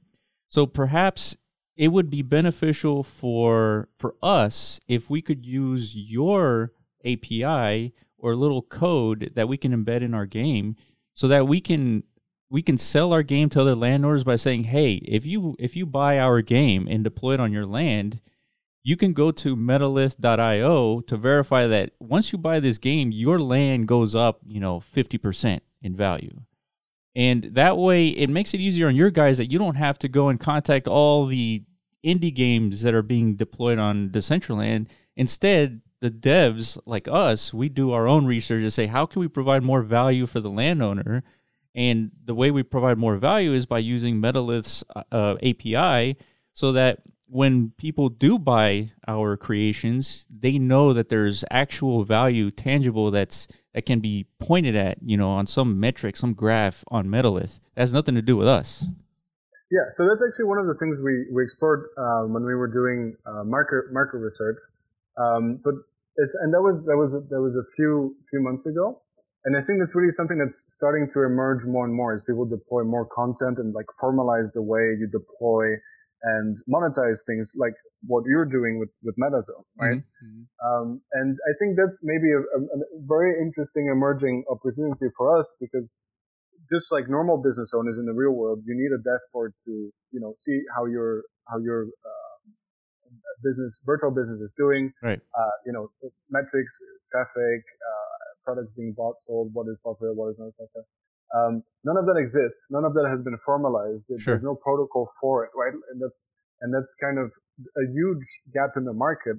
So 0.49 0.67
perhaps 0.67 1.37
it 1.77 1.89
would 1.89 2.11
be 2.11 2.23
beneficial 2.23 3.03
for 3.03 3.89
for 3.99 4.15
us 4.23 4.81
if 4.89 5.09
we 5.09 5.23
could 5.23 5.47
use 5.47 5.95
your 5.97 6.73
API 7.05 7.95
or 8.19 8.37
little 8.37 8.63
code 8.63 9.33
that 9.35 9.49
we 9.49 9.57
can 9.57 9.73
embed 9.73 10.03
in 10.03 10.15
our 10.15 10.27
game 10.27 10.77
so 11.15 11.27
that 11.29 11.47
we 11.49 11.61
can 11.61 12.03
we 12.51 12.63
can 12.63 12.77
sell 12.77 13.13
our 13.13 13.23
game 13.23 13.49
to 13.51 13.61
other 13.61 13.77
landowners 13.77 14.25
by 14.25 14.37
saying, 14.37 14.65
"Hey, 14.65 14.95
if 15.05 15.25
you 15.25 15.57
if 15.59 15.77
you 15.77 15.87
buy 15.87 16.19
our 16.19 16.43
game 16.43 16.87
and 16.91 17.05
deploy 17.05 17.35
it 17.35 17.41
on 17.41 17.53
your 17.53 17.67
land, 17.67 18.21
you 18.83 18.97
can 18.97 19.13
go 19.13 19.31
to 19.31 19.57
metalith.io 19.57 21.01
to 21.01 21.17
verify 21.17 21.67
that 21.67 21.93
once 22.01 22.33
you 22.33 22.39
buy 22.39 22.61
this 22.61 22.79
game, 22.79 23.13
your 23.13 23.39
land 23.39 23.87
goes 23.87 24.15
up, 24.15 24.41
you 24.47 24.59
know, 24.59 24.81
50% 24.81 25.61
in 25.83 25.95
value. 25.95 26.41
And 27.15 27.45
that 27.55 27.77
way, 27.77 28.09
it 28.09 28.31
makes 28.31 28.55
it 28.55 28.61
easier 28.61 28.89
on 28.89 28.97
your 28.97 29.11
guys 29.11 29.39
that 29.39 29.51
you 29.51 29.59
don't 29.59 29.75
have 29.75 29.99
to 30.01 30.09
go 30.09 30.29
and 30.29 30.39
contact 30.39 30.87
all 30.87 31.27
the 31.27 31.65
indie 32.05 32.35
games 32.35 32.83
that 32.83 32.95
are 32.95 33.03
being 33.03 33.35
deployed 33.35 33.79
on 33.79 34.11
Decentraland. 34.11 34.87
Instead, 35.17 35.83
the 36.01 36.11
devs 36.11 36.79
like 36.87 37.09
us, 37.09 37.53
we 37.53 37.69
do 37.69 37.93
our 37.93 38.07
own 38.09 38.27
research 38.27 38.63
to 38.63 38.71
say, 38.71 38.87
how 38.87 39.07
can 39.07 39.21
we 39.21 39.29
provide 39.29 39.63
more 39.63 39.83
value 39.83 40.27
for 40.27 40.41
the 40.41 40.51
landowner? 40.51 41.23
And 41.75 42.11
the 42.25 42.35
way 42.35 42.51
we 42.51 42.63
provide 42.63 42.99
more 42.99 43.17
value 43.17 43.53
is 43.53 43.67
by 43.67 43.79
using 43.79 44.21
Metalith's 44.21 44.83
uh, 45.13 45.37
API 45.43 46.17
so 46.53 46.73
that 46.73 47.03
when 47.31 47.71
people 47.77 48.09
do 48.09 48.39
buy 48.39 48.91
our 49.07 49.37
creations, 49.37 50.27
they 50.29 50.59
know 50.59 50.93
that 50.93 51.09
there's 51.09 51.45
actual 51.51 52.05
value 52.05 52.51
tangible 52.51 53.11
that's 53.11 53.47
that 53.73 53.87
can 53.87 54.01
be 54.01 54.27
pointed 54.41 54.75
at, 54.75 54.99
you 55.01 55.17
know, 55.17 55.31
on 55.31 55.47
some 55.47 55.79
metric, 55.79 56.17
some 56.17 56.35
graph 56.35 56.83
on 56.89 57.07
Metalith. 57.07 57.61
That 57.75 57.83
has 57.83 57.93
nothing 57.93 58.17
to 58.17 58.23
do 58.23 58.37
with 58.37 58.49
us. 58.49 58.85
Yeah, 59.71 59.87
so 59.93 60.05
that's 60.09 60.21
actually 60.27 60.47
one 60.47 60.59
of 60.59 60.67
the 60.67 60.75
things 60.75 60.99
we, 60.99 61.27
we 61.33 61.45
explored 61.45 61.87
um, 61.97 62.35
when 62.35 62.45
we 62.45 62.57
were 62.57 62.67
doing 62.67 63.15
uh, 63.25 63.45
market 63.45 63.93
market 63.93 64.19
research. 64.19 64.59
Um, 65.17 65.61
but 65.63 65.75
it's, 66.17 66.35
and 66.43 66.53
that 66.53 66.61
was 66.61 66.85
that 66.87 66.97
was 66.97 67.13
that 67.13 67.41
was 67.41 67.55
a 67.55 67.63
few 67.77 68.17
few 68.31 68.43
months 68.43 68.67
ago, 68.67 69.01
and 69.45 69.57
I 69.57 69.63
think 69.63 69.79
that's 69.79 69.95
really 69.95 70.11
something 70.11 70.39
that's 70.39 70.65
starting 70.67 71.09
to 71.15 71.23
emerge 71.23 71.63
more 71.67 71.85
and 71.85 71.95
more 71.95 72.15
as 72.17 72.23
people 72.27 72.47
deploy 72.47 72.83
more 72.83 73.07
content 73.07 73.59
and 73.59 73.73
like 73.73 73.87
formalize 74.03 74.51
the 74.53 74.63
way 74.63 74.99
you 74.99 75.07
deploy 75.07 75.79
and 76.23 76.59
monetize 76.69 77.25
things 77.27 77.53
like 77.57 77.73
what 78.07 78.25
you're 78.27 78.45
doing 78.45 78.79
with, 78.79 78.91
with 79.03 79.17
MetaZone, 79.17 79.65
right? 79.81 79.99
Mm-hmm. 79.99 80.43
Um, 80.61 81.01
and 81.13 81.39
I 81.49 81.53
think 81.59 81.77
that's 81.77 81.99
maybe 82.03 82.29
a, 82.33 82.41
a, 82.41 82.61
a, 82.61 82.79
very 83.09 83.41
interesting 83.41 83.89
emerging 83.89 84.45
opportunity 84.51 85.07
for 85.17 85.39
us 85.39 85.57
because 85.61 85.95
just 86.69 86.93
like 86.93 87.09
normal 87.09 87.39
business 87.39 87.73
owners 87.75 87.97
in 87.99 88.05
the 88.05 88.13
real 88.13 88.33
world, 88.33 88.61
you 88.67 88.77
need 88.77 88.93
a 88.93 89.01
dashboard 89.01 89.55
to, 89.65 89.71
you 90.13 90.21
know, 90.21 90.35
see 90.37 90.61
how 90.77 90.85
your, 90.85 91.25
how 91.49 91.59
your, 91.59 91.85
uh, 91.85 92.31
business, 93.43 93.81
virtual 93.85 94.11
business 94.11 94.41
is 94.41 94.53
doing. 94.57 94.93
Right. 95.03 95.19
Uh, 95.33 95.57
you 95.65 95.73
know, 95.73 95.89
metrics, 96.31 96.77
traffic, 97.11 97.65
uh, 97.65 98.21
products 98.45 98.73
being 98.77 98.93
bought, 98.97 99.17
sold, 99.21 99.51
what 99.53 99.67
is 99.69 99.79
popular, 99.83 100.13
what 100.13 100.31
is 100.31 100.37
not 100.39 100.53
popular. 100.53 100.85
Um, 101.35 101.63
none 101.85 101.97
of 101.97 102.07
that 102.07 102.17
exists. 102.19 102.67
None 102.71 102.85
of 102.85 102.95
that 102.95 103.09
has 103.09 103.23
been 103.23 103.39
formalized. 103.45 104.05
There's 104.09 104.23
sure. 104.23 104.41
no 104.41 104.55
protocol 104.55 105.11
for 105.21 105.45
it, 105.45 105.51
right? 105.55 105.73
And 105.93 106.01
that's 106.01 106.25
and 106.61 106.75
that's 106.75 106.95
kind 107.01 107.19
of 107.19 107.31
a 107.77 107.93
huge 107.93 108.43
gap 108.53 108.71
in 108.77 108.85
the 108.85 108.93
market 108.93 109.37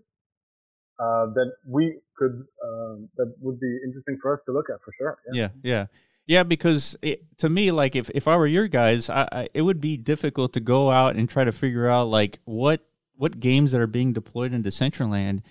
uh, 0.99 1.25
that 1.33 1.53
we 1.67 1.97
could 2.17 2.41
uh, 2.63 2.95
that 3.17 3.33
would 3.41 3.59
be 3.59 3.77
interesting 3.85 4.17
for 4.21 4.33
us 4.33 4.43
to 4.45 4.51
look 4.51 4.65
at 4.69 4.81
for 4.83 4.93
sure. 4.93 5.17
Yeah, 5.33 5.41
yeah, 5.41 5.49
yeah. 5.63 5.85
yeah 6.27 6.43
because 6.43 6.95
it, 7.01 7.37
to 7.39 7.49
me, 7.49 7.71
like 7.71 7.95
if 7.95 8.09
if 8.11 8.27
I 8.27 8.35
were 8.37 8.47
your 8.47 8.67
guys, 8.67 9.09
I, 9.09 9.27
I, 9.31 9.47
it 9.53 9.63
would 9.63 9.81
be 9.81 9.97
difficult 9.97 10.53
to 10.53 10.59
go 10.59 10.91
out 10.91 11.15
and 11.15 11.29
try 11.29 11.43
to 11.43 11.51
figure 11.51 11.89
out 11.89 12.07
like 12.07 12.39
what 12.45 12.85
what 13.15 13.39
games 13.39 13.71
that 13.71 13.81
are 13.81 13.87
being 13.87 14.13
deployed 14.13 14.53
into 14.53 14.69
Decentraland 14.69 15.41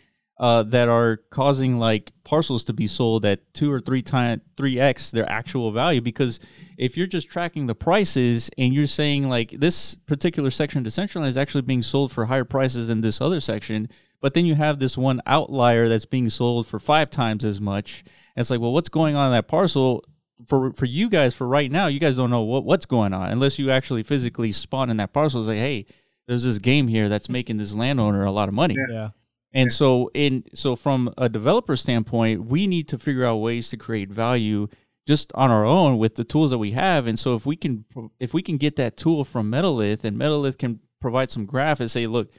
uh, 0.41 0.63
that 0.63 0.89
are 0.89 1.19
causing 1.29 1.79
like 1.79 2.13
parcels 2.25 2.65
to 2.65 2.73
be 2.73 2.87
sold 2.87 3.27
at 3.27 3.53
two 3.53 3.71
or 3.71 3.79
three 3.79 4.01
times 4.01 4.41
three 4.57 4.81
x 4.81 5.11
their 5.11 5.31
actual 5.31 5.71
value. 5.71 6.01
Because 6.01 6.41
if 6.79 6.97
you're 6.97 7.07
just 7.07 7.29
tracking 7.29 7.67
the 7.67 7.75
prices 7.75 8.51
and 8.57 8.73
you're 8.73 8.87
saying 8.87 9.29
like 9.29 9.51
this 9.51 9.95
particular 9.95 10.51
section 10.51 10.83
Decentraland 10.83 11.27
is 11.27 11.37
actually 11.37 11.61
being 11.61 11.83
sold 11.83 12.11
for 12.11 12.25
higher 12.25 12.47
prices 12.47 12.89
than 12.89 13.03
this 13.03 13.21
other 13.21 13.39
section 13.39 13.87
but 14.23 14.35
then 14.35 14.45
you 14.47 14.55
have 14.55 14.79
this 14.79 14.97
one 14.99 15.21
outlier 15.27 15.89
that's 15.89 16.07
being 16.07 16.31
sold 16.31 16.67
for 16.67 16.79
five 16.79 17.11
times 17.11 17.45
as 17.45 17.61
much 17.61 18.03
and 18.35 18.41
it's 18.41 18.51
like 18.51 18.61
well 18.61 18.73
what's 18.73 18.89
going 18.89 19.15
on 19.15 19.27
in 19.27 19.33
that 19.33 19.47
parcel 19.47 20.03
for 20.47 20.73
for 20.73 20.87
you 20.87 21.11
guys 21.11 21.35
for 21.35 21.47
right 21.47 21.71
now? 21.71 21.87
You 21.87 22.01
guys 22.01 22.17
don't 22.17 22.31
know 22.31 22.43
what, 22.43 22.65
what's 22.65 22.87
going 22.87 23.13
on 23.13 23.31
unless 23.31 23.59
you 23.59 23.71
actually 23.71 24.03
physically 24.03 24.53
spawn 24.53 24.89
in 24.89 24.97
that 24.97 25.13
parcel. 25.13 25.41
And 25.41 25.49
say 25.49 25.59
hey 25.59 25.87
there's 26.27 26.45
this 26.45 26.59
game 26.59 26.89
here 26.89 27.11
that's 27.11 27.29
making 27.29 27.59
this 27.59 27.75
landowner 27.75 28.25
a 28.25 28.31
lot 28.31 28.49
of 28.49 28.55
money. 28.55 28.77
Yeah 28.91 29.11
and 29.53 29.73
so 29.73 30.11
in 30.15 30.45
so 30.55 30.77
from 30.77 31.13
a 31.19 31.29
developer 31.29 31.77
standpoint, 31.77 32.45
we 32.45 32.67
need 32.67 32.89
to 32.89 32.99
figure 32.99 33.25
out 33.25 33.37
ways 33.37 33.69
to 33.71 33.77
create 33.77 34.11
value 34.11 34.69
just 35.07 35.33
on 35.35 35.51
our 35.51 35.65
own 35.65 35.99
with 35.99 36.15
the 36.15 36.25
tools 36.25 36.51
that 36.51 36.59
we 36.59 36.73
have. 36.73 37.07
And 37.07 37.19
so 37.19 37.35
if 37.35 37.45
we 37.45 37.57
can 37.57 37.85
if 38.21 38.33
we 38.33 38.43
can 38.43 38.59
get 38.59 38.77
that 38.77 38.97
tool 38.97 39.25
from 39.25 39.51
Metalith 39.51 40.05
and 40.05 40.17
Metalith 40.17 40.59
can 40.59 40.81
provide 41.01 41.31
some 41.31 41.47
graph 41.47 41.81
and 41.81 41.91
say, 41.91 42.07
look, 42.07 42.33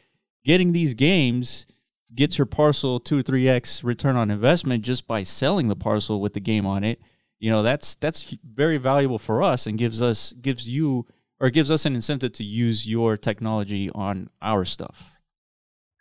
getting 0.45 0.71
these 0.71 0.93
games 0.93 1.65
gets 2.13 2.37
your 2.37 2.45
parcel 2.45 2.99
two 2.99 3.19
or 3.19 3.21
three 3.21 3.47
X 3.47 3.83
return 3.83 4.15
on 4.15 4.31
investment 4.31 4.83
just 4.83 5.07
by 5.07 5.23
selling 5.23 5.67
the 5.67 5.75
parcel 5.75 6.21
with 6.21 6.33
the 6.33 6.39
game 6.39 6.65
on 6.65 6.83
it. 6.83 7.01
You 7.39 7.51
know, 7.51 7.61
that's 7.61 7.95
that's 7.95 8.35
very 8.43 8.77
valuable 8.77 9.19
for 9.19 9.43
us 9.43 9.67
and 9.67 9.77
gives 9.77 10.01
us 10.01 10.31
gives 10.33 10.69
you 10.69 11.07
or 11.41 11.49
gives 11.49 11.71
us 11.71 11.85
an 11.85 11.95
incentive 11.95 12.33
to 12.33 12.43
use 12.43 12.87
your 12.87 13.17
technology 13.17 13.89
on 13.93 14.29
our 14.41 14.63
stuff. 14.63 15.10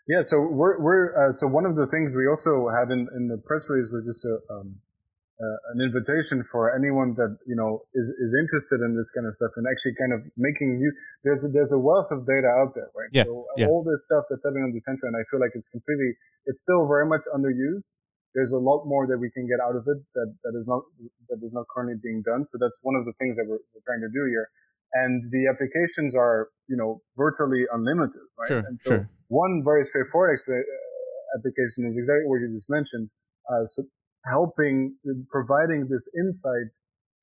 Yeah, 0.09 0.23
so 0.23 0.41
we're 0.41 0.81
we're 0.81 1.13
uh, 1.13 1.33
so 1.33 1.47
one 1.47 1.67
of 1.67 1.77
the 1.77 1.87
things 1.87 2.17
we 2.17 2.27
also 2.27 2.69
had 2.69 2.91
in, 2.91 3.07
in 3.17 3.29
the 3.29 3.39
press 3.39 3.69
release 3.69 3.93
was 3.93 4.05
just 4.05 4.25
a, 4.25 4.37
um, 4.53 4.81
uh, 5.39 5.73
an 5.73 5.81
invitation 5.81 6.45
for 6.51 6.75
anyone 6.75 7.15
that 7.17 7.37
you 7.47 7.55
know 7.55 7.85
is, 7.95 8.09
is 8.19 8.35
interested 8.35 8.81
in 8.81 8.97
this 8.97 9.11
kind 9.11 9.27
of 9.27 9.37
stuff 9.37 9.53
and 9.57 9.67
actually 9.71 9.95
kind 9.97 10.13
of 10.13 10.21
making 10.37 10.81
you 10.81 10.91
there's 11.23 11.45
a, 11.45 11.49
there's 11.49 11.73
a 11.73 11.79
wealth 11.79 12.09
of 12.11 12.27
data 12.27 12.49
out 12.49 12.75
there, 12.75 12.91
right? 12.97 13.13
Yeah, 13.13 13.25
so 13.25 13.47
yeah. 13.57 13.67
all 13.69 13.85
this 13.85 14.05
stuff 14.05 14.25
that's 14.29 14.43
happening 14.43 14.65
on 14.65 14.73
the 14.73 14.81
center, 14.81 15.09
Decentraland, 15.09 15.21
I 15.21 15.25
feel 15.31 15.41
like 15.41 15.53
it's 15.55 15.69
completely 15.69 16.17
it's 16.47 16.61
still 16.61 16.89
very 16.89 17.07
much 17.07 17.23
underused. 17.31 17.95
There's 18.35 18.53
a 18.53 18.63
lot 18.63 18.87
more 18.87 19.07
that 19.11 19.19
we 19.19 19.31
can 19.31 19.47
get 19.51 19.59
out 19.59 19.75
of 19.75 19.83
it 19.91 19.99
that, 20.15 20.29
that 20.45 20.55
is 20.55 20.67
not 20.67 20.83
that 21.29 21.39
is 21.43 21.53
not 21.53 21.67
currently 21.71 21.99
being 22.03 22.23
done. 22.23 22.47
So 22.51 22.59
that's 22.59 22.81
one 22.83 22.95
of 22.95 23.05
the 23.05 23.13
things 23.19 23.37
that 23.37 23.47
we're, 23.47 23.63
we're 23.75 23.85
trying 23.87 24.03
to 24.03 24.11
do 24.11 24.27
here 24.27 24.49
and 24.93 25.31
the 25.31 25.47
applications 25.47 26.15
are 26.17 26.49
you 26.69 26.77
know 26.77 27.03
virtually 27.17 27.65
unlimited 27.73 28.27
right 28.39 28.49
sure, 28.49 28.59
and 28.59 28.79
so 28.79 28.91
sure. 28.91 29.11
One 29.31 29.63
very 29.65 29.85
straightforward 29.85 30.39
uh, 30.47 31.39
application 31.39 31.87
is 31.87 31.97
exactly 31.97 32.27
what 32.27 32.43
you 32.43 32.51
just 32.53 32.69
mentioned 32.69 33.09
uh, 33.51 33.67
so 33.67 33.83
helping 34.27 34.97
providing 35.31 35.89
this 35.89 36.09
insight 36.19 36.69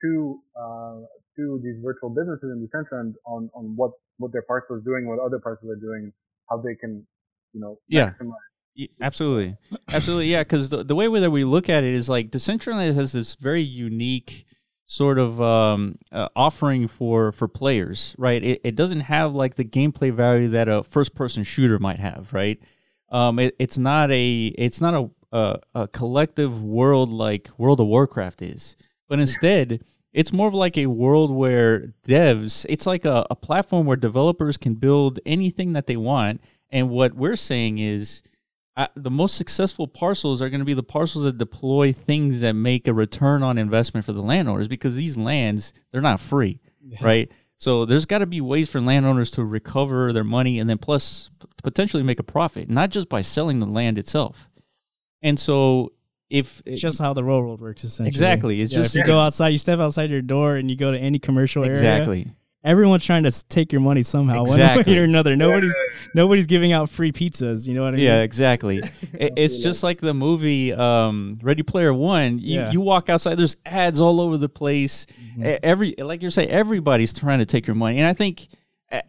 to 0.01 0.39
uh, 0.59 0.99
to 1.35 1.59
these 1.63 1.77
virtual 1.83 2.09
businesses 2.09 2.49
in 2.51 2.61
the 2.61 2.67
center 2.67 2.99
and 2.99 3.15
on 3.25 3.49
on 3.53 3.75
what 3.75 3.91
what 4.17 4.31
their 4.31 4.41
parcel 4.47 4.77
is 4.77 4.83
doing 4.83 5.07
what 5.07 5.19
other 5.19 5.39
parcels 5.39 5.69
are 5.69 5.79
doing 5.79 6.11
how 6.49 6.57
they 6.57 6.75
can 6.75 7.05
you 7.53 7.61
know 7.61 7.77
yeah. 7.87 8.07
maximize 8.07 8.33
Absolutely, 9.01 9.57
absolutely, 9.87 10.27
yeah. 10.27 10.41
Because 10.41 10.69
the, 10.69 10.83
the 10.83 10.93
way 10.93 11.07
that 11.19 11.31
we 11.31 11.43
look 11.43 11.67
at 11.67 11.83
it 11.83 11.95
is 11.95 12.07
like 12.07 12.29
Decentraland 12.29 12.93
has 12.93 13.11
this 13.11 13.33
very 13.33 13.63
unique 13.63 14.45
sort 14.87 15.19
of 15.19 15.39
um, 15.41 15.97
uh, 16.11 16.29
offering 16.35 16.87
for 16.87 17.31
for 17.33 17.47
players, 17.47 18.15
right? 18.17 18.43
It, 18.43 18.61
it 18.63 18.75
doesn't 18.75 19.01
have 19.01 19.35
like 19.35 19.55
the 19.55 19.65
gameplay 19.65 20.11
value 20.11 20.47
that 20.49 20.67
a 20.67 20.81
first 20.83 21.13
person 21.13 21.43
shooter 21.43 21.77
might 21.77 21.99
have, 21.99 22.33
right? 22.33 22.59
Um, 23.09 23.37
it, 23.37 23.55
it's 23.59 23.77
not 23.77 24.09
a 24.11 24.47
it's 24.57 24.81
not 24.81 24.93
a, 24.93 25.37
a, 25.37 25.59
a 25.75 25.87
collective 25.89 26.63
world 26.63 27.09
like 27.11 27.49
World 27.57 27.81
of 27.81 27.87
Warcraft 27.87 28.41
is, 28.41 28.75
but 29.07 29.19
instead 29.19 29.83
it's 30.13 30.33
more 30.33 30.47
of 30.47 30.53
like 30.53 30.77
a 30.77 30.87
world 30.87 31.31
where 31.31 31.93
devs 32.07 32.65
it's 32.69 32.87
like 32.87 33.05
a, 33.05 33.27
a 33.29 33.35
platform 33.35 33.85
where 33.85 33.97
developers 33.97 34.57
can 34.57 34.73
build 34.73 35.19
anything 35.25 35.73
that 35.73 35.87
they 35.87 35.97
want, 35.97 36.41
and 36.69 36.89
what 36.89 37.13
we're 37.13 37.35
saying 37.35 37.77
is 37.77 38.23
the 38.95 39.09
most 39.09 39.35
successful 39.35 39.87
parcels 39.87 40.41
are 40.41 40.49
going 40.49 40.59
to 40.59 40.65
be 40.65 40.73
the 40.73 40.83
parcels 40.83 41.23
that 41.23 41.37
deploy 41.37 41.91
things 41.91 42.41
that 42.41 42.53
make 42.53 42.87
a 42.87 42.93
return 42.93 43.41
on 43.41 43.57
investment 43.57 44.05
for 44.05 44.13
the 44.13 44.21
landowners 44.21 44.67
because 44.67 44.95
these 44.95 45.17
lands 45.17 45.73
they're 45.91 46.01
not 46.01 46.19
free, 46.19 46.61
yeah. 46.85 46.99
right? 47.01 47.31
So 47.57 47.85
there's 47.85 48.05
got 48.05 48.19
to 48.19 48.27
be 48.27 48.39
ways 48.39 48.69
for 48.69 48.79
landowners 48.79 49.31
to 49.31 49.43
recover 49.43 50.13
their 50.13 50.23
money 50.23 50.59
and 50.59 50.69
then 50.69 50.77
plus 50.77 51.31
potentially 51.63 52.03
make 52.03 52.19
a 52.19 52.23
profit, 52.23 52.69
not 52.69 52.91
just 52.91 53.09
by 53.09 53.21
selling 53.21 53.59
the 53.59 53.65
land 53.65 53.97
itself. 53.97 54.47
And 55.23 55.39
so 55.39 55.93
if 56.29 56.59
eh, 56.67 56.73
it's 56.73 56.81
just 56.81 56.99
how 56.99 57.13
the 57.13 57.23
railroad 57.23 57.59
works 57.59 57.83
essentially. 57.83 58.09
Exactly. 58.09 58.61
It's 58.61 58.71
yeah, 58.71 58.79
just 58.79 58.95
if 58.95 58.99
you 58.99 59.05
go 59.07 59.19
outside, 59.19 59.49
you 59.49 59.57
step 59.57 59.79
outside 59.79 60.11
your 60.11 60.21
door 60.21 60.55
and 60.55 60.69
you 60.69 60.77
go 60.77 60.91
to 60.91 60.99
any 60.99 61.17
commercial 61.17 61.63
area. 61.63 61.71
Exactly 61.71 62.31
everyone's 62.67 63.05
trying 63.05 63.23
to 63.23 63.47
take 63.47 63.71
your 63.71 63.81
money 63.81 64.03
somehow, 64.03 64.41
exactly. 64.41 64.83
one 64.83 64.95
way 64.95 64.99
or 64.99 65.03
another. 65.05 65.35
Nobody's 65.35 65.75
nobody's 66.13 66.47
giving 66.47 66.73
out 66.73 66.89
free 66.89 67.11
pizzas. 67.11 67.67
You 67.67 67.73
know 67.73 67.83
what 67.83 67.93
I 67.93 67.97
mean? 67.97 68.05
Yeah, 68.05 68.21
exactly. 68.21 68.77
it, 69.13 69.33
it's 69.37 69.57
just 69.57 69.83
like 69.83 69.99
the 69.99 70.13
movie 70.13 70.73
um, 70.73 71.39
Ready 71.41 71.63
Player 71.63 71.93
One. 71.93 72.39
You, 72.39 72.59
yeah. 72.59 72.71
you 72.71 72.81
walk 72.81 73.09
outside, 73.09 73.35
there's 73.35 73.55
ads 73.65 74.01
all 74.01 74.21
over 74.21 74.37
the 74.37 74.49
place. 74.49 75.05
Mm-hmm. 75.05 75.55
Every 75.63 75.95
like 75.97 76.21
you're 76.21 76.31
saying, 76.31 76.49
everybody's 76.49 77.13
trying 77.13 77.39
to 77.39 77.45
take 77.45 77.65
your 77.65 77.75
money, 77.75 77.97
and 77.97 78.07
I 78.07 78.13
think 78.13 78.49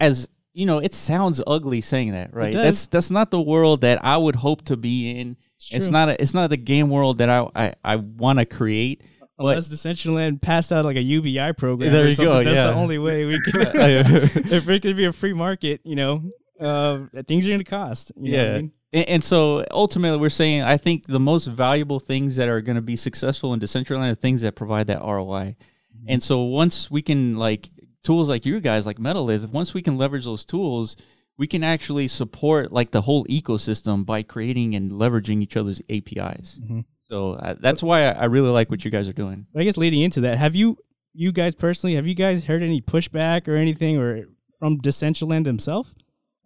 as 0.01 0.29
you 0.53 0.67
know, 0.67 0.79
it 0.79 0.95
sounds 0.95 1.41
ugly 1.47 1.81
saying 1.81 2.13
that, 2.13 2.35
right? 2.35 2.53
That's 2.53 2.87
that's 2.87 3.11
not 3.11 3.31
the 3.31 3.41
world 3.41 3.83
that 3.83 4.05
I 4.05 4.17
would 4.17 4.37
hope 4.37 4.65
to 4.67 4.77
be 4.77 5.19
in. 5.19 5.37
It's, 5.57 5.75
it's 5.75 5.91
not 5.91 6.09
a, 6.09 6.21
it's 6.21 6.35
not 6.35 6.51
the 6.51 6.57
game 6.57 6.91
world 6.91 7.19
that 7.19 7.29
I 7.29 7.49
I, 7.55 7.75
I 7.85 7.97
want 7.97 8.39
to 8.39 8.45
create. 8.45 9.03
Unless 9.39 9.69
Decentraland 9.69 10.43
passed 10.43 10.73
out 10.73 10.85
like 10.85 10.97
a 10.97 11.03
UBI 11.03 11.53
program. 11.53 11.93
There 11.93 12.09
you 12.09 12.17
go. 12.17 12.43
That's 12.43 12.57
yeah. 12.57 12.67
the 12.67 12.75
only 12.75 12.99
way 12.99 13.25
we 13.25 13.41
can. 13.41 13.63
if 13.75 14.69
it 14.69 14.83
could 14.83 14.97
be 14.97 15.05
a 15.05 15.13
free 15.13 15.33
market, 15.33 15.81
you 15.85 15.95
know, 15.95 16.33
uh, 16.61 17.07
things 17.27 17.47
are 17.47 17.51
going 17.51 17.61
to 17.61 17.65
cost. 17.65 18.13
yeah. 18.17 18.43
I 18.43 18.57
mean? 18.57 18.73
and, 18.93 19.09
and, 19.09 19.25
so 19.25 19.65
ultimately, 19.71 20.19
we're 20.19 20.29
saying 20.29 20.63
I 20.63 20.77
think 20.77 21.07
the 21.07 21.21
most 21.21 21.47
valuable 21.47 22.01
things 22.01 22.37
that 22.37 22.49
are 22.49 22.61
going 22.61 22.77
to 22.77 22.83
be 22.83 22.97
successful 22.97 23.55
in 23.55 23.61
Decentraland 23.61 24.11
are 24.11 24.15
things 24.15 24.43
that 24.43 24.57
provide 24.57 24.89
that 24.89 25.03
ROI. 25.03 25.57
Mm-hmm. 25.99 26.07
And 26.09 26.23
so 26.23 26.43
once 26.43 26.91
we 26.91 27.03
can 27.03 27.37
like 27.37 27.71
tools 28.03 28.29
like 28.29 28.45
you 28.45 28.59
guys, 28.61 28.87
like 28.87 28.99
Metalith, 28.99 29.51
once 29.51 29.73
we 29.73 29.83
can 29.83 29.99
leverage 29.99 30.25
those 30.25 30.45
tools, 30.45 30.97
we 31.37 31.47
can 31.47 31.63
actually 31.63 32.09
support 32.09 32.73
like 32.73 32.91
the 32.91 33.03
whole 33.03 33.25
ecosystem 33.27 34.05
by 34.05 34.23
creating 34.23 34.75
and 34.75 34.91
leveraging 34.93 35.43
each 35.43 35.57
other's 35.57 35.81
APIs. 35.89 36.59
Mm-hmm. 36.61 36.81
So 37.09 37.33
uh, 37.33 37.55
that's 37.59 37.83
why 37.83 38.05
I, 38.05 38.11
I 38.11 38.25
really 38.27 38.51
like 38.51 38.71
what 38.71 38.85
you 38.85 38.91
guys 38.91 39.09
are 39.09 39.15
doing. 39.15 39.47
I 39.57 39.65
guess 39.65 39.77
leading 39.77 40.03
into 40.03 40.21
that, 40.23 40.39
have 40.39 40.55
you, 40.55 40.77
you 41.15 41.33
guys 41.33 41.55
personally, 41.55 41.97
have 41.97 42.07
you 42.07 42.15
guys 42.15 42.45
heard 42.45 42.63
any 42.63 42.83
pushback 42.83 43.49
or 43.49 43.57
anything, 43.57 43.97
or 43.97 44.25
from 44.59 44.79
Decentraland 44.81 45.45
themselves? 45.45 45.95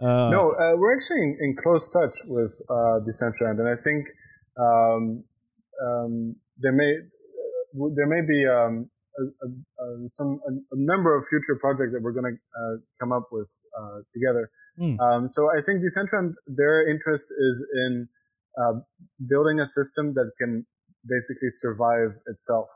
Uh, 0.00 0.30
no, 0.30 0.52
uh, 0.52 0.76
we're 0.76 0.96
actually 0.96 1.22
in, 1.22 1.38
in, 1.40 1.56
close 1.62 1.88
touch 1.92 2.14
with 2.26 2.52
uh, 2.70 2.98
Decentraland, 3.06 3.58
and 3.58 3.68
I 3.68 3.80
think 3.82 4.06
um, 4.58 5.24
um, 5.82 6.36
there 6.58 6.72
may 6.72 6.94
uh, 6.94 7.88
there 7.94 8.06
may 8.06 8.20
be 8.26 8.46
um, 8.46 8.90
a, 9.18 9.22
a, 9.22 9.84
a 9.84 10.08
some 10.12 10.40
a, 10.46 10.76
number 10.76 11.16
of 11.16 11.24
future 11.28 11.56
projects 11.60 11.92
that 11.92 12.02
we're 12.02 12.12
going 12.12 12.34
to 12.34 12.38
uh, 12.38 12.76
come 13.00 13.12
up 13.12 13.28
with 13.30 13.48
uh, 13.78 13.98
together. 14.12 14.50
Mm. 14.78 14.98
Um, 15.00 15.28
so 15.28 15.48
I 15.50 15.62
think 15.64 15.82
Decentraland, 15.82 16.32
their 16.46 16.88
interest 16.88 17.26
is 17.30 17.64
in 17.86 18.08
uh, 18.60 18.80
building 19.28 19.60
a 19.60 19.66
system 19.66 20.14
that 20.14 20.30
can 20.38 20.66
basically 21.06 21.50
survive 21.50 22.14
itself 22.26 22.66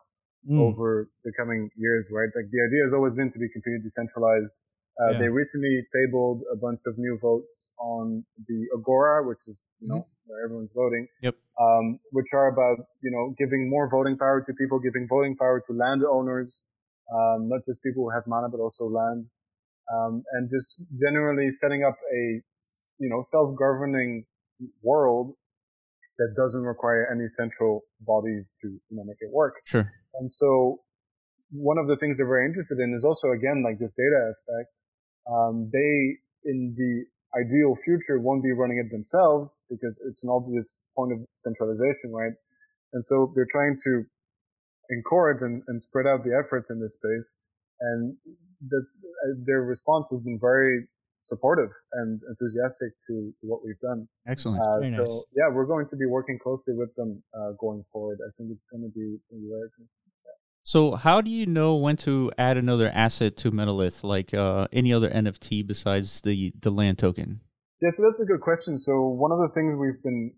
mm. 0.49 0.61
over 0.61 1.09
the 1.25 1.33
coming 1.39 1.71
years, 1.77 2.11
right? 2.13 2.29
Like 2.35 2.51
the 2.51 2.63
idea 2.67 2.85
has 2.85 2.95
always 2.95 3.15
been 3.15 3.33
to 3.33 3.39
be 3.39 3.49
completely 3.53 3.83
decentralized. 3.83 4.53
Uh, 4.97 5.13
yeah. 5.13 5.19
They 5.19 5.29
recently 5.29 5.85
tabled 5.93 6.43
a 6.53 6.57
bunch 6.57 6.81
of 6.87 6.97
new 6.97 7.19
votes 7.21 7.73
on 7.79 8.25
the 8.49 8.67
Agora, 8.75 9.27
which 9.27 9.45
is 9.47 9.61
you 9.81 9.89
know 9.89 10.09
mm-hmm. 10.09 10.25
where 10.27 10.45
everyone's 10.45 10.73
voting. 10.75 11.07
Yep. 11.23 11.35
Um, 11.61 12.01
which 12.13 12.33
are 12.33 12.49
about 12.49 12.87
you 13.03 13.11
know 13.11 13.35
giving 13.37 13.69
more 13.69 13.91
voting 13.91 14.17
power 14.17 14.41
to 14.41 14.53
people, 14.55 14.79
giving 14.79 15.07
voting 15.09 15.37
power 15.37 15.63
to 15.67 15.73
landowners, 15.77 16.63
um, 17.13 17.49
not 17.49 17.61
just 17.67 17.83
people 17.83 18.05
who 18.05 18.11
have 18.11 18.25
mana, 18.27 18.49
but 18.49 18.59
also 18.59 18.89
land, 18.89 19.27
um, 19.93 20.25
and 20.33 20.49
just 20.49 20.81
generally 20.99 21.53
setting 21.53 21.85
up 21.85 21.97
a 22.01 22.41
you 22.99 23.09
know 23.11 23.23
self-governing 23.23 24.25
world 24.83 25.33
that 26.19 26.35
doesn't 26.37 26.63
require 26.63 27.09
any 27.13 27.29
central 27.29 27.83
bodies 28.01 28.55
to 28.63 28.69
you 28.69 28.97
know 28.97 29.05
make 29.05 29.21
it 29.21 29.33
work. 29.33 29.55
Sure. 29.65 29.91
And 30.21 30.33
so 30.33 30.81
one 31.51 31.79
of 31.79 31.87
the 31.87 31.97
things 31.97 32.19
they're 32.19 32.27
very 32.27 32.47
interested 32.47 32.79
in 32.79 32.95
is 32.97 33.05
also 33.05 33.31
again 33.33 33.63
like 33.65 33.79
this 33.79 33.93
data 33.93 34.19
aspect. 34.29 34.71
Um, 35.31 35.71
they 35.73 36.19
in 36.45 36.75
the 36.77 37.05
ideal 37.35 37.77
future 37.85 38.19
won't 38.19 38.43
be 38.43 38.53
running 38.53 38.79
it 38.79 38.91
themselves 38.91 39.59
because 39.69 40.01
it's 40.09 40.25
an 40.25 40.31
obvious 40.31 40.81
point 40.97 41.13
of 41.13 41.19
centralization, 41.41 42.13
right? 42.13 42.33
And 42.93 43.05
so 43.05 43.33
they're 43.35 43.51
trying 43.51 43.77
to 43.85 44.05
encourage 44.91 45.43
and, 45.43 45.63
and 45.67 45.83
spread 45.83 46.07
out 46.07 46.25
the 46.25 46.33
efforts 46.33 46.71
in 46.71 46.81
this 46.81 46.95
space. 46.95 47.35
And 47.81 48.17
the, 48.67 48.87
their 49.45 49.63
response 49.63 50.09
has 50.11 50.21
been 50.21 50.39
very 50.41 50.87
supportive 51.27 51.71
and 51.93 52.21
enthusiastic 52.29 52.91
to, 53.07 53.33
to 53.41 53.47
what 53.47 53.61
we've 53.65 53.81
done. 53.81 54.09
Excellent. 54.27 54.63
Uh, 54.63 54.81
so 54.81 55.03
nice. 55.03 55.25
yeah, 55.35 55.49
we're 55.53 55.67
going 55.67 55.89
to 55.91 55.97
be 55.97 56.07
working 56.07 56.39
closely 56.43 56.75
with 56.75 56.95
them 56.95 57.23
uh, 57.35 57.53
going 57.61 57.85
forward. 57.93 58.19
I 58.23 58.31
think 58.39 58.51
it's 58.53 58.67
going 58.71 58.85
to 58.85 58.93
be, 58.95 59.19
very 59.31 59.69
good. 59.77 59.89
So, 60.63 60.97
how 60.97 61.21
do 61.21 61.31
you 61.31 61.47
know 61.47 61.77
when 61.77 61.97
to 61.99 62.33
add 62.37 62.57
another 62.57 62.89
asset 62.89 63.37
to 63.39 63.53
Metalith, 63.53 64.03
like 64.03 64.35
uh, 64.35 64.67
any 64.73 64.93
other 64.93 65.09
NFT 65.09 65.65
besides 65.65 66.23
the 66.23 66.53
the 66.61 66.71
land 66.71 66.99
token? 66.99 67.41
Yeah, 67.81 67.91
so 67.91 68.03
that's 68.03 68.19
a 68.19 68.25
good 68.25 68.41
question. 68.41 68.79
So, 68.79 69.01
one 69.01 69.31
of 69.31 69.39
the 69.39 69.49
things 69.55 69.79
we've 69.79 70.03
been 70.03 70.33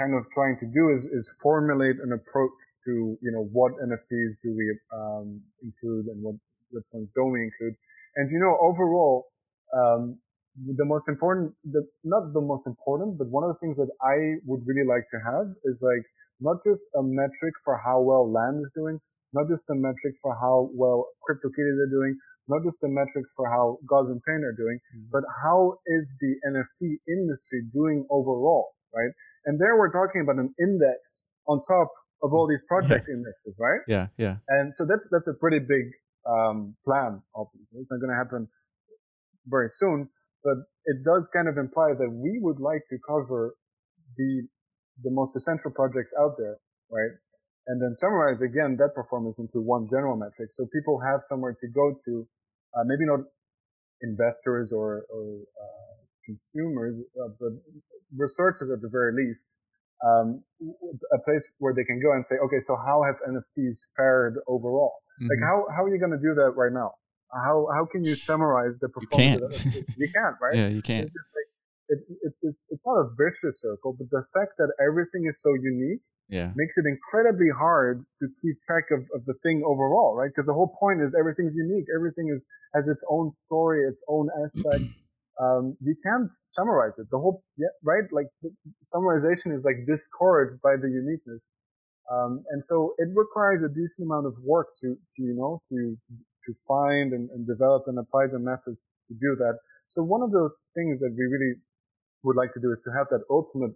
kind 0.00 0.14
of 0.14 0.24
trying 0.32 0.56
to 0.60 0.66
do 0.66 0.88
is 0.96 1.04
is 1.04 1.28
formulate 1.42 1.96
an 2.02 2.12
approach 2.12 2.56
to 2.86 3.18
you 3.20 3.32
know 3.32 3.48
what 3.52 3.72
NFTs 3.84 4.40
do 4.42 4.56
we 4.56 4.66
um, 4.96 5.42
include 5.62 6.06
and 6.06 6.22
what 6.22 6.36
which 6.70 6.86
ones 6.92 7.08
don't 7.14 7.32
we 7.32 7.42
include. 7.42 7.74
And 8.16 8.30
you 8.30 8.38
know, 8.38 8.56
overall, 8.60 9.29
um, 9.76 10.18
the 10.56 10.84
most 10.84 11.08
important, 11.08 11.54
the, 11.64 11.86
not 12.04 12.32
the 12.32 12.40
most 12.40 12.66
important, 12.66 13.18
but 13.18 13.28
one 13.28 13.44
of 13.44 13.54
the 13.54 13.60
things 13.60 13.76
that 13.76 13.90
I 14.02 14.42
would 14.44 14.60
really 14.66 14.86
like 14.86 15.06
to 15.14 15.18
have 15.24 15.46
is 15.64 15.82
like 15.82 16.04
not 16.40 16.58
just 16.66 16.84
a 16.96 17.02
metric 17.02 17.54
for 17.64 17.78
how 17.78 18.00
well 18.00 18.30
land 18.30 18.60
is 18.60 18.70
doing, 18.74 18.98
not 19.32 19.48
just 19.48 19.64
a 19.70 19.74
metric 19.74 20.14
for 20.22 20.34
how 20.34 20.70
well 20.74 21.06
CryptoKitties 21.22 21.78
are 21.78 21.90
doing, 21.90 22.18
not 22.48 22.62
just 22.64 22.82
a 22.82 22.88
metric 22.88 23.24
for 23.36 23.48
how 23.48 23.78
Gods 23.86 24.10
Unchained 24.10 24.44
are 24.44 24.56
doing, 24.56 24.80
mm-hmm. 24.90 25.06
but 25.12 25.22
how 25.42 25.78
is 25.86 26.14
the 26.20 26.34
NFT 26.50 26.98
industry 27.06 27.62
doing 27.72 28.06
overall, 28.10 28.74
right? 28.94 29.12
And 29.46 29.60
there 29.60 29.78
we're 29.78 29.92
talking 29.92 30.20
about 30.20 30.36
an 30.36 30.52
index 30.58 31.26
on 31.46 31.62
top 31.62 31.88
of 32.22 32.34
all 32.34 32.46
these 32.48 32.64
project 32.68 33.06
yeah. 33.08 33.14
indexes, 33.14 33.54
right? 33.58 33.80
Yeah, 33.88 34.06
yeah. 34.18 34.36
And 34.48 34.74
so 34.76 34.84
that's 34.84 35.08
that's 35.10 35.28
a 35.28 35.34
pretty 35.34 35.60
big 35.60 35.94
um, 36.28 36.76
plan. 36.84 37.22
Obviously, 37.34 37.80
it's 37.80 37.90
not 37.90 38.00
going 38.00 38.10
to 38.10 38.18
happen 38.18 38.48
very 39.46 39.68
soon, 39.72 40.08
but 40.44 40.68
it 40.84 41.04
does 41.04 41.28
kind 41.32 41.48
of 41.48 41.56
imply 41.56 41.92
that 41.96 42.10
we 42.10 42.38
would 42.40 42.60
like 42.60 42.82
to 42.90 42.96
cover 43.06 43.54
the 44.16 44.48
the 45.02 45.10
most 45.10 45.34
essential 45.34 45.70
projects 45.70 46.12
out 46.20 46.36
there, 46.36 46.58
right? 46.92 47.16
And 47.66 47.80
then 47.80 47.94
summarize 47.94 48.42
again 48.42 48.76
that 48.78 48.94
performance 48.94 49.38
into 49.38 49.60
one 49.60 49.88
general 49.88 50.16
metric, 50.16 50.50
so 50.52 50.66
people 50.72 51.00
have 51.00 51.20
somewhere 51.28 51.56
to 51.60 51.68
go 51.68 51.96
to. 52.04 52.26
Uh, 52.70 52.86
maybe 52.86 53.02
not 53.02 53.26
investors 54.02 54.72
or, 54.72 55.04
or 55.10 55.42
uh, 55.58 55.94
consumers, 56.24 56.94
uh, 57.18 57.28
but 57.38 57.52
researchers 58.16 58.70
at 58.72 58.80
the 58.80 58.88
very 58.88 59.12
least, 59.12 59.46
um, 60.04 60.42
a 61.12 61.20
place 61.24 61.46
where 61.58 61.74
they 61.74 61.84
can 61.84 62.00
go 62.00 62.12
and 62.12 62.24
say, 62.24 62.36
okay, 62.36 62.60
so 62.64 62.76
how 62.76 63.02
have 63.04 63.16
NFTs 63.28 63.78
fared 63.96 64.36
overall? 64.48 64.94
Mm-hmm. 65.20 65.28
Like 65.28 65.42
how 65.44 65.56
how 65.76 65.84
are 65.84 65.92
you 65.92 66.00
going 66.00 66.16
to 66.16 66.22
do 66.22 66.34
that 66.40 66.56
right 66.56 66.72
now? 66.72 66.96
How 67.32 67.68
how 67.72 67.86
can 67.86 68.04
you 68.04 68.16
summarize 68.16 68.74
the 68.80 68.88
performance? 68.88 69.64
You 69.64 69.70
can't. 69.70 69.88
you 69.96 70.08
can't, 70.14 70.36
right? 70.40 70.56
Yeah, 70.56 70.68
you 70.68 70.82
can't. 70.82 71.06
It's, 71.06 71.30
like, 71.36 71.50
it's, 71.88 72.02
it's, 72.22 72.38
it's, 72.42 72.64
it's 72.70 72.86
not 72.86 72.98
a 73.00 73.08
vicious 73.18 73.60
circle, 73.60 73.96
but 73.98 74.10
the 74.10 74.24
fact 74.32 74.52
that 74.58 74.72
everything 74.80 75.26
is 75.28 75.40
so 75.42 75.54
unique 75.54 76.00
yeah. 76.28 76.52
makes 76.54 76.78
it 76.78 76.84
incredibly 76.86 77.50
hard 77.50 78.04
to 78.20 78.28
keep 78.40 78.62
track 78.62 78.84
of, 78.92 79.00
of 79.14 79.24
the 79.26 79.34
thing 79.42 79.62
overall, 79.66 80.14
right? 80.14 80.30
Because 80.30 80.46
the 80.46 80.54
whole 80.54 80.74
point 80.78 81.02
is 81.02 81.14
everything's 81.18 81.56
unique. 81.56 81.86
Everything 81.94 82.32
is 82.34 82.46
has 82.74 82.86
its 82.88 83.04
own 83.10 83.32
story, 83.32 83.84
its 83.84 84.02
own 84.08 84.28
aspect. 84.42 84.84
um, 85.42 85.76
you 85.82 85.96
can't 86.04 86.30
summarize 86.46 86.98
it. 86.98 87.06
The 87.10 87.18
whole, 87.18 87.42
yeah, 87.56 87.74
right? 87.82 88.04
Like 88.12 88.28
summarization 88.94 89.52
is 89.52 89.64
like 89.64 89.86
discouraged 89.86 90.62
by 90.62 90.76
the 90.80 90.88
uniqueness. 90.88 91.44
Um, 92.10 92.44
and 92.50 92.64
so 92.64 92.94
it 92.98 93.08
requires 93.14 93.62
a 93.62 93.68
decent 93.68 94.06
amount 94.06 94.26
of 94.26 94.34
work 94.42 94.68
to, 94.80 94.94
to 94.94 95.22
you 95.22 95.34
know, 95.34 95.60
to 95.68 95.96
to 96.46 96.54
find 96.66 97.12
and, 97.12 97.30
and 97.30 97.46
develop 97.46 97.84
and 97.86 97.98
apply 97.98 98.26
the 98.32 98.38
methods 98.38 98.78
to 99.08 99.14
do 99.14 99.36
that. 99.38 99.58
So 99.94 100.02
one 100.02 100.22
of 100.22 100.30
those 100.30 100.54
things 100.74 101.00
that 101.00 101.12
we 101.16 101.24
really 101.24 101.54
would 102.22 102.36
like 102.36 102.52
to 102.54 102.60
do 102.60 102.70
is 102.70 102.80
to 102.84 102.90
have 102.96 103.08
that 103.10 103.24
ultimate 103.30 103.74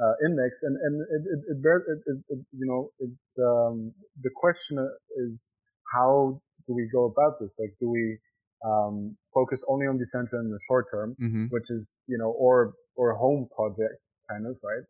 uh, 0.00 0.14
index, 0.24 0.62
and 0.62 0.76
and 0.76 0.94
it 1.00 1.22
it, 1.32 1.58
it, 1.58 1.98
it, 2.06 2.18
it 2.28 2.40
you 2.52 2.66
know 2.66 2.90
it, 3.00 3.10
um, 3.40 3.92
the 4.22 4.30
question 4.34 4.76
is 5.16 5.48
how 5.92 6.40
do 6.66 6.74
we 6.74 6.88
go 6.92 7.04
about 7.04 7.38
this? 7.40 7.58
Like, 7.58 7.74
do 7.80 7.88
we 7.88 8.18
um, 8.64 9.16
focus 9.32 9.64
only 9.68 9.86
on 9.86 9.98
Decentraland 9.98 10.46
in 10.46 10.50
the 10.50 10.60
short 10.66 10.86
term, 10.90 11.16
mm-hmm. 11.20 11.44
which 11.50 11.70
is 11.70 11.90
you 12.06 12.18
know, 12.18 12.30
or 12.30 12.74
or 12.96 13.12
a 13.12 13.18
home 13.18 13.48
project 13.54 14.00
kind 14.28 14.46
of 14.46 14.56
right? 14.62 14.84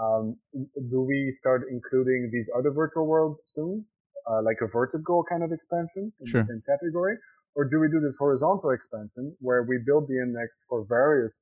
Um, 0.00 0.36
do 0.54 1.00
we 1.02 1.32
start 1.36 1.62
including 1.70 2.30
these 2.32 2.48
other 2.56 2.70
virtual 2.70 3.06
worlds 3.06 3.40
soon? 3.46 3.84
Uh, 4.28 4.44
like 4.44 4.60
a 4.60 4.68
vertical 4.68 5.24
kind 5.24 5.42
of 5.42 5.50
expansion 5.52 6.12
in 6.20 6.26
sure. 6.28 6.42
the 6.42 6.52
same 6.52 6.62
category? 6.68 7.16
Or 7.56 7.64
do 7.64 7.80
we 7.80 7.88
do 7.88 7.98
this 7.98 8.20
horizontal 8.20 8.70
expansion 8.76 9.32
where 9.40 9.64
we 9.64 9.80
build 9.80 10.04
the 10.04 10.20
index 10.20 10.62
for 10.68 10.84
various 10.84 11.40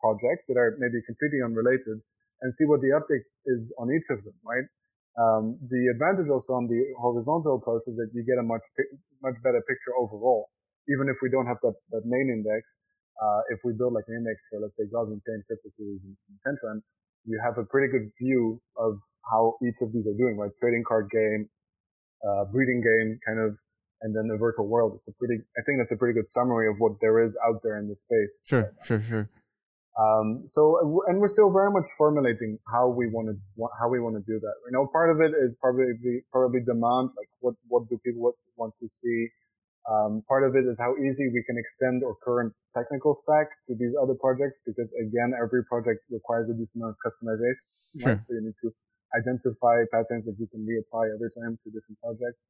projects 0.00 0.48
that 0.48 0.56
are 0.56 0.74
maybe 0.80 1.04
completely 1.04 1.44
unrelated 1.44 2.00
and 2.40 2.50
see 2.56 2.64
what 2.64 2.80
the 2.80 2.90
update 2.96 3.22
is 3.46 3.70
on 3.78 3.92
each 3.92 4.08
of 4.10 4.24
them, 4.24 4.34
right? 4.42 4.64
Um, 5.14 5.60
the 5.68 5.92
advantage 5.92 6.32
also 6.32 6.56
on 6.56 6.66
the 6.72 6.80
horizontal 6.96 7.60
approach 7.60 7.84
is 7.86 7.94
that 8.00 8.10
you 8.16 8.24
get 8.24 8.40
a 8.40 8.46
much, 8.46 8.64
much 9.20 9.36
better 9.44 9.60
picture 9.68 9.92
overall, 10.00 10.48
even 10.88 11.12
if 11.12 11.20
we 11.20 11.28
don't 11.28 11.46
have 11.46 11.60
that, 11.62 11.76
that 11.92 12.02
main 12.08 12.32
index. 12.32 12.64
Uh, 13.20 13.40
if 13.54 13.60
we 13.62 13.76
build 13.76 13.92
like 13.92 14.08
an 14.08 14.18
index 14.18 14.40
for, 14.50 14.58
let's 14.58 14.74
say, 14.74 14.88
Gods 14.90 15.12
Unchained, 15.12 15.44
CryptoKitties, 15.46 16.00
and 16.02 16.16
Decentraland, 16.32 16.80
you 17.28 17.38
have 17.44 17.60
a 17.60 17.66
pretty 17.68 17.92
good 17.92 18.10
view 18.18 18.58
of 18.74 18.98
how 19.30 19.54
each 19.62 19.78
of 19.84 19.92
these 19.92 20.02
are 20.08 20.16
doing, 20.18 20.34
right? 20.40 20.50
Trading 20.58 20.82
card 20.82 21.06
game, 21.12 21.46
uh, 22.26 22.44
breeding 22.52 22.80
game 22.80 23.18
kind 23.26 23.38
of, 23.38 23.56
and 24.02 24.14
then 24.16 24.26
the 24.26 24.36
virtual 24.36 24.66
world. 24.66 24.94
It's 24.96 25.08
a 25.08 25.12
pretty, 25.12 25.42
I 25.58 25.62
think 25.66 25.78
that's 25.78 25.92
a 25.92 25.96
pretty 25.96 26.14
good 26.14 26.28
summary 26.28 26.68
of 26.68 26.76
what 26.78 26.92
there 27.00 27.22
is 27.22 27.36
out 27.46 27.60
there 27.62 27.78
in 27.78 27.88
the 27.88 27.94
space. 27.94 28.44
Sure, 28.48 28.72
sure, 28.82 29.02
sure. 29.02 29.30
Um, 29.92 30.48
so, 30.48 31.04
and 31.06 31.20
we're 31.20 31.28
still 31.28 31.52
very 31.52 31.70
much 31.70 31.84
formulating 31.98 32.58
how 32.72 32.88
we 32.88 33.08
want 33.08 33.28
to, 33.28 33.36
how 33.78 33.88
we 33.88 34.00
want 34.00 34.16
to 34.16 34.24
do 34.24 34.40
that. 34.40 34.54
You 34.66 34.72
know, 34.72 34.88
part 34.90 35.10
of 35.10 35.20
it 35.20 35.36
is 35.36 35.54
probably, 35.60 35.92
probably 36.32 36.60
demand, 36.64 37.10
like 37.12 37.28
what, 37.40 37.54
what 37.68 37.88
do 37.90 38.00
people 38.04 38.32
want 38.56 38.72
to 38.80 38.88
see? 38.88 39.28
Um, 39.90 40.22
part 40.26 40.44
of 40.48 40.54
it 40.56 40.64
is 40.64 40.78
how 40.78 40.94
easy 40.96 41.28
we 41.28 41.42
can 41.44 41.58
extend 41.58 42.02
our 42.06 42.14
current 42.24 42.54
technical 42.74 43.14
stack 43.14 43.50
to 43.68 43.74
these 43.74 43.92
other 44.00 44.14
projects, 44.14 44.62
because 44.64 44.90
again, 44.96 45.34
every 45.36 45.64
project 45.64 46.00
requires 46.08 46.48
a 46.48 46.54
decent 46.54 46.82
amount 46.82 46.96
of 46.96 47.00
customization. 47.02 47.66
Sure. 48.00 48.12
Right? 48.14 48.22
So 48.22 48.34
you 48.34 48.42
need 48.46 48.56
to 48.62 48.72
identify 49.16 49.84
patterns 49.92 50.24
that 50.24 50.36
you 50.38 50.48
can 50.48 50.64
reapply 50.64 51.12
every 51.12 51.30
time 51.36 51.58
to 51.62 51.66
different 51.70 51.98
projects. 52.00 52.40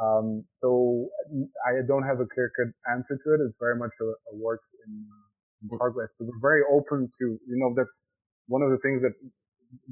Um, 0.00 0.44
so 0.60 1.08
I 1.68 1.84
don't 1.86 2.02
have 2.02 2.20
a 2.20 2.26
clear 2.26 2.50
cut 2.56 2.72
answer 2.90 3.16
to 3.16 3.28
it. 3.34 3.40
It's 3.44 3.56
very 3.60 3.76
much 3.76 3.92
a, 4.00 4.08
a 4.32 4.34
work 4.34 4.62
in, 4.86 5.04
in, 5.62 5.68
progress, 5.78 6.10
but 6.18 6.26
we're 6.26 6.40
very 6.40 6.62
open 6.72 7.12
to, 7.20 7.24
you 7.46 7.58
know, 7.60 7.74
that's 7.76 8.00
one 8.48 8.62
of 8.62 8.70
the 8.70 8.78
things 8.78 9.02
that 9.02 9.12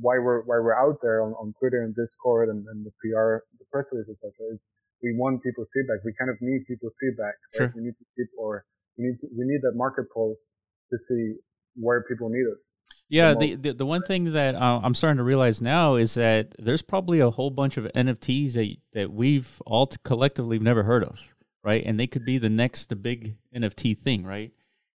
why 0.00 0.18
we're, 0.18 0.42
why 0.48 0.58
we're 0.58 0.76
out 0.76 0.98
there 1.02 1.22
on, 1.22 1.32
on 1.36 1.52
Twitter 1.60 1.84
and 1.84 1.94
Discord 1.94 2.48
and, 2.48 2.66
and 2.66 2.84
the 2.84 2.92
PR, 3.00 3.44
the 3.60 3.68
press 3.70 3.86
release, 3.92 4.08
etc. 4.08 4.32
is 4.52 4.60
we 5.02 5.14
want 5.16 5.42
people's 5.42 5.68
feedback. 5.72 6.00
We 6.04 6.12
kind 6.18 6.30
of 6.30 6.36
need 6.40 6.64
people's 6.66 6.96
feedback. 7.00 7.36
Right? 7.54 7.68
Sure. 7.68 7.72
We 7.76 7.82
need 7.84 7.96
to 7.96 8.06
keep, 8.16 8.28
or 8.36 8.64
we 8.96 9.04
need 9.08 9.20
to, 9.20 9.28
we 9.36 9.44
need 9.44 9.60
that 9.62 9.76
market 9.76 10.08
pulse 10.12 10.44
to 10.92 10.96
see 10.98 11.40
where 11.76 12.02
people 12.04 12.28
need 12.28 12.44
us. 12.50 12.60
Yeah, 13.08 13.34
the, 13.34 13.56
the, 13.56 13.72
the 13.72 13.86
one 13.86 14.02
thing 14.02 14.32
that 14.34 14.54
uh, 14.54 14.80
I'm 14.82 14.94
starting 14.94 15.16
to 15.16 15.24
realize 15.24 15.60
now 15.60 15.96
is 15.96 16.14
that 16.14 16.54
there's 16.58 16.82
probably 16.82 17.18
a 17.18 17.30
whole 17.30 17.50
bunch 17.50 17.76
of 17.76 17.84
NFTs 17.86 18.52
that 18.54 18.76
that 18.92 19.12
we've 19.12 19.60
all 19.66 19.88
collectively 20.04 20.60
never 20.60 20.84
heard 20.84 21.02
of, 21.02 21.18
right? 21.64 21.82
And 21.84 21.98
they 21.98 22.06
could 22.06 22.24
be 22.24 22.38
the 22.38 22.48
next 22.48 22.88
the 22.88 22.96
big 22.96 23.36
NFT 23.54 23.98
thing, 23.98 24.24
right? 24.24 24.52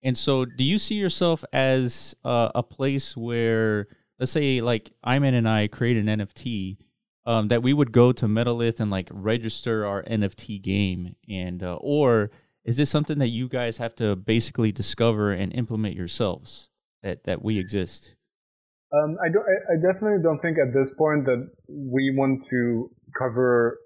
And 0.03 0.17
so, 0.17 0.45
do 0.45 0.63
you 0.63 0.77
see 0.77 0.95
yourself 0.95 1.43
as 1.53 2.15
uh, 2.25 2.49
a 2.55 2.63
place 2.63 3.15
where, 3.15 3.87
let's 4.19 4.31
say, 4.31 4.59
like 4.59 4.91
Iman 5.03 5.33
and 5.33 5.47
I 5.47 5.67
create 5.67 5.97
an 5.97 6.07
NFT, 6.07 6.77
um, 7.25 7.49
that 7.49 7.61
we 7.61 7.71
would 7.71 7.91
go 7.91 8.11
to 8.11 8.25
Metalith 8.25 8.79
and 8.79 8.89
like 8.89 9.07
register 9.11 9.85
our 9.85 10.03
NFT 10.03 10.61
game, 10.61 11.15
and 11.29 11.61
uh, 11.63 11.75
or 11.75 12.31
is 12.65 12.77
this 12.77 12.89
something 12.89 13.19
that 13.19 13.29
you 13.29 13.47
guys 13.47 13.77
have 13.77 13.95
to 13.95 14.15
basically 14.15 14.71
discover 14.71 15.31
and 15.31 15.53
implement 15.53 15.95
yourselves? 15.95 16.69
That 17.03 17.23
that 17.25 17.43
we 17.43 17.59
exist? 17.59 18.15
Um, 18.93 19.17
I 19.23 19.29
don't. 19.29 19.45
I, 19.45 19.73
I, 19.73 19.93
definitely 19.93 20.21
don't 20.21 20.39
think 20.39 20.57
at 20.57 20.73
this 20.73 20.93
point 20.95 21.25
that 21.25 21.47
we 21.69 22.13
want 22.15 22.43
to 22.49 22.91
cover 23.17 23.79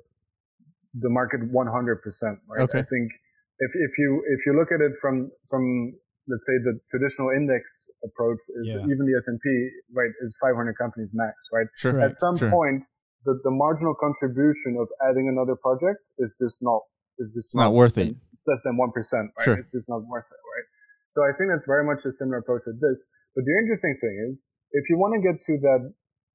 the 0.95 1.09
market 1.09 1.41
100%. 1.41 1.51
Right. 1.53 2.61
Okay. 2.63 2.79
I 2.79 2.81
think 2.81 3.11
if 3.59 3.71
if 3.75 3.91
you 3.97 4.23
if 4.27 4.39
you 4.45 4.57
look 4.57 4.71
at 4.71 4.81
it 4.81 4.93
from 4.99 5.31
from 5.49 5.93
let's 6.27 6.45
say 6.45 6.57
the 6.63 6.79
traditional 6.89 7.29
index 7.29 7.87
approach 8.03 8.41
is 8.61 8.67
yeah. 8.73 8.81
even 8.81 9.05
the 9.05 9.15
S&P 9.17 9.45
right 9.93 10.09
is 10.25 10.35
500 10.41 10.73
companies 10.73 11.11
max 11.13 11.47
right 11.53 11.67
sure 11.77 12.01
at 12.01 12.15
some 12.15 12.35
sure. 12.35 12.49
point 12.49 12.83
the, 13.25 13.39
the 13.43 13.51
marginal 13.51 13.93
contribution 13.93 14.77
of 14.81 14.87
adding 15.07 15.29
another 15.29 15.55
project 15.55 16.01
is 16.17 16.33
just 16.41 16.59
not 16.61 16.81
is 17.19 17.31
just 17.33 17.53
not, 17.55 17.69
not 17.69 17.73
worth 17.73 17.97
it 17.97 18.15
less 18.47 18.61
than 18.63 18.77
1% 18.77 18.89
right 18.89 19.29
sure. 19.43 19.53
it's 19.53 19.71
just 19.71 19.89
not 19.89 20.01
worth 20.09 20.25
it 20.25 20.41
so 21.15 21.23
I 21.23 21.31
think 21.39 21.47
that's 21.47 21.65
very 21.65 21.87
much 21.87 22.03
a 22.03 22.11
similar 22.11 22.43
approach 22.43 22.67
with 22.67 22.83
this. 22.83 23.07
But 23.35 23.47
the 23.47 23.55
interesting 23.55 23.95
thing 24.03 24.15
is, 24.27 24.43
if 24.75 24.91
you 24.91 24.99
want 24.99 25.15
to 25.15 25.23
get 25.23 25.39
to 25.47 25.53
that 25.63 25.81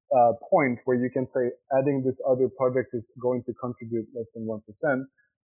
uh, 0.09 0.33
point 0.49 0.81
where 0.89 0.97
you 0.97 1.13
can 1.13 1.29
say 1.29 1.53
adding 1.77 2.01
this 2.01 2.17
other 2.25 2.49
project 2.57 2.97
is 2.97 3.13
going 3.21 3.45
to 3.45 3.53
contribute 3.61 4.09
less 4.17 4.33
than 4.33 4.49
1%, 4.49 4.57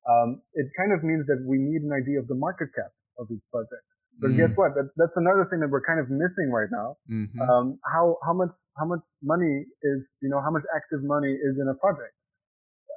um, 0.06 0.42
it 0.54 0.70
kind 0.78 0.94
of 0.94 1.04
means 1.04 1.26
that 1.26 1.42
we 1.50 1.58
need 1.58 1.82
an 1.82 1.92
idea 1.92 2.22
of 2.22 2.30
the 2.30 2.38
market 2.38 2.70
cap 2.78 2.94
of 3.18 3.26
each 3.34 3.44
project. 3.50 3.82
But 4.22 4.32
mm. 4.32 4.38
guess 4.38 4.54
what? 4.54 4.78
That, 4.78 4.94
that's 4.96 5.18
another 5.18 5.50
thing 5.50 5.60
that 5.66 5.74
we're 5.74 5.82
kind 5.82 5.98
of 6.00 6.10
missing 6.14 6.54
right 6.54 6.70
now. 6.70 7.02
Mm-hmm. 7.10 7.42
Um, 7.42 7.80
how 7.82 8.18
how 8.22 8.34
much 8.34 8.54
how 8.78 8.86
much 8.86 9.02
money 9.24 9.66
is 9.82 10.14
you 10.22 10.30
know 10.30 10.38
how 10.38 10.52
much 10.52 10.62
active 10.70 11.02
money 11.02 11.34
is 11.34 11.58
in 11.58 11.66
a 11.66 11.74
project? 11.74 12.14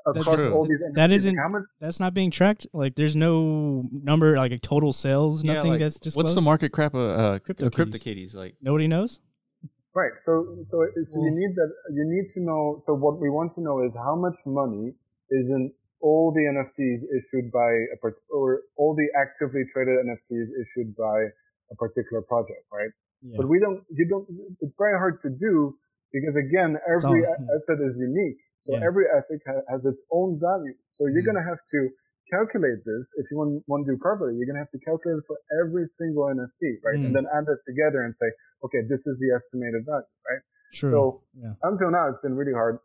Across 0.07 0.47
all 0.47 0.65
these 0.65 0.83
that 0.95 1.11
isn't 1.11 1.37
that's 1.81 1.99
not 1.99 2.15
being 2.15 2.31
tracked. 2.31 2.67
Like 2.73 2.95
there's 2.95 3.17
no 3.17 3.89
number 3.91 4.37
like 4.37 4.53
a 4.53 4.59
total 4.59 4.93
sales 4.93 5.43
yeah, 5.43 5.55
nothing 5.55 5.73
like, 5.73 5.81
that's 5.81 5.99
just 5.99 6.17
what's 6.17 6.35
the 6.35 6.41
market 6.41 6.71
crap 6.71 6.95
of 6.95 7.19
uh, 7.19 7.39
CryptoKitties 7.41 8.35
like? 8.35 8.55
Nobody 8.63 8.87
knows? 8.87 9.19
Right 9.95 10.13
so 10.19 10.59
so 10.63 10.87
so 11.05 11.25
you 11.25 11.31
need 11.33 11.57
that 11.57 11.73
you 11.91 12.05
need 12.07 12.31
to 12.35 12.41
know 12.41 12.77
so 12.81 12.95
what 12.95 13.19
we 13.19 13.31
want 13.31 13.55
to 13.57 13.63
know 13.63 13.83
is 13.83 13.97
how 13.97 14.15
much 14.15 14.37
money 14.45 14.93
is 15.31 15.51
in 15.51 15.73
all 16.01 16.33
the 16.37 16.45
nfts 16.55 17.01
issued 17.17 17.51
by 17.51 17.71
a 17.95 17.97
part 18.01 18.15
or 18.31 18.61
all 18.77 18.95
the 18.95 19.09
actively 19.19 19.65
traded 19.73 19.97
nfts 20.05 20.49
issued 20.61 20.95
by 20.95 21.33
a 21.73 21.75
particular 21.77 22.23
project 22.23 22.63
right? 22.71 22.91
Yeah. 23.23 23.39
but 23.39 23.49
we 23.49 23.59
don't 23.59 23.83
you 23.91 24.07
don't 24.07 24.27
it's 24.61 24.77
very 24.77 24.99
hard 24.99 25.23
to 25.23 25.31
do 25.31 25.75
because 26.13 26.37
again 26.37 26.77
every 26.87 27.25
all, 27.25 27.37
yeah. 27.41 27.57
asset 27.57 27.81
is 27.83 27.97
unique 27.99 28.37
so 28.67 28.75
yeah. 28.75 28.83
every 28.83 29.07
asset 29.07 29.39
ha- 29.47 29.63
has 29.71 29.87
its 29.87 30.03
own 30.11 30.43
value. 30.43 30.75
So 30.99 31.07
you're 31.07 31.23
mm-hmm. 31.23 31.39
going 31.39 31.43
to 31.43 31.47
have 31.47 31.63
to 31.71 31.81
calculate 32.27 32.83
this 32.83 33.15
if 33.23 33.31
you 33.31 33.39
want, 33.39 33.63
want 33.71 33.87
to 33.87 33.95
do 33.95 33.99
properly. 34.03 34.35
You're 34.35 34.51
going 34.51 34.59
to 34.59 34.67
have 34.67 34.75
to 34.75 34.83
calculate 34.83 35.23
it 35.23 35.27
for 35.31 35.39
every 35.63 35.87
single 35.87 36.27
NFT, 36.27 36.83
right? 36.83 36.99
Mm. 36.99 37.07
And 37.07 37.13
then 37.15 37.27
add 37.31 37.47
it 37.47 37.63
together 37.63 38.03
and 38.03 38.11
say, 38.19 38.27
okay, 38.67 38.83
this 38.91 39.07
is 39.07 39.23
the 39.23 39.31
estimated 39.31 39.87
value, 39.87 40.11
right? 40.27 40.43
True. 40.75 40.91
So 40.91 41.01
yeah. 41.39 41.55
until 41.63 41.95
now, 41.95 42.11
it's 42.11 42.19
been 42.27 42.35
really 42.35 42.53
hard. 42.53 42.83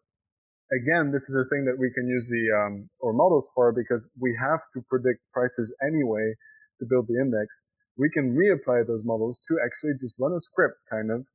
Again, 0.70 1.12
this 1.12 1.26
is 1.28 1.36
a 1.36 1.44
thing 1.50 1.66
that 1.66 1.76
we 1.82 1.90
can 1.92 2.08
use 2.08 2.30
the 2.30 2.44
um, 2.54 2.88
or 3.02 3.12
models 3.12 3.50
for 3.58 3.74
because 3.74 4.08
we 4.22 4.38
have 4.40 4.62
to 4.78 4.80
predict 4.88 5.20
prices 5.34 5.74
anyway 5.82 6.38
to 6.80 6.86
build 6.86 7.10
the 7.10 7.20
index. 7.20 7.66
We 7.98 8.08
can 8.14 8.38
reapply 8.38 8.88
those 8.88 9.02
models 9.04 9.42
to 9.50 9.60
actually 9.60 10.00
just 10.00 10.16
run 10.16 10.32
a 10.32 10.40
script, 10.40 10.78
kind 10.88 11.12
of 11.12 11.26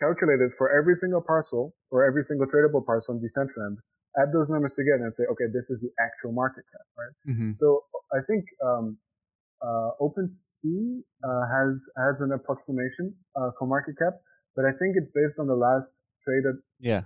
calculate 0.00 0.40
it 0.40 0.52
for 0.56 0.72
every 0.72 0.94
single 0.94 1.20
parcel 1.20 1.74
or 1.90 2.06
every 2.06 2.24
single 2.24 2.46
tradable 2.46 2.84
parcel 2.84 3.16
in 3.16 3.20
Decentraland 3.20 3.84
add 4.18 4.32
those 4.32 4.50
numbers 4.50 4.74
together 4.74 5.04
and 5.04 5.14
say, 5.14 5.24
okay, 5.30 5.44
this 5.52 5.70
is 5.70 5.80
the 5.80 5.90
actual 6.00 6.32
market 6.32 6.64
cap, 6.72 6.86
right? 6.96 7.14
Mm-hmm. 7.32 7.52
So 7.52 7.84
I 8.12 8.20
think 8.26 8.44
um, 8.64 8.98
uh, 9.62 9.90
OpenSea 10.00 11.00
uh, 11.24 11.44
has 11.52 11.88
has 11.96 12.20
an 12.20 12.32
approximation 12.32 13.14
uh, 13.36 13.50
for 13.58 13.66
market 13.66 13.96
cap, 13.98 14.14
but 14.54 14.64
I 14.64 14.72
think 14.72 14.96
it's 14.96 15.10
based 15.14 15.38
on 15.38 15.46
the 15.46 15.56
last 15.56 16.02
traded 16.22 16.56
yeah 16.80 17.02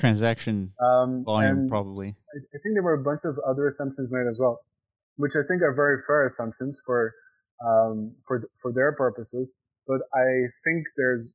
transaction 0.00 0.72
um, 0.82 1.24
volume 1.24 1.68
probably. 1.68 2.08
I, 2.08 2.38
I, 2.38 2.58
think 2.62 2.74
there 2.74 2.82
were 2.82 2.94
a 2.94 3.02
bunch 3.02 3.20
of 3.24 3.38
other 3.46 3.68
assumptions 3.68 4.08
made 4.10 4.28
as 4.28 4.38
well, 4.40 4.60
which 5.16 5.32
I 5.36 5.46
think 5.46 5.62
are 5.62 5.74
very 5.74 5.98
fair 6.06 6.26
assumptions 6.26 6.78
for 6.84 7.12
um, 7.64 8.14
for 8.26 8.48
for 8.60 8.72
their 8.72 8.92
purposes. 8.92 9.52
But 9.86 10.00
I 10.14 10.48
think 10.64 10.86
there's 10.96 11.28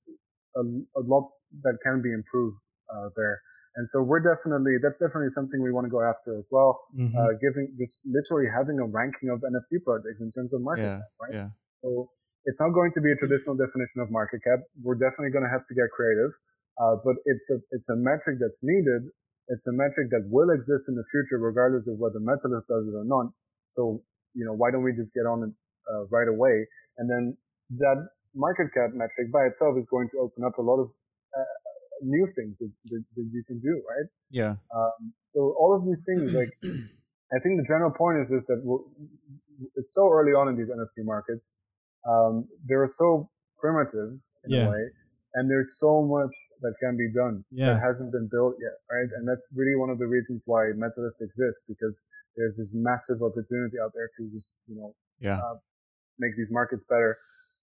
a, 0.55 0.61
a 0.61 1.01
lot 1.05 1.29
that 1.63 1.77
can 1.83 2.01
be 2.01 2.11
improved 2.11 2.57
uh, 2.89 3.09
there. 3.15 3.41
And 3.75 3.87
so 3.89 4.01
we're 4.01 4.23
definitely, 4.23 4.81
that's 4.81 4.97
definitely 4.97 5.29
something 5.29 5.61
we 5.61 5.71
want 5.71 5.85
to 5.85 5.93
go 5.93 6.01
after 6.01 6.37
as 6.37 6.47
well. 6.49 6.81
Mm-hmm. 6.97 7.15
Uh, 7.15 7.37
giving, 7.37 7.69
just 7.77 8.01
literally 8.03 8.49
having 8.49 8.81
a 8.81 8.87
ranking 8.89 9.29
of 9.29 9.39
NFT 9.45 9.85
projects 9.85 10.19
in 10.19 10.33
terms 10.33 10.53
of 10.53 10.61
market 10.61 10.83
yeah, 10.83 10.99
cap, 11.05 11.11
right? 11.21 11.33
Yeah. 11.33 11.49
So 11.85 12.09
it's 12.45 12.59
not 12.59 12.73
going 12.73 12.91
to 12.97 13.01
be 13.01 13.13
a 13.13 13.17
traditional 13.19 13.55
definition 13.55 14.01
of 14.01 14.09
market 14.09 14.41
cap. 14.43 14.65
We're 14.81 14.97
definitely 14.97 15.31
going 15.31 15.45
to 15.45 15.53
have 15.53 15.63
to 15.69 15.73
get 15.77 15.87
creative. 15.93 16.33
Uh, 16.79 16.95
but 17.03 17.19
it's 17.25 17.51
a, 17.51 17.59
it's 17.71 17.89
a 17.89 17.95
metric 17.95 18.39
that's 18.39 18.63
needed. 18.63 19.11
It's 19.51 19.67
a 19.67 19.75
metric 19.75 20.09
that 20.15 20.25
will 20.31 20.49
exist 20.49 20.87
in 20.87 20.95
the 20.95 21.03
future, 21.11 21.37
regardless 21.37 21.87
of 21.87 21.99
whether 21.99 22.19
Metalith 22.21 22.65
does 22.69 22.87
it 22.87 22.95
or 22.95 23.03
not. 23.03 23.33
So, 23.75 24.01
you 24.33 24.45
know, 24.45 24.53
why 24.53 24.71
don't 24.71 24.83
we 24.83 24.93
just 24.95 25.13
get 25.13 25.27
on 25.27 25.43
it 25.43 25.53
uh, 25.91 26.07
right 26.07 26.27
away? 26.27 26.65
And 26.97 27.09
then 27.09 27.35
that 27.83 28.07
market 28.35 28.71
cap 28.73 28.93
metric 28.93 29.31
by 29.33 29.45
itself 29.49 29.75
is 29.77 29.85
going 29.89 30.07
to 30.15 30.19
open 30.19 30.43
up 30.45 30.57
a 30.57 30.61
lot 30.61 30.79
of 30.79 30.87
uh, 31.35 31.68
new 32.01 32.25
things 32.35 32.55
that, 32.59 32.71
that, 32.85 33.03
that 33.15 33.29
you 33.31 33.43
can 33.47 33.59
do, 33.59 33.81
right? 33.87 34.07
Yeah. 34.31 34.55
Um, 34.75 35.13
so 35.33 35.55
all 35.59 35.75
of 35.75 35.85
these 35.85 36.03
things, 36.05 36.33
like, 36.33 36.49
I 37.33 37.39
think 37.39 37.61
the 37.61 37.67
general 37.67 37.91
point 37.91 38.19
is 38.19 38.29
just 38.29 38.47
that 38.47 38.61
it's 39.75 39.93
so 39.93 40.09
early 40.09 40.31
on 40.31 40.47
in 40.47 40.57
these 40.57 40.69
NFT 40.69 41.05
markets. 41.05 41.53
Um, 42.07 42.47
they're 42.65 42.87
so 42.87 43.29
primitive 43.59 44.17
in 44.45 44.49
yeah. 44.49 44.67
a 44.67 44.69
way, 44.69 44.83
and 45.35 45.49
there's 45.49 45.77
so 45.77 46.01
much 46.01 46.33
that 46.61 46.73
can 46.81 46.97
be 46.97 47.11
done 47.13 47.43
yeah. 47.51 47.73
that 47.73 47.81
hasn't 47.81 48.11
been 48.11 48.27
built 48.31 48.55
yet, 48.59 48.75
right? 48.89 49.07
And 49.15 49.27
that's 49.27 49.47
really 49.53 49.75
one 49.75 49.89
of 49.89 49.99
the 49.99 50.07
reasons 50.07 50.41
why 50.45 50.71
Metalith 50.75 51.19
exists 51.21 51.63
because 51.67 52.01
there's 52.35 52.57
this 52.57 52.73
massive 52.73 53.21
opportunity 53.21 53.77
out 53.83 53.91
there 53.93 54.09
to 54.17 54.29
just, 54.33 54.55
you 54.67 54.75
know, 54.75 54.95
yeah. 55.19 55.37
Uh, 55.37 55.55
make 56.19 56.35
these 56.35 56.51
markets 56.51 56.85
better. 56.89 57.17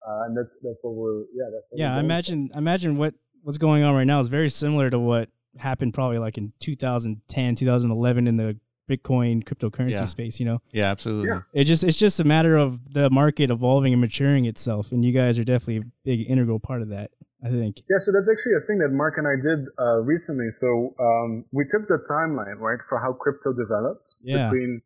Uh, 0.07 0.24
and 0.26 0.37
that's 0.37 0.57
that's 0.62 0.81
what 0.83 0.95
we're 0.95 1.24
yeah 1.35 1.51
that's 1.53 1.68
yeah. 1.74 1.95
I 1.95 2.01
imagine 2.01 2.51
imagine 2.55 2.97
what 2.97 3.12
what's 3.43 3.59
going 3.59 3.82
on 3.82 3.95
right 3.95 4.05
now 4.05 4.20
is 4.20 4.28
very 4.28 4.51
similar 4.51 4.91
to 4.91 4.99
what 4.99 5.28
happened 5.59 5.95
probably 5.95 6.18
like 6.18 6.38
in 6.38 6.53
2010, 6.61 7.55
2011 7.57 8.26
in 8.26 8.36
the 8.36 8.59
Bitcoin 8.88 9.45
cryptocurrency 9.45 9.91
yeah. 9.91 10.05
space, 10.05 10.41
you 10.41 10.47
know? 10.47 10.61
Yeah, 10.72 10.91
absolutely. 10.91 11.28
Yeah. 11.28 11.41
It 11.55 11.64
just 11.64 11.84
it's 11.84 11.97
just 11.97 12.18
a 12.18 12.24
matter 12.24 12.57
of 12.57 12.93
the 12.93 13.09
market 13.11 13.51
evolving 13.51 13.93
and 13.93 14.01
maturing 14.01 14.47
itself, 14.47 14.91
and 14.91 15.05
you 15.05 15.12
guys 15.12 15.38
are 15.38 15.45
definitely 15.45 15.78
a 15.78 15.91
big 16.05 16.28
integral 16.28 16.59
part 16.59 16.82
of 16.82 16.88
that. 16.88 17.11
I 17.43 17.49
think. 17.49 17.80
Yeah, 17.88 17.97
so 17.97 18.12
that's 18.12 18.28
actually 18.28 18.53
a 18.61 18.66
thing 18.66 18.84
that 18.84 18.93
Mark 18.93 19.16
and 19.16 19.24
I 19.24 19.32
did 19.41 19.64
uh, 19.80 20.05
recently. 20.05 20.51
So 20.51 20.95
um, 21.01 21.47
we 21.53 21.64
took 21.64 21.88
the 21.88 21.97
timeline 22.05 22.61
right 22.61 22.80
for 22.86 23.01
how 23.01 23.14
crypto 23.14 23.55
developed 23.55 24.05
yeah. 24.22 24.51
between 24.51 24.82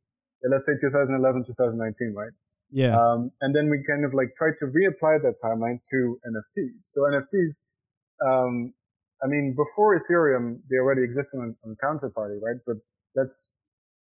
let's 0.48 0.66
say 0.66 0.78
2011 0.80 1.44
2019, 1.46 2.14
right? 2.14 2.30
Yeah. 2.70 2.94
Um, 2.94 3.30
and 3.40 3.54
then 3.54 3.70
we 3.70 3.82
kind 3.82 4.04
of 4.04 4.14
like 4.14 4.34
tried 4.36 4.54
to 4.60 4.66
reapply 4.66 5.22
that 5.22 5.34
timeline 5.42 5.80
to 5.90 6.18
NFTs. 6.22 6.90
So 6.90 7.02
NFTs 7.02 7.62
um, 8.24 8.72
I 9.22 9.26
mean, 9.26 9.54
before 9.56 9.98
Ethereum, 9.98 10.60
they 10.70 10.76
already 10.76 11.02
existed 11.02 11.38
on, 11.38 11.56
on 11.64 11.76
Counterparty, 11.82 12.40
right? 12.42 12.60
But 12.66 12.76
let's 13.14 13.48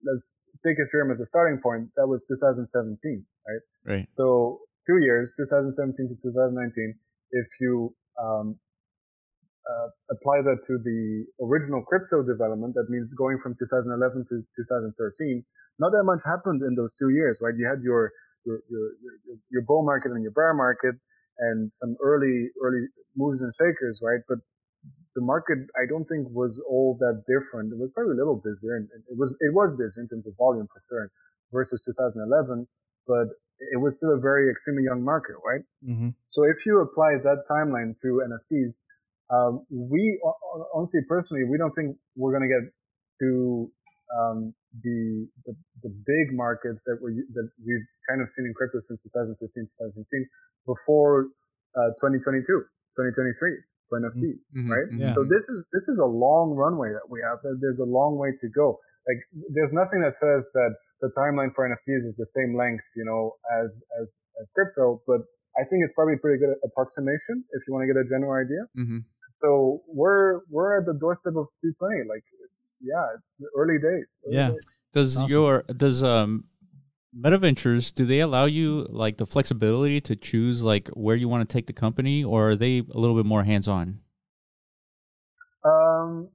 let's 0.04 0.32
take 0.66 0.78
Ethereum 0.78 1.14
as 1.14 1.20
a 1.20 1.26
starting 1.26 1.60
point. 1.62 1.90
That 1.96 2.08
was 2.08 2.24
2017, 2.28 3.26
right? 3.48 3.94
Right. 3.94 4.06
So 4.10 4.60
two 4.86 5.00
years, 5.02 5.32
2017 5.38 6.10
to 6.10 6.16
2019. 6.22 6.96
If 7.32 7.48
you 7.60 7.96
um, 8.22 8.60
uh, 9.68 9.90
apply 10.12 10.42
that 10.44 10.64
to 10.68 10.78
the 10.78 11.26
original 11.44 11.82
crypto 11.84 12.24
development, 12.24 12.76
that 12.76 12.88
means 12.90 13.14
going 13.14 13.40
from 13.42 13.56
2011 13.60 14.26
to 14.30 14.44
2013. 14.56 15.44
Not 15.80 15.92
that 15.92 16.04
much 16.04 16.22
happened 16.26 16.62
in 16.64 16.76
those 16.76 16.94
two 16.94 17.10
years, 17.10 17.40
right? 17.42 17.54
You 17.58 17.68
had 17.68 17.82
your 17.84 18.12
your 18.46 18.62
your, 18.70 18.86
your, 19.02 19.38
your 19.50 19.62
bull 19.64 19.84
market 19.84 20.12
and 20.12 20.22
your 20.24 20.32
bear 20.32 20.54
market 20.54 20.96
and 21.40 21.72
some 21.76 21.96
early 22.04 22.50
early 22.64 22.88
moves 23.16 23.42
and 23.42 23.54
shakers, 23.54 24.02
right? 24.04 24.22
But 24.28 24.40
the 25.16 25.22
market, 25.22 25.60
I 25.76 25.86
don't 25.90 26.06
think 26.06 26.28
was 26.30 26.62
all 26.70 26.98
that 27.00 27.24
different. 27.28 27.74
It 27.74 27.80
was 27.80 27.92
probably 27.94 28.14
a 28.14 28.22
little 28.22 28.42
busier, 28.44 28.76
and 28.76 28.88
it 29.10 29.18
was 29.18 29.34
it 29.40 29.54
was 29.54 29.76
busier 29.78 30.04
in 30.04 30.10
terms 30.10 30.28
of 30.28 30.34
volume 30.38 30.68
for 30.68 30.82
sure 30.88 31.12
versus 31.52 31.82
2011, 31.86 32.68
but 33.08 33.28
it 33.74 33.80
was 33.82 33.98
still 33.98 34.14
a 34.14 34.20
very 34.20 34.52
extremely 34.52 34.84
young 34.84 35.04
market, 35.04 35.36
right? 35.46 35.62
Mm-hmm. 35.88 36.10
So 36.28 36.44
if 36.44 36.66
you 36.66 36.82
apply 36.82 37.18
that 37.24 37.46
timeline 37.50 37.96
to 38.04 38.22
NFTs, 38.30 38.74
Um, 39.30 39.66
we 39.70 40.20
honestly, 40.74 41.02
personally, 41.08 41.44
we 41.44 41.58
don't 41.58 41.74
think 41.76 41.98
we're 42.16 42.32
going 42.32 42.48
to 42.48 42.54
get 42.58 42.66
to 43.22 43.72
um, 44.18 44.54
the, 44.84 45.28
the, 45.46 45.54
the 45.84 45.92
big 46.06 46.36
markets 46.36 46.84
that 46.86 47.00
we 47.02 47.24
that 47.34 47.48
we've 47.64 47.88
kind 48.10 48.22
of 48.22 48.28
seen 48.36 48.46
in 48.46 48.54
crypto 48.54 48.80
since 48.84 49.02
2015, 49.14 49.40
2016 49.40 50.28
before 50.68 51.32
uh, 51.76 51.96
2022, 52.00 52.44
2023 52.46 53.36
for 53.88 54.02
NFTs, 54.04 54.44
mm-hmm. 54.52 54.68
right? 54.68 54.88
Yeah. 54.92 55.14
So 55.16 55.24
this 55.24 55.48
is 55.48 55.64
this 55.72 55.88
is 55.88 55.98
a 55.98 56.08
long 56.08 56.52
runway 56.54 56.92
that 56.92 57.08
we 57.08 57.24
have. 57.24 57.40
There's 57.44 57.80
a 57.80 57.88
long 57.88 58.20
way 58.20 58.36
to 58.36 58.48
go. 58.52 58.80
Like 59.08 59.24
there's 59.56 59.72
nothing 59.72 60.04
that 60.04 60.16
says 60.16 60.48
that 60.54 60.76
the 61.00 61.10
timeline 61.16 61.56
for 61.56 61.64
NFTs 61.64 62.04
is 62.04 62.16
the 62.20 62.28
same 62.28 62.58
length, 62.58 62.84
you 62.96 63.06
know, 63.08 63.40
as 63.64 63.72
as, 64.04 64.08
as 64.42 64.46
crypto, 64.54 65.02
but 65.08 65.24
I 65.58 65.66
think 65.66 65.82
it's 65.82 65.94
probably 65.94 66.16
a 66.16 66.22
pretty 66.22 66.38
good 66.38 66.54
approximation 66.64 67.44
if 67.52 67.66
you 67.66 67.74
want 67.74 67.88
to 67.88 67.90
get 67.90 67.98
a 67.98 68.06
general 68.06 68.38
idea. 68.38 68.62
Mm-hmm. 68.78 69.02
So 69.42 69.82
we're 69.90 70.46
we're 70.50 70.78
at 70.80 70.86
the 70.86 70.94
doorstep 70.94 71.34
of 71.34 71.50
220. 71.66 72.10
Like, 72.10 72.26
yeah, 72.82 73.06
it's 73.16 73.32
the 73.40 73.48
early 73.56 73.78
days. 73.78 74.16
Early 74.26 74.36
yeah. 74.36 74.50
Days. 74.50 74.66
Does 74.94 75.18
awesome. 75.18 75.30
your 75.30 75.64
does 75.76 76.04
um 76.04 76.46
MetaVentures 77.18 77.94
do 77.94 78.06
they 78.06 78.20
allow 78.20 78.46
you 78.46 78.86
like 78.90 79.18
the 79.18 79.26
flexibility 79.26 80.00
to 80.02 80.16
choose 80.16 80.64
like 80.64 80.88
where 80.90 81.16
you 81.16 81.28
want 81.28 81.48
to 81.48 81.52
take 81.52 81.68
the 81.68 81.74
company, 81.74 82.24
or 82.24 82.50
are 82.50 82.56
they 82.56 82.80
a 82.80 83.00
little 83.00 83.16
bit 83.16 83.26
more 83.26 83.44
hands 83.44 83.68
on? 83.68 84.00
Um, 85.64 86.30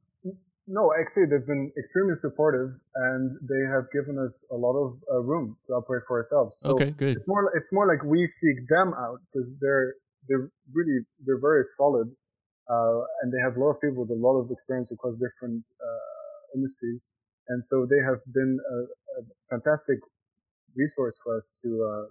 no, 0.66 0.92
actually, 0.98 1.26
they've 1.26 1.46
been 1.46 1.72
extremely 1.78 2.14
supportive, 2.16 2.70
and 2.94 3.36
they 3.42 3.62
have 3.70 3.90
given 3.92 4.18
us 4.18 4.44
a 4.50 4.56
lot 4.56 4.74
of 4.74 4.98
uh, 5.12 5.20
room 5.20 5.56
to 5.66 5.74
operate 5.74 6.02
for 6.06 6.18
ourselves. 6.18 6.56
So 6.60 6.72
okay, 6.72 6.90
good. 6.90 7.16
It's 7.16 7.28
more, 7.28 7.50
it's 7.54 7.72
more 7.72 7.86
like 7.86 8.02
we 8.04 8.26
seek 8.26 8.68
them 8.68 8.94
out 8.94 9.20
because 9.32 9.56
they're 9.60 9.94
they're 10.28 10.50
really 10.72 11.00
they're 11.24 11.40
very 11.40 11.64
solid, 11.64 12.08
uh, 12.70 13.00
and 13.22 13.32
they 13.32 13.40
have 13.42 13.56
a 13.56 13.60
lot 13.60 13.70
of 13.70 13.80
people 13.80 14.02
with 14.02 14.10
a 14.10 14.20
lot 14.20 14.38
of 14.38 14.50
experience 14.50 14.90
across 14.92 15.14
different 15.14 15.64
uh, 15.80 16.11
industries, 16.54 17.06
and 17.48 17.62
so 17.66 17.86
they 17.88 18.02
have 18.04 18.20
been 18.32 18.58
a, 18.70 19.20
a 19.20 19.24
fantastic 19.50 19.98
resource 20.74 21.18
for 21.22 21.38
us 21.38 21.44
to 21.62 21.68
uh, 21.84 22.06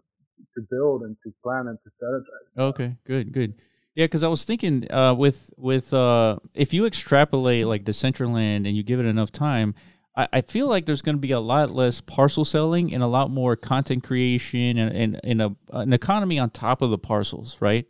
to 0.56 0.66
build 0.70 1.04
and 1.04 1.16
to 1.24 1.34
plan 1.44 1.68
and 1.68 1.78
to 1.84 1.90
strategize. 1.90 2.70
Okay, 2.70 2.96
good, 3.06 3.32
good. 3.32 3.56
Yeah, 3.96 4.06
because 4.06 4.24
I 4.24 4.28
was 4.28 4.46
thinking 4.46 4.90
uh, 4.92 5.14
with 5.14 5.52
with 5.58 5.94
uh, 5.94 6.38
if 6.54 6.74
you 6.74 6.86
extrapolate 6.86 7.68
like 7.68 7.84
Decentraland 7.84 8.68
and 8.68 8.76
you 8.76 8.84
give 8.84 9.00
it 9.00 9.06
enough 9.06 9.32
time, 9.32 9.76
I, 10.16 10.28
I 10.34 10.42
feel 10.42 10.68
like 10.68 10.86
there's 10.86 11.02
going 11.02 11.16
to 11.16 11.22
be 11.22 11.32
a 11.32 11.40
lot 11.40 11.72
less 11.72 12.02
parcel 12.02 12.46
selling 12.46 12.94
and 12.94 13.04
a 13.04 13.08
lot 13.08 13.32
more 13.32 13.56
content 13.56 14.04
creation 14.04 14.78
and, 14.78 14.96
and, 14.96 15.20
and 15.24 15.42
a, 15.42 15.56
an 15.74 15.94
economy 15.94 16.40
on 16.40 16.50
top 16.50 16.82
of 16.82 16.90
the 16.90 16.98
parcels, 16.98 17.58
right? 17.60 17.86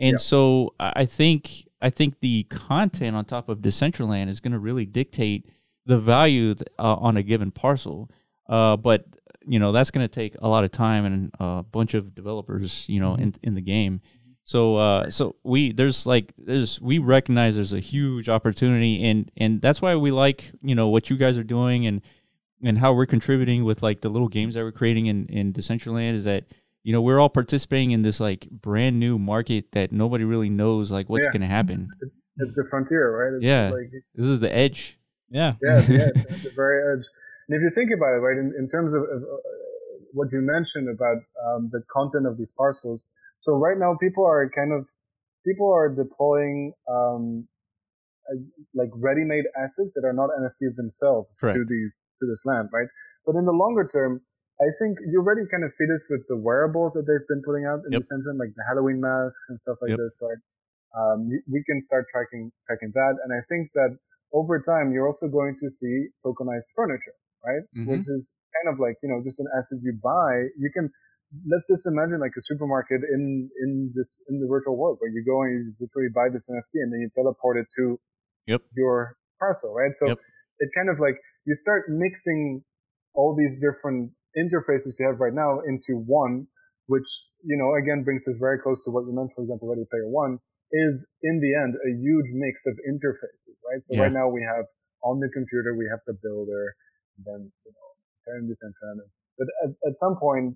And 0.00 0.12
yeah. 0.12 0.18
so 0.18 0.74
I 0.80 1.04
think 1.04 1.68
I 1.80 1.90
think 1.90 2.20
the 2.20 2.44
content 2.44 3.16
on 3.16 3.24
top 3.24 3.48
of 3.48 3.58
Decentraland 3.58 4.28
is 4.28 4.40
going 4.40 4.52
to 4.52 4.58
really 4.58 4.86
dictate 4.86 5.48
the 5.86 5.98
value 5.98 6.54
uh, 6.78 6.94
on 6.94 7.16
a 7.16 7.22
given 7.22 7.50
parcel. 7.50 8.10
Uh, 8.48 8.76
but 8.76 9.06
you 9.46 9.58
know 9.58 9.72
that's 9.72 9.90
going 9.90 10.06
to 10.06 10.12
take 10.12 10.34
a 10.40 10.48
lot 10.48 10.64
of 10.64 10.70
time 10.70 11.04
and 11.04 11.30
a 11.38 11.62
bunch 11.62 11.94
of 11.94 12.14
developers, 12.14 12.88
you 12.88 13.00
know, 13.00 13.14
in 13.14 13.34
in 13.42 13.54
the 13.54 13.60
game. 13.60 14.00
So 14.44 14.76
uh, 14.76 15.10
so 15.10 15.36
we 15.42 15.72
there's 15.72 16.06
like 16.06 16.32
there's 16.36 16.80
we 16.80 16.98
recognize 16.98 17.54
there's 17.54 17.72
a 17.72 17.80
huge 17.80 18.28
opportunity 18.28 19.02
and 19.02 19.30
and 19.36 19.62
that's 19.62 19.80
why 19.80 19.96
we 19.96 20.10
like 20.10 20.52
you 20.62 20.74
know 20.74 20.88
what 20.88 21.08
you 21.08 21.16
guys 21.16 21.38
are 21.38 21.44
doing 21.44 21.86
and 21.86 22.02
and 22.62 22.78
how 22.78 22.92
we're 22.92 23.06
contributing 23.06 23.64
with 23.64 23.82
like 23.82 24.02
the 24.02 24.10
little 24.10 24.28
games 24.28 24.54
that 24.54 24.62
we're 24.62 24.72
creating 24.72 25.06
in 25.06 25.26
in 25.26 25.52
Decentraland 25.52 26.12
is 26.12 26.24
that 26.24 26.44
you 26.82 26.92
know 26.92 27.00
we're 27.00 27.18
all 27.18 27.30
participating 27.30 27.92
in 27.92 28.02
this 28.02 28.20
like 28.20 28.48
brand 28.50 29.00
new 29.00 29.18
market 29.18 29.72
that 29.72 29.92
nobody 29.92 30.24
really 30.24 30.50
knows 30.50 30.90
like 30.90 31.08
what's 31.08 31.24
yeah. 31.24 31.32
going 31.32 31.42
to 31.42 31.48
happen. 31.48 31.88
It's 32.36 32.54
the 32.54 32.66
frontier, 32.68 33.16
right? 33.16 33.36
It's 33.36 33.44
yeah, 33.44 33.70
like, 33.70 33.90
this 34.14 34.26
is 34.26 34.40
the 34.40 34.54
edge. 34.54 34.98
Yeah, 35.34 35.54
yeah, 35.60 35.82
yeah, 35.90 36.08
it's 36.14 36.44
the 36.46 36.52
very 36.54 36.78
edge. 36.78 37.04
And 37.48 37.58
if 37.58 37.60
you 37.60 37.70
think 37.74 37.90
about 37.90 38.14
it, 38.14 38.22
right, 38.22 38.38
in, 38.38 38.54
in 38.56 38.70
terms 38.70 38.94
of, 38.94 39.02
of 39.02 39.20
uh, 39.20 39.36
what 40.12 40.30
you 40.30 40.38
mentioned 40.40 40.88
about 40.88 41.18
um, 41.42 41.70
the 41.72 41.82
content 41.92 42.26
of 42.26 42.38
these 42.38 42.54
parcels, 42.56 43.04
so 43.38 43.52
right 43.52 43.76
now 43.76 43.98
people 44.00 44.24
are 44.24 44.48
kind 44.54 44.72
of, 44.72 44.86
people 45.44 45.74
are 45.74 45.90
deploying, 45.90 46.72
um, 46.88 47.48
like 48.74 48.88
ready-made 48.94 49.44
assets 49.58 49.90
that 49.96 50.06
are 50.06 50.14
not 50.14 50.30
NFTs 50.38 50.76
themselves 50.76 51.36
Correct. 51.38 51.58
to 51.58 51.64
these, 51.68 51.98
to 52.20 52.26
this 52.30 52.46
land, 52.46 52.70
right? 52.72 52.88
But 53.26 53.34
in 53.34 53.44
the 53.44 53.52
longer 53.52 53.90
term, 53.90 54.22
I 54.62 54.70
think 54.78 54.98
you 55.04 55.18
already 55.18 55.42
kind 55.50 55.64
of 55.64 55.74
see 55.74 55.84
this 55.84 56.06
with 56.08 56.22
the 56.28 56.38
wearables 56.38 56.92
that 56.94 57.10
they've 57.10 57.26
been 57.26 57.42
putting 57.44 57.66
out 57.66 57.82
in 57.84 57.90
yep. 57.90 58.02
the 58.02 58.06
sense 58.06 58.22
of 58.30 58.38
like 58.38 58.54
the 58.54 58.62
Halloween 58.70 59.00
masks 59.02 59.50
and 59.50 59.58
stuff 59.66 59.82
like 59.82 59.90
yep. 59.90 59.98
this, 59.98 60.16
right? 60.22 60.38
Um, 60.94 61.26
we 61.50 61.64
can 61.66 61.82
start 61.82 62.06
tracking, 62.14 62.52
tracking 62.70 62.92
that. 62.94 63.18
And 63.26 63.34
I 63.34 63.42
think 63.50 63.74
that 63.74 63.98
over 64.34 64.58
time, 64.58 64.90
you're 64.92 65.06
also 65.06 65.28
going 65.28 65.56
to 65.62 65.70
see 65.70 66.10
tokenized 66.26 66.68
furniture, 66.74 67.14
right? 67.46 67.62
Mm-hmm. 67.78 67.90
Which 67.90 68.06
is 68.10 68.34
kind 68.50 68.74
of 68.74 68.80
like, 68.82 68.98
you 69.02 69.08
know, 69.08 69.22
just 69.22 69.38
an 69.38 69.46
asset 69.56 69.78
you 69.82 69.94
buy. 70.02 70.50
You 70.58 70.70
can, 70.74 70.90
let's 71.46 71.66
just 71.70 71.86
imagine 71.86 72.18
like 72.18 72.34
a 72.36 72.42
supermarket 72.42 73.00
in 73.06 73.48
in 73.62 73.92
this 73.94 74.18
in 74.28 74.40
the 74.40 74.46
virtual 74.50 74.76
world 74.76 74.98
where 74.98 75.10
you 75.10 75.22
go 75.24 75.42
and 75.42 75.54
you 75.54 75.72
literally 75.78 76.10
buy 76.10 76.28
this 76.34 76.50
NFT 76.50 76.82
and 76.82 76.92
then 76.92 77.00
you 77.00 77.10
teleport 77.14 77.56
it 77.56 77.66
to 77.78 77.98
yep. 78.46 78.62
your 78.76 79.16
parcel, 79.38 79.72
right? 79.72 79.94
So 79.96 80.08
yep. 80.08 80.18
it 80.58 80.70
kind 80.76 80.90
of 80.90 80.98
like 80.98 81.16
you 81.46 81.54
start 81.54 81.86
mixing 81.88 82.62
all 83.14 83.36
these 83.38 83.54
different 83.62 84.10
interfaces 84.34 84.98
you 84.98 85.06
have 85.06 85.20
right 85.20 85.32
now 85.32 85.60
into 85.62 85.94
one, 85.94 86.46
which 86.86 87.06
you 87.46 87.56
know 87.56 87.78
again 87.78 88.02
brings 88.02 88.26
us 88.26 88.34
very 88.38 88.58
close 88.58 88.82
to 88.84 88.90
what 88.90 89.06
you 89.06 89.14
meant, 89.14 89.30
for 89.34 89.42
example, 89.42 89.70
Ready 89.70 89.86
Player 89.90 90.10
One 90.10 90.38
is 90.72 91.06
in 91.22 91.40
the 91.40 91.54
end 91.54 91.74
a 91.86 91.92
huge 91.94 92.30
mix 92.34 92.66
of 92.66 92.74
interfaces, 92.82 93.43
right? 93.74 93.82
So 93.82 93.98
yeah. 93.98 94.06
right 94.06 94.14
now 94.14 94.30
we 94.30 94.46
have 94.46 94.70
on 95.02 95.18
the 95.18 95.28
computer 95.34 95.74
we 95.74 95.90
have 95.90 96.00
the 96.06 96.14
builder, 96.22 96.78
then 97.26 97.50
you 97.66 97.72
know, 97.74 97.88
turn 98.22 98.46
this 98.46 98.62
and 98.62 98.72
but 99.34 99.50
at, 99.66 99.74
at 99.90 99.98
some 99.98 100.14
point 100.16 100.54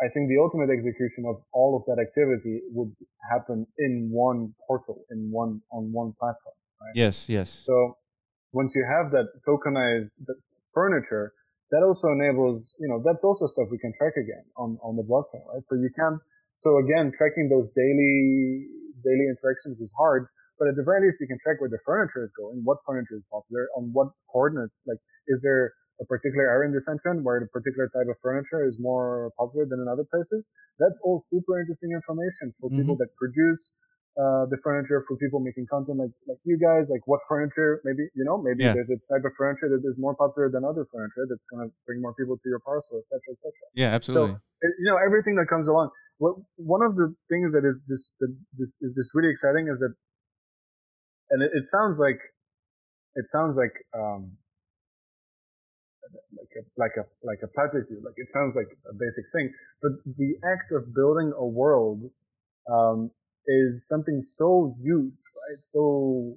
I 0.00 0.08
think 0.08 0.28
the 0.28 0.40
ultimate 0.40 0.72
execution 0.72 1.28
of 1.28 1.44
all 1.52 1.76
of 1.76 1.84
that 1.84 2.00
activity 2.00 2.64
would 2.72 2.92
happen 3.30 3.66
in 3.76 4.08
one 4.10 4.54
portal, 4.66 5.04
in 5.10 5.28
one, 5.30 5.60
on 5.70 5.92
one 5.92 6.14
platform. 6.18 6.56
Right? 6.80 6.96
Yes, 6.96 7.28
yes. 7.28 7.62
So 7.66 7.98
once 8.52 8.72
you 8.74 8.84
have 8.88 9.12
that 9.12 9.28
tokenized 9.46 10.08
furniture, 10.72 11.34
that 11.70 11.82
also 11.84 12.08
enables, 12.08 12.74
you 12.80 12.88
know, 12.88 13.02
that's 13.04 13.24
also 13.24 13.46
stuff 13.46 13.68
we 13.70 13.78
can 13.78 13.92
track 13.98 14.14
again 14.16 14.42
on, 14.56 14.78
on 14.82 14.96
the 14.96 15.04
blockchain, 15.04 15.44
right? 15.52 15.64
So 15.64 15.76
you 15.76 15.90
can, 15.94 16.18
so 16.56 16.78
again, 16.78 17.12
tracking 17.14 17.48
those 17.52 17.68
daily, 17.76 18.66
daily 19.04 19.28
interactions 19.28 19.80
is 19.80 19.92
hard, 19.96 20.26
but 20.60 20.68
at 20.68 20.76
the 20.76 20.84
very 20.84 21.00
least, 21.08 21.18
you 21.18 21.26
can 21.26 21.40
track 21.40 21.56
where 21.58 21.72
the 21.72 21.80
furniture 21.88 22.22
is 22.22 22.32
going, 22.36 22.60
what 22.68 22.84
furniture 22.84 23.16
is 23.16 23.24
popular, 23.32 23.66
on 23.74 23.88
what 23.96 24.12
coordinates, 24.28 24.76
like, 24.84 25.00
is 25.26 25.40
there 25.40 25.72
a 26.00 26.04
particular 26.04 26.48
area 26.48 26.68
in 26.68 26.72
Decentraland 26.72 27.22
where 27.24 27.36
a 27.36 27.48
particular 27.48 27.88
type 27.92 28.08
of 28.08 28.16
furniture 28.24 28.64
is 28.64 28.80
more 28.80 29.32
popular 29.36 29.68
than 29.68 29.80
in 29.80 29.88
other 29.88 30.04
places. 30.08 30.48
That's 30.80 30.98
all 31.04 31.20
super 31.20 31.60
interesting 31.60 31.92
information 31.92 32.56
for 32.56 32.68
mm-hmm. 32.68 32.80
people 32.80 32.96
that 33.04 33.12
produce 33.20 33.76
uh, 34.16 34.48
the 34.48 34.56
furniture, 34.64 35.04
for 35.06 35.16
people 35.20 35.40
making 35.40 35.68
content 35.68 36.00
like, 36.00 36.16
like 36.26 36.40
you 36.44 36.56
guys, 36.56 36.88
like 36.88 37.04
what 37.04 37.20
furniture, 37.28 37.80
maybe, 37.84 38.08
you 38.16 38.24
know, 38.24 38.40
maybe 38.40 38.64
yeah. 38.64 38.72
there's 38.72 38.88
a 38.88 38.96
type 39.12 39.24
of 39.28 39.32
furniture 39.36 39.68
that 39.68 39.84
is 39.84 40.00
more 40.00 40.16
popular 40.16 40.48
than 40.48 40.64
other 40.64 40.88
furniture 40.88 41.28
that's 41.28 41.44
going 41.52 41.68
to 41.68 41.70
bring 41.84 42.00
more 42.00 42.14
people 42.16 42.36
to 42.36 42.48
your 42.48 42.60
parcel, 42.64 42.96
et 43.00 43.06
cetera, 43.12 43.32
et 43.36 43.40
cetera. 43.44 43.66
Yeah, 43.76 43.92
absolutely. 43.92 44.40
So, 44.40 44.68
you 44.80 44.88
know, 44.88 44.96
everything 44.96 45.36
that 45.36 45.48
comes 45.52 45.68
along. 45.68 45.90
What, 46.16 46.36
one 46.56 46.80
of 46.80 46.96
the 46.96 47.14
things 47.28 47.52
that 47.52 47.64
is 47.68 47.80
just, 47.88 48.12
that 48.20 48.32
this, 48.56 48.76
is 48.80 48.96
this 48.96 49.12
really 49.14 49.28
exciting 49.28 49.68
is 49.68 49.78
that, 49.84 49.92
and 51.30 51.42
it, 51.42 51.50
it 51.54 51.66
sounds 51.66 51.98
like, 51.98 52.20
it 53.14 53.28
sounds 53.28 53.56
like, 53.56 53.74
um, 53.94 54.36
like 56.36 56.50
a 56.58 56.62
like 56.80 56.96
a 56.98 57.04
like 57.26 57.38
a 57.42 57.48
platitude. 57.48 58.02
Like 58.04 58.14
it 58.16 58.32
sounds 58.32 58.54
like 58.56 58.68
a 58.88 58.94
basic 58.94 59.24
thing, 59.32 59.52
but 59.82 59.92
the 60.04 60.34
act 60.44 60.72
of 60.72 60.94
building 60.94 61.32
a 61.36 61.46
world 61.46 62.02
um, 62.70 63.10
is 63.46 63.86
something 63.86 64.22
so 64.22 64.76
huge, 64.82 65.20
right? 65.36 65.60
So 65.64 66.34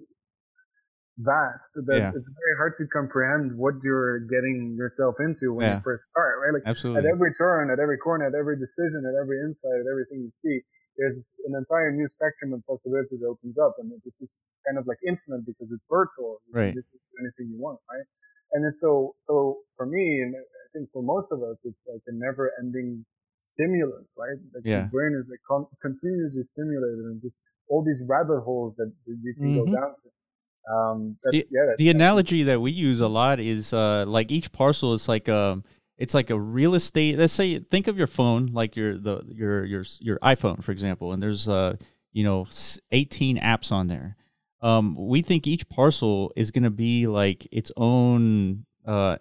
vast 1.19 1.77
that 1.85 1.97
yeah. 1.97 2.09
it's 2.09 2.29
very 2.29 2.55
hard 2.57 2.73
to 2.77 2.85
comprehend 2.87 3.55
what 3.55 3.75
you're 3.83 4.19
getting 4.21 4.75
yourself 4.77 5.15
into 5.19 5.53
when 5.53 5.65
yeah. 5.65 5.75
you 5.75 5.81
first 5.83 6.03
start, 6.09 6.41
right? 6.41 6.53
Like 6.53 6.63
Absolutely. 6.65 6.99
at 6.99 7.05
every 7.05 7.33
turn, 7.35 7.69
at 7.69 7.79
every 7.79 7.97
corner, 7.97 8.25
at 8.25 8.33
every 8.33 8.57
decision, 8.57 9.05
at 9.05 9.13
every 9.21 9.39
insight, 9.41 9.77
at 9.77 9.89
everything 9.89 10.25
you 10.25 10.31
see, 10.41 10.61
there's 10.97 11.17
an 11.45 11.55
entire 11.57 11.91
new 11.91 12.07
spectrum 12.07 12.53
of 12.53 12.65
possibilities 12.65 13.19
that 13.19 13.27
opens 13.27 13.57
up, 13.57 13.75
and 13.79 13.91
this 14.05 14.19
is 14.21 14.37
kind 14.65 14.77
of 14.77 14.87
like 14.87 14.99
infinite 15.05 15.45
because 15.45 15.71
it's 15.71 15.85
virtual. 15.89 16.41
You 16.47 16.53
right. 16.53 16.73
can 16.73 16.81
do 16.81 17.15
anything 17.21 17.53
you 17.53 17.59
want, 17.59 17.79
right? 17.89 18.05
and 18.53 18.65
it's 18.65 18.79
so 18.79 19.15
so 19.25 19.57
for 19.75 19.85
me, 19.85 20.21
and 20.21 20.35
I 20.35 20.67
think 20.73 20.89
for 20.93 21.03
most 21.03 21.27
of 21.31 21.41
us, 21.41 21.57
it's 21.63 21.77
like 21.91 22.01
a 22.07 22.13
never-ending 22.13 23.05
stimulus, 23.41 24.13
right? 24.17 24.37
Like 24.53 24.63
yeah. 24.63 24.83
the 24.83 24.87
brain 24.87 25.19
is 25.19 25.27
like 25.29 25.41
con- 25.47 25.67
continuously 25.81 26.43
stimulated, 26.43 26.99
and 26.99 27.21
just 27.21 27.39
all 27.67 27.83
these 27.83 28.01
rabbit 28.07 28.41
holes 28.41 28.75
that, 28.77 28.91
you 29.05 29.33
can 29.33 29.47
mm-hmm. 29.47 29.71
go 29.71 29.79
down 29.79 29.91
to. 29.91 30.73
Um, 30.73 31.17
the, 31.23 31.43
yeah, 31.51 31.73
the 31.77 31.89
analogy 31.89 32.43
that 32.43 32.61
we 32.61 32.71
use 32.71 33.01
a 33.01 33.07
lot 33.07 33.39
is 33.39 33.73
uh, 33.73 34.05
like 34.07 34.31
each 34.31 34.51
parcel 34.53 34.93
is 34.93 35.09
like 35.09 35.27
a 35.27 35.35
um, 35.35 35.63
it's 35.97 36.13
like 36.13 36.29
a 36.29 36.39
real 36.39 36.75
estate. 36.75 37.17
Let's 37.17 37.33
say 37.33 37.59
think 37.59 37.87
of 37.87 37.97
your 37.97 38.07
phone 38.07 38.47
like 38.47 38.75
your 38.75 38.97
the 38.97 39.21
your 39.27 39.65
your 39.65 39.85
your 39.99 40.19
iPhone 40.19 40.63
for 40.63 40.71
example, 40.71 41.11
and 41.13 41.21
there's 41.21 41.47
uh 41.47 41.75
you 42.11 42.23
know 42.23 42.47
18 42.91 43.39
apps 43.39 43.71
on 43.71 43.87
there. 43.87 44.17
um, 44.61 44.95
we 44.97 45.21
think 45.21 45.45
each 45.45 45.67
parcel 45.69 46.31
is 46.35 46.51
going 46.51 46.63
to 46.63 46.69
be 46.69 47.05
like 47.07 47.47
its 47.51 47.71
own 47.75 48.65
uh, 48.87 49.17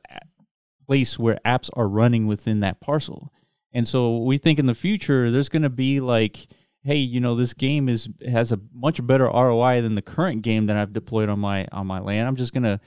place 0.86 1.18
where 1.18 1.38
apps 1.44 1.68
are 1.74 1.88
running 1.88 2.26
within 2.26 2.60
that 2.60 2.80
parcel. 2.80 3.32
And 3.72 3.86
so 3.88 4.18
we 4.18 4.38
think 4.38 4.58
in 4.58 4.66
the 4.66 4.74
future 4.74 5.30
there's 5.30 5.48
going 5.48 5.62
to 5.62 5.70
be 5.70 6.00
like, 6.00 6.46
hey, 6.84 6.96
you 6.96 7.20
know, 7.20 7.34
this 7.34 7.54
game 7.54 7.88
is 7.88 8.08
has 8.26 8.52
a 8.52 8.60
much 8.74 9.04
better 9.06 9.24
ROI 9.26 9.80
than 9.82 9.94
the 9.94 10.02
current 10.02 10.42
game 10.42 10.66
that 10.66 10.76
I've 10.76 10.92
deployed 10.92 11.28
on 11.28 11.40
my 11.40 11.66
on 11.72 11.86
my 11.86 11.98
land. 12.00 12.28
I'm 12.28 12.36
just 12.36 12.52
going 12.52 12.64
to 12.64 12.80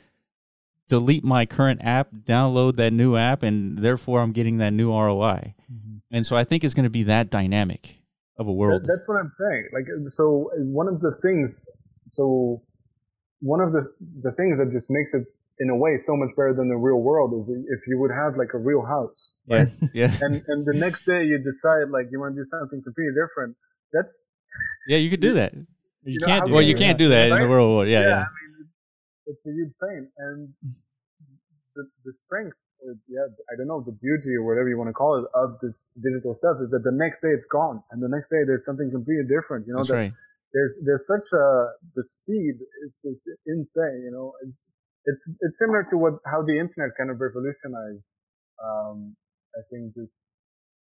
delete 0.87 1.23
my 1.23 1.45
current 1.45 1.81
app, 1.83 2.09
download 2.25 2.75
that 2.77 2.93
new 2.93 3.15
app, 3.15 3.43
and 3.43 3.79
therefore 3.79 4.21
I'm 4.21 4.31
getting 4.31 4.57
that 4.57 4.71
new 4.71 4.91
ROI. 4.91 5.55
Mm-hmm. 5.71 5.97
And 6.11 6.25
so 6.25 6.35
I 6.35 6.43
think 6.43 6.63
it's 6.63 6.73
going 6.73 6.85
to 6.85 6.89
be 6.89 7.03
that 7.03 7.29
dynamic 7.29 7.97
of 8.37 8.47
a 8.47 8.53
world. 8.53 8.83
That, 8.83 8.87
that's 8.87 9.07
what 9.07 9.17
I'm 9.17 9.29
saying. 9.29 9.69
Like, 9.73 9.85
so 10.07 10.49
one 10.55 10.87
of 10.87 11.01
the 11.01 11.11
things, 11.21 11.65
so 12.11 12.61
one 13.39 13.61
of 13.61 13.71
the 13.71 13.91
the 14.21 14.31
things 14.31 14.57
that 14.57 14.71
just 14.71 14.89
makes 14.89 15.13
it 15.13 15.23
in 15.59 15.69
a 15.69 15.75
way 15.75 15.97
so 15.97 16.15
much 16.15 16.29
better 16.35 16.53
than 16.53 16.67
the 16.67 16.75
real 16.75 16.99
world 16.99 17.33
is 17.39 17.49
if 17.49 17.87
you 17.87 17.97
would 17.99 18.11
have 18.11 18.37
like 18.37 18.53
a 18.53 18.57
real 18.57 18.85
house, 18.85 19.33
right? 19.47 19.69
Yeah. 19.93 20.11
yeah. 20.11 20.17
And 20.21 20.43
and 20.47 20.65
the 20.65 20.73
next 20.73 21.05
day 21.05 21.23
you 21.23 21.37
decide 21.37 21.89
like 21.89 22.07
you 22.11 22.19
want 22.19 22.35
to 22.35 22.41
do 22.41 22.45
something 22.45 22.81
completely 22.83 23.13
different. 23.13 23.55
That's 23.93 24.23
yeah, 24.87 24.97
you 24.97 25.09
could 25.09 25.21
do 25.21 25.33
that. 25.33 25.53
You, 25.53 25.65
you 26.05 26.19
know, 26.19 26.27
can't. 26.27 26.45
Do 26.45 26.53
well, 26.53 26.61
you 26.61 26.75
can't 26.75 26.97
do 26.97 27.09
that 27.09 27.31
right? 27.31 27.41
in 27.41 27.47
the 27.47 27.55
real 27.55 27.73
world. 27.73 27.87
Yeah, 27.87 28.01
yeah. 28.01 28.07
yeah. 28.07 28.15
I 28.15 28.19
mean, 28.19 28.44
it's 29.25 29.45
a 29.45 29.51
huge 29.51 29.73
pain, 29.81 30.09
and 30.17 30.53
the 31.75 31.83
the 32.03 32.13
strength, 32.13 32.57
or 32.81 32.95
yeah, 33.07 33.27
I 33.51 33.57
don't 33.57 33.67
know, 33.67 33.81
the 33.81 33.95
beauty 33.95 34.35
or 34.35 34.43
whatever 34.43 34.69
you 34.69 34.77
want 34.77 34.89
to 34.89 34.97
call 34.97 35.19
it 35.19 35.25
of 35.33 35.59
this 35.61 35.85
digital 36.01 36.33
stuff 36.33 36.57
is 36.63 36.69
that 36.71 36.83
the 36.83 36.95
next 36.95 37.21
day 37.21 37.29
it's 37.29 37.45
gone, 37.45 37.83
and 37.91 38.01
the 38.01 38.09
next 38.09 38.29
day 38.29 38.43
there's 38.45 38.65
something 38.65 38.89
completely 38.91 39.27
different. 39.27 39.67
You 39.67 39.73
know, 39.73 39.83
That's 39.83 39.91
right. 39.91 40.13
There's 40.53 40.79
there's 40.85 41.05
such 41.05 41.27
a 41.35 41.75
the 41.95 42.03
speed 42.03 42.55
is 42.87 42.99
just 43.03 43.27
insane. 43.45 44.07
You 44.07 44.11
know, 44.11 44.33
it's 44.47 44.69
it's 45.05 45.29
it's 45.41 45.59
similar 45.59 45.85
to 45.89 45.97
what 45.97 46.13
how 46.25 46.41
the 46.41 46.57
internet 46.57 46.95
kind 46.97 47.11
of 47.11 47.19
revolutionized. 47.19 48.03
Um, 48.63 49.15
I 49.55 49.61
think 49.69 49.93
just 49.95 50.13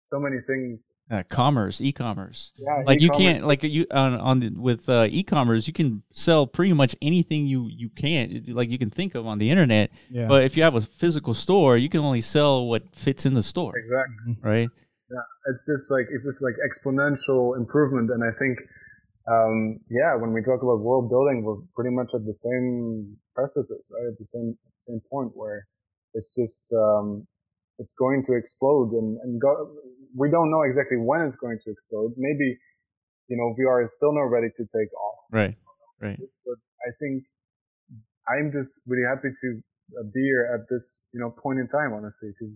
so 0.09 0.19
many 0.19 0.43
things. 0.47 0.81
Uh, 1.11 1.25
commerce, 1.29 1.81
e-commerce. 1.81 2.53
Yeah, 2.57 2.85
like 2.87 3.01
e-commerce. 3.01 3.03
you 3.03 3.11
can't 3.11 3.47
like 3.47 3.63
you 3.65 3.85
on 3.91 4.15
on 4.15 4.39
the, 4.39 4.51
with 4.51 4.89
uh, 4.89 5.09
e-commerce, 5.11 5.67
you 5.67 5.73
can 5.73 6.05
sell 6.13 6.47
pretty 6.47 6.73
much 6.73 6.95
anything 7.03 7.47
you 7.47 7.69
you 7.69 7.89
can 7.89 8.45
like 8.49 8.71
you 8.71 8.79
can 8.79 8.91
think 8.91 9.17
of 9.17 9.27
on 9.27 9.39
the 9.39 9.51
internet. 9.51 9.91
Yeah. 10.09 10.29
But 10.29 10.45
if 10.45 10.57
you 10.57 10.63
have 10.63 10.77
a 10.77 10.83
physical 10.83 11.35
store, 11.35 11.77
you 11.77 11.89
can 11.89 12.01
only 12.01 12.21
sell 12.21 12.67
what 12.67 12.95
fits 12.95 13.27
in 13.27 13.35
the 13.35 13.43
store. 13.43 13.73
Exactly. 13.77 14.37
Right. 14.41 14.69
Yeah, 15.11 15.51
it's 15.51 15.67
just 15.67 15.91
like 15.91 16.07
it's 16.15 16.25
just 16.25 16.45
like 16.45 16.55
exponential 16.63 17.57
improvement, 17.57 18.11
and 18.11 18.23
I 18.23 18.31
think 18.39 18.59
um, 19.29 19.81
yeah, 19.91 20.15
when 20.15 20.33
we 20.33 20.43
talk 20.43 20.63
about 20.63 20.81
world 20.81 21.11
building, 21.11 21.43
we're 21.43 21.61
pretty 21.75 21.95
much 21.95 22.09
at 22.15 22.25
the 22.25 22.35
same 22.35 23.17
precipice, 23.35 23.87
right? 23.91 24.13
At 24.13 24.19
the 24.19 24.27
same 24.27 24.57
same 24.81 25.01
point 25.11 25.33
where 25.35 25.67
it's 26.15 26.35
just 26.35 26.73
um, 26.73 27.27
it's 27.79 27.95
going 27.95 28.25
to 28.27 28.35
explode, 28.35 28.93
and 28.93 29.19
and 29.23 29.41
go, 29.41 29.75
we 30.17 30.31
don't 30.31 30.51
know 30.51 30.63
exactly 30.63 30.97
when 30.97 31.23
it's 31.23 31.37
going 31.37 31.59
to 31.65 31.71
explode. 31.71 32.13
Maybe 32.17 32.59
you 33.29 33.37
know 33.37 33.55
VR 33.59 33.85
is 33.85 33.95
still 33.95 34.13
not 34.13 34.31
ready 34.31 34.49
to 34.57 34.63
take 34.65 34.93
off. 34.95 35.19
Right, 35.31 35.57
right. 36.01 36.19
But 36.19 36.57
I 36.87 36.91
think 37.01 37.25
I'm 38.29 38.53
just 38.53 38.73
really 38.87 39.07
happy 39.09 39.29
to 39.29 39.61
be 40.13 40.21
here 40.21 40.51
at 40.55 40.69
this 40.71 41.03
you 41.13 41.21
know 41.21 41.31
point 41.31 41.59
in 41.59 41.67
time 41.67 41.93
honestly 41.93 42.31
because 42.31 42.55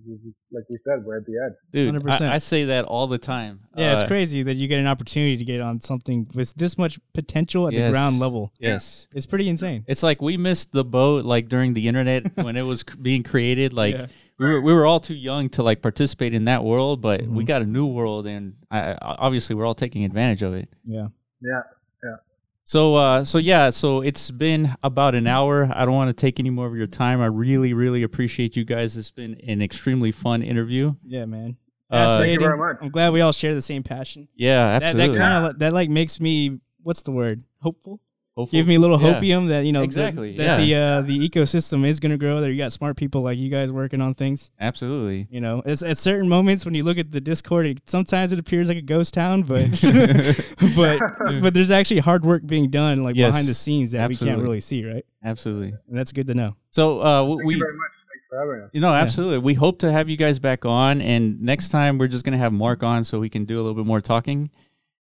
like 0.52 0.64
we 0.70 0.78
said 0.78 1.05
we're 1.05 1.18
at 1.18 1.26
the 1.26 1.32
edge 1.44 1.52
dude 1.72 1.94
100%. 1.94 2.20
I, 2.20 2.34
I 2.34 2.38
say 2.38 2.64
that 2.66 2.84
all 2.84 3.07
the 3.07 3.18
time 3.18 3.61
yeah 3.76 3.90
uh, 3.90 3.94
it's 3.94 4.05
crazy 4.05 4.42
that 4.44 4.55
you 4.55 4.68
get 4.68 4.78
an 4.78 4.86
opportunity 4.86 5.36
to 5.36 5.44
get 5.44 5.61
on 5.61 5.80
something 5.80 6.28
with 6.34 6.55
this 6.55 6.78
much 6.78 6.98
potential 7.12 7.66
at 7.66 7.72
yes, 7.72 7.88
the 7.88 7.90
ground 7.90 8.18
level 8.20 8.52
yes 8.59 9.09
it's 9.14 9.26
pretty 9.26 9.48
insane 9.48 9.84
it's 9.88 10.02
like 10.02 10.22
we 10.22 10.36
missed 10.36 10.72
the 10.72 10.84
boat 10.84 11.24
like 11.24 11.48
during 11.48 11.74
the 11.74 11.88
internet 11.88 12.36
when 12.44 12.57
it 12.57 12.62
was 12.62 12.84
being 12.84 13.22
created 13.22 13.72
like 13.72 13.94
yeah. 13.94 14.07
We, 14.39 14.47
were, 14.47 14.61
we 14.61 14.72
were 14.72 14.87
all 14.87 15.01
too 15.01 15.14
young 15.14 15.49
to 15.51 15.62
like 15.62 15.82
participate 15.82 16.35
in 16.35 16.45
that 16.45 16.64
world 16.64 17.01
but 17.01 17.20
mm-hmm. 17.20 17.35
we 17.35 17.45
got 17.45 17.62
a 17.62 17.66
new 17.66 17.87
world 17.87 18.26
and 18.26 18.55
I, 18.70 18.97
obviously 19.01 19.55
we're 19.55 19.66
all 19.66 19.74
taking 19.74 20.05
advantage 20.05 20.43
of 20.43 20.55
it 20.55 20.68
yeah 20.85 21.09
yeah 21.41 21.62
yeah. 22.05 22.16
so, 22.62 22.95
uh, 22.95 23.24
so 23.24 23.39
yeah, 23.39 23.70
so 23.70 24.03
it's 24.03 24.30
been 24.30 24.74
about 24.82 25.14
an 25.14 25.26
hour. 25.26 25.70
I 25.74 25.85
don't 25.87 25.95
want 25.95 26.14
to 26.14 26.20
take 26.20 26.39
any 26.39 26.51
more 26.51 26.66
of 26.66 26.76
your 26.76 26.87
time. 26.87 27.20
I 27.20 27.26
really, 27.26 27.72
really 27.72 28.03
appreciate 28.03 28.57
you 28.57 28.64
guys. 28.64 28.97
It's 28.97 29.11
been 29.11 29.41
an 29.47 29.62
extremely 29.62 30.12
fun 30.12 30.43
interview. 30.43 30.95
Yeah, 31.03 31.24
man. 31.24 31.57
Uh, 31.91 32.18
Thank 32.18 32.32
you 32.32 32.41
very 32.41 32.59
much. 32.59 32.76
I'm 32.80 32.91
glad 32.91 33.12
we 33.12 33.20
all 33.20 33.32
share 33.32 33.55
the 33.55 33.62
same 33.62 33.82
passion. 33.82 34.28
Yeah, 34.35 34.66
absolutely. 34.66 35.07
That, 35.07 35.12
that 35.12 35.18
kind 35.18 35.47
of 35.47 35.59
that 35.61 35.72
like 35.72 35.91
makes 35.91 36.20
me 36.20 36.61
what's 36.82 37.03
the 37.03 37.12
word? 37.12 37.45
Hopeful. 37.61 38.01
Hopeful. 38.37 38.59
Give 38.59 38.66
me 38.66 38.74
a 38.74 38.80
little 38.80 39.01
yeah. 39.01 39.14
hopium 39.14 39.49
that 39.51 39.64
you 39.64 39.70
know 39.70 39.85
exactly 39.85 40.37
that, 40.37 40.59
that 40.59 40.66
yeah. 40.66 41.01
the 41.01 41.05
uh, 41.05 41.07
the 41.07 41.28
ecosystem 41.28 41.87
is 41.87 42.01
going 42.01 42.11
to 42.11 42.18
grow. 42.18 42.41
That 42.41 42.51
you 42.51 42.59
got 42.59 42.72
smart 42.72 42.97
people 42.97 43.20
like 43.20 43.39
you 43.39 43.49
guys 43.49 43.70
working 43.70 44.01
on 44.01 44.14
things. 44.14 44.51
Absolutely. 44.59 45.28
You 45.30 45.41
know, 45.41 45.62
it's 45.64 45.85
at 45.85 45.99
certain 45.99 46.28
moments 46.28 46.64
when 46.64 46.74
you 46.74 46.82
look 46.82 46.99
at 46.99 47.12
the 47.12 47.20
Discord, 47.20 47.66
it, 47.66 47.89
sometimes 47.89 48.32
it 48.32 48.41
appears 48.41 48.66
like 48.66 48.76
a 48.76 48.82
ghost 48.82 49.14
town, 49.14 49.43
but 49.43 49.70
but 50.74 50.99
but 51.43 51.55
there's 51.55 51.70
actually 51.70 52.01
hard 52.01 52.24
work 52.24 52.45
being 52.45 52.70
done 52.70 53.05
like 53.05 53.14
yes. 53.14 53.28
behind 53.28 53.47
the 53.47 53.55
scenes 53.55 53.93
that 53.93 54.01
absolutely. 54.01 54.26
we 54.26 54.32
can't 54.32 54.43
really 54.43 54.61
see, 54.61 54.85
right? 54.85 55.07
Absolutely. 55.22 55.68
And 55.89 55.97
that's 55.97 56.11
good 56.11 56.26
to 56.26 56.35
know. 56.35 56.57
So 56.70 57.03
uh, 57.03 57.24
Thank 57.24 57.45
we. 57.45 57.55
You 57.55 57.61
very 57.61 57.76
much. 57.76 57.91
Thanks 58.11 58.26
for 58.28 58.39
having. 58.41 58.70
You 58.72 58.80
know, 58.80 58.93
absolutely. 58.93 59.37
Yeah. 59.37 59.43
We 59.43 59.55
hope 59.55 59.78
to 59.78 59.93
have 59.93 60.09
you 60.09 60.16
guys 60.16 60.41
back 60.41 60.64
on, 60.64 61.01
and 61.01 61.41
next 61.41 61.68
time 61.68 61.99
we're 61.99 62.09
just 62.09 62.24
gonna 62.24 62.39
have 62.39 62.53
Mark 62.53 62.82
on 62.82 63.05
so 63.05 63.20
we 63.20 63.28
can 63.28 63.45
do 63.45 63.55
a 63.55 63.62
little 63.62 63.74
bit 63.74 63.87
more 63.87 64.01
talking. 64.01 64.51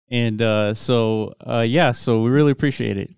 And 0.10 0.42
uh, 0.42 0.74
so, 0.74 1.34
uh, 1.48 1.62
yeah, 1.62 1.94
so 1.94 2.22
we 2.22 2.30
really 2.30 2.52
appreciate 2.52 2.98
it. 2.98 3.12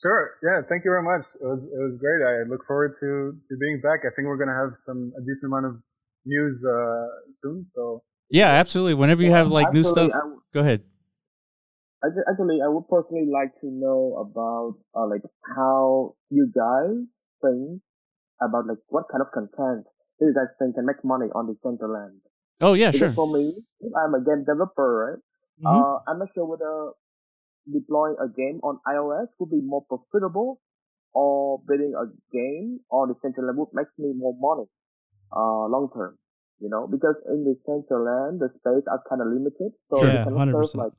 Sure. 0.00 0.30
Yeah. 0.42 0.62
Thank 0.68 0.84
you 0.84 0.90
very 0.90 1.02
much. 1.02 1.26
It 1.40 1.44
was, 1.44 1.62
it 1.62 1.78
was 1.78 1.98
great. 1.98 2.22
I 2.22 2.48
look 2.48 2.64
forward 2.66 2.94
to, 3.00 3.34
to 3.48 3.56
being 3.58 3.80
back. 3.82 4.00
I 4.06 4.14
think 4.14 4.28
we're 4.28 4.36
going 4.36 4.48
to 4.48 4.54
have 4.54 4.78
some, 4.86 5.12
a 5.18 5.20
decent 5.26 5.50
amount 5.50 5.66
of 5.66 5.82
news, 6.24 6.64
uh, 6.64 7.06
soon. 7.34 7.64
So. 7.66 8.02
Yeah, 8.30 8.48
absolutely. 8.48 8.94
Whenever 8.94 9.22
you 9.22 9.32
have 9.32 9.48
like 9.48 9.72
new 9.72 9.82
stuff, 9.82 10.10
go 10.54 10.60
ahead. 10.60 10.82
Actually, 12.30 12.60
I 12.62 12.68
would 12.68 12.86
personally 12.88 13.26
like 13.26 13.58
to 13.60 13.66
know 13.66 14.14
about, 14.22 14.76
uh, 14.94 15.08
like 15.08 15.22
how 15.56 16.14
you 16.30 16.46
guys 16.54 17.24
think 17.42 17.82
about 18.40 18.66
like 18.68 18.78
what 18.88 19.04
kind 19.10 19.20
of 19.20 19.32
content 19.32 19.84
do 20.20 20.26
you 20.26 20.34
guys 20.34 20.54
think 20.58 20.76
can 20.76 20.86
make 20.86 21.02
money 21.02 21.26
on 21.34 21.46
the 21.46 21.54
Decentraland? 21.54 22.20
Oh 22.60 22.74
yeah, 22.74 22.92
because 22.92 23.00
sure. 23.00 23.12
For 23.12 23.26
me, 23.32 23.54
I'm 23.96 24.14
a 24.14 24.22
game 24.22 24.44
developer, 24.46 24.88
right? 25.10 25.22
Mm-hmm. 25.58 25.66
Uh, 25.66 25.98
I'm 26.06 26.18
not 26.20 26.28
sure 26.34 26.46
whether 26.46 26.92
deploying 27.72 28.16
a 28.20 28.28
game 28.28 28.60
on 28.62 28.80
iOS 28.86 29.28
would 29.38 29.50
be 29.50 29.60
more 29.62 29.84
profitable 29.88 30.60
or 31.14 31.60
building 31.66 31.94
a 31.96 32.06
game 32.32 32.80
on 32.90 33.08
the 33.08 33.14
Decentraland 33.14 33.56
would 33.56 33.68
makes 33.72 33.94
me 33.98 34.12
more 34.16 34.34
money, 34.38 34.68
uh, 35.32 35.66
long 35.68 35.88
term, 35.94 36.18
you 36.60 36.68
know, 36.68 36.86
because 36.86 37.22
in 37.26 37.44
Decentraland, 37.44 38.40
the 38.40 38.48
space 38.48 38.86
are 38.90 39.02
kind 39.08 39.22
of 39.22 39.28
limited. 39.28 39.72
So 39.84 40.04
yeah, 40.04 40.20
you 40.20 40.24
can 40.24 40.34
100%. 40.34 40.52
serve 40.52 40.74
like 40.74 40.92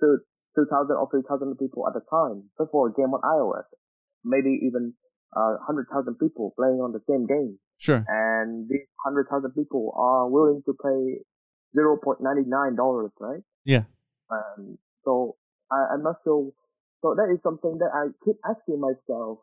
two, 0.00 0.18
2,000 0.54 0.96
or 0.96 1.08
3,000 1.10 1.56
people 1.58 1.86
at 1.88 1.96
a 1.96 2.04
time. 2.08 2.48
for 2.70 2.88
a 2.88 2.92
game 2.92 3.12
on 3.14 3.20
iOS, 3.22 3.74
maybe 4.24 4.60
even 4.66 4.94
uh, 5.36 5.58
100,000 5.66 6.16
people 6.18 6.54
playing 6.56 6.80
on 6.80 6.92
the 6.92 7.00
same 7.00 7.26
game. 7.26 7.58
Sure. 7.78 8.04
And 8.08 8.68
these 8.68 8.86
100,000 9.04 9.52
people 9.54 9.94
are 9.96 10.28
willing 10.28 10.62
to 10.66 10.74
pay 10.74 11.22
$0.99, 11.76 13.10
right? 13.20 13.42
Yeah. 13.64 13.84
Um, 14.30 14.78
so 15.04 15.36
I, 15.70 15.94
I'm 15.94 16.02
not 16.02 16.16
sure. 16.24 16.52
So 17.02 17.14
that 17.14 17.32
is 17.32 17.42
something 17.42 17.78
that 17.78 17.90
I 17.94 18.08
keep 18.24 18.36
asking 18.48 18.80
myself. 18.80 19.38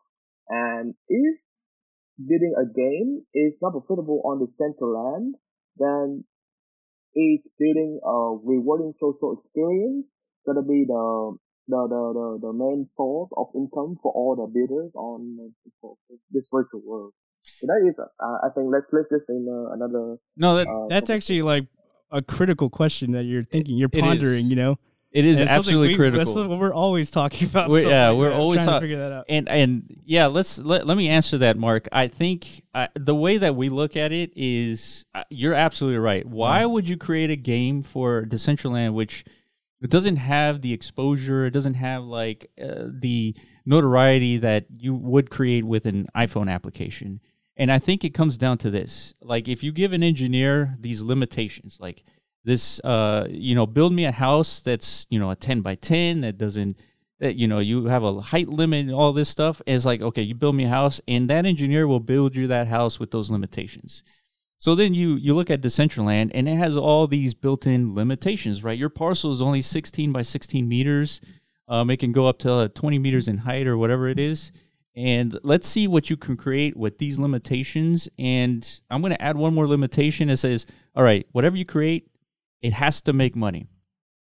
And 0.48 0.94
if 1.08 1.38
building 2.18 2.54
a 2.56 2.66
game 2.66 3.24
is 3.34 3.58
not 3.60 3.72
profitable 3.72 4.22
on 4.24 4.38
the 4.38 4.48
central 4.58 4.92
land, 4.94 5.34
then 5.76 6.24
is 7.14 7.48
building 7.58 7.98
a 8.04 8.36
rewarding 8.44 8.92
social 8.92 9.32
experience 9.32 10.06
gonna 10.46 10.62
be 10.62 10.84
the 10.86 11.36
the, 11.68 11.76
the, 11.88 12.12
the, 12.14 12.46
the 12.46 12.52
main 12.52 12.86
source 12.88 13.30
of 13.36 13.48
income 13.56 13.96
for 14.00 14.12
all 14.12 14.36
the 14.36 14.46
builders 14.46 14.92
on 14.94 15.52
this 16.30 16.46
virtual 16.52 16.80
world. 16.84 17.12
So 17.58 17.66
that 17.66 17.88
is, 17.88 17.98
uh, 17.98 18.36
I 18.44 18.50
think 18.54 18.68
let's 18.70 18.92
let's 18.92 19.28
in 19.28 19.46
uh, 19.50 19.74
another. 19.74 20.16
No, 20.36 20.56
that 20.56 20.68
uh, 20.68 20.86
that's 20.88 21.10
actually 21.10 21.42
like 21.42 21.66
a 22.12 22.22
critical 22.22 22.70
question 22.70 23.12
that 23.12 23.24
you're 23.24 23.44
thinking, 23.44 23.76
you're 23.76 23.88
pondering. 23.88 24.46
You 24.46 24.56
know, 24.56 24.78
it 25.16 25.24
is 25.24 25.40
absolutely 25.40 25.88
we, 25.88 25.94
critical. 25.94 26.18
That's 26.18 26.34
what 26.34 26.58
we're 26.58 26.74
always 26.74 27.10
talking 27.10 27.48
about. 27.48 27.70
We're, 27.70 27.88
yeah, 27.88 28.10
like 28.10 28.18
we're 28.18 28.28
that. 28.28 28.38
always 28.38 28.62
trying 28.62 28.76
to 28.76 28.80
figure 28.80 28.98
that 28.98 29.12
out. 29.12 29.24
And 29.30 29.48
and 29.48 29.96
yeah, 30.04 30.26
let's 30.26 30.58
let, 30.58 30.86
let 30.86 30.94
me 30.98 31.08
answer 31.08 31.38
that, 31.38 31.56
Mark. 31.56 31.88
I 31.90 32.08
think 32.08 32.64
uh, 32.74 32.88
the 32.94 33.14
way 33.14 33.38
that 33.38 33.56
we 33.56 33.70
look 33.70 33.96
at 33.96 34.12
it 34.12 34.32
is 34.36 35.06
uh, 35.14 35.24
you're 35.30 35.54
absolutely 35.54 35.98
right. 36.00 36.26
Why 36.26 36.64
mm. 36.64 36.70
would 36.70 36.86
you 36.86 36.98
create 36.98 37.30
a 37.30 37.36
game 37.36 37.82
for 37.82 38.26
Decentraland 38.26 38.92
which 38.92 39.24
it 39.80 39.88
doesn't 39.88 40.16
have 40.16 40.60
the 40.60 40.74
exposure, 40.74 41.46
it 41.46 41.52
doesn't 41.52 41.74
have 41.74 42.04
like 42.04 42.50
uh, 42.62 42.88
the 42.90 43.34
notoriety 43.64 44.36
that 44.36 44.66
you 44.76 44.94
would 44.94 45.30
create 45.30 45.64
with 45.64 45.86
an 45.86 46.08
iPhone 46.14 46.52
application? 46.52 47.20
And 47.56 47.72
I 47.72 47.78
think 47.78 48.04
it 48.04 48.10
comes 48.10 48.36
down 48.36 48.58
to 48.58 48.70
this. 48.70 49.14
Like 49.22 49.48
if 49.48 49.62
you 49.62 49.72
give 49.72 49.94
an 49.94 50.02
engineer 50.02 50.76
these 50.78 51.00
limitations, 51.00 51.78
like 51.80 52.04
this 52.46 52.80
uh 52.80 53.26
you 53.28 53.54
know 53.54 53.66
build 53.66 53.92
me 53.92 54.06
a 54.06 54.12
house 54.12 54.62
that's 54.62 55.06
you 55.10 55.18
know 55.18 55.30
a 55.30 55.36
10 55.36 55.60
by 55.60 55.74
10 55.74 56.22
that 56.22 56.38
doesn't 56.38 56.80
that 57.18 57.36
you 57.36 57.48
know 57.48 57.58
you 57.58 57.86
have 57.86 58.02
a 58.02 58.20
height 58.20 58.48
limit 58.48 58.86
and 58.86 58.94
all 58.94 59.12
this 59.12 59.28
stuff. 59.28 59.62
It's 59.66 59.84
like 59.84 60.00
okay, 60.02 60.22
you 60.22 60.34
build 60.34 60.54
me 60.54 60.64
a 60.64 60.68
house, 60.68 61.00
and 61.08 61.28
that 61.30 61.46
engineer 61.46 61.86
will 61.86 62.00
build 62.00 62.36
you 62.36 62.46
that 62.48 62.68
house 62.68 62.98
with 62.98 63.10
those 63.10 63.30
limitations. 63.30 64.02
So 64.58 64.74
then 64.74 64.94
you 64.94 65.14
you 65.14 65.34
look 65.34 65.50
at 65.50 65.60
Decentraland, 65.60 66.30
and 66.34 66.48
it 66.48 66.56
has 66.56 66.76
all 66.76 67.06
these 67.06 67.34
built-in 67.34 67.94
limitations, 67.94 68.62
right? 68.62 68.78
Your 68.78 68.88
parcel 68.88 69.32
is 69.32 69.42
only 69.42 69.62
16 69.62 70.12
by 70.12 70.22
16 70.22 70.68
meters. 70.68 71.20
Um, 71.68 71.90
it 71.90 71.98
can 71.98 72.12
go 72.12 72.26
up 72.26 72.38
to 72.40 72.70
20 72.74 72.98
meters 72.98 73.28
in 73.28 73.38
height 73.38 73.66
or 73.66 73.76
whatever 73.76 74.08
it 74.08 74.18
is. 74.18 74.52
And 74.94 75.38
let's 75.42 75.68
see 75.68 75.86
what 75.86 76.08
you 76.08 76.16
can 76.16 76.36
create 76.36 76.74
with 76.76 76.98
these 76.98 77.18
limitations. 77.18 78.08
And 78.18 78.80
I'm 78.88 79.02
going 79.02 79.12
to 79.12 79.20
add 79.20 79.36
one 79.36 79.52
more 79.52 79.66
limitation. 79.66 80.30
It 80.30 80.38
says, 80.38 80.64
all 80.94 81.02
right, 81.02 81.26
whatever 81.32 81.56
you 81.56 81.66
create, 81.66 82.08
it 82.66 82.72
has 82.72 83.00
to 83.02 83.12
make 83.12 83.36
money. 83.36 83.68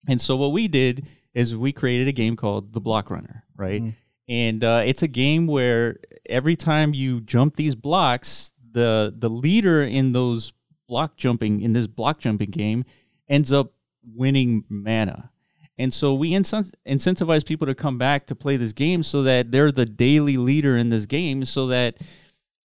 And 0.07 0.21
so 0.21 0.37
what 0.37 0.53
we 0.53 0.69
did 0.69 1.05
is 1.33 1.53
we 1.53 1.73
created 1.73 2.07
a 2.07 2.13
game 2.13 2.37
called 2.37 2.71
The 2.73 2.79
Block 2.79 3.09
Runner, 3.09 3.43
right? 3.57 3.81
Mm. 3.81 3.95
And 4.29 4.63
uh, 4.63 4.83
it's 4.85 5.03
a 5.03 5.07
game 5.09 5.47
where 5.47 5.99
every 6.29 6.55
time 6.55 6.93
you 6.93 7.19
jump 7.19 7.57
these 7.57 7.75
blocks, 7.75 8.53
the 8.71 9.13
the 9.15 9.29
leader 9.29 9.83
in 9.83 10.13
those 10.13 10.53
block 10.87 11.17
jumping 11.17 11.59
in 11.59 11.73
this 11.73 11.87
block 11.87 12.19
jumping 12.19 12.51
game 12.51 12.85
ends 13.27 13.51
up 13.51 13.73
winning 14.15 14.63
mana. 14.69 15.31
And 15.77 15.93
so 15.93 16.13
we 16.13 16.31
incentivize 16.31 17.45
people 17.45 17.67
to 17.67 17.75
come 17.75 17.97
back 17.97 18.27
to 18.27 18.35
play 18.35 18.55
this 18.55 18.71
game 18.71 19.03
so 19.03 19.23
that 19.23 19.51
they're 19.51 19.73
the 19.73 19.85
daily 19.85 20.37
leader 20.37 20.77
in 20.77 20.87
this 20.87 21.05
game 21.05 21.43
so 21.43 21.67
that 21.67 21.97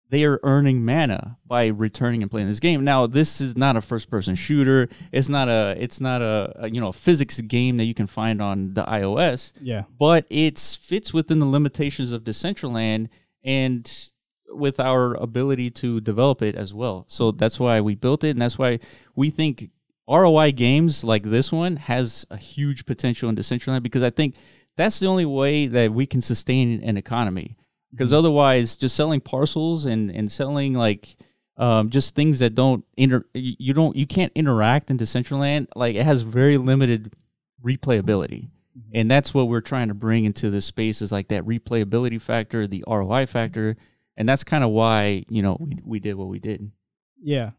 they 0.09 0.25
are 0.25 0.39
earning 0.43 0.85
mana 0.85 1.37
by 1.45 1.67
returning 1.67 2.23
and 2.23 2.31
playing 2.31 2.49
this 2.49 2.61
game. 2.61 2.85
Now, 2.85 3.07
this 3.07 3.41
is 3.41 3.57
not 3.57 3.77
a 3.77 3.81
first-person 3.81 4.37
shooter. 4.37 4.89
It's 5.13 5.29
not 5.29 5.49
a 5.49 5.75
it's 5.79 6.01
not 6.01 6.23
a, 6.23 6.53
a, 6.57 6.71
you 6.71 6.81
know 6.81 6.89
a 6.89 6.93
physics 6.93 7.41
game 7.41 7.77
that 7.79 7.85
you 7.85 7.95
can 7.95 8.07
find 8.07 8.41
on 8.41 8.75
the 8.75 8.85
iOS. 8.85 9.53
Yeah. 9.61 9.83
But 9.99 10.27
it 10.31 10.59
fits 10.59 11.13
within 11.13 11.39
the 11.39 11.47
limitations 11.47 12.13
of 12.13 12.25
Decentraland 12.25 13.09
and 13.43 14.11
with 14.49 14.79
our 14.79 15.15
ability 15.15 15.71
to 15.71 16.01
develop 16.01 16.41
it 16.41 16.55
as 16.55 16.73
well. 16.73 17.05
So 17.09 17.33
that's 17.33 17.59
why 17.59 17.81
we 17.81 17.95
built 17.95 18.23
it, 18.25 18.31
and 18.31 18.43
that's 18.43 18.59
why 18.59 18.79
we 19.15 19.31
think 19.31 19.71
ROI 20.09 20.53
games 20.53 21.03
like 21.03 21.25
this 21.25 21.51
one 21.51 21.77
has 21.77 22.25
a 22.31 22.37
huge 22.37 22.87
potential 22.87 23.29
in 23.29 23.35
Decentraland 23.35 23.83
because 23.83 24.05
I 24.05 24.11
think 24.11 24.37
that's 24.77 25.01
the 25.01 25.07
only 25.07 25.25
way 25.25 25.67
that 25.67 25.93
we 25.93 26.07
can 26.07 26.21
sustain 26.21 26.81
an 26.83 26.97
economy 26.97 27.57
because 27.91 28.11
mm-hmm. 28.11 28.19
otherwise 28.19 28.77
just 28.77 28.97
selling 28.97 29.21
parcels 29.21 29.85
and 29.85 30.11
and 30.11 30.31
selling 30.31 30.75
like 30.75 31.17
um, 31.59 31.89
just 31.89 32.15
things 32.15 32.39
that 32.41 32.55
don't 32.55 32.85
inter 32.97 33.25
you 33.33 33.73
don't 33.73 33.97
you 33.97 34.07
can't 34.07 34.33
interact 34.35 34.91
in 34.91 34.99
Decentraland 34.99 35.69
like 35.75 35.95
it 35.95 36.05
has 36.05 36.23
very 36.23 36.59
limited 36.59 37.15
replayability 37.65 38.49
mm-hmm. 38.77 38.91
and 38.93 39.11
that's 39.11 39.33
what 39.33 39.49
we're 39.49 39.61
trying 39.61 39.89
to 39.89 39.95
bring 39.95 40.25
into 40.25 40.51
this 40.51 40.67
space 40.67 41.01
is 41.01 41.13
like 41.13 41.29
that 41.29 41.45
replayability 41.45 42.21
factor 42.21 42.67
the 42.67 42.85
ROI 42.87 43.27
factor 43.27 43.77
and 44.17 44.29
that's 44.29 44.45
kind 44.45 44.65
of 44.65 44.71
why 44.71 45.25
you 45.29 45.43
know 45.43 45.57
we, 45.59 45.79
we 45.85 45.99
did 45.99 46.15
what 46.15 46.29
we 46.29 46.39
did 46.39 46.71
yeah 47.23 47.51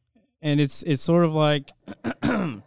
and 0.41 0.59
it's 0.59 0.83
it's 0.83 1.01
sort 1.01 1.25
of 1.25 1.33
like 1.33 1.71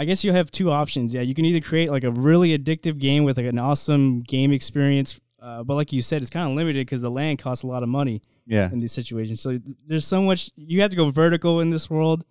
I 0.00 0.06
guess 0.06 0.24
you 0.24 0.32
have 0.32 0.50
two 0.50 0.70
options. 0.70 1.12
Yeah, 1.12 1.20
you 1.20 1.34
can 1.34 1.44
either 1.44 1.60
create 1.60 1.90
like 1.90 2.04
a 2.04 2.10
really 2.10 2.56
addictive 2.56 2.98
game 2.98 3.24
with 3.24 3.36
like 3.36 3.44
an 3.44 3.58
awesome 3.58 4.22
game 4.22 4.50
experience 4.50 5.20
uh, 5.40 5.62
but 5.62 5.74
like 5.74 5.92
you 5.92 6.02
said, 6.02 6.22
it's 6.22 6.30
kind 6.30 6.50
of 6.50 6.56
limited 6.56 6.86
because 6.86 7.00
the 7.00 7.10
land 7.10 7.38
costs 7.38 7.64
a 7.64 7.66
lot 7.66 7.82
of 7.82 7.88
money. 7.88 8.22
Yeah. 8.46 8.68
In 8.72 8.80
these 8.80 8.92
situations, 8.92 9.40
so 9.40 9.58
there's 9.86 10.06
so 10.06 10.22
much 10.22 10.50
you 10.56 10.80
have 10.80 10.90
to 10.90 10.96
go 10.96 11.10
vertical 11.10 11.60
in 11.60 11.70
this 11.70 11.88
world. 11.88 12.24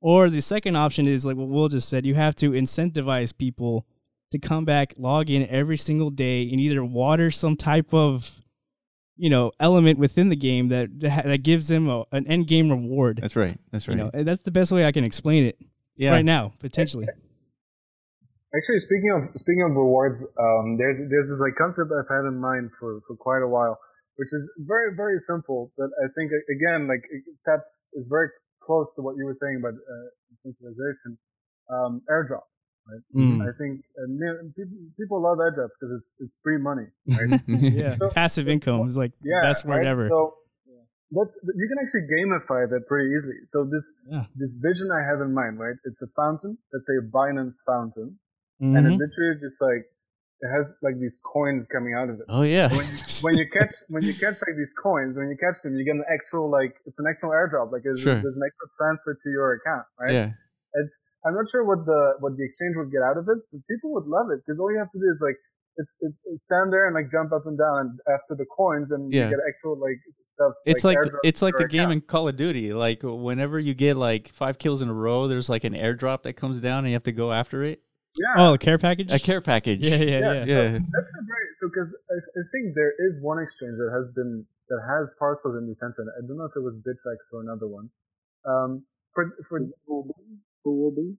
Or 0.00 0.28
the 0.28 0.42
second 0.42 0.76
option 0.76 1.06
is 1.08 1.24
like 1.24 1.36
what 1.36 1.48
Will 1.48 1.68
just 1.68 1.88
said. 1.88 2.04
You 2.04 2.14
have 2.14 2.34
to 2.36 2.50
incentivize 2.50 3.34
people 3.36 3.86
to 4.32 4.38
come 4.38 4.64
back, 4.66 4.94
log 4.98 5.30
in 5.30 5.46
every 5.48 5.78
single 5.78 6.10
day, 6.10 6.42
and 6.50 6.60
either 6.60 6.84
water 6.84 7.30
some 7.30 7.56
type 7.56 7.94
of, 7.94 8.42
you 9.16 9.30
know, 9.30 9.52
element 9.60 9.98
within 9.98 10.28
the 10.28 10.36
game 10.36 10.68
that 10.68 10.88
that 11.00 11.42
gives 11.42 11.68
them 11.68 11.88
a, 11.88 12.04
an 12.12 12.26
end 12.26 12.48
game 12.48 12.68
reward. 12.68 13.20
That's 13.22 13.36
right. 13.36 13.58
That's 13.70 13.88
right. 13.88 13.96
You 13.96 14.10
know, 14.12 14.24
that's 14.24 14.42
the 14.42 14.50
best 14.50 14.72
way 14.72 14.84
I 14.84 14.92
can 14.92 15.04
explain 15.04 15.44
it. 15.44 15.58
Yeah. 15.96 16.10
Right 16.10 16.24
now, 16.24 16.52
potentially. 16.58 17.06
Actually, 18.56 18.80
speaking 18.80 19.10
of 19.10 19.40
speaking 19.40 19.62
of 19.62 19.74
rewards, 19.74 20.24
um, 20.38 20.76
there's 20.78 20.98
there's 21.10 21.28
this 21.28 21.40
like 21.42 21.56
concept 21.56 21.90
I've 21.90 22.08
had 22.08 22.24
in 22.26 22.38
mind 22.40 22.70
for, 22.78 23.00
for 23.06 23.16
quite 23.16 23.42
a 23.42 23.48
while, 23.48 23.78
which 24.16 24.32
is 24.32 24.50
very 24.58 24.94
very 24.94 25.18
simple, 25.18 25.72
but 25.76 25.90
I 25.98 26.06
think 26.14 26.30
again 26.50 26.86
like 26.86 27.02
it 27.10 27.22
taps 27.44 27.86
is 27.94 28.06
very 28.08 28.28
close 28.62 28.86
to 28.96 29.02
what 29.02 29.16
you 29.16 29.24
were 29.24 29.36
saying 29.40 29.58
about 29.58 29.74
uh, 29.74 30.06
incentivization. 30.46 31.18
Um, 31.70 32.02
airdrop, 32.12 32.44
right? 32.86 33.00
Mm. 33.16 33.40
I 33.40 33.56
think 33.56 33.80
uh, 33.96 34.06
people, 34.54 34.76
people 35.00 35.22
love 35.22 35.38
airdrops 35.38 35.74
because 35.80 35.96
it's 35.96 36.12
it's 36.20 36.38
free 36.42 36.58
money, 36.58 36.86
right? 37.08 37.40
yeah, 37.48 37.96
so, 37.96 38.10
passive 38.10 38.48
income 38.48 38.86
is 38.86 38.98
like 38.98 39.12
yeah, 39.24 39.40
the 39.40 39.48
best 39.48 39.64
word 39.64 39.78
right? 39.78 39.86
ever. 39.86 40.08
So, 40.08 40.34
that's 41.14 41.38
you 41.42 41.68
can 41.68 41.78
actually 41.82 42.06
gamify 42.10 42.68
that 42.68 42.86
pretty 42.86 43.14
easily. 43.14 43.38
So 43.46 43.64
this 43.64 43.90
yeah. 44.10 44.24
this 44.34 44.56
vision 44.60 44.90
I 44.90 45.02
have 45.06 45.20
in 45.20 45.32
mind, 45.34 45.58
right? 45.58 45.76
It's 45.84 46.02
a 46.02 46.08
fountain. 46.16 46.58
Let's 46.72 46.86
say 46.86 46.94
a 46.98 47.06
Binance 47.06 47.56
fountain, 47.66 48.18
mm-hmm. 48.64 48.76
and 48.76 48.86
it's 48.88 49.00
literally 49.00 49.40
just 49.40 49.60
like 49.60 49.84
it 50.40 50.50
has 50.52 50.72
like 50.82 50.98
these 51.00 51.20
coins 51.24 51.66
coming 51.72 51.94
out 51.94 52.08
of 52.08 52.20
it. 52.20 52.26
Oh 52.28 52.42
yeah. 52.42 52.68
When 52.68 52.84
you, 52.84 52.96
when 53.22 53.34
you, 53.36 53.46
catch 53.48 53.74
when 53.88 54.02
you 54.02 54.14
catch 54.14 54.40
like 54.44 54.56
these 54.56 54.74
coins, 54.76 55.16
when 55.16 55.28
you 55.28 55.36
catch 55.36 55.62
them, 55.62 55.76
you 55.76 55.84
get 55.84 55.96
an 55.96 56.04
actual 56.12 56.50
like 56.50 56.76
it's 56.84 56.98
an 56.98 57.06
actual 57.08 57.30
airdrop. 57.30 57.72
Like 57.72 57.82
there's, 57.84 58.00
sure. 58.00 58.20
there's 58.20 58.36
an 58.36 58.44
actual 58.44 58.68
transfer 58.76 59.14
to 59.14 59.28
your 59.30 59.54
account, 59.54 59.86
right? 59.98 60.12
Yeah. 60.12 60.30
It's 60.74 60.96
I'm 61.24 61.34
not 61.34 61.48
sure 61.50 61.64
what 61.64 61.86
the 61.86 62.20
what 62.20 62.36
the 62.36 62.44
exchange 62.44 62.76
would 62.76 62.92
get 62.92 63.00
out 63.00 63.16
of 63.16 63.24
it, 63.28 63.38
but 63.52 63.60
people 63.70 63.92
would 63.94 64.06
love 64.06 64.28
it 64.30 64.40
because 64.44 64.60
all 64.60 64.70
you 64.70 64.78
have 64.78 64.92
to 64.92 64.98
do 64.98 65.08
is 65.08 65.20
like 65.24 65.36
it's, 65.76 65.96
it's, 66.00 66.16
it's 66.26 66.44
stand 66.44 66.72
there 66.72 66.86
and 66.86 66.94
like 66.94 67.10
jump 67.10 67.32
up 67.32 67.46
and 67.46 67.58
down 67.58 67.98
after 68.12 68.36
the 68.36 68.44
coins 68.44 68.90
and 68.90 69.12
yeah. 69.12 69.24
you 69.24 69.30
get 69.30 69.40
actual 69.48 69.78
like 69.80 69.98
stuff. 70.34 70.52
It's 70.66 70.84
like, 70.84 70.98
like 70.98 71.12
it's 71.24 71.42
like 71.42 71.54
the 71.56 71.68
game 71.68 71.90
in 71.90 72.00
Call 72.00 72.28
of 72.28 72.36
Duty. 72.36 72.72
Like 72.72 73.00
whenever 73.02 73.58
you 73.58 73.74
get 73.74 73.96
like 73.96 74.30
five 74.34 74.58
kills 74.58 74.82
in 74.82 74.88
a 74.88 74.94
row, 74.94 75.26
there's 75.26 75.48
like 75.48 75.64
an 75.64 75.74
airdrop 75.74 76.22
that 76.24 76.34
comes 76.34 76.60
down 76.60 76.80
and 76.80 76.88
you 76.88 76.94
have 76.94 77.04
to 77.04 77.12
go 77.12 77.32
after 77.32 77.62
it. 77.64 77.80
Yeah. 78.16 78.34
Oh, 78.38 78.54
a 78.54 78.58
care 78.58 78.78
package. 78.78 79.10
A 79.12 79.18
care 79.18 79.40
package. 79.40 79.80
Yeah, 79.80 79.96
yeah, 79.96 80.04
yeah. 80.04 80.20
yeah. 80.22 80.44
yeah. 80.46 80.78
So 80.78 80.86
that's 80.94 81.10
great. 81.26 81.50
So 81.58 81.68
because 81.68 81.90
I, 82.10 82.14
I, 82.14 82.42
think 82.54 82.74
there 82.74 82.94
is 82.94 83.18
one 83.20 83.42
exchange 83.42 83.74
that 83.78 83.90
has 83.90 84.06
been 84.14 84.46
that 84.70 84.80
has 84.86 85.10
parcels 85.18 85.58
in 85.58 85.66
the 85.66 85.74
center. 85.74 86.06
I 86.14 86.22
don't 86.26 86.38
know 86.38 86.46
if 86.46 86.54
it 86.54 86.62
was 86.62 86.74
Bittrex 86.86 87.18
or 87.32 87.42
another 87.42 87.66
one. 87.66 87.90
Um, 88.46 88.86
for 89.12 89.34
for 89.48 89.58
who 89.86 90.06
will 90.64 90.94
be? 90.94 91.16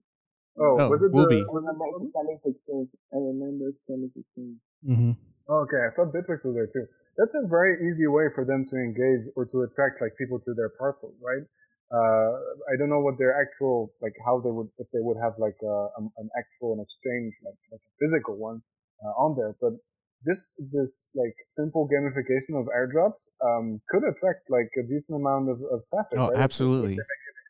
Oh, 0.58 0.80
oh 0.80 0.88
was 0.88 1.02
it 1.02 1.12
Huobi. 1.12 1.44
the? 1.44 1.44
I 1.44 1.52
remember 1.52 1.84
Spanish 2.00 2.40
exchange. 2.48 2.88
I 3.12 3.18
remember 3.20 3.66
Spanish 3.84 4.14
exchange. 4.16 4.56
Mm-hmm. 4.80 5.12
okay, 5.52 5.80
I 5.84 5.90
thought 5.92 6.16
Bittrex 6.16 6.44
was 6.44 6.54
there 6.56 6.70
too. 6.72 6.88
That's 7.16 7.34
a 7.34 7.46
very 7.48 7.88
easy 7.88 8.06
way 8.06 8.28
for 8.34 8.44
them 8.44 8.64
to 8.68 8.76
engage 8.76 9.32
or 9.36 9.44
to 9.46 9.68
attract 9.68 10.00
like 10.00 10.16
people 10.16 10.40
to 10.40 10.52
their 10.52 10.68
parcels, 10.68 11.16
right? 11.20 11.44
Uh, 11.92 12.32
I 12.66 12.74
don't 12.78 12.90
know 12.90 13.00
what 13.00 13.18
their 13.18 13.34
actual 13.40 13.92
like 14.02 14.14
how 14.24 14.40
they 14.40 14.50
would 14.50 14.68
if 14.78 14.86
they 14.92 15.00
would 15.00 15.18
have 15.22 15.34
like 15.38 15.56
uh, 15.62 15.88
a, 15.94 16.00
an 16.18 16.28
actual 16.36 16.74
an 16.74 16.80
exchange 16.82 17.34
like, 17.44 17.58
like 17.70 17.80
a 17.80 17.92
physical 18.02 18.36
one 18.36 18.62
uh, 19.04 19.14
on 19.22 19.36
there, 19.36 19.54
but 19.60 19.78
this 20.24 20.44
this 20.58 21.08
like 21.14 21.34
simple 21.48 21.88
gamification 21.88 22.58
of 22.58 22.66
airdrops 22.66 23.28
um, 23.44 23.80
could 23.88 24.02
attract 24.02 24.50
like 24.50 24.70
a 24.78 24.82
decent 24.82 25.20
amount 25.20 25.48
of, 25.48 25.58
of 25.72 25.82
traffic. 25.90 26.18
Oh, 26.18 26.30
right? 26.30 26.38
absolutely. 26.38 26.98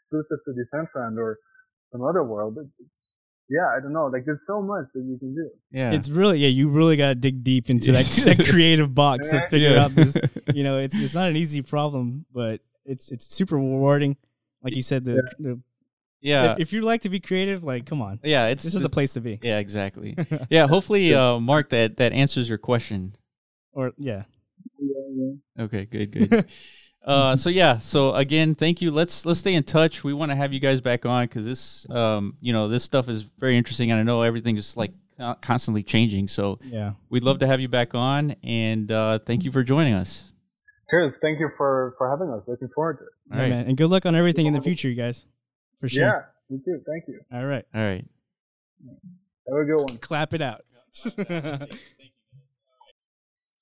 Exclusive 0.04 0.38
to 0.44 0.52
Decentraland 0.52 1.18
or 1.18 1.38
some 1.90 2.02
other 2.02 2.22
world. 2.22 2.58
It's, 2.60 2.70
yeah, 3.48 3.66
I 3.76 3.80
don't 3.80 3.92
know. 3.92 4.06
Like, 4.06 4.24
there's 4.24 4.44
so 4.44 4.60
much 4.60 4.86
that 4.92 5.04
you 5.04 5.18
can 5.18 5.34
do. 5.34 5.48
Yeah, 5.70 5.92
it's 5.92 6.08
really 6.08 6.38
yeah. 6.38 6.48
You 6.48 6.68
really 6.68 6.96
got 6.96 7.08
to 7.08 7.14
dig 7.14 7.44
deep 7.44 7.70
into 7.70 7.92
that, 7.92 8.04
that 8.24 8.46
creative 8.46 8.94
box 8.94 9.30
to 9.30 9.46
figure 9.48 9.70
yeah. 9.70 9.84
out 9.84 9.94
this. 9.94 10.16
You 10.54 10.62
know, 10.62 10.78
it's 10.78 10.94
it's 10.94 11.14
not 11.14 11.28
an 11.28 11.36
easy 11.36 11.60
problem, 11.60 12.24
but 12.32 12.60
it's 12.84 13.10
it's 13.10 13.34
super 13.34 13.56
rewarding. 13.56 14.16
Like 14.66 14.74
you 14.74 14.82
said, 14.82 15.04
the, 15.04 15.12
yeah. 15.12 15.20
the 15.38 15.60
yeah. 16.20 16.56
If, 16.58 16.72
you 16.72 16.82
like 16.82 17.02
to 17.02 17.08
be 17.08 17.20
creative, 17.20 17.62
like 17.62 17.86
come 17.86 18.02
on. 18.02 18.18
Yeah, 18.24 18.48
it's 18.48 18.64
this 18.64 18.74
is 18.74 18.82
the 18.82 18.88
place 18.88 19.12
to 19.12 19.20
be. 19.20 19.38
Yeah, 19.40 19.58
exactly. 19.58 20.16
yeah, 20.50 20.66
hopefully, 20.66 21.14
uh, 21.14 21.38
Mark, 21.38 21.70
that 21.70 21.98
that 21.98 22.12
answers 22.12 22.48
your 22.48 22.58
question. 22.58 23.16
Or 23.72 23.92
yeah. 23.96 24.24
Okay, 25.56 25.84
good, 25.84 26.10
good. 26.10 26.46
uh, 27.04 27.36
so 27.36 27.48
yeah, 27.48 27.78
so 27.78 28.12
again, 28.16 28.56
thank 28.56 28.82
you. 28.82 28.90
Let's 28.90 29.24
let's 29.24 29.38
stay 29.38 29.54
in 29.54 29.62
touch. 29.62 30.02
We 30.02 30.12
want 30.12 30.32
to 30.32 30.36
have 30.36 30.52
you 30.52 30.58
guys 30.58 30.80
back 30.80 31.06
on 31.06 31.26
because 31.26 31.44
this, 31.44 31.88
um, 31.90 32.36
you 32.40 32.52
know, 32.52 32.66
this 32.66 32.82
stuff 32.82 33.08
is 33.08 33.22
very 33.38 33.56
interesting, 33.56 33.92
and 33.92 34.00
I 34.00 34.02
know 34.02 34.22
everything 34.22 34.56
is 34.56 34.76
like 34.76 34.90
constantly 35.42 35.84
changing. 35.84 36.26
So 36.26 36.58
yeah, 36.64 36.94
we'd 37.08 37.22
love 37.22 37.38
to 37.38 37.46
have 37.46 37.60
you 37.60 37.68
back 37.68 37.94
on, 37.94 38.34
and 38.42 38.90
uh, 38.90 39.20
thank 39.20 39.44
you 39.44 39.52
for 39.52 39.62
joining 39.62 39.94
us. 39.94 40.32
Cheers. 40.90 41.18
Thank 41.20 41.40
you 41.40 41.50
for, 41.56 41.94
for 41.98 42.08
having 42.10 42.30
us. 42.30 42.46
Looking 42.48 42.68
forward 42.68 42.98
to 42.98 43.04
it. 43.04 43.34
All 43.34 43.40
right. 43.40 43.50
Man. 43.50 43.66
And 43.66 43.76
good 43.76 43.90
luck 43.90 44.06
on 44.06 44.14
everything 44.14 44.46
in 44.46 44.52
the 44.52 44.60
future, 44.60 44.88
you 44.88 44.94
guys. 44.94 45.24
For 45.80 45.88
sure. 45.88 46.06
Yeah, 46.06 46.56
me 46.56 46.62
too. 46.64 46.80
Thank 46.86 47.04
you. 47.08 47.20
All 47.32 47.44
right. 47.44 47.64
All 47.74 47.80
right. 47.82 48.04
Have 49.48 49.58
a 49.58 49.64
good 49.64 49.76
one. 49.78 49.98
Clap 49.98 50.32
it 50.34 50.42
out. 50.42 50.64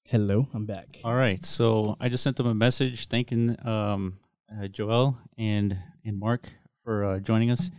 Hello, 0.06 0.48
I'm 0.54 0.66
back. 0.66 1.00
All 1.02 1.14
right. 1.14 1.42
So 1.44 1.96
I 1.98 2.08
just 2.08 2.22
sent 2.22 2.36
them 2.36 2.46
a 2.46 2.54
message 2.54 3.08
thanking 3.08 3.56
um, 3.66 4.18
uh, 4.52 4.68
Joel 4.68 5.18
and 5.38 5.76
and 6.04 6.18
Mark 6.18 6.48
for 6.84 7.04
uh, 7.04 7.18
joining 7.20 7.50
us. 7.50 7.70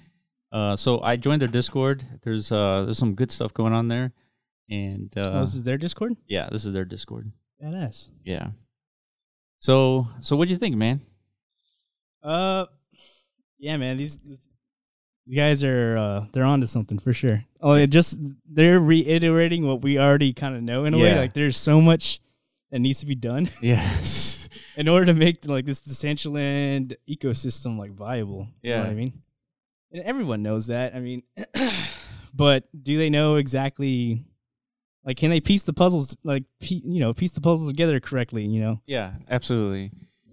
Uh, 0.52 0.76
so 0.76 1.02
I 1.02 1.16
joined 1.18 1.42
their 1.42 1.48
Discord. 1.48 2.04
There's 2.24 2.52
uh, 2.52 2.84
there's 2.86 2.98
some 2.98 3.14
good 3.16 3.32
stuff 3.32 3.54
going 3.54 3.74
on 3.74 3.88
there. 3.88 4.12
and 4.70 5.14
uh, 5.16 5.32
oh, 5.34 5.40
this 5.42 5.54
is 5.56 5.64
their 5.64 5.78
Discord. 5.78 6.14
Yeah, 6.28 6.50
this 6.52 6.66
is 6.66 6.74
their 6.74 6.86
Discord. 6.86 7.32
Badass. 7.64 8.10
Yeah. 8.24 8.50
So, 9.60 10.08
so 10.22 10.36
what 10.36 10.48
do 10.48 10.54
you 10.54 10.58
think, 10.58 10.76
man? 10.76 11.02
Uh, 12.22 12.66
yeah, 13.58 13.78
man. 13.78 13.98
These 13.98 14.20
these 14.20 15.36
guys 15.36 15.64
are 15.64 15.98
uh 15.98 16.26
they're 16.32 16.44
onto 16.44 16.68
something 16.68 17.00
for 17.00 17.14
sure. 17.14 17.46
Oh, 17.62 17.74
it 17.74 17.88
just 17.88 18.20
they're 18.48 18.80
reiterating 18.80 19.66
what 19.68 19.82
we 19.82 19.98
already 19.98 20.34
kind 20.34 20.56
of 20.56 20.62
know 20.62 20.86
in 20.86 20.94
a 20.94 20.98
yeah. 20.98 21.04
way. 21.04 21.20
Like 21.20 21.34
there's 21.34 21.58
so 21.58 21.82
much 21.82 22.20
that 22.72 22.80
needs 22.80 23.00
to 23.00 23.06
be 23.06 23.16
done. 23.16 23.50
Yes. 23.62 24.50
in 24.78 24.88
order 24.88 25.06
to 25.06 25.14
make 25.14 25.46
like 25.46 25.66
this 25.66 25.82
Decentraland 25.82 26.96
ecosystem 27.10 27.78
like 27.78 27.92
viable. 27.92 28.48
Yeah. 28.62 28.70
You 28.70 28.76
know 28.76 28.84
what 28.84 28.92
I 28.92 28.96
mean? 28.96 29.14
And 29.92 30.04
everyone 30.04 30.44
knows 30.44 30.68
that. 30.68 30.94
I 30.94 31.00
mean, 31.00 31.24
but 32.34 32.68
do 32.84 32.98
they 32.98 33.10
know 33.10 33.36
exactly? 33.36 34.26
Like, 35.06 35.18
can 35.18 35.30
they 35.30 35.40
piece 35.40 35.64
the 35.64 35.74
puzzles 35.74 36.18
like 36.24 36.44
you 36.62 37.00
know 37.00 37.14
piece 37.14 37.32
the 37.32 37.42
puzzles 37.42 37.70
together 37.70 38.00
correctly? 38.00 38.46
You 38.46 38.60
know? 38.60 38.82
Yeah, 38.88 39.14
absolutely. 39.30 39.92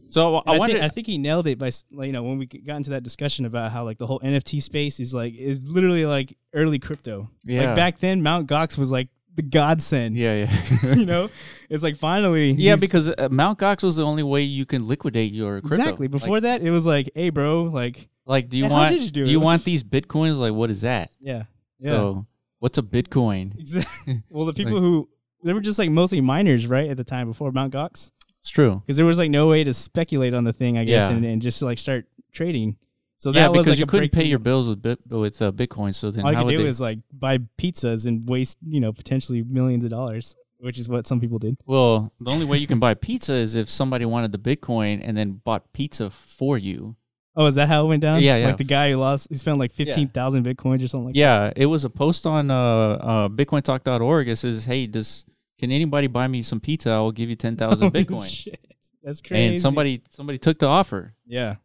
So 0.08 0.36
I, 0.36 0.54
I, 0.54 0.58
wonder, 0.58 0.74
think, 0.74 0.84
I 0.84 0.88
think 0.88 1.06
he 1.06 1.16
nailed 1.16 1.46
it 1.46 1.58
by 1.58 1.70
like, 1.90 2.06
you 2.06 2.12
know 2.12 2.22
when 2.22 2.38
we 2.38 2.46
got 2.46 2.76
into 2.76 2.90
that 2.90 3.02
discussion 3.02 3.46
about 3.46 3.72
how 3.72 3.84
like 3.84 3.98
the 3.98 4.06
whole 4.06 4.20
NFT 4.20 4.62
space 4.62 5.00
is 5.00 5.14
like 5.14 5.34
is 5.34 5.62
literally 5.68 6.06
like 6.06 6.36
early 6.54 6.78
crypto. 6.78 7.30
Yeah. 7.44 7.66
Like 7.66 7.76
back 7.76 7.98
then, 7.98 8.22
Mount 8.22 8.46
Gox 8.48 8.76
was 8.76 8.90
like 8.92 9.08
the 9.34 9.42
godsend. 9.42 10.16
Yeah, 10.16 10.46
yeah. 10.46 10.94
you 10.94 11.06
know, 11.06 11.30
it's 11.68 11.82
like 11.82 11.96
finally. 11.96 12.52
Yeah, 12.52 12.76
because 12.76 13.08
uh, 13.08 13.28
Mount 13.30 13.58
Gox 13.58 13.82
was 13.82 13.96
the 13.96 14.04
only 14.04 14.22
way 14.22 14.42
you 14.42 14.66
can 14.66 14.86
liquidate 14.86 15.32
your 15.32 15.60
crypto. 15.60 15.76
Exactly. 15.76 16.08
Before 16.08 16.36
like, 16.36 16.42
that, 16.42 16.62
it 16.62 16.70
was 16.70 16.86
like, 16.86 17.10
hey, 17.14 17.30
bro, 17.30 17.64
like, 17.64 18.08
like, 18.26 18.48
do 18.48 18.56
you 18.56 18.66
want 18.66 18.98
you 18.98 19.10
do, 19.10 19.24
do 19.24 19.30
you 19.30 19.40
want 19.40 19.64
these 19.64 19.82
bitcoins? 19.82 20.38
Like, 20.38 20.52
what 20.52 20.70
is 20.70 20.82
that? 20.82 21.10
Yeah. 21.20 21.44
Yeah. 21.78 21.90
So, 21.90 22.26
what's 22.62 22.78
a 22.78 22.82
bitcoin? 22.82 23.58
Exactly. 23.58 24.22
well, 24.30 24.46
the 24.46 24.52
people 24.52 24.74
like, 24.74 24.82
who 24.82 25.08
they 25.42 25.52
were 25.52 25.60
just 25.60 25.80
like 25.80 25.90
mostly 25.90 26.20
miners, 26.20 26.66
right, 26.68 26.88
at 26.88 26.96
the 26.96 27.04
time 27.04 27.26
before 27.26 27.50
Mount 27.50 27.74
Gox. 27.74 28.12
It's 28.40 28.50
true 28.50 28.82
because 28.86 28.96
there 28.96 29.06
was 29.06 29.18
like 29.18 29.30
no 29.30 29.48
way 29.48 29.64
to 29.64 29.74
speculate 29.74 30.32
on 30.32 30.44
the 30.44 30.52
thing, 30.52 30.78
I 30.78 30.84
guess, 30.84 31.10
yeah. 31.10 31.16
and, 31.16 31.24
and 31.24 31.42
just 31.42 31.60
like 31.60 31.78
start 31.78 32.06
trading. 32.32 32.76
So 33.18 33.30
yeah, 33.30 33.42
that 33.42 33.52
was 33.52 33.58
because 33.58 33.70
like 33.70 33.78
you 33.78 33.86
couldn't 33.86 34.12
pay 34.12 34.24
your 34.24 34.38
bills 34.38 34.68
with 34.68 34.80
bit, 34.80 34.98
with 35.08 35.40
uh, 35.42 35.52
Bitcoin. 35.52 35.94
So 35.94 36.10
then 36.10 36.24
all 36.24 36.32
you 36.32 36.38
could 36.38 36.56
do 36.56 36.62
they... 36.62 36.68
is 36.68 36.80
like 36.80 36.98
buy 37.12 37.38
pizzas 37.38 38.06
and 38.06 38.28
waste, 38.28 38.58
you 38.66 38.80
know, 38.80 38.92
potentially 38.92 39.42
millions 39.42 39.84
of 39.84 39.90
dollars, 39.90 40.36
which 40.58 40.78
is 40.78 40.88
what 40.88 41.06
some 41.06 41.20
people 41.20 41.38
did. 41.38 41.56
Well, 41.66 42.12
the 42.20 42.30
only 42.30 42.46
way 42.46 42.58
you 42.58 42.66
can 42.66 42.80
buy 42.80 42.94
pizza 42.94 43.32
is 43.32 43.54
if 43.54 43.68
somebody 43.68 44.04
wanted 44.04 44.32
the 44.32 44.38
Bitcoin 44.38 45.00
and 45.02 45.16
then 45.16 45.40
bought 45.44 45.72
pizza 45.72 46.10
for 46.10 46.58
you. 46.58 46.96
Oh, 47.34 47.46
is 47.46 47.54
that 47.54 47.68
how 47.68 47.84
it 47.84 47.88
went 47.88 48.02
down? 48.02 48.20
Yeah, 48.22 48.36
yeah. 48.36 48.48
Like 48.48 48.58
the 48.58 48.64
guy 48.64 48.90
who 48.90 48.96
lost, 48.98 49.28
he 49.30 49.36
spent 49.36 49.58
like 49.58 49.72
fifteen 49.72 50.08
thousand 50.08 50.44
yeah. 50.44 50.52
bitcoins 50.52 50.84
or 50.84 50.88
something 50.88 51.06
like 51.06 51.16
yeah, 51.16 51.38
that. 51.38 51.56
Yeah, 51.56 51.62
it 51.62 51.66
was 51.66 51.84
a 51.84 51.90
post 51.90 52.26
on 52.26 52.50
uh, 52.50 52.56
uh, 52.56 53.28
BitcoinTalk.org. 53.28 54.28
It 54.28 54.36
says, 54.36 54.66
"Hey, 54.66 54.86
does 54.86 55.26
can 55.58 55.70
anybody 55.70 56.08
buy 56.08 56.28
me 56.28 56.42
some 56.42 56.60
pizza? 56.60 56.90
I 56.90 56.98
will 56.98 57.12
give 57.12 57.30
you 57.30 57.36
ten 57.36 57.56
thousand 57.56 57.90
Bitcoin." 57.94 58.28
Shit. 58.28 58.60
That's 59.02 59.20
crazy. 59.20 59.54
And 59.54 59.60
somebody 59.60 60.02
somebody 60.10 60.38
took 60.38 60.58
the 60.58 60.66
offer. 60.66 61.14
Yeah, 61.26 61.56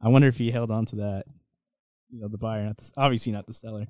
I 0.00 0.08
wonder 0.08 0.28
if 0.28 0.38
he 0.38 0.50
held 0.50 0.70
on 0.70 0.86
to 0.86 0.96
that. 0.96 1.24
You 2.10 2.20
know, 2.20 2.28
the 2.28 2.38
buyer, 2.38 2.64
not 2.64 2.76
the, 2.78 2.90
obviously 2.96 3.32
not 3.32 3.46
the 3.46 3.52
seller. 3.52 3.86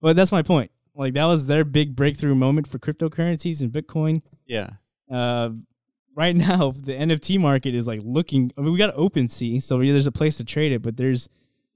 But 0.00 0.16
that's 0.16 0.32
my 0.32 0.42
point. 0.42 0.70
Like 0.94 1.14
that 1.14 1.24
was 1.24 1.46
their 1.46 1.64
big 1.64 1.96
breakthrough 1.96 2.34
moment 2.34 2.66
for 2.66 2.78
cryptocurrencies 2.78 3.60
and 3.60 3.72
Bitcoin. 3.72 4.22
Yeah. 4.46 4.70
Uh, 5.10 5.50
right 6.14 6.34
now 6.34 6.70
the 6.76 6.92
NFT 6.92 7.38
market 7.38 7.74
is 7.74 7.86
like 7.86 8.00
looking. 8.02 8.52
I 8.56 8.62
mean, 8.62 8.72
we 8.72 8.78
got 8.78 8.94
OpenSea, 8.94 9.62
so 9.62 9.78
there's 9.78 10.06
a 10.06 10.12
place 10.12 10.36
to 10.38 10.44
trade 10.44 10.72
it, 10.72 10.82
but 10.82 10.96
there's 10.96 11.28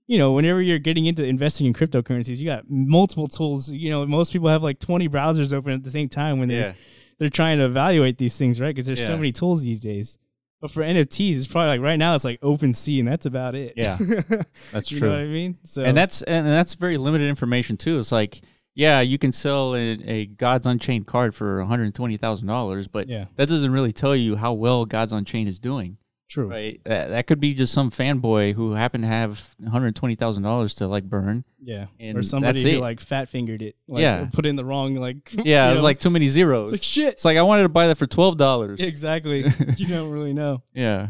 you 0.07 0.19
know, 0.19 0.33
whenever 0.33 0.61
you're 0.61 0.79
getting 0.79 1.07
into 1.07 1.25
investing 1.25 1.67
in 1.67 1.73
cryptocurrencies, 1.73 2.37
you 2.37 2.45
got 2.45 2.69
multiple 2.69 3.27
tools. 3.27 3.71
You 3.71 3.91
know, 3.91 4.05
most 4.07 4.33
people 4.33 4.49
have 4.49 4.63
like 4.63 4.79
20 4.79 5.09
browsers 5.09 5.53
open 5.53 5.73
at 5.73 5.83
the 5.83 5.91
same 5.91 6.09
time 6.09 6.39
when 6.39 6.49
they're 6.49 6.69
yeah. 6.69 6.75
they're 7.19 7.31
trying 7.31 7.59
to 7.59 7.65
evaluate 7.65 8.19
these 8.19 8.37
things, 8.37 8.61
right? 8.61 8.75
Because 8.75 8.87
there's 8.87 9.01
yeah. 9.01 9.07
so 9.07 9.17
many 9.17 9.33
tools 9.33 9.63
these 9.63 9.81
days. 9.81 10.19
But 10.61 10.71
for 10.71 10.83
NFTs, 10.83 11.37
it's 11.37 11.47
probably 11.47 11.69
like 11.69 11.81
right 11.81 11.97
now 11.97 12.15
it's 12.15 12.25
like 12.25 12.41
OpenSea, 12.41 13.01
and 13.01 13.09
that's 13.09 13.27
about 13.27 13.55
it. 13.55 13.75
Yeah, 13.77 13.97
that's 14.73 14.91
you 14.91 14.99
true. 14.99 15.09
know 15.09 15.15
what 15.15 15.21
I 15.21 15.27
mean? 15.27 15.59
So 15.65 15.85
and 15.85 15.97
that's 15.97 16.23
and 16.23 16.47
that's 16.47 16.75
very 16.75 16.97
limited 16.97 17.29
information 17.29 17.77
too. 17.77 17.99
It's 17.99 18.13
like 18.13 18.43
yeah, 18.75 19.01
you 19.01 19.19
can 19.19 19.33
sell 19.33 19.75
a, 19.75 19.93
a 20.05 20.27
Gods 20.27 20.67
Unchained 20.67 21.07
card 21.07 21.35
for 21.35 21.59
one 21.59 21.69
hundred 21.69 21.95
twenty 21.95 22.17
thousand 22.17 22.47
dollars, 22.47 22.89
but 22.89 23.09
yeah. 23.09 23.27
that 23.37 23.49
doesn't 23.49 23.73
really 23.73 23.93
tell 23.93 24.17
you 24.17 24.37
how 24.37 24.53
well 24.53 24.85
Gods 24.85 25.13
Unchained 25.13 25.49
is 25.49 25.59
doing. 25.59 25.99
True. 26.29 26.49
Right. 26.49 26.81
That, 26.85 27.11
that 27.11 27.27
could 27.29 27.39
be 27.39 27.55
just 27.55 27.73
some 27.73 27.93
fanboy 27.93 28.55
who 28.55 28.73
happened 28.73 29.05
to 29.05 29.09
have 29.09 29.55
one 29.59 29.71
hundred 29.71 29.95
twenty 29.95 30.17
thousand 30.17 30.43
dollars 30.43 30.75
to 30.77 30.89
like 30.89 31.05
burn. 31.05 31.45
Yeah. 31.63 31.87
or 32.01 32.25
somebody 32.25 32.61
who 32.63 32.79
it. 32.79 32.81
like 32.81 33.01
fat 33.01 33.29
fingered 33.29 33.63
it. 33.63 33.77
Like, 33.87 34.03
yeah. 34.03 34.29
Put 34.33 34.45
in 34.45 34.57
the 34.57 34.65
wrong 34.65 34.97
like. 34.97 35.33
Yeah, 35.45 35.71
it 35.71 35.75
was 35.75 35.83
like 35.83 36.01
too 36.01 36.11
many 36.11 36.29
zeros. 36.29 36.65
It's 36.65 36.73
like 36.73 36.83
shit. 36.83 37.13
It's 37.15 37.25
like 37.25 37.37
I 37.37 37.43
wanted 37.43 37.65
to 37.65 37.69
buy 37.69 37.87
that 37.87 37.99
for 37.99 38.07
twelve 38.07 38.37
dollars. 38.37 38.81
Exactly. 38.95 39.45
you 39.77 39.87
don't 39.87 40.11
really 40.11 40.33
know. 40.33 40.63
Yeah. 40.73 41.09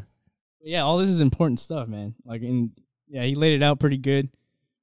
Yeah, 0.63 0.83
all 0.83 0.99
this 0.99 1.09
is 1.09 1.21
important 1.21 1.61
stuff, 1.61 1.89
man. 1.89 2.15
Like, 2.25 2.43
in 2.43 2.73
yeah, 3.09 3.23
he 3.23 3.35
laid 3.35 3.55
it 3.55 3.63
out 3.63 3.79
pretty 3.79 3.99
good. 3.99 4.29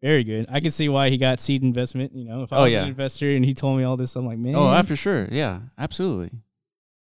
Very 0.02 0.24
good. 0.24 0.48
I 0.50 0.60
can 0.60 0.72
see 0.72 0.90
why 0.90 1.10
he 1.10 1.18
got 1.18 1.40
seed 1.40 1.62
investment. 1.62 2.14
You 2.16 2.26
know, 2.26 2.44
if 2.44 2.52
I 2.52 2.58
oh, 2.58 2.64
was 2.64 2.74
yeah. 2.74 2.82
an 2.84 2.88
investor 2.88 3.30
and 3.30 3.46
he 3.46 3.54
told 3.54 3.78
me 3.78 3.84
all 3.84 3.98
this, 3.98 4.16
I'm 4.16 4.26
like, 4.26 4.40
man. 4.40 4.56
Oh, 4.56 4.82
for 4.84 4.96
sure. 4.96 5.28
Yeah, 5.32 5.60
absolutely. 5.78 6.32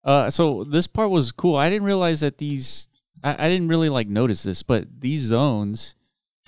Uh, 0.04 0.30
so 0.30 0.64
this 0.64 0.86
part 0.86 1.10
was 1.10 1.32
cool. 1.32 1.56
I 1.56 1.70
didn't 1.70 1.84
realize 1.84 2.20
that 2.20 2.38
these 2.38 2.90
I, 3.22 3.46
I 3.46 3.48
didn't 3.48 3.68
really 3.68 3.88
like 3.88 4.08
notice 4.08 4.42
this, 4.42 4.62
but 4.62 4.86
these 5.00 5.22
zones 5.22 5.94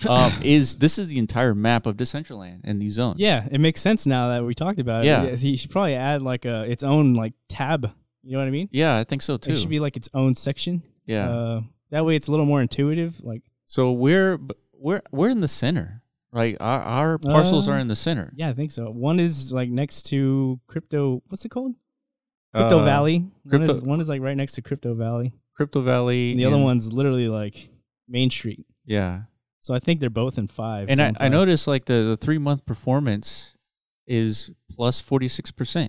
um, 0.08 0.32
is 0.42 0.76
this 0.76 0.98
is 0.98 1.08
the 1.08 1.18
entire 1.18 1.54
map 1.54 1.86
of 1.86 1.96
Decentraland 1.96 2.60
and 2.64 2.80
these 2.80 2.94
zones. 2.94 3.18
Yeah, 3.18 3.46
it 3.50 3.60
makes 3.60 3.80
sense 3.80 4.06
now 4.06 4.28
that 4.28 4.44
we 4.44 4.54
talked 4.54 4.80
about 4.80 5.04
it. 5.04 5.08
Yeah, 5.08 5.34
he 5.34 5.56
should 5.56 5.70
probably 5.70 5.94
add 5.94 6.22
like 6.22 6.44
a 6.44 6.62
its 6.70 6.82
own 6.82 7.14
like 7.14 7.34
tab. 7.48 7.92
You 8.22 8.32
know 8.32 8.38
what 8.38 8.48
I 8.48 8.52
mean? 8.52 8.68
Yeah, 8.72 8.98
I 8.98 9.04
think 9.04 9.22
so 9.22 9.36
too. 9.36 9.52
It 9.52 9.56
should 9.56 9.68
be 9.68 9.80
like 9.80 9.96
its 9.96 10.08
own 10.14 10.34
section. 10.34 10.82
Yeah, 11.06 11.28
uh, 11.28 11.60
that 11.90 12.04
way 12.04 12.16
it's 12.16 12.28
a 12.28 12.30
little 12.30 12.46
more 12.46 12.62
intuitive. 12.62 13.22
Like 13.22 13.42
so, 13.66 13.92
we're 13.92 14.38
we're 14.72 15.02
we're 15.10 15.30
in 15.30 15.40
the 15.40 15.48
center, 15.48 16.01
right? 16.32 16.56
Our 16.60 16.80
our 16.80 17.18
parcels 17.18 17.68
uh, 17.68 17.72
are 17.72 17.78
in 17.78 17.88
the 17.88 17.96
center. 17.96 18.32
Yeah, 18.34 18.48
I 18.48 18.52
think 18.52 18.72
so. 18.72 18.90
One 18.90 19.20
is 19.20 19.52
like 19.52 19.68
next 19.68 20.04
to 20.04 20.60
crypto. 20.66 21.22
What's 21.28 21.44
it 21.44 21.50
called? 21.50 21.74
Crypto 22.54 22.80
uh, 22.80 22.84
Valley. 22.84 23.26
Crypto, 23.48 23.66
one, 23.66 23.76
is, 23.76 23.82
one 23.82 24.00
is 24.00 24.08
like 24.08 24.20
right 24.20 24.36
next 24.36 24.52
to 24.54 24.62
Crypto 24.62 24.94
Valley. 24.94 25.32
Crypto 25.54 25.80
Valley. 25.82 26.32
And 26.32 26.40
the 26.40 26.44
other 26.44 26.58
one's 26.58 26.92
literally 26.92 27.28
like 27.28 27.70
Main 28.08 28.30
Street. 28.30 28.66
Yeah. 28.84 29.22
So 29.60 29.74
I 29.74 29.78
think 29.78 30.00
they're 30.00 30.10
both 30.10 30.38
in 30.38 30.48
five. 30.48 30.88
And 30.90 31.00
I, 31.00 31.12
I 31.18 31.28
noticed 31.28 31.66
like 31.66 31.84
the, 31.86 31.94
the 31.94 32.16
three 32.16 32.38
month 32.38 32.66
performance 32.66 33.54
is 34.06 34.50
plus 34.70 35.00
46%. 35.00 35.88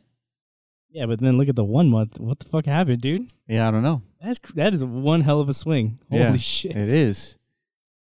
Yeah, 0.92 1.08
but 1.08 1.20
then 1.20 1.38
look 1.38 1.50
at 1.50 1.56
the 1.56 1.64
one 1.64 1.90
month. 1.90 2.20
What 2.20 2.40
the 2.40 2.48
fuck 2.48 2.68
happened, 2.68 3.02
dude? 3.02 3.34
Yeah, 3.48 3.68
I 3.68 3.72
don't 3.72 3.82
know. 3.82 4.04
That's 4.22 4.40
that 4.54 4.76
is 4.76 4.86
one 4.86 5.22
hell 5.22 5.40
of 5.40 5.50
a 5.50 5.54
swing. 5.54 5.98
Holy 6.10 6.22
yeah, 6.22 6.36
shit! 6.38 6.78
It 6.78 6.94
is. 6.94 7.40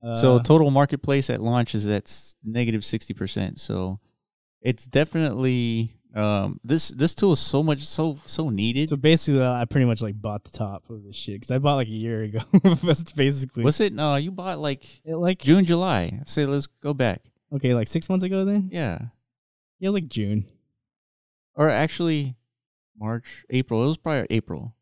Uh, 0.03 0.15
so 0.15 0.39
total 0.39 0.70
marketplace 0.70 1.29
at 1.31 1.41
launch 1.41 1.75
is 1.75 1.87
at 1.87 2.35
negative 2.45 2.85
sixty 2.85 3.15
percent. 3.15 3.59
So 3.59 4.01
it's 4.61 4.87
definitely 4.87 5.99
um, 6.15 6.59
this 6.65 6.89
this 6.89 7.15
tool 7.15 7.33
is 7.33 7.41
so 7.41 7.62
much 7.62 7.81
so 7.81 8.16
so 8.27 8.49
needed. 8.49 8.89
So 8.89 8.97
basically, 8.97 9.43
uh, 9.43 9.53
I 9.53 9.65
pretty 9.65 9.87
much 9.87 10.01
like 10.01 10.20
bought 10.20 10.45
the 10.45 10.57
top 10.57 10.89
of 10.91 11.05
this 11.05 11.16
shit 11.16 11.37
because 11.37 11.51
I 11.51 11.59
bought 11.59 11.77
like 11.77 11.89
a 11.89 11.91
year 11.91 12.23
ago. 12.23 12.41
That's 12.83 13.12
basically. 13.12 13.65
What's 13.65 13.81
it? 13.81 13.93
No, 13.93 14.16
you 14.16 14.31
bought 14.31 14.59
like 14.59 14.85
it, 15.05 15.16
like 15.16 15.41
June, 15.41 15.65
July. 15.65 16.20
Say 16.25 16.47
let's 16.47 16.66
go 16.66 16.95
back. 16.95 17.23
Okay, 17.53 17.75
like 17.75 17.89
six 17.89 18.09
months 18.09 18.25
ago 18.25 18.45
then. 18.45 18.69
Yeah. 18.73 18.99
Yeah, 19.79 19.87
it 19.87 19.89
was 19.89 19.95
like 19.95 20.09
June. 20.09 20.47
Or 21.55 21.70
actually, 21.70 22.37
March, 22.99 23.45
April. 23.51 23.85
It 23.85 23.87
was 23.87 23.97
probably 23.97 24.27
April. 24.31 24.75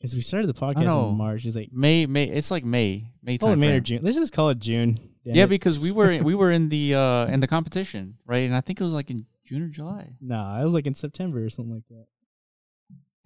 Because 0.00 0.14
we 0.14 0.22
started 0.22 0.46
the 0.46 0.54
podcast 0.54 1.10
in 1.10 1.18
March. 1.18 1.44
It's 1.44 1.56
like 1.56 1.70
May, 1.72 2.06
May. 2.06 2.24
It's 2.24 2.50
like 2.50 2.64
May, 2.64 3.10
May. 3.22 3.36
Oh, 3.42 3.54
May 3.54 3.76
or 3.76 3.80
June. 3.80 4.00
Let's 4.02 4.16
just 4.16 4.32
call 4.32 4.48
it 4.48 4.58
June. 4.58 4.98
Damn 5.26 5.34
yeah, 5.34 5.44
it. 5.44 5.48
because 5.48 5.78
we 5.78 5.92
were 5.92 6.22
we 6.22 6.34
were 6.34 6.50
in 6.50 6.70
the 6.70 6.94
uh 6.94 7.26
in 7.28 7.40
the 7.40 7.46
competition, 7.46 8.16
right? 8.24 8.46
And 8.46 8.56
I 8.56 8.62
think 8.62 8.80
it 8.80 8.84
was 8.84 8.94
like 8.94 9.10
in 9.10 9.26
June 9.44 9.62
or 9.62 9.68
July. 9.68 10.14
Nah, 10.22 10.58
it 10.58 10.64
was 10.64 10.72
like 10.72 10.86
in 10.86 10.94
September 10.94 11.44
or 11.44 11.50
something 11.50 11.74
like 11.74 11.86
that. 11.90 12.06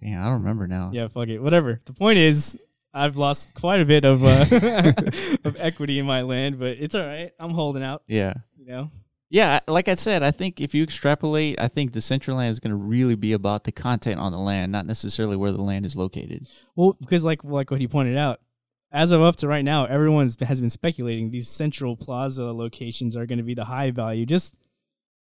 Damn, 0.01 0.21
I 0.21 0.25
don't 0.25 0.41
remember 0.41 0.67
now. 0.67 0.91
Yeah, 0.91 1.07
fuck 1.07 1.29
it. 1.29 1.39
Whatever. 1.39 1.79
The 1.85 1.93
point 1.93 2.17
is, 2.17 2.57
I've 2.93 3.15
lost 3.15 3.53
quite 3.53 3.79
a 3.79 3.85
bit 3.85 4.03
of 4.03 4.25
uh, 4.25 4.91
of 5.45 5.55
equity 5.57 5.99
in 5.99 6.05
my 6.05 6.23
land, 6.23 6.59
but 6.59 6.77
it's 6.77 6.93
all 6.93 7.05
right. 7.05 7.31
I'm 7.39 7.51
holding 7.51 7.83
out. 7.83 8.03
Yeah. 8.07 8.33
You 8.57 8.65
know. 8.65 8.91
Yeah, 9.35 9.59
like 9.67 9.89
I 9.89 9.95
said, 9.95 10.23
I 10.23 10.31
think 10.31 10.61
if 10.61 10.73
you 10.73 10.81
extrapolate, 10.81 11.59
I 11.59 11.67
think 11.67 11.91
Decentraland 11.91 12.51
is 12.51 12.61
going 12.61 12.71
to 12.71 12.77
really 12.77 13.15
be 13.15 13.33
about 13.33 13.65
the 13.65 13.71
content 13.73 14.17
on 14.17 14.31
the 14.31 14.37
land, 14.37 14.71
not 14.71 14.85
necessarily 14.85 15.35
where 15.35 15.51
the 15.51 15.61
land 15.61 15.85
is 15.85 15.93
located. 15.93 16.47
Well, 16.77 16.95
because 17.01 17.25
like 17.25 17.43
like 17.43 17.69
what 17.69 17.81
he 17.81 17.87
pointed 17.89 18.15
out, 18.15 18.39
as 18.93 19.11
of 19.11 19.21
up 19.21 19.35
to 19.37 19.47
right 19.49 19.65
now, 19.65 19.87
everyone 19.87 20.29
has 20.39 20.61
been 20.61 20.69
speculating 20.69 21.31
these 21.31 21.49
central 21.49 21.97
plaza 21.97 22.45
locations 22.45 23.17
are 23.17 23.25
going 23.25 23.39
to 23.39 23.43
be 23.43 23.53
the 23.53 23.65
high 23.65 23.91
value. 23.91 24.25
Just 24.25 24.55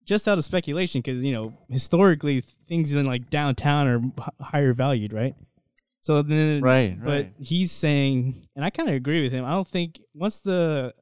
just 0.03 0.27
out 0.27 0.37
of 0.37 0.43
speculation, 0.43 0.99
because 0.99 1.23
you 1.23 1.31
know 1.31 1.57
historically 1.69 2.43
things 2.67 2.93
in 2.93 3.05
like 3.05 3.29
downtown 3.29 3.87
are 3.87 4.01
higher 4.41 4.73
valued, 4.73 5.13
right? 5.13 5.33
So 6.01 6.21
then, 6.23 6.61
right, 6.61 7.01
but 7.01 7.27
he's 7.39 7.71
saying, 7.71 8.49
and 8.53 8.65
I 8.65 8.69
kind 8.69 8.89
of 8.89 8.95
agree 8.95 9.23
with 9.23 9.31
him. 9.31 9.45
I 9.45 9.51
don't 9.51 9.65
think 9.65 10.01
once 10.13 10.41
the, 10.41 10.93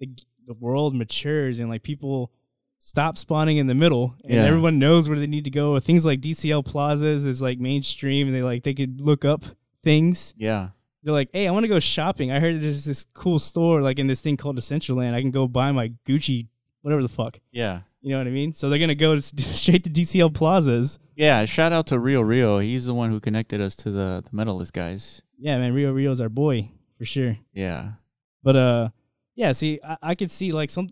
the 0.00 0.08
the 0.46 0.54
world 0.54 0.94
matures 0.94 1.60
and 1.60 1.68
like 1.68 1.82
people 1.82 2.32
stop 2.76 3.18
spawning 3.18 3.58
in 3.58 3.66
the 3.66 3.74
middle 3.74 4.14
and 4.24 4.32
Yeah. 4.32 4.44
everyone 4.44 4.78
knows 4.78 5.08
where 5.08 5.18
they 5.18 5.26
need 5.26 5.44
to 5.44 5.50
go. 5.50 5.78
Things 5.78 6.06
like 6.06 6.20
DCL 6.20 6.64
plazas 6.64 7.26
is 7.26 7.42
like 7.42 7.58
mainstream 7.58 8.26
and 8.28 8.36
they 8.36 8.42
like 8.42 8.62
they 8.62 8.74
could 8.74 9.00
look 9.00 9.24
up 9.24 9.44
things. 9.84 10.34
Yeah. 10.36 10.70
They're 11.02 11.14
like, 11.14 11.30
hey, 11.32 11.46
I 11.48 11.50
want 11.50 11.64
to 11.64 11.68
go 11.68 11.78
shopping. 11.78 12.30
I 12.30 12.40
heard 12.40 12.60
there's 12.60 12.84
this 12.84 13.04
cool 13.14 13.38
store 13.38 13.80
like 13.80 13.98
in 13.98 14.06
this 14.06 14.20
thing 14.20 14.36
called 14.36 14.58
Decentraland. 14.58 15.14
I 15.14 15.20
can 15.20 15.30
go 15.30 15.46
buy 15.48 15.72
my 15.72 15.92
Gucci, 16.06 16.48
whatever 16.82 17.02
the 17.02 17.08
fuck. 17.08 17.38
Yeah. 17.52 17.80
You 18.02 18.10
know 18.10 18.18
what 18.18 18.26
I 18.26 18.30
mean? 18.30 18.54
So 18.54 18.70
they're 18.70 18.78
gonna 18.78 18.94
go 18.94 19.18
straight 19.20 19.84
to 19.84 19.90
DCL 19.90 20.34
plazas. 20.34 20.98
Yeah. 21.16 21.44
Shout 21.44 21.72
out 21.72 21.86
to 21.88 21.98
Rio 21.98 22.22
Rio. 22.22 22.58
He's 22.60 22.86
the 22.86 22.94
one 22.94 23.10
who 23.10 23.20
connected 23.20 23.60
us 23.60 23.76
to 23.76 23.90
the, 23.90 24.24
the 24.24 24.30
Metalith 24.36 24.72
guys. 24.72 25.20
Yeah, 25.38 25.58
man, 25.58 25.72
Rio 25.74 25.92
Rio's 25.92 26.20
our 26.20 26.28
boy 26.30 26.70
for 26.98 27.04
sure. 27.04 27.36
Yeah. 27.52 27.92
But 28.42 28.56
uh, 28.56 28.88
yeah. 29.40 29.52
See, 29.52 29.80
I, 29.82 29.96
I 30.02 30.14
could 30.14 30.30
see 30.30 30.52
like 30.52 30.70
some, 30.70 30.88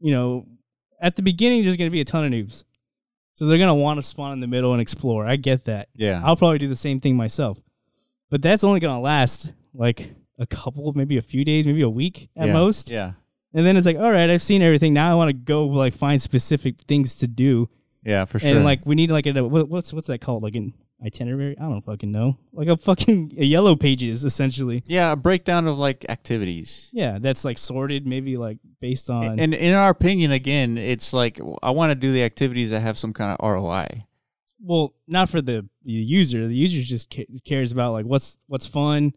you 0.00 0.12
know, 0.12 0.46
at 1.00 1.16
the 1.16 1.22
beginning 1.22 1.64
there's 1.64 1.76
gonna 1.76 1.90
be 1.90 2.00
a 2.00 2.04
ton 2.04 2.24
of 2.24 2.30
noobs, 2.32 2.64
so 3.34 3.46
they're 3.46 3.58
gonna 3.58 3.74
want 3.74 3.98
to 3.98 4.02
spawn 4.02 4.32
in 4.32 4.40
the 4.40 4.46
middle 4.46 4.72
and 4.72 4.80
explore. 4.80 5.26
I 5.26 5.36
get 5.36 5.64
that. 5.66 5.88
Yeah. 5.94 6.20
I'll 6.24 6.36
probably 6.36 6.58
do 6.58 6.68
the 6.68 6.76
same 6.76 7.00
thing 7.00 7.16
myself, 7.16 7.58
but 8.30 8.40
that's 8.42 8.64
only 8.64 8.80
gonna 8.80 9.00
last 9.00 9.52
like 9.74 10.14
a 10.38 10.46
couple, 10.46 10.92
maybe 10.94 11.16
a 11.18 11.22
few 11.22 11.44
days, 11.44 11.66
maybe 11.66 11.82
a 11.82 11.88
week 11.88 12.28
at 12.36 12.46
Yeah. 12.46 12.52
most. 12.52 12.90
Yeah. 12.90 13.12
And 13.54 13.66
then 13.66 13.76
it's 13.76 13.84
like, 13.86 13.98
all 13.98 14.10
right, 14.10 14.30
I've 14.30 14.40
seen 14.42 14.62
everything. 14.62 14.94
Now 14.94 15.10
I 15.12 15.14
want 15.14 15.28
to 15.28 15.34
go 15.34 15.66
like 15.66 15.92
find 15.94 16.20
specific 16.22 16.80
things 16.80 17.14
to 17.16 17.26
do, 17.26 17.68
Yeah, 18.04 18.24
for 18.24 18.38
sure. 18.38 18.48
and 18.56 18.64
like 18.64 18.80
we 18.86 18.94
need 18.94 19.10
like 19.10 19.26
a 19.26 19.42
what's 19.44 19.92
what's 19.92 20.06
that 20.06 20.20
called? 20.20 20.42
Like 20.42 20.54
an 20.54 20.72
itinerary? 21.04 21.56
I 21.58 21.62
don't 21.62 21.84
fucking 21.84 22.10
know. 22.10 22.38
Like 22.52 22.68
a 22.68 22.76
fucking 22.76 23.34
a 23.38 23.44
yellow 23.44 23.76
pages 23.76 24.24
essentially. 24.24 24.82
yeah, 24.86 25.12
a 25.12 25.16
breakdown 25.16 25.66
of 25.66 25.78
like 25.78 26.06
activities. 26.08 26.88
Yeah, 26.92 27.18
that's 27.20 27.44
like 27.44 27.58
sorted, 27.58 28.06
maybe 28.06 28.36
like 28.36 28.58
based 28.80 29.10
on. 29.10 29.38
And 29.38 29.54
in 29.54 29.74
our 29.74 29.90
opinion, 29.90 30.32
again, 30.32 30.78
it's 30.78 31.12
like 31.12 31.40
I 31.62 31.70
want 31.70 31.90
to 31.90 31.94
do 31.94 32.12
the 32.12 32.22
activities 32.22 32.70
that 32.70 32.80
have 32.80 32.98
some 32.98 33.12
kind 33.12 33.36
of 33.38 33.46
ROI. 33.46 34.06
well, 34.60 34.94
not 35.06 35.28
for 35.28 35.40
the, 35.40 35.68
the 35.84 35.92
user. 35.92 36.46
The 36.46 36.56
user 36.56 36.82
just 36.82 37.14
cares 37.44 37.72
about 37.72 37.92
like 37.92 38.06
what's 38.06 38.38
what's 38.46 38.66
fun, 38.66 39.14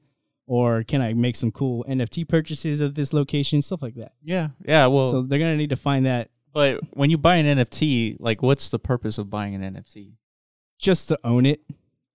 or 0.47 0.83
can 0.83 1.01
I 1.01 1.13
make 1.13 1.35
some 1.35 1.51
cool 1.51 1.85
NFT 1.87 2.27
purchases 2.27 2.81
at 2.81 2.95
this 2.95 3.13
location, 3.13 3.61
stuff 3.61 3.81
like 3.81 3.95
that. 3.95 4.13
Yeah. 4.23 4.49
Yeah. 4.65 4.87
Well, 4.87 5.11
so 5.11 5.21
they're 5.21 5.39
gonna 5.39 5.57
need 5.57 5.69
to 5.69 5.75
find 5.75 6.05
that 6.05 6.29
but 6.55 6.79
when 6.93 7.09
you 7.09 7.17
buy 7.17 7.35
an 7.35 7.57
NFT, 7.57 8.15
like, 8.17 8.41
what's 8.41 8.69
the 8.69 8.79
purpose 8.79 9.17
of 9.17 9.29
buying 9.29 9.55
an 9.55 9.61
NFT? 9.75 10.13
Just 10.79 11.07
to 11.09 11.19
own 11.23 11.45
it. 11.45 11.61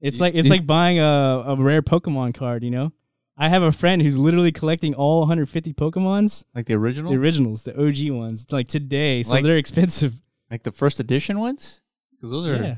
It's 0.01 0.19
like 0.20 0.35
it's 0.35 0.49
like 0.49 0.66
buying 0.66 0.99
a, 0.99 1.45
a 1.47 1.57
rare 1.57 1.82
Pokemon 1.82 2.35
card. 2.35 2.62
You 2.65 2.70
know, 2.70 2.93
I 3.37 3.49
have 3.49 3.62
a 3.62 3.73
friend 3.73 4.01
who's 4.01 4.19
literally 4.19 4.53
collecting 4.53 4.95
all 4.95 5.20
150 5.20 5.73
Pokemons, 5.74 6.45
Like 6.55 6.66
the 6.66 6.74
original? 6.74 7.12
the 7.12 7.19
originals, 7.19 7.62
the 7.65 7.73
OG 7.78 8.11
ones. 8.16 8.45
It's 8.45 8.53
like 8.53 8.69
today, 8.69 9.23
so 9.23 9.32
Like- 9.35 9.45
they're 9.45 9.57
expensive. 9.59 10.15
like 10.51 10.62
the 10.62 10.73
first 10.73 11.01
edition 11.01 11.39
ones? 11.39 11.82
Because 12.12 12.31
those 12.31 12.47
are 12.47 12.55
Yeah. 12.62 12.77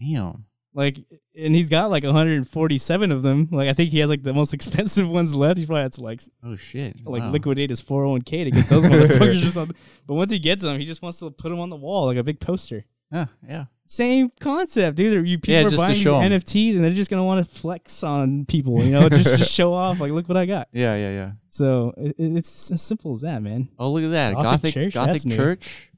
damn. 0.00 0.44
Like, 0.76 0.98
and 1.36 1.54
he's 1.54 1.68
got 1.68 1.88
like 1.90 2.02
147 2.02 3.12
of 3.12 3.22
them. 3.22 3.48
Like, 3.52 3.68
I 3.68 3.72
think 3.74 3.90
he 3.90 4.00
has 4.00 4.10
like 4.10 4.24
the 4.24 4.32
most 4.34 4.52
expensive 4.58 5.08
ones 5.08 5.32
left. 5.32 5.58
He 5.58 5.66
probably 5.66 5.82
has 5.82 5.92
to 5.96 6.02
like 6.02 6.20
Oh 6.42 6.56
shit! 6.56 7.06
like 7.06 7.22
Wow. 7.22 7.30
liquidate 7.30 7.70
his 7.70 7.80
401k 7.80 8.44
to 8.44 8.50
get 8.50 8.68
those 8.68 8.84
motherfuckers 8.84 9.46
or 9.46 9.50
something. 9.50 9.76
But 10.06 10.14
once 10.14 10.32
he 10.32 10.40
gets 10.40 10.64
them, 10.64 10.80
he 10.80 10.86
just 10.86 11.02
wants 11.02 11.20
to 11.20 11.30
put 11.30 11.50
them 11.50 11.60
on 11.60 11.70
the 11.70 11.76
wall 11.76 12.06
like 12.06 12.16
a 12.16 12.24
big 12.24 12.40
poster. 12.40 12.84
Yeah, 13.12 13.26
yeah, 13.48 13.64
Same 13.84 14.30
concept, 14.40 14.96
dude. 14.96 15.26
You 15.28 15.38
people 15.38 15.54
Yeah, 15.54 15.66
are 15.68 15.76
buying 15.76 15.92
these. 15.94 16.04
NFTs 16.04 16.74
and 16.74 16.82
they're 16.82 16.92
just 16.92 17.10
gonna 17.10 17.22
want 17.24 17.46
to 17.46 17.54
flex 17.54 18.02
on 18.02 18.44
people, 18.46 18.82
you 18.82 18.90
know, 18.90 19.08
just 19.08 19.36
to 19.38 19.44
show 19.44 19.72
off. 19.72 20.00
Like, 20.00 20.10
look 20.12 20.28
what 20.28 20.36
I 20.36 20.46
got. 20.46 20.68
yeah, 20.72 20.96
yeah, 20.96 21.10
yeah. 21.10 21.32
So 21.48 21.92
it, 21.96 22.16
it's 22.18 22.70
as 22.72 22.82
simple 22.82 23.12
as 23.12 23.20
that, 23.20 23.40
man. 23.42 23.68
Oh, 23.78 23.92
look 23.92 24.02
at 24.02 24.10
that 24.10 24.34
Gothic 24.34 24.44
Gothic 24.62 24.74
Church? 24.74 24.94
Gothic. 24.94 25.32
Church. 25.32 25.90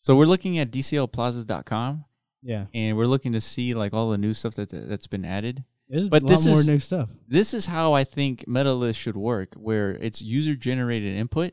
So 0.00 0.16
we're 0.16 0.26
looking 0.26 0.58
at 0.58 0.70
DCLplazas.com 0.70 2.04
Yeah, 2.42 2.66
and 2.72 2.96
we're 2.96 3.06
looking 3.06 3.32
to 3.32 3.40
see 3.40 3.74
like 3.74 3.92
all 3.92 4.10
the 4.10 4.18
new 4.18 4.32
stuff 4.34 4.54
that 4.54 4.70
that's 4.70 5.06
been 5.06 5.24
added. 5.24 5.64
But 5.90 6.22
a 6.22 6.26
lot 6.26 6.28
this 6.30 6.46
more 6.46 6.58
is- 6.60 6.66
new 6.68 6.78
stuff. 6.78 7.10
This 7.28 7.52
is 7.52 7.66
how 7.66 7.92
I 7.92 8.04
think 8.04 8.46
MetaList 8.46 8.96
should 8.96 9.16
work, 9.16 9.54
where 9.56 9.90
it's 9.90 10.22
user 10.22 10.54
generated 10.56 11.14
input, 11.14 11.52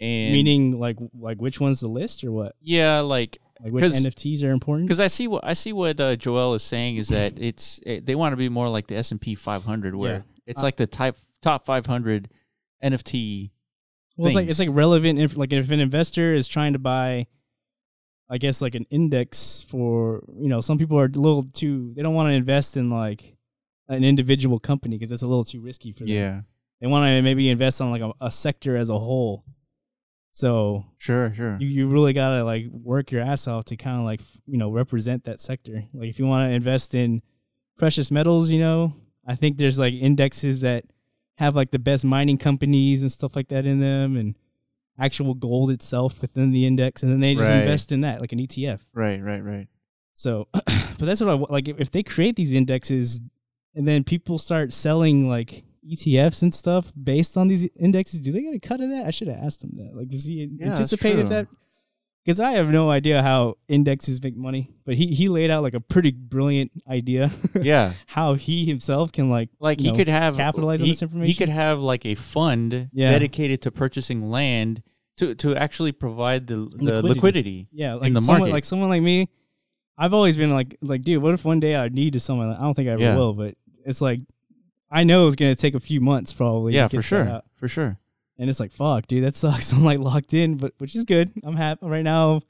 and 0.00 0.32
Meaning, 0.32 0.78
like, 0.78 0.96
like 1.18 1.38
which 1.40 1.58
one's 1.60 1.80
the 1.80 1.88
list 1.88 2.22
or 2.24 2.30
what? 2.30 2.54
yeah, 2.60 3.00
like 3.00 3.38
Like 3.62 3.72
which 3.72 3.84
NFTs 3.84 4.44
are 4.44 4.50
important? 4.50 4.86
because 4.86 5.00
I 5.00 5.08
see 5.08 5.26
what 5.28 5.44
I 5.44 5.52
see 5.52 5.72
what 5.72 6.00
uh, 6.00 6.14
Joel 6.16 6.54
is 6.54 6.62
saying 6.62 6.96
is 6.96 7.08
that 7.08 7.34
it's 7.40 7.80
it, 7.84 8.06
they 8.06 8.14
want 8.14 8.32
to 8.32 8.36
be 8.36 8.48
more 8.48 8.68
like 8.68 8.86
the 8.86 8.96
S 8.96 9.10
and 9.10 9.20
P 9.20 9.34
500, 9.34 9.94
where 9.94 10.12
Yeah. 10.14 10.22
it's 10.46 10.60
Uh, 10.62 10.66
like 10.66 10.76
the 10.76 10.86
type 10.86 11.16
top 11.42 11.64
500 11.66 12.28
NFT. 12.84 13.50
Well, 14.16 14.26
it's 14.28 14.34
like 14.36 14.48
it's 14.48 14.58
like 14.58 14.68
relevant. 14.72 15.18
If 15.18 15.36
like 15.36 15.52
if 15.52 15.70
an 15.70 15.80
investor 15.80 16.34
is 16.34 16.46
trying 16.48 16.72
to 16.74 16.78
buy, 16.78 17.26
I 18.28 18.38
guess 18.38 18.60
like 18.62 18.74
an 18.74 18.86
index 18.90 19.62
for 19.68 20.24
you 20.36 20.48
know 20.48 20.60
some 20.60 20.78
people 20.78 20.98
are 20.98 21.06
a 21.06 21.08
little 21.08 21.42
too 21.44 21.92
they 21.96 22.02
don't 22.02 22.14
want 22.14 22.28
to 22.28 22.34
invest 22.34 22.76
in 22.76 22.90
like 22.90 23.36
an 23.88 24.04
individual 24.04 24.58
company 24.58 24.98
because 24.98 25.12
it's 25.12 25.22
a 25.22 25.26
little 25.26 25.44
too 25.44 25.60
risky 25.60 25.92
for 25.92 26.00
them. 26.00 26.08
Yeah, 26.08 26.40
They 26.80 26.86
want 26.86 27.08
to 27.08 27.22
maybe 27.22 27.48
invest 27.48 27.80
on 27.80 27.90
like 27.90 28.02
a, 28.02 28.12
a 28.20 28.30
sector 28.30 28.76
as 28.76 28.90
a 28.90 28.98
whole. 28.98 29.42
So 30.38 30.84
sure, 30.98 31.34
sure. 31.34 31.56
you, 31.58 31.66
you 31.66 31.88
really 31.88 32.12
gotta 32.12 32.44
like 32.44 32.66
work 32.70 33.10
your 33.10 33.22
ass 33.22 33.48
off 33.48 33.64
to 33.66 33.76
kind 33.76 33.98
of 33.98 34.04
like 34.04 34.20
you 34.46 34.56
know 34.56 34.70
represent 34.70 35.24
that 35.24 35.40
sector. 35.40 35.82
Like 35.92 36.10
if 36.10 36.20
you 36.20 36.26
want 36.26 36.48
to 36.48 36.54
invest 36.54 36.94
in 36.94 37.22
precious 37.76 38.12
metals, 38.12 38.48
you 38.48 38.60
know, 38.60 38.94
I 39.26 39.34
think 39.34 39.56
there's 39.56 39.80
like 39.80 39.94
indexes 39.94 40.60
that 40.60 40.84
have 41.38 41.56
like 41.56 41.72
the 41.72 41.80
best 41.80 42.04
mining 42.04 42.38
companies 42.38 43.02
and 43.02 43.10
stuff 43.10 43.34
like 43.34 43.48
that 43.48 43.66
in 43.66 43.80
them, 43.80 44.16
and 44.16 44.36
actual 44.96 45.34
gold 45.34 45.72
itself 45.72 46.20
within 46.22 46.52
the 46.52 46.64
index, 46.64 47.02
and 47.02 47.10
then 47.10 47.18
they 47.18 47.34
just 47.34 47.50
Right. 47.50 47.58
invest 47.58 47.90
in 47.90 48.02
that 48.02 48.20
like 48.20 48.30
an 48.30 48.38
ETF. 48.38 48.82
right, 48.94 49.20
right, 49.20 49.42
right. 49.42 49.66
So, 50.12 50.46
but 50.52 51.00
that's 51.00 51.20
what 51.20 51.30
I 51.30 51.52
like. 51.52 51.66
If, 51.66 51.80
if 51.80 51.90
they 51.90 52.04
create 52.04 52.36
these 52.36 52.54
indexes, 52.54 53.20
and 53.74 53.88
then 53.88 54.04
people 54.04 54.38
start 54.38 54.72
selling 54.72 55.28
like 55.28 55.64
ETFs 55.92 56.42
and 56.42 56.54
stuff 56.54 56.92
based 57.00 57.36
on 57.36 57.48
these 57.48 57.68
indexes, 57.76 58.18
do 58.20 58.32
they 58.32 58.42
get 58.42 58.54
a 58.54 58.60
cut 58.60 58.80
of 58.80 58.90
that? 58.90 59.06
I 59.06 59.10
should 59.10 59.28
have 59.28 59.38
asked 59.42 59.62
him 59.64 59.72
that. 59.76 59.96
Like, 59.96 60.08
does 60.08 60.24
he 60.24 60.48
Yeah, 60.58 60.70
anticipate 60.70 61.18
if 61.18 61.28
that? 61.28 61.46
Because 62.24 62.40
I 62.40 62.52
have 62.52 62.68
no 62.68 62.90
idea 62.90 63.22
how 63.22 63.54
indexes 63.68 64.22
make 64.22 64.36
money, 64.36 64.70
but 64.84 64.96
he 64.96 65.06
he 65.14 65.28
laid 65.30 65.50
out 65.50 65.62
like 65.62 65.72
a 65.72 65.80
pretty 65.80 66.10
brilliant 66.10 66.70
idea. 66.86 67.30
Yeah, 67.62 67.94
how 68.06 68.34
he 68.34 68.66
himself 68.66 69.12
can 69.12 69.30
like 69.30 69.48
like 69.60 69.80
he 69.80 69.90
know, 69.90 69.96
could 69.96 70.08
have 70.08 70.36
capitalize 70.36 70.82
on 70.82 70.88
this 70.88 71.00
information. 71.00 71.28
He 71.28 71.34
could 71.34 71.48
have 71.48 71.80
like 71.80 72.04
a 72.04 72.14
fund 72.14 72.90
Yeah. 72.92 73.10
dedicated 73.12 73.62
to 73.62 73.70
purchasing 73.70 74.28
land 74.30 74.82
to 75.16 75.34
to 75.36 75.56
actually 75.56 75.92
provide 75.92 76.46
the 76.48 76.56
the 76.56 77.00
Liquidity. 77.02 77.08
liquidity. 77.08 77.68
yeah 77.72 77.94
like 77.94 78.12
the 78.12 78.20
someone 78.20 78.40
market. 78.40 78.52
like 78.52 78.64
someone 78.66 78.90
like 78.90 79.02
me. 79.02 79.28
I've 79.96 80.12
always 80.12 80.36
been 80.36 80.50
like 80.50 80.76
like 80.82 81.02
dude, 81.02 81.22
what 81.22 81.32
if 81.32 81.46
one 81.46 81.60
day 81.60 81.76
I 81.76 81.88
need 81.88 82.12
to 82.12 82.20
someone? 82.20 82.50
I 82.50 82.60
don't 82.60 82.74
think 82.74 82.88
I 82.90 82.92
ever 82.92 83.02
Yeah. 83.02 83.16
will, 83.16 83.32
but 83.32 83.54
it's 83.86 84.02
like 84.02 84.20
I 84.90 85.04
know 85.04 85.22
it 85.22 85.26
was 85.26 85.36
gonna 85.36 85.54
take 85.54 85.74
a 85.74 85.80
few 85.80 86.00
months 86.00 86.32
probably. 86.32 86.72
to 86.72 86.76
Yeah, 86.76 86.88
for 86.88 87.02
sure, 87.02 87.42
for 87.56 87.68
sure. 87.68 87.98
And 88.38 88.48
it's 88.48 88.60
like, 88.60 88.72
fuck, 88.72 89.06
dude, 89.06 89.24
that 89.24 89.36
sucks. 89.36 89.72
I'm 89.72 89.84
like 89.84 89.98
locked 89.98 90.34
in, 90.34 90.56
but 90.56 90.72
which 90.78 90.94
is 90.94 91.04
good. 91.04 91.32
I'm 91.42 91.56
happy 91.56 91.86
right 91.86 92.04
now. 92.04 92.40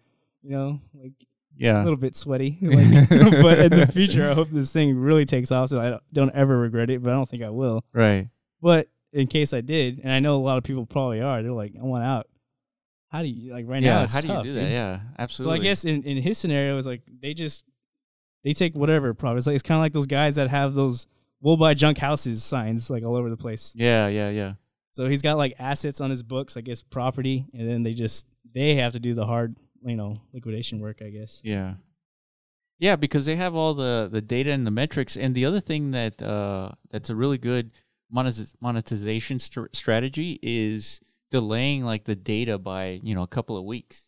You 0.43 0.51
know, 0.51 0.81
like 0.95 1.13
yeah. 1.57 1.81
a 1.81 1.85
little 1.85 1.97
bit 1.97 2.15
sweaty, 2.15 2.59
like, 2.63 3.09
but 3.09 3.59
in 3.59 3.71
the 3.71 3.91
future, 3.93 4.31
I 4.31 4.35
hope 4.35 4.51
this 4.51 4.73
thing 4.73 4.97
really 4.97 5.25
takes 5.25 5.51
off, 5.51 5.71
so 5.71 5.81
I 5.81 5.91
don't, 5.91 6.03
don't 6.13 6.35
ever 6.35 6.57
regret 6.57 6.91
it. 6.91 7.03
But 7.03 7.11
I 7.11 7.15
don't 7.15 7.29
think 7.29 7.43
I 7.43 7.51
will. 7.51 7.85
right. 7.93 8.29
But 8.61 8.89
in 9.13 9.29
case 9.29 9.55
I 9.55 9.61
did, 9.61 10.01
and 10.03 10.11
I 10.11 10.19
know 10.19 10.37
a 10.37 10.39
lot 10.43 10.59
of 10.59 10.65
people 10.65 10.85
probably 10.85 11.21
are, 11.21 11.43
they're 11.43 11.53
like, 11.53 11.75
I 11.81 11.85
want 11.85 12.05
out. 12.05 12.27
How 13.09 13.23
do 13.23 13.29
you 13.29 13.53
like 13.53 13.67
right 13.67 13.81
now? 13.81 14.01
Yeah, 14.01 14.05
It's 14.05 14.15
how 14.15 14.21
do 14.21 14.29
you 14.29 14.43
do 14.43 14.49
dude. 14.49 14.57
that? 14.57 14.71
Yeah, 14.71 15.01
Absolutely. 15.19 15.57
So. 15.57 15.61
I 15.61 15.65
guess 15.65 15.85
in, 15.85 16.03
in 16.03 16.19
his 16.19 16.37
scenario, 16.37 16.77
it's 16.77 16.87
like 16.87 17.03
they 17.23 17.35
just 17.35 17.65
they 18.43 18.53
take 18.53 18.75
whatever 18.75 19.15
profits. 19.15 19.47
Like 19.47 19.55
it's 19.55 19.63
kind 19.63 19.79
of 19.79 19.83
like 19.83 19.93
those 19.93 20.07
guys 20.07 20.37
that 20.37 20.51
have 20.51 20.75
those 20.75 21.07
"We'll 21.41 21.57
buy 21.57 21.75
junk 21.75 21.99
houses" 21.99 22.43
signs 22.43 22.91
like 22.91 23.05
all 23.05 23.17
over 23.17 23.31
the 23.31 23.37
place. 23.37 23.73
Yeah, 23.77 24.09
yeah, 24.09 24.31
yeah. 24.31 24.55
So 24.93 25.07
he's 25.07 25.23
got 25.23 25.37
like 25.37 25.55
assets 25.59 26.01
on 26.01 26.11
his 26.11 26.23
books, 26.23 26.57
I 26.57 26.61
guess 26.61 26.83
property, 26.83 27.47
and 27.53 27.69
then 27.69 27.83
they 27.83 27.95
just 27.95 28.27
they 28.53 28.77
have 28.77 28.93
to 28.95 29.01
do 29.01 29.15
the 29.15 29.27
hard, 29.27 29.57
you 29.85 29.97
know, 29.97 30.21
liquidation 30.33 30.81
work, 30.81 31.01
I 31.03 31.11
guess. 31.11 31.41
Yeah. 31.45 31.75
Yeah, 32.81 32.97
because 32.97 33.27
they 33.27 33.37
have 33.37 33.55
all 33.55 33.75
the 33.75 34.09
the 34.11 34.21
data 34.21 34.51
and 34.51 34.67
the 34.67 34.71
metrics, 34.71 35.17
and 35.17 35.35
the 35.35 35.45
other 35.45 35.61
thing 35.61 35.93
that 35.93 36.23
uh 36.23 36.71
that's 36.91 37.11
a 37.11 37.17
really 37.17 37.39
good 37.39 37.71
monetization 38.11 39.39
st- 39.39 39.75
strategy 39.77 40.39
is 40.43 41.01
delaying 41.31 41.85
like 41.85 42.05
the 42.05 42.17
data 42.17 42.59
by 42.59 43.01
you 43.03 43.15
know 43.15 43.23
a 43.23 43.29
couple 43.29 43.57
of 43.57 43.65
weeks, 43.65 44.08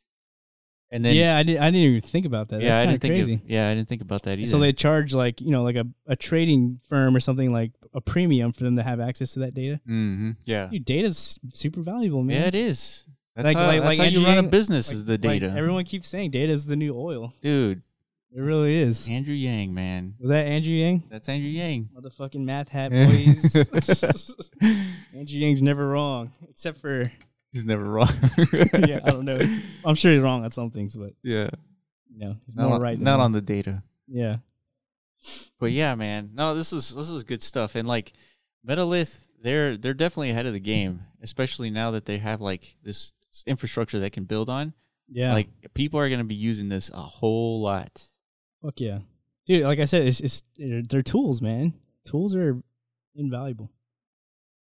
and 0.91 1.05
then 1.05 1.15
yeah, 1.15 1.37
I 1.37 1.43
didn't. 1.43 1.63
I 1.63 1.67
didn't 1.71 1.81
even 1.89 2.01
think 2.01 2.27
about 2.27 2.49
that. 2.49 2.61
yeah, 2.61 2.69
That's 2.71 2.79
I 2.79 2.85
kind 2.87 2.91
didn't 2.91 2.97
of 2.97 3.01
think 3.03 3.27
crazy. 3.27 3.35
Of, 3.45 3.51
yeah, 3.51 3.69
I 3.69 3.75
didn't 3.75 3.89
think 3.89 4.03
about 4.03 4.23
that 4.23 4.39
either. 4.39 4.51
so 4.51 4.59
they 4.59 4.73
charge 4.73 5.15
like 5.15 5.41
you 5.41 5.51
know 5.51 5.63
like 5.63 5.77
a, 5.77 5.85
a 6.07 6.17
trading 6.17 6.81
firm 6.89 7.15
or 7.17 7.21
something 7.21 7.53
like 7.53 7.73
a 7.95 8.01
premium 8.01 8.53
for 8.53 8.65
them 8.65 8.77
to 8.77 8.83
have 8.83 9.01
access 9.01 9.33
to 9.35 9.41
that 9.41 9.55
data. 9.55 9.81
mm-hmm. 9.89 10.31
yeah, 10.45 10.67
Dude, 10.71 10.85
data's 10.85 11.39
super 11.53 11.81
valuable, 11.83 12.23
man. 12.23 12.41
yeah, 12.41 12.47
it 12.49 12.55
is. 12.55 13.05
That's 13.37 13.47
Like- 13.47 13.57
how, 13.57 13.67
like- 13.67 13.83
that's 13.83 13.99
like 13.99 14.13
how 14.13 14.19
you 14.19 14.25
run 14.25 14.39
a 14.39 14.43
business 14.45 14.89
Like- 14.89 14.95
is 14.97 15.05
the 15.07 15.13
like 15.13 15.21
data, 15.23 15.55
everyone 15.57 15.85
keeps 15.85 16.07
saying 16.09 16.31
data 16.33 16.53
is 16.53 16.67
the 16.67 16.77
new 16.77 16.97
oil. 16.97 17.35
dude. 17.41 17.83
It 18.33 18.41
really 18.41 18.77
is. 18.77 19.09
Andrew 19.09 19.35
Yang, 19.35 19.75
man, 19.75 20.15
Was 20.21 20.31
that 20.31 20.47
Andrew 20.47 20.73
Yang? 20.73 21.03
that's 21.11 21.29
Andrew 21.29 21.49
Yang. 21.49 21.89
Motherfucking 21.97 22.45
math 22.45 22.69
hat 22.69 22.93
boys. 22.93 24.37
Andrew 25.13 25.39
Yang's 25.39 25.63
never 25.65 25.89
wrong, 25.89 26.33
except 26.49 26.79
for 26.79 27.11
He's 27.53 27.65
never 27.65 27.85
wrong. 27.85 28.09
yeah, 28.53 29.01
I 29.05 29.11
don't 29.11 29.25
know. 29.25 29.39
I'm 29.85 29.95
sure 29.95 30.13
he's 30.13 30.23
wrong 30.23 30.45
on 30.45 30.51
some 30.51 30.71
things, 30.71 30.95
but 30.95 31.15
yeah, 31.23 31.51
no, 32.15 32.37
he's 32.47 32.55
not 32.55 32.67
more 32.67 32.75
on, 32.77 32.81
right. 32.81 32.97
Than 32.97 33.05
not 33.05 33.17
wrong. 33.17 33.27
on 33.27 33.33
the 33.33 33.41
data. 33.41 33.83
Yeah, 34.07 34.37
But 35.59 35.73
yeah, 35.73 35.95
man. 35.95 36.31
No, 36.35 36.55
this 36.55 36.73
is 36.73 36.95
this 36.95 37.11
is 37.11 37.25
good 37.25 37.43
stuff. 37.43 37.75
And 37.75 37.87
like 37.89 38.13
Metalith, 38.67 39.25
they're 39.43 39.77
they're 39.77 39.95
definitely 39.95 40.31
ahead 40.31 40.47
of 40.47 40.53
the 40.53 40.61
game, 40.61 41.01
especially 41.23 41.71
now 41.71 41.91
that 41.93 42.05
they 42.05 42.19
have 42.19 42.41
like 42.41 42.77
this 42.83 43.13
infrastructure 43.47 43.99
they 43.99 44.11
can 44.11 44.25
build 44.25 44.49
on. 44.49 44.73
yeah. 45.09 45.33
Like 45.33 45.49
people 45.75 45.99
are 46.01 46.09
gonna 46.09 46.25
be 46.25 46.35
using 46.35 46.69
this 46.69 46.91
a 46.91 47.03
whole 47.03 47.61
lot. 47.61 48.07
fuck 48.63 48.81
yeah, 48.81 48.99
dude. 49.47 49.65
Like 49.65 49.81
I 49.81 49.85
said, 49.87 50.03
it's 50.03 50.21
it's 50.21 50.43
they're, 50.57 50.83
they're 50.83 51.03
tools, 51.03 51.43
man. 51.43 51.75
Tools 52.05 52.35
are 52.37 52.63
invaluable. 53.15 53.71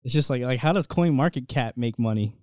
It's 0.03 0.13
just 0.13 0.29
like 0.29 0.41
like 0.41 0.59
how 0.59 0.73
does 0.73 0.85
Coin 0.87 1.15
Market 1.15 1.47
Cap 1.47 1.77
make 1.77 1.97
money? 1.97 2.35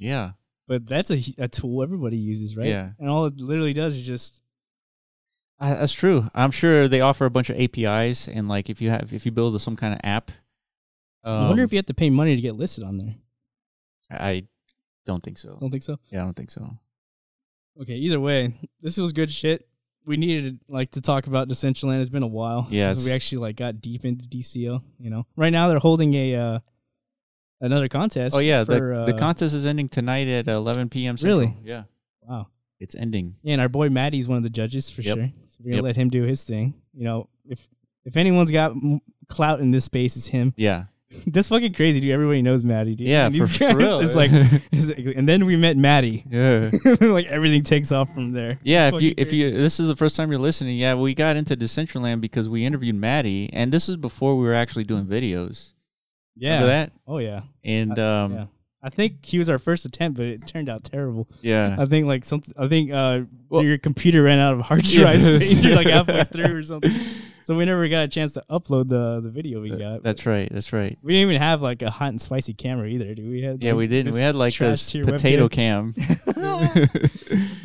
Yeah. 0.00 0.32
But 0.66 0.86
that's 0.86 1.10
a 1.10 1.20
a 1.38 1.48
tool 1.48 1.82
everybody 1.82 2.16
uses, 2.16 2.56
right? 2.56 2.66
Yeah. 2.66 2.90
And 2.98 3.08
all 3.08 3.26
it 3.26 3.40
literally 3.40 3.72
does 3.72 3.96
is 3.96 4.06
just 4.06 4.40
Uh, 5.58 5.74
that's 5.74 5.92
true. 5.92 6.28
I'm 6.34 6.50
sure 6.50 6.88
they 6.88 7.00
offer 7.00 7.26
a 7.26 7.30
bunch 7.30 7.50
of 7.50 7.60
APIs, 7.60 8.28
and 8.28 8.48
like 8.48 8.70
if 8.70 8.80
you 8.80 8.90
have 8.90 9.12
if 9.12 9.26
you 9.26 9.32
build 9.32 9.60
some 9.60 9.76
kind 9.76 9.94
of 9.94 10.00
app, 10.04 10.30
I 11.24 11.46
wonder 11.46 11.62
um, 11.62 11.66
if 11.66 11.72
you 11.72 11.76
have 11.76 11.86
to 11.86 11.94
pay 11.94 12.08
money 12.08 12.34
to 12.34 12.40
get 12.40 12.54
listed 12.56 12.84
on 12.84 12.96
there. 12.98 13.14
I 14.10 14.46
don't 15.06 15.22
think 15.22 15.38
so. 15.38 15.58
Don't 15.60 15.70
think 15.70 15.82
so. 15.82 15.98
Yeah, 16.10 16.22
I 16.22 16.24
don't 16.24 16.36
think 16.36 16.50
so. 16.50 16.78
Okay, 17.80 17.94
either 17.94 18.20
way, 18.20 18.54
this 18.80 18.96
was 18.96 19.12
good 19.12 19.30
shit. 19.30 19.66
We 20.06 20.16
needed 20.16 20.60
like 20.66 20.92
to 20.92 21.00
talk 21.00 21.26
about 21.26 21.48
Decentraland. 21.48 22.00
It's 22.00 22.08
been 22.08 22.22
a 22.22 22.26
while 22.26 22.66
Yeah, 22.70 22.92
since 22.92 23.04
we 23.04 23.12
actually 23.12 23.38
like 23.42 23.56
got 23.56 23.80
deep 23.80 24.04
into 24.04 24.26
DCL. 24.26 24.82
You 24.98 25.10
know, 25.10 25.26
right 25.36 25.50
now 25.50 25.68
they're 25.68 25.78
holding 25.78 26.14
a 26.14 26.34
uh, 26.34 26.58
another 27.60 27.88
contest. 27.88 28.34
Oh 28.34 28.38
yeah, 28.40 28.64
for, 28.64 28.74
the 28.74 29.12
the 29.12 29.14
uh, 29.14 29.18
contest 29.18 29.54
is 29.54 29.66
ending 29.66 29.88
tonight 29.88 30.28
at 30.28 30.48
11 30.48 30.88
p.m. 30.88 31.16
Central. 31.16 31.40
Really? 31.40 31.56
Yeah, 31.64 31.82
wow. 32.22 32.48
it's 32.78 32.94
ending. 32.94 33.36
Yeah, 33.42 33.52
and 33.54 33.60
our 33.62 33.68
boy 33.68 33.88
Maddie's 33.88 34.28
one 34.28 34.36
of 34.36 34.42
the 34.42 34.50
judges 34.50 34.90
for 34.90 35.02
Yep. 35.02 35.16
sure. 35.16 35.30
So 35.48 35.56
we're 35.60 35.70
gonna 35.70 35.76
Yep. 35.76 35.84
let 35.84 35.96
him 35.96 36.08
do 36.10 36.22
his 36.24 36.44
thing. 36.44 36.74
You 36.94 37.04
know, 37.04 37.28
if 37.48 37.68
if 38.04 38.16
anyone's 38.16 38.50
got 38.50 38.72
clout 39.28 39.60
in 39.60 39.70
this 39.70 39.84
space, 39.84 40.16
it's 40.16 40.26
him. 40.28 40.54
Yeah, 40.56 40.84
That's 41.26 41.48
fucking 41.48 41.74
crazy, 41.74 42.00
dude. 42.00 42.12
Everybody 42.12 42.40
knows 42.40 42.62
Maddie, 42.64 42.94
dude. 42.94 43.08
Yeah, 43.08 43.26
And 43.26 43.34
these 43.34 43.48
for- 43.56 43.70
for 43.72 43.76
real. 43.76 43.98
It's 44.00 44.14
like, 44.14 44.30
it's 44.72 44.88
like- 44.88 45.16
and 45.16 45.28
then 45.28 45.44
we 45.44 45.56
met 45.56 45.76
Maddie. 45.76 46.24
yeah, 46.30 46.70
like 47.00 47.26
everything 47.26 47.62
takes 47.64 47.90
off 47.92 48.14
from 48.14 48.32
there. 48.32 48.58
yeah. 48.62 48.86
It's 48.88 48.96
If 48.96 49.02
you 49.02 49.10
fucking 49.10 49.22
if 49.22 49.32
you 49.32 49.50
this 49.50 49.80
is 49.80 49.88
the 49.88 49.96
first 49.96 50.14
time 50.16 50.30
you're 50.30 50.40
listening, 50.40 50.78
yeah, 50.78 50.94
we 50.94 51.14
got 51.14 51.36
into 51.36 51.56
Decentraland 51.56 52.20
because 52.20 52.48
we 52.48 52.64
interviewed 52.64 52.94
Maddie, 52.94 53.50
and 53.52 53.72
this 53.72 53.88
is 53.88 53.96
before 53.96 54.36
we 54.36 54.44
were 54.44 54.54
actually 54.54 54.84
doing 54.84 55.04
videos. 55.04 55.72
Yeah, 56.40 56.54
Remember 56.60 56.66
that? 56.68 56.92
oh 57.06 57.18
yeah. 57.18 57.42
And 57.62 57.96
um, 57.98 58.32
yeah. 58.34 58.44
I 58.82 58.88
think 58.88 59.26
he 59.26 59.36
was 59.36 59.50
our 59.50 59.58
first 59.58 59.84
attempt, 59.84 60.16
but 60.16 60.26
it 60.26 60.46
turned 60.46 60.68
out 60.70 60.82
terrible. 60.84 61.28
yeah, 61.42 61.76
I 61.78 61.84
think 61.84 62.06
like 62.06 62.24
something. 62.24 62.54
I 62.58 62.66
think 62.66 62.90
uh, 62.90 63.20
Well- 63.48 63.62
your 63.62 63.76
computer 63.78 64.22
ran 64.22 64.38
out 64.38 64.54
of 64.54 64.60
hard 64.62 64.82
drive 64.84 65.20
space. 65.20 65.64
Like 65.76 65.86
halfway 65.96 66.24
through 66.24 66.56
or 66.56 66.62
something. 66.64 66.90
So 67.42 67.56
we 67.56 67.64
never 67.64 67.88
got 67.88 68.04
a 68.04 68.08
chance 68.08 68.32
to 68.32 68.44
upload 68.50 68.88
the 68.88 69.20
the 69.20 69.28
video 69.30 69.60
we 69.60 69.70
got. 69.70 70.02
that's 70.02 70.24
right. 70.24 70.48
That's 70.52 70.72
right. 70.72 70.96
we 71.02 71.12
didn't 71.14 71.30
even 71.30 71.42
have 71.42 71.60
like 71.62 71.82
a 71.82 71.90
hot 71.90 72.08
and 72.10 72.20
spicy 72.20 72.54
camera 72.54 72.86
either, 72.88 73.14
dude. 73.14 73.28
We 73.30 73.42
had 73.42 73.62
Yeah, 73.62 73.72
like, 73.72 73.78
we 73.78 73.86
didn't. 73.86 74.14
We 74.14 74.20
had 74.20 74.34
like 74.34 74.56
this 74.56 74.92
potato 74.92 75.48
webcam. 75.48 75.94
cam. 75.96 76.90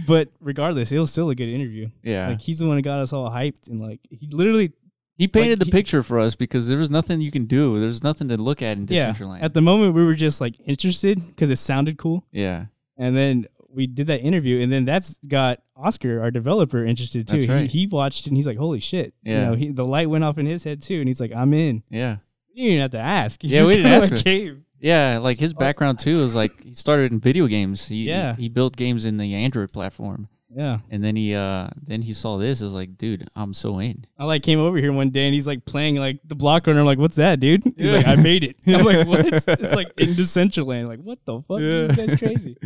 but 0.07 0.29
regardless, 0.41 0.91
it 0.91 0.97
was 0.99 1.11
still 1.11 1.29
a 1.29 1.35
good 1.35 1.49
interview. 1.49 1.89
yeah, 2.03 2.29
Like 2.29 2.41
he's 2.41 2.59
the 2.59 2.67
one 2.67 2.77
that 2.77 2.81
got 2.83 2.99
us 2.99 3.13
all 3.13 3.29
hyped 3.29 3.67
and 3.67 3.79
like 3.81 3.99
he 4.09 4.27
literally 4.31 4.71
he 5.17 5.27
painted 5.27 5.59
the 5.59 5.65
picture 5.65 6.03
for 6.03 6.19
us 6.19 6.35
because 6.35 6.67
there 6.67 6.77
was 6.77 6.89
nothing 6.89 7.21
you 7.21 7.31
can 7.31 7.45
do. 7.45 7.79
There's 7.79 8.03
nothing 8.03 8.27
to 8.29 8.37
look 8.37 8.61
at 8.61 8.77
in 8.77 8.87
yeah. 8.89 9.13
At 9.41 9.53
the 9.53 9.61
moment, 9.61 9.93
we 9.93 10.03
were 10.03 10.15
just 10.15 10.41
like 10.41 10.55
interested 10.65 11.19
because 11.27 11.49
it 11.49 11.57
sounded 11.57 11.97
cool. 11.97 12.25
yeah, 12.31 12.65
And 12.97 13.15
then 13.15 13.45
we 13.69 13.87
did 13.87 14.07
that 14.07 14.21
interview, 14.21 14.61
and 14.61 14.71
then 14.71 14.85
that's 14.85 15.19
got 15.27 15.59
Oscar, 15.75 16.21
our 16.21 16.31
developer, 16.31 16.85
interested 16.85 17.27
too. 17.27 17.45
Right. 17.47 17.69
He, 17.69 17.79
he 17.81 17.87
watched 17.87 18.25
it 18.25 18.29
and 18.29 18.37
he's 18.37 18.47
like, 18.47 18.57
"Holy 18.57 18.79
shit!" 18.79 19.13
Yeah. 19.23 19.39
You 19.39 19.45
know, 19.47 19.53
he, 19.55 19.69
the 19.71 19.85
light 19.85 20.09
went 20.09 20.23
off 20.23 20.37
in 20.37 20.45
his 20.45 20.63
head 20.63 20.81
too, 20.81 20.99
and 20.99 21.07
he's 21.09 21.19
like, 21.19 21.33
"I'm 21.33 21.53
in." 21.53 21.83
yeah. 21.89 22.17
You 22.53 22.63
didn't 22.63 22.71
even 22.71 22.81
have 22.83 22.91
to 22.91 22.99
ask. 22.99 23.43
You 23.43 23.49
Yeah, 23.49 23.67
we 23.67 23.75
didn't 23.75 23.91
ask 23.91 24.23
came. 24.23 24.63
Yeah, 24.79 25.17
like 25.17 25.39
his 25.39 25.53
background 25.53 25.99
too 25.99 26.21
is 26.21 26.35
like 26.35 26.51
he 26.63 26.71
started 26.73 27.11
in 27.11 27.19
video 27.19 27.47
games. 27.47 27.89
He, 27.89 28.07
Yeah. 28.07 28.33
he, 28.37 28.43
he 28.43 28.49
built 28.49 28.77
games 28.77 29.03
in 29.03 29.17
the 29.17 29.33
Android 29.35 29.73
platform, 29.73 30.29
Yeah, 30.57 30.77
and 30.89 31.03
then 31.03 31.17
he 31.17 31.35
uh 31.35 31.67
then 31.83 32.01
he 32.01 32.13
saw 32.13 32.37
this. 32.37 32.61
Is 32.61 32.73
like, 32.73 32.97
dude, 32.97 33.27
I'm 33.35 33.53
so 33.53 33.79
in. 33.79 34.05
I 34.17 34.23
like 34.23 34.41
came 34.41 34.57
over 34.59 34.77
here 34.77 34.93
one 34.93 35.09
day 35.09 35.25
and 35.25 35.33
he's 35.33 35.47
like 35.47 35.65
playing 35.65 35.95
like 35.97 36.19
the 36.25 36.35
block 36.35 36.65
runner. 36.65 36.79
I'm 36.79 36.85
like, 36.85 36.97
"What's 36.97 37.17
that, 37.17 37.41
dude?" 37.41 37.63
He's 37.65 37.73
Yeah. 37.89 37.97
like, 37.97 38.07
"I 38.07 38.15
made 38.15 38.43
it." 38.45 38.55
I'm 38.65 38.85
like, 38.85 39.05
"What?" 39.11 39.25
It's 39.25 39.75
like 39.75 39.91
in 39.97 40.13
Decentraland. 40.13 40.87
Like, 40.87 40.99
what 41.01 41.19
the 41.25 41.41
fuck? 41.41 41.59
Yeah. 41.59 41.87
This 41.87 41.95
guy's 41.97 42.19
crazy. 42.19 42.57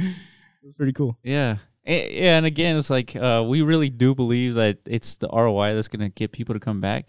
It 0.61 0.65
was 0.65 0.73
pretty 0.75 0.91
cool. 0.93 1.17
Yeah, 1.23 1.57
A- 1.87 2.21
yeah, 2.21 2.37
and 2.37 2.45
again, 2.45 2.75
it's 2.75 2.89
like 2.91 3.15
uh 3.15 3.43
we 3.47 3.61
really 3.63 3.89
do 3.89 4.13
believe 4.13 4.53
that 4.55 4.77
it's 4.85 5.17
the 5.17 5.29
ROI 5.29 5.73
that's 5.73 5.87
gonna 5.87 6.09
get 6.09 6.31
people 6.31 6.53
to 6.53 6.59
come 6.59 6.81
back. 6.81 7.07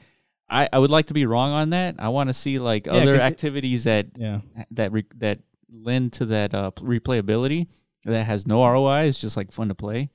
I, 0.49 0.69
I 0.73 0.79
would 0.79 0.91
like 0.91 1.07
to 1.07 1.15
be 1.15 1.27
wrong 1.27 1.53
on 1.53 1.71
that. 1.71 1.97
I 1.99 2.09
want 2.09 2.29
to 2.29 2.33
see 2.33 2.59
like 2.59 2.87
Yeah, 2.87 2.93
other 2.95 3.15
it- 3.17 3.21
activities 3.21 3.85
that 3.85 4.07
Yeah. 4.17 4.41
that 4.71 4.93
re- 4.93 5.05
that 5.19 5.41
lend 5.71 6.13
to 6.15 6.27
that 6.27 6.55
uh 6.55 6.71
replayability 6.77 7.67
that 8.05 8.25
has 8.25 8.47
no 8.47 8.65
ROI. 8.65 9.07
It's 9.09 9.21
just 9.21 9.37
like 9.37 9.53
fun 9.53 9.69
to 9.69 9.75
play. 9.75 10.11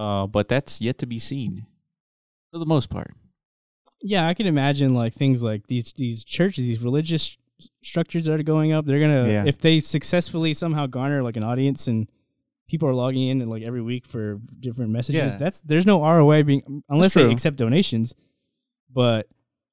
Uh, 0.00 0.26
but 0.26 0.48
that's 0.48 0.80
yet 0.80 0.96
to 0.98 1.06
be 1.06 1.18
seen 1.18 1.66
for 2.50 2.58
the 2.58 2.66
most 2.66 2.88
part. 2.90 3.12
Yeah, 4.02 4.26
I 4.26 4.32
can 4.34 4.46
imagine 4.46 4.94
like 4.94 5.12
things 5.12 5.42
like 5.42 5.66
these 5.66 5.92
these 5.92 6.24
churches, 6.24 6.64
these 6.64 6.82
religious 6.82 7.36
structures 7.84 8.22
that 8.24 8.40
are 8.40 8.42
going 8.42 8.72
up. 8.72 8.86
They're 8.86 9.00
gonna 9.00 9.28
Yeah. 9.28 9.44
if 9.46 9.58
they 9.58 9.78
successfully 9.80 10.54
somehow 10.54 10.86
garner 10.86 11.22
like 11.22 11.36
an 11.36 11.42
audience 11.42 11.86
and 11.86 12.08
people 12.66 12.88
are 12.88 12.94
logging 12.94 13.28
in 13.28 13.42
and 13.42 13.50
like 13.50 13.62
every 13.64 13.82
week 13.82 14.06
for 14.06 14.40
different 14.58 14.90
messages. 14.90 15.32
Yeah. 15.34 15.38
That's 15.38 15.60
there's 15.60 15.84
no 15.84 16.00
ROI 16.02 16.44
being 16.44 16.82
unless 16.88 17.12
they 17.14 17.30
accept 17.30 17.56
donations. 17.56 18.14
But 18.92 19.28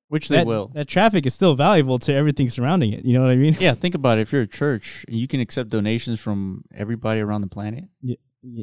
Which 0.10 0.28
they 0.28 0.44
will. 0.44 0.72
that 0.74 0.88
traffic 0.90 1.26
is 1.26 1.34
still 1.34 1.56
valuable 1.56 1.98
to 2.00 2.14
everything 2.14 2.50
surrounding 2.50 2.92
it. 2.92 3.06
You 3.06 3.14
know 3.14 3.22
what 3.22 3.32
I 3.32 3.36
mean? 3.38 3.56
Yeah, 3.60 3.74
think 3.76 3.96
about 3.96 4.18
it. 4.18 4.22
If 4.24 4.34
you're 4.34 4.42
a 4.42 4.48
church, 4.48 5.06
you 5.08 5.28
can 5.28 5.40
accept 5.40 5.70
donations 5.70 6.20
from 6.20 6.64
everybody 6.76 7.22
around 7.22 7.42
the 7.42 7.48
planet. 7.48 7.86
Y- 8.04 8.18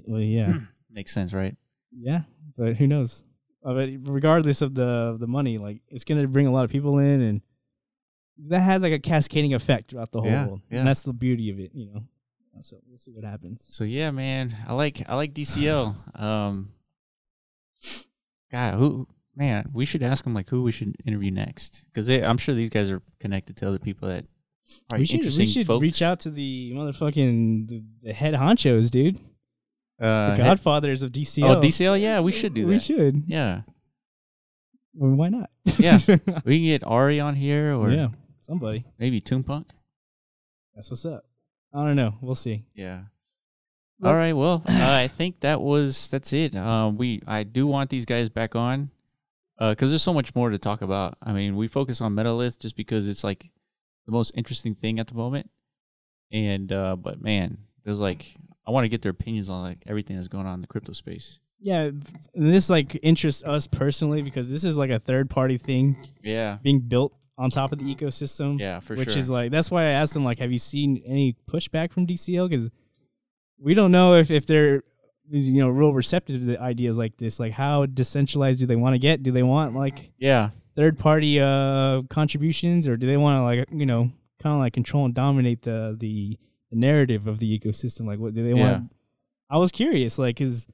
Well, 0.07 0.21
yeah, 0.21 0.53
Makes 0.95 1.13
sense, 1.13 1.33
right? 1.35 1.57
yeah, 1.93 2.23
but 2.57 2.77
who 2.77 2.87
knows? 2.87 3.25
But 3.63 3.89
regardless 4.03 4.63
of 4.63 4.75
the 4.75 5.17
the 5.19 5.27
money, 5.27 5.59
like 5.59 5.81
it's 5.89 6.05
gonna 6.05 6.27
bring 6.29 6.47
a 6.47 6.53
lot 6.53 6.65
of 6.65 6.71
people 6.71 6.99
in, 6.99 7.21
and 7.21 7.41
that 8.49 8.61
has 8.61 8.83
like 8.83 8.93
a 8.93 8.99
cascading 8.99 9.55
effect 9.55 9.91
throughout 9.91 10.13
the 10.13 10.21
whole 10.21 10.31
Yeah, 10.31 10.47
world. 10.47 10.61
yeah. 10.71 10.79
And 10.79 10.87
that's 10.87 11.03
the 11.03 11.13
beauty 11.13 11.51
of 11.51 11.59
it, 11.61 11.71
you 11.75 11.87
know. 11.93 12.03
So 12.63 12.77
we'll 12.87 12.99
see 12.99 13.11
what 13.11 13.25
happens. 13.25 13.65
So 13.69 13.83
yeah, 13.85 14.11
man, 14.13 14.57
I 14.69 14.73
like 14.75 15.03
I 15.09 15.15
like 15.17 15.35
DCL. 15.35 15.97
Um, 16.21 16.71
God, 18.53 18.75
who 18.75 19.09
man, 19.35 19.71
we 19.73 19.85
should 19.85 20.03
ask 20.03 20.25
them 20.25 20.35
like 20.35 20.49
who 20.49 20.63
we 20.63 20.71
should 20.73 20.97
interview 21.05 21.31
next 21.31 21.85
because 21.93 22.09
I'm 22.09 22.39
sure 22.39 22.55
these 22.55 22.71
guys 22.71 22.91
are 22.91 23.03
connected 23.21 23.57
to 23.59 23.67
other 23.69 23.79
people 23.79 24.09
that 24.09 24.25
are 24.93 24.99
we 24.99 25.07
should 25.07 25.25
we 25.25 25.47
should 25.47 25.67
folks. 25.67 25.83
reach 25.83 26.03
out 26.03 26.21
to 26.21 26.31
the 26.31 26.73
motherfucking 26.75 27.69
the, 27.69 27.83
the 28.03 28.13
head 28.13 28.35
honchos, 28.35 28.91
dude. 28.91 29.19
Uh, 30.05 30.37
The 30.37 30.43
godfathers 30.43 31.03
of 31.03 31.13
DCL. 31.13 31.57
oh, 31.57 31.61
DCL, 31.61 32.01
yeah, 32.01 32.21
we 32.21 32.33
should 32.33 32.55
do 32.55 32.63
that. 32.67 32.69
We 32.73 32.79
should. 32.79 33.25
Yeah, 33.27 33.63
Well, 34.95 35.13
why 35.13 35.29
not? 35.29 35.51
Yeah. 35.79 35.99
we 36.45 36.59
can 36.59 36.65
get 36.65 36.85
Ari 36.85 37.21
on 37.21 37.35
here 37.37 37.75
or 37.75 37.91
yeah. 37.91 38.09
Somebody. 38.41 38.85
maybe 38.99 39.21
Toonpunk. 39.21 39.67
That's 40.75 40.91
what's 40.91 41.05
up. 41.07 41.25
I 41.73 41.85
don't 41.87 41.97
know. 41.97 42.15
We'll 42.21 42.35
see. 42.35 42.65
Yeah. 42.75 43.05
Well- 43.99 44.13
All 44.13 44.17
right. 44.19 44.33
Well, 44.37 44.63
uh, 44.69 44.93
I 44.93 45.09
think 45.09 45.41
that 45.41 45.61
was 45.61 46.09
that's 46.09 46.33
it. 46.33 46.55
Um, 46.55 46.97
we 46.99 47.23
I 47.27 47.43
do 47.45 47.67
want 47.67 47.91
these 47.91 48.05
guys 48.05 48.29
back 48.29 48.55
on, 48.55 48.91
because 49.59 49.91
there's 49.91 50.03
so 50.03 50.13
much 50.13 50.35
more 50.35 50.51
to 50.51 50.59
talk 50.59 50.83
about. 50.83 51.17
I 51.23 51.33
mean, 51.33 51.57
we 51.57 51.69
focus 51.69 52.01
on 52.01 52.15
Metalith 52.15 52.59
just 52.59 52.77
because 52.77 53.09
it's 53.09 53.25
like 53.25 53.51
the 54.07 54.13
most 54.13 54.33
interesting 54.35 54.75
thing 54.75 54.99
at 55.01 55.07
the 55.07 55.15
moment, 55.15 55.49
and 56.31 56.71
uh, 56.73 56.97
but 56.97 57.23
man, 57.23 57.59
there's 57.85 58.01
like 58.01 58.35
I 58.67 58.71
want 58.71 58.85
to 58.85 58.89
get 58.89 59.03
their 59.03 59.11
opinions 59.11 59.51
on 59.51 59.63
like 59.63 59.79
everything 59.87 60.17
that's 60.17 60.29
going 60.29 60.47
on 60.47 60.55
in 60.55 60.61
the 60.61 60.67
crypto 60.67 60.93
space. 60.93 61.39
Yeah, 61.61 61.85
and 62.35 62.53
this 62.53 62.69
like 62.69 62.99
interests 63.03 63.43
us 63.45 63.67
personally 63.67 64.23
because 64.23 64.51
this 64.51 64.65
is 64.65 64.77
like 64.77 64.91
a 64.91 64.99
third 64.99 65.31
party 65.31 65.57
thing 65.59 65.97
Yeah. 66.23 66.59
being 66.63 66.81
built 66.81 67.15
on 67.39 67.51
top 67.51 67.73
of 67.73 67.79
the 67.79 67.95
ecosystem. 67.95 68.61
Yeah, 68.61 68.81
for 68.81 68.95
which 68.95 69.11
sure. 69.11 69.19
is 69.19 69.31
like 69.31 69.51
that's 69.51 69.71
why 69.71 69.83
I 69.85 69.91
asked 69.91 70.15
them 70.15 70.25
like, 70.25 70.39
have 70.39 70.53
you 70.53 70.59
seen 70.59 71.03
any 71.07 71.37
pushback 71.51 71.93
from 71.93 72.07
DCL? 72.07 72.49
Because 72.49 72.71
we 73.59 73.75
don't 73.75 73.93
know 73.93 74.15
if 74.15 74.31
if 74.31 74.47
they're 74.47 74.83
you 75.31 75.61
know 75.63 75.69
real 75.71 75.93
receptive 75.95 76.39
to 76.41 76.45
the 76.45 76.61
ideas 76.61 76.99
like 76.99 77.17
this. 77.17 77.41
Like, 77.41 77.53
how 77.53 77.87
decentralized 77.87 78.59
do 78.59 78.67
they 78.67 78.77
want 78.77 78.95
to 78.95 78.99
get? 78.99 79.23
Do 79.23 79.33
they 79.33 79.43
want 79.43 79.75
like 79.75 80.11
yeah. 80.19 80.51
third 80.77 80.99
party 80.99 81.41
uh 81.41 82.03
contributions, 82.11 82.87
or 82.89 82.97
do 82.97 83.07
they 83.07 83.17
want 83.17 83.41
to 83.41 83.43
like 83.43 83.69
you 83.73 83.87
know 83.87 84.11
kind 84.43 84.55
of 84.55 84.59
like 84.59 84.75
control 84.75 85.07
and 85.07 85.15
dominate 85.15 85.63
the 85.63 85.97
the 85.99 86.39
narrative 86.75 87.27
of 87.27 87.39
the 87.39 87.59
ecosystem? 87.59 88.07
Like, 88.07 88.19
what 88.19 88.35
do 88.35 88.43
they 88.43 88.57
Yeah. 88.59 88.71
want? 88.73 88.93
I 89.51 89.59
was 89.59 89.71
curious, 89.71 90.19
like, 90.19 90.37
because 90.37 90.67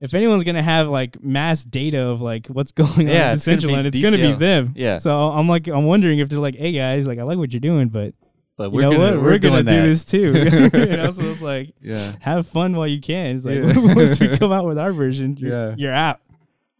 if 0.00 0.14
anyone's 0.14 0.44
gonna 0.44 0.62
have 0.62 0.88
like 0.88 1.22
mass 1.22 1.62
data 1.64 2.02
of 2.02 2.20
like 2.20 2.46
what's 2.46 2.72
going 2.82 3.08
Yeah, 3.08 3.26
on 3.26 3.30
in 3.30 3.34
it's 3.34 3.46
gonna 3.46 3.56
be 3.58 3.64
Decentraland, 3.66 3.84
it's 3.86 3.98
gonna 4.00 4.16
be 4.16 4.32
them. 4.32 4.72
Yeah. 4.76 4.98
So 4.98 5.14
I'm 5.30 5.48
like, 5.48 5.68
I'm 5.68 5.84
wondering 5.84 6.18
if 6.18 6.28
they're 6.28 6.38
like, 6.38 6.56
hey 6.56 6.72
guys, 6.72 7.06
like 7.06 7.18
I 7.18 7.22
like 7.22 7.38
what 7.38 7.52
you're 7.52 7.60
doing, 7.60 7.88
but 7.88 8.14
but 8.56 8.72
we're 8.72 8.82
you 8.82 8.90
know 8.90 8.96
gonna, 8.96 9.16
what? 9.16 9.22
we're, 9.22 9.30
we're 9.32 9.38
gonna 9.38 9.62
do 9.62 9.82
this 9.82 10.04
too. 10.04 10.18
you 10.78 10.96
know, 10.96 11.10
so 11.10 11.22
it's 11.24 11.42
like, 11.52 11.74
yeah, 11.80 12.12
have 12.20 12.46
fun 12.46 12.76
while 12.76 12.86
you 12.86 13.00
can. 13.00 13.36
It's 13.36 13.44
like 13.44 13.56
yeah. 13.56 13.94
once 13.94 14.20
we 14.20 14.36
come 14.36 14.52
out 14.52 14.66
with 14.66 14.78
our 14.78 14.92
version, 14.92 15.36
you're, 15.38 15.50
yeah, 15.50 15.74
you're 15.76 15.92
out. 15.92 16.20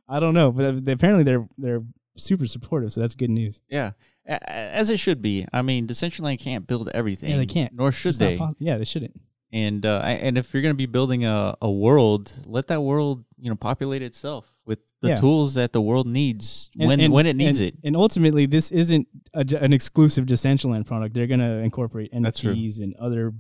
I 0.09 0.21
don't 0.21 0.35
know, 0.35 0.51
but 0.53 0.89
apparently 0.89 1.25
they're 1.25 1.47
they're 1.57 1.83
super 2.17 2.47
supportive, 2.47 2.93
so 2.93 3.01
that's 3.01 3.15
good 3.15 3.31
news. 3.31 3.63
Yeah, 3.71 3.93
as 4.31 4.90
it 4.90 4.98
should 4.98 5.20
be. 5.20 5.47
I 5.52 5.62
mean, 5.62 5.86
Decentraland 5.86 6.39
can't 6.39 6.66
build 6.66 6.89
everything. 6.94 7.31
Yeah, 7.31 7.36
they 7.36 7.47
can't. 7.47 7.73
Nor 7.74 7.93
should 7.93 8.15
they. 8.16 8.40
yeah, 8.59 8.78
they 8.78 8.85
shouldn't. 8.85 9.20
And 9.52 9.85
uh, 9.85 10.01
and 10.05 10.39
if 10.39 10.55
you're 10.55 10.62
going 10.62 10.74
to 10.74 10.78
be 10.78 10.86
building 10.86 11.24
a, 11.24 11.57
a 11.61 11.70
world, 11.70 12.32
let 12.47 12.69
that 12.69 12.82
world 12.82 13.24
you 13.36 13.51
know 13.51 13.57
populate 13.57 14.01
itself 14.01 14.47
with 14.65 14.78
the 15.01 15.09
yeah. 15.09 15.16
tools 15.16 15.55
that 15.55 15.73
the 15.73 15.81
world 15.81 16.07
needs 16.07 16.70
and, 16.78 16.86
when 16.86 17.01
and, 17.01 17.12
when 17.12 17.27
it 17.27 17.35
needs 17.35 17.59
and, 17.59 17.69
it. 17.70 17.74
And 17.82 17.97
ultimately, 17.97 18.47
this 18.47 18.70
isn't 18.70 19.09
a, 19.35 19.44
an 19.61 19.73
exclusive 19.73 20.27
Decentraland 20.27 20.86
product. 20.86 21.15
They're 21.15 21.27
going 21.27 21.40
to 21.40 21.59
incorporate 21.59 22.12
NFTs 22.12 22.81
and 22.81 22.94
other 22.94 23.32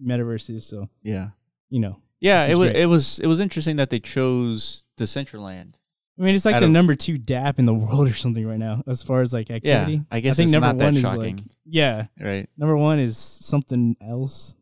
metaverses. 0.00 0.62
So 0.62 0.88
yeah, 1.02 1.30
you 1.68 1.80
know, 1.80 2.00
yeah, 2.20 2.46
it 2.46 2.56
was 2.56 2.68
it 2.68 2.86
was 2.86 3.18
it 3.18 3.26
was 3.26 3.40
interesting 3.40 3.74
that 3.76 3.90
they 3.90 3.98
chose 3.98 4.84
Decentraland 4.96 5.74
I 6.18 6.22
mean, 6.22 6.34
it's 6.34 6.46
like 6.46 6.60
the 6.60 6.68
number 6.68 6.94
two 6.94 7.18
DApp 7.18 7.58
in 7.58 7.66
the 7.66 7.74
world 7.74 8.08
or 8.10 8.14
something 8.14 8.46
right 8.46 8.58
now, 8.58 8.82
as 8.86 9.02
far 9.02 9.20
as 9.20 9.32
like 9.32 9.50
activity. 9.50 9.94
Yeah, 9.94 10.00
I 10.10 10.20
guess 10.20 10.38
I 10.38 10.44
think 10.44 10.50
number 10.50 10.84
one 10.84 10.96
is 10.96 11.04
like 11.04 11.38
yeah, 11.64 12.06
right. 12.20 12.48
Number 12.56 12.76
one 12.76 12.98
is 12.98 13.18
something 13.18 13.96
else. 14.00 14.54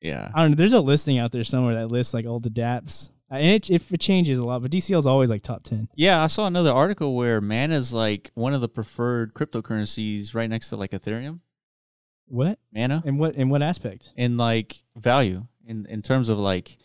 Yeah, 0.00 0.30
I 0.34 0.42
don't 0.42 0.52
know. 0.52 0.56
There's 0.56 0.72
a 0.72 0.80
listing 0.80 1.18
out 1.18 1.32
there 1.32 1.44
somewhere 1.44 1.74
that 1.74 1.88
lists 1.88 2.14
like 2.14 2.26
all 2.26 2.40
the 2.40 2.50
DApps, 2.50 3.10
and 3.30 3.42
it, 3.42 3.70
if 3.70 3.92
it 3.92 4.00
changes 4.00 4.38
a 4.38 4.44
lot, 4.44 4.62
but 4.62 4.70
DCL 4.70 4.98
is 4.98 5.06
always 5.06 5.28
like 5.28 5.42
top 5.42 5.64
ten. 5.64 5.88
Yeah, 5.94 6.22
I 6.22 6.28
saw 6.28 6.46
another 6.46 6.72
article 6.72 7.14
where 7.14 7.40
Mana 7.40 7.74
is 7.74 7.92
like 7.92 8.30
one 8.34 8.54
of 8.54 8.60
the 8.60 8.68
preferred 8.68 9.34
cryptocurrencies, 9.34 10.34
right 10.34 10.48
next 10.48 10.70
to 10.70 10.76
like 10.76 10.92
Ethereum. 10.92 11.40
What 12.26 12.58
Mana? 12.72 13.02
In 13.04 13.18
what 13.18 13.34
in 13.34 13.50
what 13.50 13.62
aspect? 13.62 14.12
In 14.16 14.36
like 14.36 14.82
value, 14.96 15.46
in 15.66 15.86
in 15.86 16.00
terms 16.00 16.28
of 16.30 16.38
like, 16.38 16.78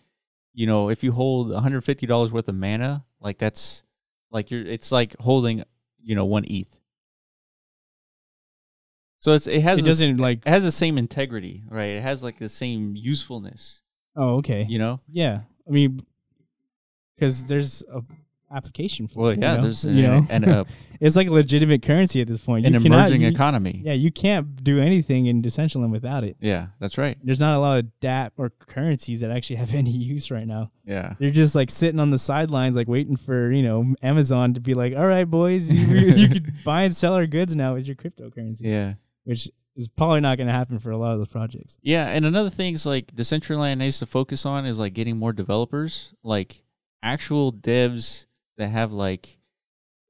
you 0.53 0.67
know, 0.67 0.89
if 0.89 1.01
you 1.03 1.13
hold 1.13 1.49
150 1.49 2.05
dollars 2.07 2.31
worth 2.31 2.47
of 2.47 2.55
Mana, 2.55 3.05
like 3.21 3.37
that's 3.37 3.83
like 4.31 4.51
you're, 4.51 4.65
it's 4.65 4.91
like 4.91 5.15
holding, 5.19 5.63
you 6.03 6.15
know, 6.15 6.25
one 6.25 6.45
ETH. 6.47 6.77
So 9.19 9.33
it's 9.33 9.45
it 9.45 9.61
has 9.61 9.79
it 9.79 9.85
doesn't 9.85 10.17
like 10.17 10.39
it 10.45 10.49
has 10.49 10.63
the 10.63 10.71
same 10.71 10.97
integrity, 10.97 11.63
right? 11.69 11.91
It 11.91 12.01
has 12.01 12.23
like 12.23 12.39
the 12.39 12.49
same 12.49 12.95
usefulness. 12.95 13.81
Oh, 14.15 14.37
okay. 14.37 14.65
You 14.67 14.79
know? 14.79 14.99
Yeah. 15.07 15.41
I 15.67 15.71
mean, 15.71 16.01
because 17.15 17.45
there's 17.45 17.83
a 17.93 18.01
application 18.51 19.07
for. 19.07 19.19
Well, 19.19 19.33
yeah, 19.33 19.51
you 19.51 19.57
know? 19.57 19.61
there's 19.63 19.85
you 19.85 20.01
know, 20.03 20.25
and 20.29 20.45
a, 20.47 20.65
it's 20.99 21.15
like 21.15 21.27
a 21.27 21.31
legitimate 21.31 21.81
currency 21.81 22.21
at 22.21 22.27
this 22.27 22.39
point. 22.39 22.65
An 22.65 22.73
you 22.73 22.79
emerging 22.79 23.21
cannot, 23.21 23.33
economy. 23.33 23.77
You, 23.77 23.83
yeah, 23.85 23.93
you 23.93 24.11
can't 24.11 24.63
do 24.63 24.79
anything 24.79 25.25
in 25.25 25.41
Decentraland 25.41 25.91
without 25.91 26.23
it. 26.23 26.37
Yeah, 26.39 26.67
that's 26.79 26.97
right. 26.97 27.17
There's 27.23 27.39
not 27.39 27.57
a 27.57 27.59
lot 27.59 27.79
of 27.79 27.85
DApp 28.01 28.31
or 28.37 28.49
currencies 28.49 29.21
that 29.21 29.31
actually 29.31 29.57
have 29.57 29.73
any 29.73 29.91
use 29.91 30.31
right 30.31 30.47
now. 30.47 30.71
Yeah, 30.85 31.13
they're 31.19 31.31
just 31.31 31.55
like 31.55 31.69
sitting 31.69 31.99
on 31.99 32.09
the 32.09 32.19
sidelines, 32.19 32.75
like 32.75 32.87
waiting 32.87 33.15
for 33.15 33.51
you 33.51 33.63
know 33.63 33.95
Amazon 34.01 34.53
to 34.53 34.59
be 34.59 34.73
like, 34.73 34.95
"All 34.95 35.07
right, 35.07 35.25
boys, 35.25 35.71
you, 35.71 35.97
you 35.97 36.29
could 36.29 36.53
buy 36.65 36.83
and 36.83 36.95
sell 36.95 37.13
our 37.13 37.27
goods 37.27 37.55
now 37.55 37.73
with 37.75 37.87
your 37.87 37.95
cryptocurrency." 37.95 38.61
Yeah, 38.63 38.93
which 39.23 39.49
is 39.75 39.87
probably 39.87 40.19
not 40.19 40.37
going 40.37 40.47
to 40.47 40.53
happen 40.53 40.79
for 40.79 40.91
a 40.91 40.97
lot 40.97 41.13
of 41.13 41.19
those 41.19 41.29
projects. 41.29 41.77
Yeah, 41.81 42.07
and 42.07 42.25
another 42.25 42.49
thing 42.49 42.73
is 42.73 42.85
like 42.85 43.15
Decentraland 43.15 43.77
needs 43.77 43.99
to 43.99 44.05
focus 44.05 44.45
on 44.45 44.65
is 44.65 44.79
like 44.79 44.93
getting 44.93 45.17
more 45.17 45.33
developers, 45.33 46.13
like 46.23 46.63
actual 47.03 47.51
devs 47.51 48.25
that 48.61 48.69
have 48.69 48.91
like 48.91 49.37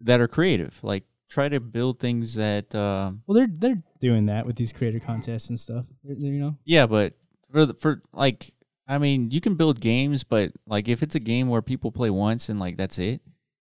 that 0.01 0.21
are 0.21 0.27
creative. 0.27 0.73
Like 0.83 1.03
try 1.29 1.49
to 1.49 1.59
build 1.59 1.99
things 1.99 2.35
that. 2.35 2.73
Um, 2.75 3.23
well, 3.25 3.35
they're 3.35 3.49
they're 3.49 3.83
doing 3.99 4.27
that 4.27 4.45
with 4.45 4.55
these 4.55 4.73
creator 4.73 4.99
contests 4.99 5.49
and 5.49 5.59
stuff. 5.59 5.85
You 6.03 6.39
know. 6.39 6.57
Yeah, 6.65 6.85
but 6.85 7.13
for 7.51 7.65
the, 7.65 7.73
for 7.73 8.01
like, 8.13 8.53
I 8.87 8.97
mean, 8.97 9.31
you 9.31 9.41
can 9.41 9.55
build 9.55 9.79
games, 9.79 10.23
but 10.23 10.51
like 10.67 10.87
if 10.87 11.01
it's 11.01 11.15
a 11.15 11.19
game 11.19 11.49
where 11.49 11.61
people 11.61 11.91
play 11.91 12.09
once 12.09 12.49
and 12.49 12.59
like 12.59 12.77
that's 12.77 12.99
it. 12.99 13.21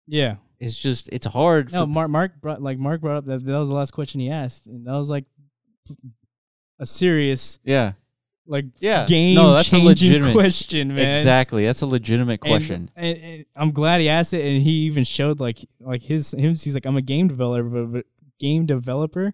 Yeah. 0.07 0.37
It's 0.61 0.79
just 0.79 1.09
it's 1.13 1.27
hard. 1.27 1.73
No, 1.73 1.85
Mark 1.87 2.11
Mark 2.11 2.41
brought 2.41 2.63
like 2.63 2.79
Mark 2.79 3.01
brought 3.01 3.17
up 3.17 3.27
that 3.27 3.45
that 3.45 3.59
was 3.59 3.69
the 3.69 3.75
last 3.75 3.91
question 3.91 4.21
he 4.21 4.31
asked, 4.31 4.67
and 4.67 4.87
that 4.87 4.93
was 4.93 5.11
like 5.11 5.25
a 6.79 6.87
serious 6.87 7.59
yeah 7.65 7.93
like 8.47 8.67
yeah. 8.79 9.07
Game 9.07 9.35
no 9.35 9.55
that's 9.55 9.73
a 9.73 9.79
legitimate 9.79 10.33
question 10.33 10.95
man. 10.95 11.17
Exactly. 11.17 11.65
That's 11.65 11.83
a 11.83 11.87
legitimate 11.87 12.41
question. 12.41 12.91
and, 12.97 13.17
and, 13.17 13.25
and, 13.25 13.45
i'm 13.57 13.71
glad 13.71 14.01
he 14.01 14.09
asked 14.09 14.35
it 14.35 14.45
and 14.45 14.63
he 14.63 14.71
even 14.87 15.05
showed 15.05 15.41
like 15.41 15.59
like 15.81 16.03
his 16.03 16.33
him 16.33 16.51
he's 16.51 16.75
like 16.75 16.87
i'm 16.87 16.97
a 16.97 17.03
game 17.03 17.29
developer 17.29 17.85
but, 17.85 18.07
game 18.39 18.67
developer? 18.67 19.33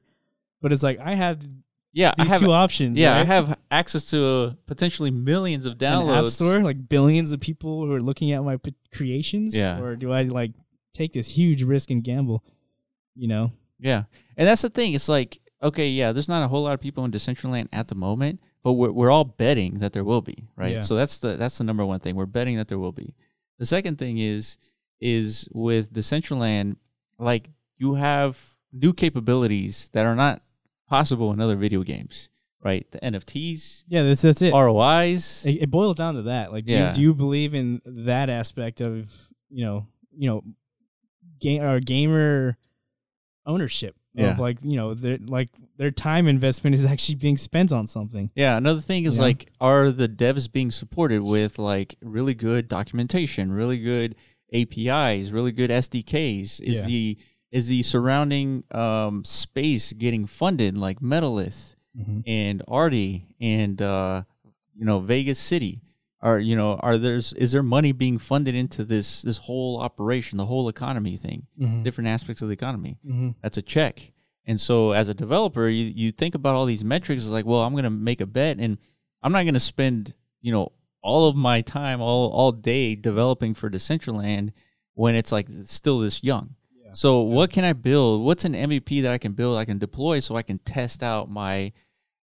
But 0.63 0.73
it's 0.73 0.83
like 0.83 0.99
i 0.99 1.15
have 1.15 1.45
yeah 1.93 2.13
these 2.19 2.31
have, 2.31 2.41
two 2.41 2.53
options 2.53 2.99
yeah 2.99 3.15
right? 3.15 3.23
i 3.23 3.25
have 3.25 3.59
access 3.71 4.05
to 4.11 4.25
uh, 4.25 4.55
potentially 4.67 5.11
millions 5.11 5.67
of 5.67 5.79
downloads 5.79 6.19
An 6.19 6.25
app 6.25 6.31
store 6.31 6.61
like 6.61 6.89
billions 6.89 7.33
of 7.33 7.41
people 7.41 7.87
who 7.87 7.93
are 7.93 8.01
looking 8.01 8.33
at 8.33 8.45
my 8.45 8.59
creations? 8.95 9.57
Yeah. 9.57 9.81
Or 9.81 9.97
do 9.97 10.13
i 10.13 10.23
like 10.23 10.53
take 10.93 11.13
this 11.13 11.31
huge 11.31 11.63
risk 11.63 11.91
and 11.91 12.05
gamble 12.05 12.45
you 13.17 13.27
know? 13.27 13.53
Yeah. 13.79 14.05
And 14.37 14.47
that's 14.47 14.63
the 14.63 14.69
thing 14.69 14.93
it's 14.93 15.09
like 15.09 15.41
okay 15.63 15.89
yeah 15.89 16.13
there's 16.13 16.29
not 16.29 16.43
a 16.43 16.49
whole 16.49 16.63
lot 16.63 16.75
of 16.75 16.81
people 16.81 17.05
in 17.05 17.11
decentraland 17.11 17.69
at 17.73 17.89
the 17.89 17.95
moment 17.95 18.41
but 18.63 18.73
we're 18.73 18.93
we're 18.93 19.11
all 19.11 19.25
betting 19.25 19.79
that 19.79 19.93
there 19.93 20.05
will 20.05 20.21
be, 20.21 20.49
right? 20.57 20.75
Yeah. 20.75 20.81
So 20.81 20.97
that's 20.97 21.19
the 21.19 21.37
that's 21.37 21.59
the 21.59 21.65
number 21.65 21.85
one 21.85 22.01
thing. 22.01 22.17
We're 22.17 22.27
betting 22.27 22.57
that 22.57 22.69
there 22.69 22.79
will 22.79 22.93
be. 22.93 23.15
The 23.59 23.67
second 23.67 23.99
thing 23.99 24.19
is 24.19 24.59
is 25.01 25.49
with 25.53 25.93
Decentraland, 25.93 26.77
like 27.19 27.51
you 27.79 27.95
have 27.95 28.39
new 28.73 28.93
capabilities 28.93 29.91
that 29.93 30.05
are 30.07 30.15
not 30.15 30.43
possible 30.89 31.33
in 31.33 31.41
other 31.41 31.57
video 31.57 31.83
games, 31.83 32.29
right? 32.63 32.87
The 32.91 32.99
NFTs, 32.99 33.85
yeah, 33.89 34.03
that's 34.03 34.23
that's 34.23 34.43
it. 34.43 34.53
ROIs. 34.53 35.47
It, 35.47 35.63
it 35.63 35.71
boils 35.71 35.97
down 35.97 36.15
to 36.15 36.23
that. 36.23 36.53
Like, 36.53 36.67
do 36.67 36.75
yeah. 36.75 36.89
you, 36.89 36.95
do 36.95 37.03
you 37.03 37.15
believe 37.15 37.55
in 37.55 37.81
that 37.85 38.29
aspect 38.29 38.81
of 38.81 39.11
you 39.49 39.65
know 39.65 39.87
you 40.17 40.29
know 40.29 40.45
game 41.41 41.63
or 41.63 41.81
gamer 41.81 42.59
ownership? 43.47 43.97
Yeah. 44.15 44.33
of 44.33 44.39
like 44.39 44.59
you 44.63 44.77
know 44.77 44.95
their 44.95 45.19
like 45.19 45.49
their 45.77 45.91
time 45.91 46.27
investment 46.27 46.75
is 46.75 46.85
actually 46.93 47.17
being 47.17 47.37
spent 47.37 47.73
on 47.73 47.87
something. 47.87 48.31
Yeah, 48.35 48.57
another 48.57 48.81
thing 48.81 49.05
is 49.05 49.19
like 49.19 49.51
are 49.61 49.91
the 49.91 50.09
devs 50.09 50.51
being 50.51 50.71
supported 50.71 51.23
with 51.23 51.59
like 51.59 51.97
really 52.03 52.35
good 52.35 52.69
documentation, 52.69 53.53
really 53.53 53.79
good 53.79 54.17
APIs, 54.53 55.31
really 55.31 55.53
good 55.53 55.71
SDKs? 55.71 56.61
Is 56.61 56.75
yeah. 56.77 56.87
the 56.87 57.19
is 57.51 57.69
the 57.69 57.83
surrounding 57.83 58.65
um, 58.71 59.25
space 59.25 59.93
getting 59.93 60.27
funded 60.27 60.79
like 60.79 61.01
Metalith 61.01 61.75
mm-hmm. 61.99 62.21
and 62.27 62.63
Artie 62.69 63.35
and 63.41 63.81
uh, 63.81 64.23
you 64.75 64.85
know 64.85 65.01
Vegas 65.01 65.39
City? 65.39 65.81
Are 66.23 66.39
you 66.39 66.55
know 66.55 66.75
are 66.77 66.99
there's 66.99 67.33
is 67.35 67.53
there 67.53 67.63
money 67.63 67.93
being 67.93 68.19
funded 68.19 68.55
into 68.55 68.85
this 68.85 69.23
this 69.23 69.39
whole 69.39 69.81
operation 69.81 70.39
the 70.39 70.47
whole 70.47 70.69
economy 70.69 71.17
thing 71.17 71.47
mm-hmm. 71.59 71.83
different 71.83 72.09
aspects 72.09 72.43
of 72.43 72.49
the 72.49 72.53
economy 72.53 72.99
mm-hmm. 73.07 73.31
that's 73.43 73.57
a 73.57 73.63
check 73.63 74.13
and 74.47 74.61
so 74.61 74.93
as 74.93 75.09
a 75.09 75.15
developer 75.15 75.69
you, 75.69 75.93
you 75.95 76.13
think 76.13 76.35
about 76.35 76.55
all 76.55 76.67
these 76.67 76.85
metrics 76.85 77.23
it's 77.23 77.31
like 77.31 77.47
well 77.47 77.63
i'm 77.63 77.73
going 77.73 77.85
to 77.85 77.91
make 77.91 78.21
a 78.21 78.27
bet 78.27 78.59
and 78.59 78.79
i'm 79.23 79.33
not 79.33 79.43
going 79.43 79.55
to 79.55 79.61
spend 79.61 80.15
you 80.41 80.53
know 80.53 80.73
all 81.03 81.29
of 81.29 81.37
my 81.37 81.63
time 81.63 82.01
all 82.01 82.31
all 82.31 82.53
day 82.53 82.95
developing 82.95 83.55
for 83.55 83.71
decentraland 83.71 84.53
when 84.95 85.15
it's 85.15 85.33
like 85.33 85.49
still 85.65 86.01
this 86.01 86.23
young 86.23 86.55
yeah. 86.85 86.93
so 86.93 87.27
yeah. 87.27 87.35
what 87.35 87.51
can 87.51 87.65
i 87.65 87.73
build 87.73 88.23
what's 88.23 88.45
an 88.45 88.53
mvp 88.53 89.03
that 89.03 89.13
i 89.13 89.19
can 89.19 89.33
build 89.33 89.59
i 89.59 89.65
can 89.65 89.79
deploy 89.79 90.21
so 90.21 90.37
i 90.37 90.43
can 90.43 90.59
test 90.59 91.03
out 91.03 91.31
my 91.31 91.73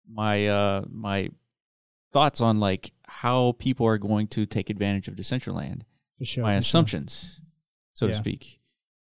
my 0.10 0.48
uh 0.48 0.84
my 0.90 1.30
thoughts 2.12 2.42
on 2.42 2.60
like 2.60 2.92
how 3.22 3.56
people 3.60 3.86
are 3.88 3.98
going 3.98 4.28
to 4.28 4.46
take 4.46 4.70
advantage 4.70 5.08
of 5.08 5.16
Decentraland. 5.16 5.82
For 6.18 6.26
sure. 6.26 6.44
My 6.44 6.56
for 6.56 6.60
assumptions, 6.60 7.40
sure. 7.40 7.46
so 7.94 8.06
yeah. 8.08 8.12
to 8.14 8.18
speak. 8.18 8.60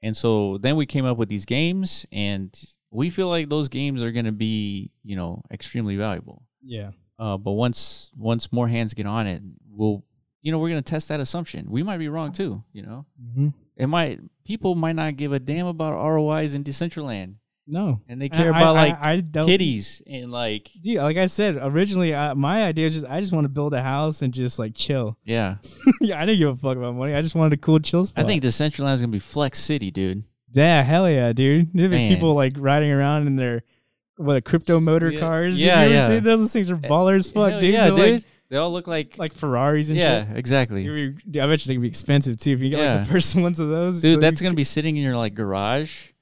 And 0.03 0.17
so 0.17 0.59
then 0.59 0.77
we 0.77 0.87
came 0.87 1.05
up 1.05 1.17
with 1.17 1.29
these 1.29 1.45
games, 1.45 2.07
and 2.13 2.59
we 2.91 3.11
feel 3.11 3.29
like 3.29 3.49
those 3.49 3.69
games 3.69 4.03
are 4.03 4.13
going 4.13 4.25
to 4.25 4.33
be, 4.33 4.93
you 5.03 5.17
know, 5.17 5.43
extremely 5.51 5.97
valuable. 5.97 6.43
Yeah. 6.63 6.91
Uh, 7.19 7.37
but 7.37 7.53
once 7.53 8.13
once 8.17 8.53
more 8.53 8.69
hands 8.69 8.95
get 8.95 9.07
on 9.07 9.27
it, 9.27 9.43
we'll, 9.69 10.05
you 10.41 10.53
know, 10.53 10.59
we're 10.59 10.71
going 10.71 10.83
to 10.83 10.91
test 10.91 11.09
that 11.09 11.21
assumption. 11.21 11.67
We 11.69 11.83
might 11.83 11.99
be 11.99 12.09
wrong 12.09 12.33
too. 12.33 12.63
You 12.73 12.83
know, 12.83 13.07
mm-hmm. 13.21 13.49
it 13.77 13.89
might 13.89 14.21
people 14.45 14.75
might 14.75 14.97
not 14.97 15.17
give 15.17 15.33
a 15.33 15.41
damn 15.41 15.67
about 15.67 15.95
ROIs 15.95 16.55
in 16.55 16.63
Decentraland. 16.63 17.35
No, 17.71 18.01
and 18.09 18.21
they 18.21 18.31
care 18.31 18.53
I, 18.53 18.61
about 18.61 18.77
I, 18.77 18.89
like 18.89 18.99
I, 19.01 19.41
I 19.41 19.45
kitties 19.45 20.03
and 20.07 20.33
like. 20.33 20.71
Dude, 20.81 20.97
like 20.97 21.19
I 21.19 21.27
said 21.27 21.59
originally, 21.61 22.15
uh, 22.15 22.35
my 22.35 22.65
idea 22.65 22.85
was 22.85 22.95
just 22.95 23.07
I 23.07 23.21
just 23.21 23.33
want 23.33 23.45
to 23.45 23.51
build 23.51 23.75
a 23.75 23.83
house 23.83 24.23
and 24.23 24.33
just 24.33 24.59
like 24.59 24.75
chill. 24.75 25.17
Yeah, 25.29 25.57
yeah, 26.01 26.21
I 26.21 26.25
didn't 26.25 26.39
give 26.39 26.49
a 26.49 26.57
fuck 26.57 26.79
about 26.79 26.95
money. 26.95 27.13
I 27.15 27.21
just 27.21 27.35
wanted 27.35 27.53
a 27.53 27.59
cool 27.59 27.79
chill 27.81 28.07
spot. 28.07 28.25
I 28.25 28.27
think 28.27 28.43
Decentraland 28.43 28.95
is 28.95 29.03
gonna 29.03 29.13
be 29.13 29.19
Flex 29.19 29.59
City, 29.59 29.91
dude. 29.91 30.25
Yeah, 30.53 30.83
hell 30.83 31.09
yeah, 31.11 31.35
dude. 31.35 31.71
There'd 31.75 31.91
be 31.91 32.09
people 32.09 32.35
like 32.35 32.55
riding 32.57 32.91
around 32.91 33.27
in 33.27 33.37
their 33.37 33.63
what 34.17 34.43
crypto 34.45 34.81
motor 34.81 35.11
yeah. 35.11 35.21
cars. 35.21 35.63
Yeah, 35.63 35.85
you 35.85 35.95
yeah. 35.95 36.21
Those 36.21 36.51
things 36.51 36.71
are 36.71 36.77
eh, 36.77 36.89
ballers, 36.89 37.33
fuck, 37.33 37.51
hell 37.51 37.61
dude. 37.61 37.75
Yeah, 37.75 37.91
They're 37.91 37.97
dude. 37.97 38.15
Like, 38.15 38.25
they 38.49 38.57
all 38.57 38.73
look 38.73 38.87
like 38.87 39.19
like 39.19 39.35
Ferraris 39.35 39.91
and 39.91 39.99
yeah, 39.99 40.27
shit. 40.27 40.39
exactly. 40.39 40.89
I 40.89 41.47
bet 41.47 41.65
you 41.65 41.69
they 41.69 41.75
can 41.75 41.83
be 41.83 41.89
expensive 41.89 42.41
too 42.41 42.53
if 42.53 42.61
you 42.61 42.71
get 42.71 42.79
yeah. 42.79 42.95
like 42.95 43.07
the 43.07 43.13
first 43.13 43.37
ones 43.37 43.61
of 43.61 43.69
those. 43.69 44.01
Dude, 44.01 44.15
so 44.15 44.21
that's 44.21 44.41
gonna 44.41 44.55
be 44.55 44.65
sitting 44.65 44.97
in 44.97 45.03
your 45.03 45.17
like 45.17 45.35
garage 45.35 46.13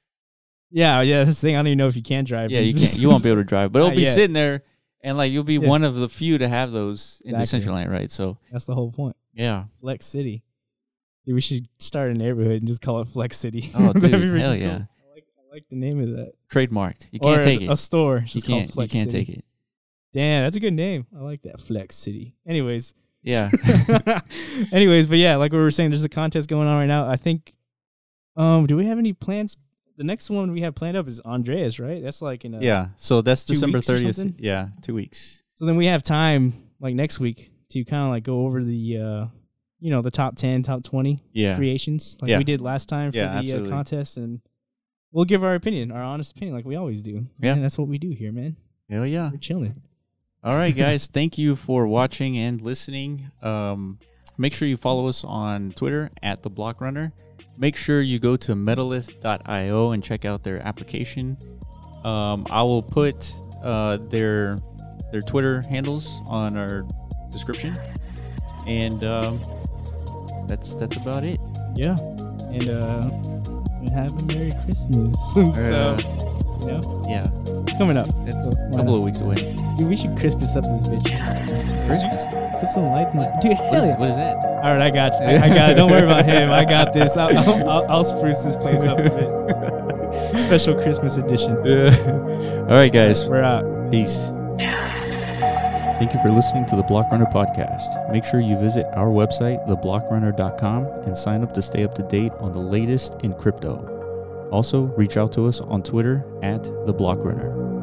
yeah, 0.71 1.01
yeah. 1.01 1.25
This 1.25 1.41
thing, 1.41 1.55
I 1.55 1.59
don't 1.59 1.69
even 1.69 1.79
know 1.79 1.89
if 1.89 1.97
you 1.97 2.03
can 2.03 2.25
drive. 2.25 2.51
Yeah, 2.51 2.61
you 2.61 2.75
can't. 2.79 2.99
You 2.99 3.09
won't 3.09 3.23
be 3.23 3.31
able 3.31 3.41
to 3.41 3.45
drive, 3.45 3.73
but 3.73 3.81
it'll 3.81 3.91
be 3.91 4.03
yet. 4.03 4.15
sitting 4.15 4.35
there, 4.35 4.63
And 5.03 5.17
like 5.17 5.33
you'll 5.33 5.45
be 5.45 5.55
yeah. 5.55 5.69
one 5.69 5.85
of 5.85 5.97
the 5.97 6.09
few 6.09 6.39
to 6.39 6.49
have 6.49 6.73
those 6.73 7.23
exactly. 7.25 7.59
in 7.59 7.65
Decentraland, 7.65 7.91
right? 7.91 8.11
So 8.11 8.39
that's 8.51 8.65
the 8.65 8.75
whole 8.75 8.93
point. 8.93 9.17
Yeah. 9.35 9.65
Flex 9.81 10.07
City. 10.07 10.43
Dude, 11.25 11.35
we 11.35 11.41
should 11.41 11.69
start 11.79 12.11
a 12.11 12.15
neighborhood 12.15 12.59
and 12.59 12.67
just 12.69 12.81
call 12.81 13.01
it 13.01 13.09
Flex 13.09 13.37
City. 13.37 13.71
Oh, 13.75 13.93
dude, 13.95 14.39
hell 14.39 14.55
yeah! 14.55 14.85
I 14.85 15.13
like, 15.13 15.25
I 15.39 15.55
like, 15.55 15.69
the 15.69 15.77
name 15.77 16.01
of 16.01 16.11
that. 16.11 16.33
Trademarked. 16.53 17.09
You 17.11 17.19
can't 17.19 17.41
or 17.41 17.43
take 17.43 17.63
a, 17.63 17.65
it. 17.65 17.71
A 17.71 17.77
store. 17.77 18.25
You 18.29 18.43
can't. 18.43 18.75
you 18.77 18.87
can't 18.87 19.11
City. 19.11 19.25
take 19.25 19.39
it. 19.39 19.45
Damn, 20.13 20.45
that's 20.45 20.57
a 20.57 20.61
good 20.61 20.73
name. 20.73 21.07
I 21.17 21.21
like 21.23 21.43
that 21.43 21.61
Flex 21.61 21.97
City. 21.97 22.37
Anyways. 22.47 22.95
Yeah. 23.23 23.51
Anyways, 24.73 25.09
but 25.09 25.19
yeah, 25.19 25.35
like 25.35 25.51
we 25.51 25.59
were 25.59 25.73
saying, 25.73 25.91
there's 25.91 26.05
a 26.05 26.09
contest 26.09 26.49
going 26.49 26.69
on 26.69 26.79
right 26.79 26.87
now. 26.87 27.09
I 27.09 27.17
think. 27.17 27.53
Um, 28.37 28.67
do 28.67 28.77
we 28.77 28.87
have 28.87 28.99
any 28.99 29.13
plans? 29.13 29.57
The 29.97 30.05
next 30.05 30.29
one 30.29 30.53
we 30.53 30.61
have 30.61 30.75
planned 30.75 30.97
up 30.97 31.09
is 31.09 31.21
Andreas, 31.21 31.79
right? 31.79 32.03
That's 32.03 32.21
like 32.21 32.45
in 32.45 32.55
a 32.55 32.61
yeah. 32.61 32.89
So 32.97 33.23
that's 33.23 33.45
December 33.45 33.81
thirtieth. 33.81 34.35
Yeah, 34.39 34.69
two 34.83 34.95
weeks. 34.95 35.43
So 35.55 35.65
then 35.65 35.77
we 35.77 35.87
have 35.87 36.03
time, 36.03 36.53
like 36.81 36.95
next 36.95 37.19
week, 37.19 37.51
to 37.71 37.85
kind 37.85 38.03
of 38.03 38.09
like 38.11 38.25
go 38.25 38.45
over 38.45 38.63
the, 38.63 38.99
uh, 38.99 39.27
you 39.81 39.91
know, 39.91 40.03
the 40.03 40.11
top 40.11 40.37
ten, 40.37 40.63
top 40.63 40.83
twenty 40.83 41.23
yeah. 41.33 41.57
creations, 41.57 42.19
like 42.21 42.31
yeah. 42.31 42.39
we 42.39 42.45
did 42.45 42.61
last 42.61 42.89
time 42.89 43.11
for 43.11 43.19
yeah, 43.19 43.41
the 43.41 43.67
uh, 43.67 43.69
contest, 43.71 44.19
and 44.19 44.41
we'll 45.13 45.25
give 45.25 45.43
our 45.43 45.55
opinion, 45.55 45.91
our 45.91 46.03
honest 46.03 46.37
opinion, 46.37 46.55
like 46.55 46.67
we 46.67 46.77
always 46.77 47.01
do. 47.01 47.27
Yeah, 47.39 47.55
and 47.55 47.65
that's 47.65 47.79
what 47.79 47.89
we 47.89 47.97
do 47.97 48.11
here, 48.11 48.33
man. 48.33 48.57
Hell 48.91 49.07
yeah, 49.07 49.31
we're 49.31 49.39
chilling. 49.39 49.83
All 50.45 50.55
right, 50.55 50.77
guys. 50.77 51.07
thank 51.13 51.39
you 51.39 51.57
for 51.57 51.87
watching 51.87 52.37
and 52.37 52.61
listening. 52.61 53.31
Um, 53.43 53.99
make 54.37 54.53
sure 54.53 54.69
you 54.69 54.77
follow 54.77 55.09
us 55.09 55.25
on 55.25 55.73
Twitter 55.73 56.11
at 56.23 56.43
the 56.43 56.51
Block 56.51 56.81
Runner. 56.81 57.13
Make 57.59 57.77
sure 57.77 58.01
you 58.01 58.19
go 58.19 58.37
to 58.37 58.55
metalith.io 58.55 59.93
and 59.93 60.05
check 60.05 60.25
out 60.25 60.43
their 60.43 60.61
application. 60.67 61.39
Um, 62.05 62.47
I 62.51 62.63
will 62.63 62.83
put 62.83 63.33
uh, 63.63 63.97
their 64.11 64.57
their 65.11 65.21
Twitter 65.21 65.63
handles 65.69 66.11
on 66.29 66.57
our 66.57 66.85
description, 67.31 67.75
and 68.67 69.05
um, 69.05 69.41
that's 70.47 70.75
that's 70.75 70.97
about 71.05 71.25
it. 71.25 71.39
Yeah, 71.77 71.97
and 72.53 72.69
uh, 72.69 73.03
have 73.93 74.11
a 74.11 74.25
Merry 74.27 74.51
Christmas 74.51 75.37
and 75.37 75.57
stuff. 75.57 76.01
You 76.63 76.73
know? 76.73 77.03
Yeah, 77.09 77.25
coming 77.79 77.97
up. 77.97 78.07
It's 78.27 78.35
so, 78.35 78.51
a 78.51 78.77
couple 78.77 78.97
of 78.97 79.03
weeks 79.03 79.21
away. 79.21 79.55
Dude, 79.77 79.89
we 79.89 79.97
should 79.97 80.19
Christmas 80.19 80.57
up 80.57 80.65
this 80.65 80.89
bitch. 80.89 81.87
Christmas. 81.87 82.46
Put 82.59 82.69
some 82.69 82.87
lights 82.87 83.15
in 83.15 83.21
the 83.21 83.39
dude. 83.41 83.59
What 83.59 83.85
is, 83.85 83.97
what 83.97 84.11
is 84.11 84.17
that? 84.17 84.37
All 84.37 84.73
right, 84.75 84.81
I 84.81 84.91
got 84.91 85.13
you. 85.21 85.27
I, 85.27 85.45
I 85.45 85.49
got 85.49 85.71
it. 85.71 85.75
Don't 85.75 85.91
worry 85.91 86.05
about 86.05 86.25
him. 86.25 86.51
I 86.51 86.65
got 86.65 86.93
this. 86.93 87.17
I'll, 87.17 87.37
I'll, 87.37 87.69
I'll, 87.69 87.87
I'll 87.91 88.05
spruce 88.05 88.41
this 88.41 88.57
place 88.57 88.85
up 88.85 88.99
a 88.99 89.03
bit. 89.03 90.41
Special 90.43 90.75
Christmas 90.75 91.17
edition. 91.19 91.65
Yeah. 91.65 91.95
All 92.61 92.77
right, 92.77 92.93
guys. 92.93 93.29
We're 93.29 93.43
out. 93.43 93.91
Peace. 93.91 94.17
Thank 95.99 96.13
you 96.13 96.21
for 96.21 96.29
listening 96.31 96.67
to 96.67 96.77
the 96.77 96.83
Block 96.83 97.11
Runner 97.11 97.25
podcast. 97.27 98.13
Make 98.13 98.25
sure 98.25 98.41
you 98.41 98.59
visit 98.59 98.85
our 98.93 99.09
website, 99.09 99.67
theblockrunner.com, 99.67 100.85
and 101.05 101.17
sign 101.17 101.43
up 101.43 101.55
to 101.55 101.63
stay 101.63 101.85
up 101.85 101.95
to 101.95 102.03
date 102.03 102.33
on 102.39 102.53
the 102.53 102.61
latest 102.61 103.17
in 103.23 103.33
crypto. 103.33 104.49
Also, 104.53 104.83
reach 104.97 105.17
out 105.17 105.33
to 105.33 105.47
us 105.47 105.61
on 105.61 105.83
Twitter 105.83 106.23
at 106.43 106.65
the 106.87 106.93
Block 106.93 107.25
Runner. 107.25 107.76